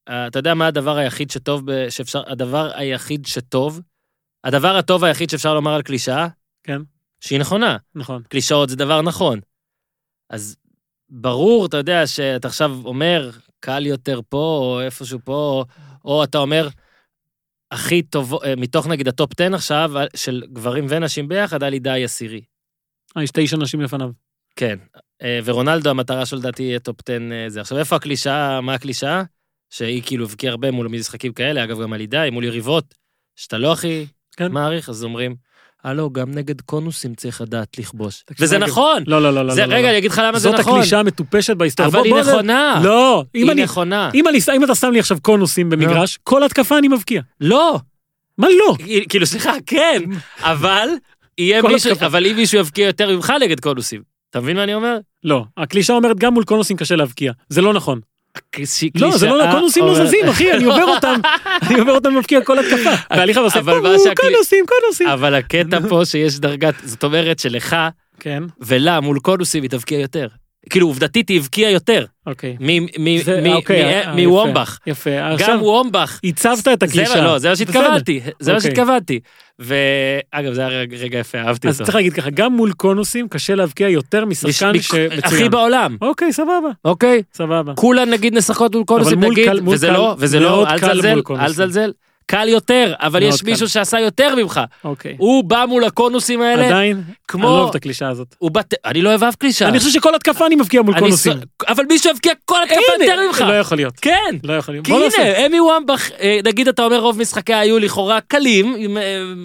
אה, 0.08 0.26
אתה 0.26 0.38
יודע 0.38 0.54
מה 0.54 0.66
הדבר 0.66 0.96
היחיד 0.96 1.30
שטוב, 1.30 1.72
ב- 1.72 1.88
שאפשר, 1.88 2.22
הדבר 2.26 2.70
היחיד 2.74 3.26
שטוב, 3.26 3.80
הדבר 4.44 4.76
הטוב 4.76 5.04
היחיד 5.04 5.30
שאפשר 5.30 5.54
לומר 5.54 5.74
על 5.74 5.82
קלישאה? 5.82 6.28
כן. 6.62 6.82
שהיא 7.20 7.40
נכונה. 7.40 7.76
נכון. 7.94 8.22
קלישאות 8.28 8.68
זה 8.68 8.76
דבר 8.76 9.02
נכון. 9.02 9.40
אז 10.30 10.56
ברור, 11.08 11.66
אתה 11.66 11.76
יודע, 11.76 12.06
שאתה 12.06 12.48
עכשיו 12.48 12.70
אומר, 12.84 13.30
קל 13.60 13.86
יותר 13.86 14.20
פה, 14.28 14.58
או 14.62 14.80
איפשהו 14.80 15.18
פה, 15.24 15.32
או, 15.32 15.64
או 16.04 16.24
אתה 16.24 16.38
אומר, 16.38 16.68
הכי 17.70 18.02
טוב, 18.02 18.34
אה, 18.44 18.56
מתוך 18.56 18.86
נגיד 18.86 19.08
הטופ 19.08 19.30
10 19.40 19.54
עכשיו, 19.54 19.90
של 20.16 20.42
גברים 20.52 20.86
ונשים 20.88 21.28
ביחד, 21.28 21.62
היה 21.62 21.70
לי 21.70 21.78
די 21.78 22.04
עשירי. 22.04 22.40
אה, 23.16 23.22
יש 23.22 23.30
תשע 23.34 23.56
נשים 23.56 23.80
לפניו. 23.80 24.10
כן. 24.56 24.78
אה, 25.22 25.38
ורונלדו, 25.44 25.90
המטרה 25.90 26.26
שלו 26.26 26.38
לדעתי 26.38 26.62
יהיה 26.62 26.78
טופ 26.78 26.96
10 27.08 27.18
אה, 27.32 27.48
זה. 27.48 27.60
עכשיו, 27.60 27.78
איפה 27.78 27.96
הקלישאה, 27.96 28.60
מה 28.60 28.74
הקלישאה? 28.74 29.22
שהיא 29.70 30.02
כאילו 30.06 30.24
הבקיעה 30.24 30.50
הרבה 30.50 30.70
מול 30.70 30.88
משחקים 30.88 31.32
כאלה, 31.32 31.64
אגב, 31.64 31.82
גם 31.82 31.92
על 31.92 32.00
ידי, 32.00 32.28
מול 32.32 32.44
יריבות, 32.44 32.94
שאתה 33.36 33.58
לא 33.58 33.72
הכי 33.72 34.06
כן. 34.36 34.52
מעריך, 34.52 34.88
אז 34.88 35.04
אומרים, 35.04 35.34
הלו, 35.84 36.10
גם 36.10 36.30
נגד 36.30 36.60
קונוסים 36.60 37.14
צריך 37.14 37.40
לדעת 37.40 37.78
לכבוש. 37.78 38.24
וזה 38.40 38.56
רגע. 38.56 38.66
נכון! 38.66 39.02
לא, 39.06 39.22
לא, 39.22 39.34
לא, 39.34 39.46
לא. 39.46 39.54
זה, 39.54 39.66
לא, 39.66 39.74
רגע, 39.74 39.82
לא. 39.82 39.88
אני 39.90 39.98
אגיד 39.98 40.10
לך 40.10 40.22
למה 40.24 40.38
זה 40.38 40.50
זאת 40.50 40.60
נכון. 40.60 40.74
הקלישאה 40.78 41.00
המטופשת 41.00 41.56
בהיסטוריה. 41.56 41.88
אבל 41.88 41.98
בוא- 41.98 42.16
היא 42.16 42.24
בוא- 42.24 42.32
נכונה. 42.32 42.80
לא, 42.84 43.24
אם 43.34 43.42
היא 43.44 43.52
אני... 43.52 43.62
נכונה. 43.62 44.10
אם, 44.14 44.28
אני, 44.28 44.38
אם 44.56 44.64
אתה 44.64 44.74
שם 44.74 44.90
לי 44.90 44.98
עכשיו 44.98 45.18
קונוסים 45.22 45.70
במגרש, 45.70 46.18
כל 46.24 46.42
התקפה 46.42 46.78
אני 46.78 46.88
מבקיע. 46.88 47.22
לא! 47.40 47.78
מה 48.38 48.46
לא? 48.58 48.74
כאילו, 49.08 49.26
סליחה, 49.26 49.52
כן, 49.66 50.02
אבל 50.40 50.88
מישהו. 51.68 51.90
אבל 52.06 52.26
אם 52.26 52.36
מישהו 52.36 52.58
יבקיע 52.60 52.86
יותר 52.86 53.16
ממך 53.16 53.32
נגד 53.40 53.60
קונוסים. 53.60 54.02
אתה 54.30 54.40
מבין 54.40 54.56
מה 54.56 54.64
אני 54.64 54.74
אומר? 54.74 54.98
לא. 55.24 55.44
הקלישה 55.56 55.92
אומרת 55.92 56.16
גם 56.18 56.34
מול 56.34 56.44
קונוסים 56.44 56.76
קשה 56.76 56.96
להבקיע. 56.96 57.32
זה 57.48 57.60
לא 57.62 57.72
נכון. 57.74 58.00
לא, 58.94 59.16
זה 59.18 59.26
לא, 59.28 59.44
קונוסים 59.52 59.84
לא 59.84 59.90
אומרת- 59.90 60.06
זזים, 60.06 60.28
אחי, 60.28 60.52
אני 60.52 60.64
עובר 60.64 60.84
אותם, 60.84 61.14
אני 61.70 61.78
עובר 61.78 61.92
אותם 61.92 62.14
מבקיע 62.14 62.40
כל 62.40 62.58
התקפה. 62.58 62.90
והליכה 63.16 63.40
אבל 63.58 63.74
מה 63.74 63.88
"קונו, 63.88 63.98
שהקלי- 64.04 64.30
קונוסים, 64.32 64.64
קונוסים. 64.80 65.08
אבל 65.08 65.34
הקטע 65.34 65.78
פה 65.88 66.04
שיש 66.04 66.38
דרגת, 66.38 66.74
זאת 66.84 67.04
אומרת 67.04 67.38
שלך 67.38 67.76
כן, 68.20 68.42
ולה 68.60 69.00
מול 69.00 69.18
קונוסים 69.18 69.62
היא 69.62 69.70
תבקיע 69.70 69.98
יותר. 70.00 70.28
כאילו, 70.70 70.86
עובדתית 70.86 71.28
היא 71.28 71.40
הבקיעה 71.40 71.70
יותר. 71.70 72.04
אוקיי. 72.26 72.56
מוומבך. 74.14 74.78
יפה, 74.86 75.10
גם 75.38 75.62
וומבך. 75.62 76.20
הצבת 76.24 76.68
את 76.68 76.82
הקלישה. 76.82 77.20
לא, 77.24 77.38
זה 77.38 77.48
מה. 77.48 77.56
שהתכוונתי. 77.56 78.20
זה 78.40 78.52
מה 78.52 78.58
אוקיי. 78.58 78.70
שהתכוונתי. 78.70 79.20
ואגב, 79.58 80.52
זה 80.52 80.66
היה 80.66 80.80
רגע- 81.00 81.18
יפה, 81.18 81.38
אהבתי 81.38 81.68
אז 81.68 81.74
אותו. 81.74 81.84
צריך 81.84 81.96
להגיד 81.96 82.12
ככה, 82.12 82.30
גם 82.30 82.52
מול 82.52 82.72
קונוסים 82.72 83.28
קשה 83.28 83.54
להבקיע 83.54 83.88
יותר 83.88 84.24
משחקן 84.24 84.48
מש- 84.76 84.86
שמצוין. 84.86 85.10
הכי 85.24 85.48
בעולם, 85.48 85.96
אוקיי, 86.00 86.32
סבבה, 86.32 86.68
אוקיי? 86.84 87.22
סבבה. 87.34 87.72
כולן 87.74 88.10
נגיד 88.10 88.34
משחקות 88.34 88.74
מול 88.74 88.84
קונוסים, 88.84 89.24
נגיד, 89.24 89.48
וזה 89.66 89.90
לא, 89.90 90.14
וזה 90.18 90.40
לא, 90.40 90.66
אל 90.68 90.78
מול 90.94 91.06
אל 91.06 91.20
קונוסים. 91.22 91.90
קל 92.26 92.48
יותר, 92.48 92.94
אבל 92.98 93.22
יש 93.22 93.40
קל. 93.42 93.50
מישהו 93.50 93.68
שעשה 93.68 94.00
יותר 94.00 94.34
ממך. 94.34 94.60
אוקיי. 94.84 95.14
הוא 95.18 95.44
בא 95.44 95.64
מול 95.68 95.84
הקונוסים 95.84 96.40
האלה, 96.42 96.66
עדיין, 96.66 96.96
אני 96.96 97.04
לא 97.08 97.14
כמו... 97.28 97.48
אוהב 97.48 97.68
את 97.68 97.74
הקלישה 97.74 98.08
הזאת. 98.08 98.36
בת... 98.42 98.74
אני 98.84 99.02
לא 99.02 99.14
אוהב 99.14 99.34
קלישה. 99.34 99.68
אני 99.68 99.78
חושב 99.78 99.90
שכל 99.90 100.14
התקפה 100.14 100.46
אני 100.46 100.54
מבקיע 100.56 100.82
מול 100.82 100.94
אני 100.94 101.02
קונוסים. 101.02 101.32
ס- 101.32 101.64
אבל 101.68 101.84
מישהו 101.88 102.10
הבקיע 102.10 102.32
כל 102.44 102.62
התקפה 102.62 102.80
יותר 103.00 103.20
ממך. 103.26 103.40
לא 103.40 103.58
יכול 103.58 103.76
להיות. 103.76 103.94
כן. 104.00 104.36
לא 104.44 104.52
יכול 104.52 104.74
להיות. 104.74 104.86
כי. 104.86 104.92
הנה, 104.92 105.46
אמי 105.46 105.60
וומבך, 105.60 106.10
אה, 106.20 106.38
נגיד 106.44 106.68
אתה 106.68 106.84
אומר 106.84 106.98
רוב 106.98 107.18
משחקיה 107.20 107.60
היו 107.60 107.78
לכאורה 107.78 108.20
קלים, 108.20 108.96
אה, 108.98 109.02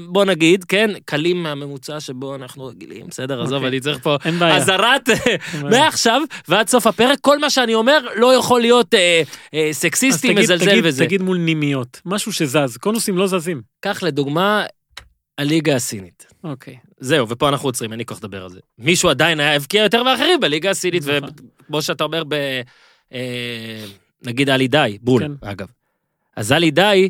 בוא 0.07 0.25
נגיד, 0.25 0.63
כן, 0.63 0.91
קלים 1.05 1.43
מהממוצע 1.43 1.99
שבו 1.99 2.35
אנחנו 2.35 2.65
רגילים, 2.65 3.05
בסדר, 3.09 3.41
עזוב, 3.41 3.53
אוקיי. 3.53 3.67
אני 3.69 3.79
צריך 3.79 3.99
פה. 4.03 4.15
אזהרת 4.41 5.09
אה. 5.09 5.15
מעכשיו 5.69 6.21
ועד 6.47 6.69
סוף 6.69 6.87
הפרק, 6.87 7.17
כל 7.21 7.39
מה 7.39 7.49
שאני 7.49 7.73
אומר 7.75 7.97
לא 8.15 8.33
יכול 8.35 8.61
להיות 8.61 8.93
סקסיסטי, 9.71 10.33
מזלזל 10.33 10.79
וזה. 10.83 11.05
תגיד 11.05 11.21
מול 11.21 11.37
נימיות, 11.37 12.01
משהו 12.05 12.33
שזז, 12.33 12.70
קונוסים 12.77 13.17
לא 13.17 13.27
זזים. 13.27 13.61
קח 13.79 14.03
לדוגמה, 14.03 14.65
הליגה 15.37 15.75
הסינית. 15.75 16.25
אוקיי. 16.43 16.77
זהו, 16.99 17.29
ופה 17.29 17.49
אנחנו 17.49 17.69
עוצרים, 17.69 17.91
אין 17.91 17.97
לי 17.99 18.05
כוח 18.05 18.17
לדבר 18.17 18.43
על 18.43 18.49
זה. 18.49 18.59
מישהו 18.77 19.09
עדיין 19.09 19.39
היה 19.39 19.55
הבקיע 19.55 19.83
יותר 19.83 20.03
מאחרים 20.03 20.39
בליגה 20.39 20.69
הסינית, 20.69 21.03
נכון. 21.03 21.29
וכמו 21.63 21.81
שאתה 21.81 22.03
אומר 22.03 22.23
ב... 22.27 22.33
אה, 23.13 23.85
נגיד 24.25 24.49
עלי 24.49 24.67
דאי, 24.67 24.97
בול, 25.01 25.23
כן. 25.23 25.31
אגב. 25.41 25.67
אז 26.35 26.51
עלי 26.51 26.71
דאי 26.71 27.09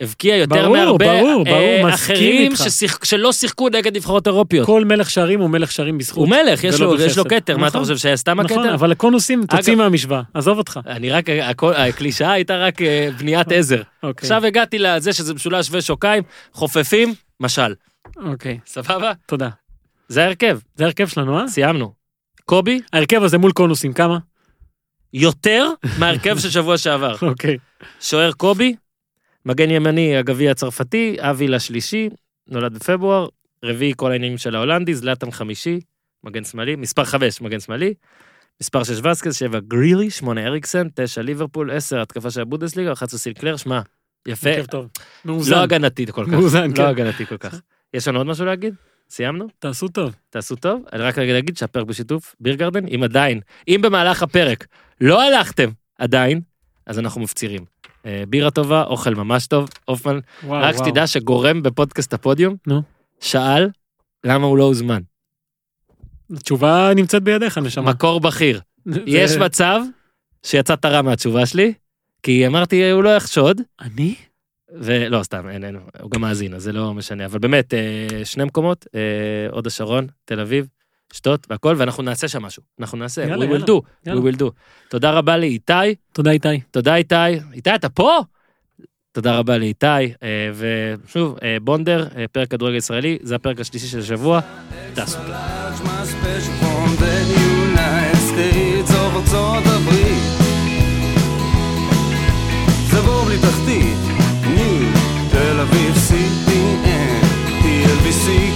הבקיע 0.00 0.36
יותר 0.36 0.62
ברור, 0.62 0.76
מהרבה 0.76 1.06
ברור, 1.06 1.44
ברור, 1.44 1.88
אה, 1.88 1.94
אחרים. 1.94 2.56
ששיח... 2.56 2.98
שלא 3.04 3.32
שיחקו 3.32 3.68
נגד 3.68 3.96
נבחרות 3.96 4.26
אירופיות. 4.26 4.66
כל 4.66 4.84
מלך 4.84 5.10
שערים 5.10 5.40
הוא 5.40 5.50
מלך 5.50 5.72
שערים 5.72 5.98
בזכות. 5.98 6.18
הוא 6.18 6.28
מלך, 6.28 6.64
יש 6.64 6.80
לו, 6.80 7.00
יש 7.00 7.18
לו. 7.18 7.24
כתר, 7.28 7.56
מה 7.56 7.68
אתה 7.68 7.78
נכון. 7.78 7.80
חושב, 7.82 7.96
שהיה 7.96 8.16
סתם 8.16 8.40
נכון, 8.40 8.58
הכתר? 8.58 8.74
אבל 8.74 8.92
הקונוסים 8.92 9.46
תוציא 9.46 9.74
מהמשוואה, 9.74 10.22
עזוב 10.34 10.58
אותך. 10.58 10.80
אני 10.86 11.10
רק, 11.10 11.24
הכל- 11.30 11.74
הקלישאה 11.74 12.32
הייתה 12.32 12.56
רק 12.56 12.82
אה, 12.82 13.08
בניית 13.18 13.52
עזר. 13.52 13.82
אוקיי. 14.02 14.26
עכשיו 14.26 14.46
הגעתי 14.46 14.78
לזה 14.78 15.12
שזה 15.12 15.34
משולש 15.34 15.68
ושוקיים, 15.70 16.22
חופפים, 16.52 17.14
משל. 17.40 17.74
אוקיי, 18.26 18.58
סבבה? 18.66 19.12
תודה. 19.26 19.48
זה 20.08 20.22
ההרכב, 20.24 20.58
זה 20.74 20.84
ההרכב 20.84 21.06
שלנו, 21.08 21.38
אה? 21.40 21.48
סיימנו. 21.48 21.92
קובי, 22.44 22.80
ההרכב 22.92 23.22
הזה 23.22 23.38
מול 23.38 23.52
קונוסים, 23.52 23.92
כמה? 23.92 24.18
יותר 25.12 25.68
מההרכב 25.98 26.38
של 26.38 26.50
שבוע 26.50 26.78
שעבר. 26.78 27.14
אוקיי. 27.30 27.56
שוער 28.00 28.32
קובי, 28.32 28.74
מגן 29.46 29.70
ימני 29.70 30.16
הגביע 30.16 30.50
הצרפתי, 30.50 31.16
אבי 31.18 31.48
לשלישי, 31.48 32.08
נולד 32.48 32.74
בפברואר, 32.74 33.26
רביעי 33.64 33.92
כל 33.96 34.12
העניינים 34.12 34.38
של 34.38 34.56
ההולנדי, 34.56 34.94
זלאטן 34.94 35.30
חמישי, 35.30 35.80
מגן 36.24 36.44
שמאלי, 36.44 36.76
מספר 36.76 37.04
חמש, 37.04 37.40
מגן 37.40 37.60
שמאלי, 37.60 37.94
מספר 38.60 38.84
שש 38.84 39.00
וסקס, 39.04 39.36
שבע 39.36 39.60
גרילי, 39.60 40.10
שמונה 40.10 40.46
אריקסן, 40.46 40.88
תשע 40.94 41.22
ליברפול, 41.22 41.70
עשר 41.70 42.00
התקפה 42.00 42.30
של 42.30 42.40
הבונדסליגה, 42.40 42.92
11 42.92 43.18
סילקלר, 43.18 43.56
שמע, 43.56 43.80
יפה, 44.28 44.66
טוב. 44.70 44.86
מאוזן. 45.24 45.52
לא 45.52 45.62
הגנתי 45.62 46.06
כל 46.06 46.24
כך, 46.24 46.28
מאוזן, 46.30 46.74
כן. 46.74 46.82
לא 46.82 46.88
הגנתי 46.88 47.26
כל 47.26 47.36
כך. 47.36 47.60
יש 47.94 48.08
לנו 48.08 48.18
עוד 48.18 48.26
משהו 48.26 48.44
להגיד? 48.44 48.74
סיימנו? 49.10 49.46
תעשו 49.58 49.88
טוב. 49.88 50.14
תעשו 50.30 50.56
טוב. 50.56 50.82
אני 50.92 51.02
רק 51.02 51.18
רגע 51.18 51.38
אגיד 51.38 51.56
שהפרק 51.56 51.86
בשיתוף 51.86 52.34
ביר 52.40 52.54
גרדן, 52.54 52.88
אם 52.88 53.02
עדיין, 53.02 53.40
אם 53.68 53.80
במהלך 53.82 54.22
הפרק 54.22 54.66
לא 55.00 55.22
הלכתם 55.22 55.70
עדיין, 55.98 56.40
אז 56.86 56.98
אנחנו 56.98 57.20
מפצירים. 57.20 57.64
אה, 58.06 58.22
בירה 58.28 58.50
טובה, 58.50 58.82
אוכל 58.82 59.14
ממש 59.14 59.46
טוב, 59.46 59.68
הופמן, 59.84 60.18
רק. 60.48 60.76
שתדע 60.76 61.06
שגורם 61.06 61.62
בפודקאסט 61.62 62.12
הפודיום, 62.14 62.56
נו. 62.66 62.82
שאל 63.20 63.68
למה 64.24 64.46
הוא 64.46 64.58
לא 64.58 64.64
הוזמן. 64.64 65.00
התשובה 66.32 66.90
נמצאת 66.96 67.22
בידיך, 67.22 67.58
נשמה. 67.58 67.90
מקור 67.90 68.20
בכיר. 68.20 68.60
יש 69.06 69.36
מצב 69.36 69.80
שיצאת 70.42 70.84
רע 70.84 71.02
מהתשובה 71.02 71.46
שלי, 71.46 71.72
כי 72.22 72.46
אמרתי 72.46 72.90
הוא 72.90 73.04
לא 73.04 73.16
יחשוד, 73.16 73.60
אני? 73.80 74.14
ולא 74.72 75.22
סתם, 75.22 75.48
אין, 75.48 75.64
אין, 75.64 75.76
הוא 76.00 76.10
גם 76.10 76.20
מאזין, 76.20 76.54
אז 76.54 76.62
זה 76.62 76.72
לא 76.72 76.94
משנה, 76.94 77.24
אבל 77.24 77.38
באמת, 77.38 77.74
אה, 77.74 78.24
שני 78.24 78.44
מקומות, 78.44 78.86
אה, 78.94 79.00
הוד 79.50 79.66
השרון, 79.66 80.06
תל 80.24 80.40
אביב, 80.40 80.68
שתות 81.12 81.46
והכל, 81.50 81.74
ואנחנו 81.78 82.02
נעשה 82.02 82.28
שם 82.28 82.42
משהו. 82.42 82.62
אנחנו 82.80 82.98
נעשה, 82.98 83.22
יאללה, 83.22 83.44
we 83.44 83.48
will 83.48 83.52
יאללה, 83.52 83.66
do, 83.66 83.80
יאללה. 84.06 84.20
we 84.20 84.24
will 84.34 84.38
do. 84.38 84.44
תודה 84.88 85.10
רבה 85.10 85.36
לאיתי. 85.36 85.72
תודה 86.12 86.30
איתי. 86.30 86.60
תודה 86.70 86.96
איתי. 86.96 87.14
איתי, 87.52 87.74
אתה 87.74 87.88
פה? 87.88 88.20
תודה 89.12 89.38
רבה 89.38 89.58
לאיתי, 89.58 89.86
אה, 89.86 90.50
ושוב, 90.56 91.38
אה, 91.42 91.56
בונדר, 91.62 92.08
אה, 92.16 92.24
פרק 92.32 92.50
כדורגל 92.50 92.76
ישראלי, 92.76 93.18
זה 93.22 93.34
הפרק 93.34 93.60
השלישי 93.60 93.86
של 93.86 93.98
השבוע, 93.98 94.40
תעשו. 94.94 95.18
תחתית, 103.40 103.96
ניו, 104.46 104.88
תל 105.30 105.60
אביב, 105.60 105.94
CBN, 106.08 107.24
TLBC 107.62 108.55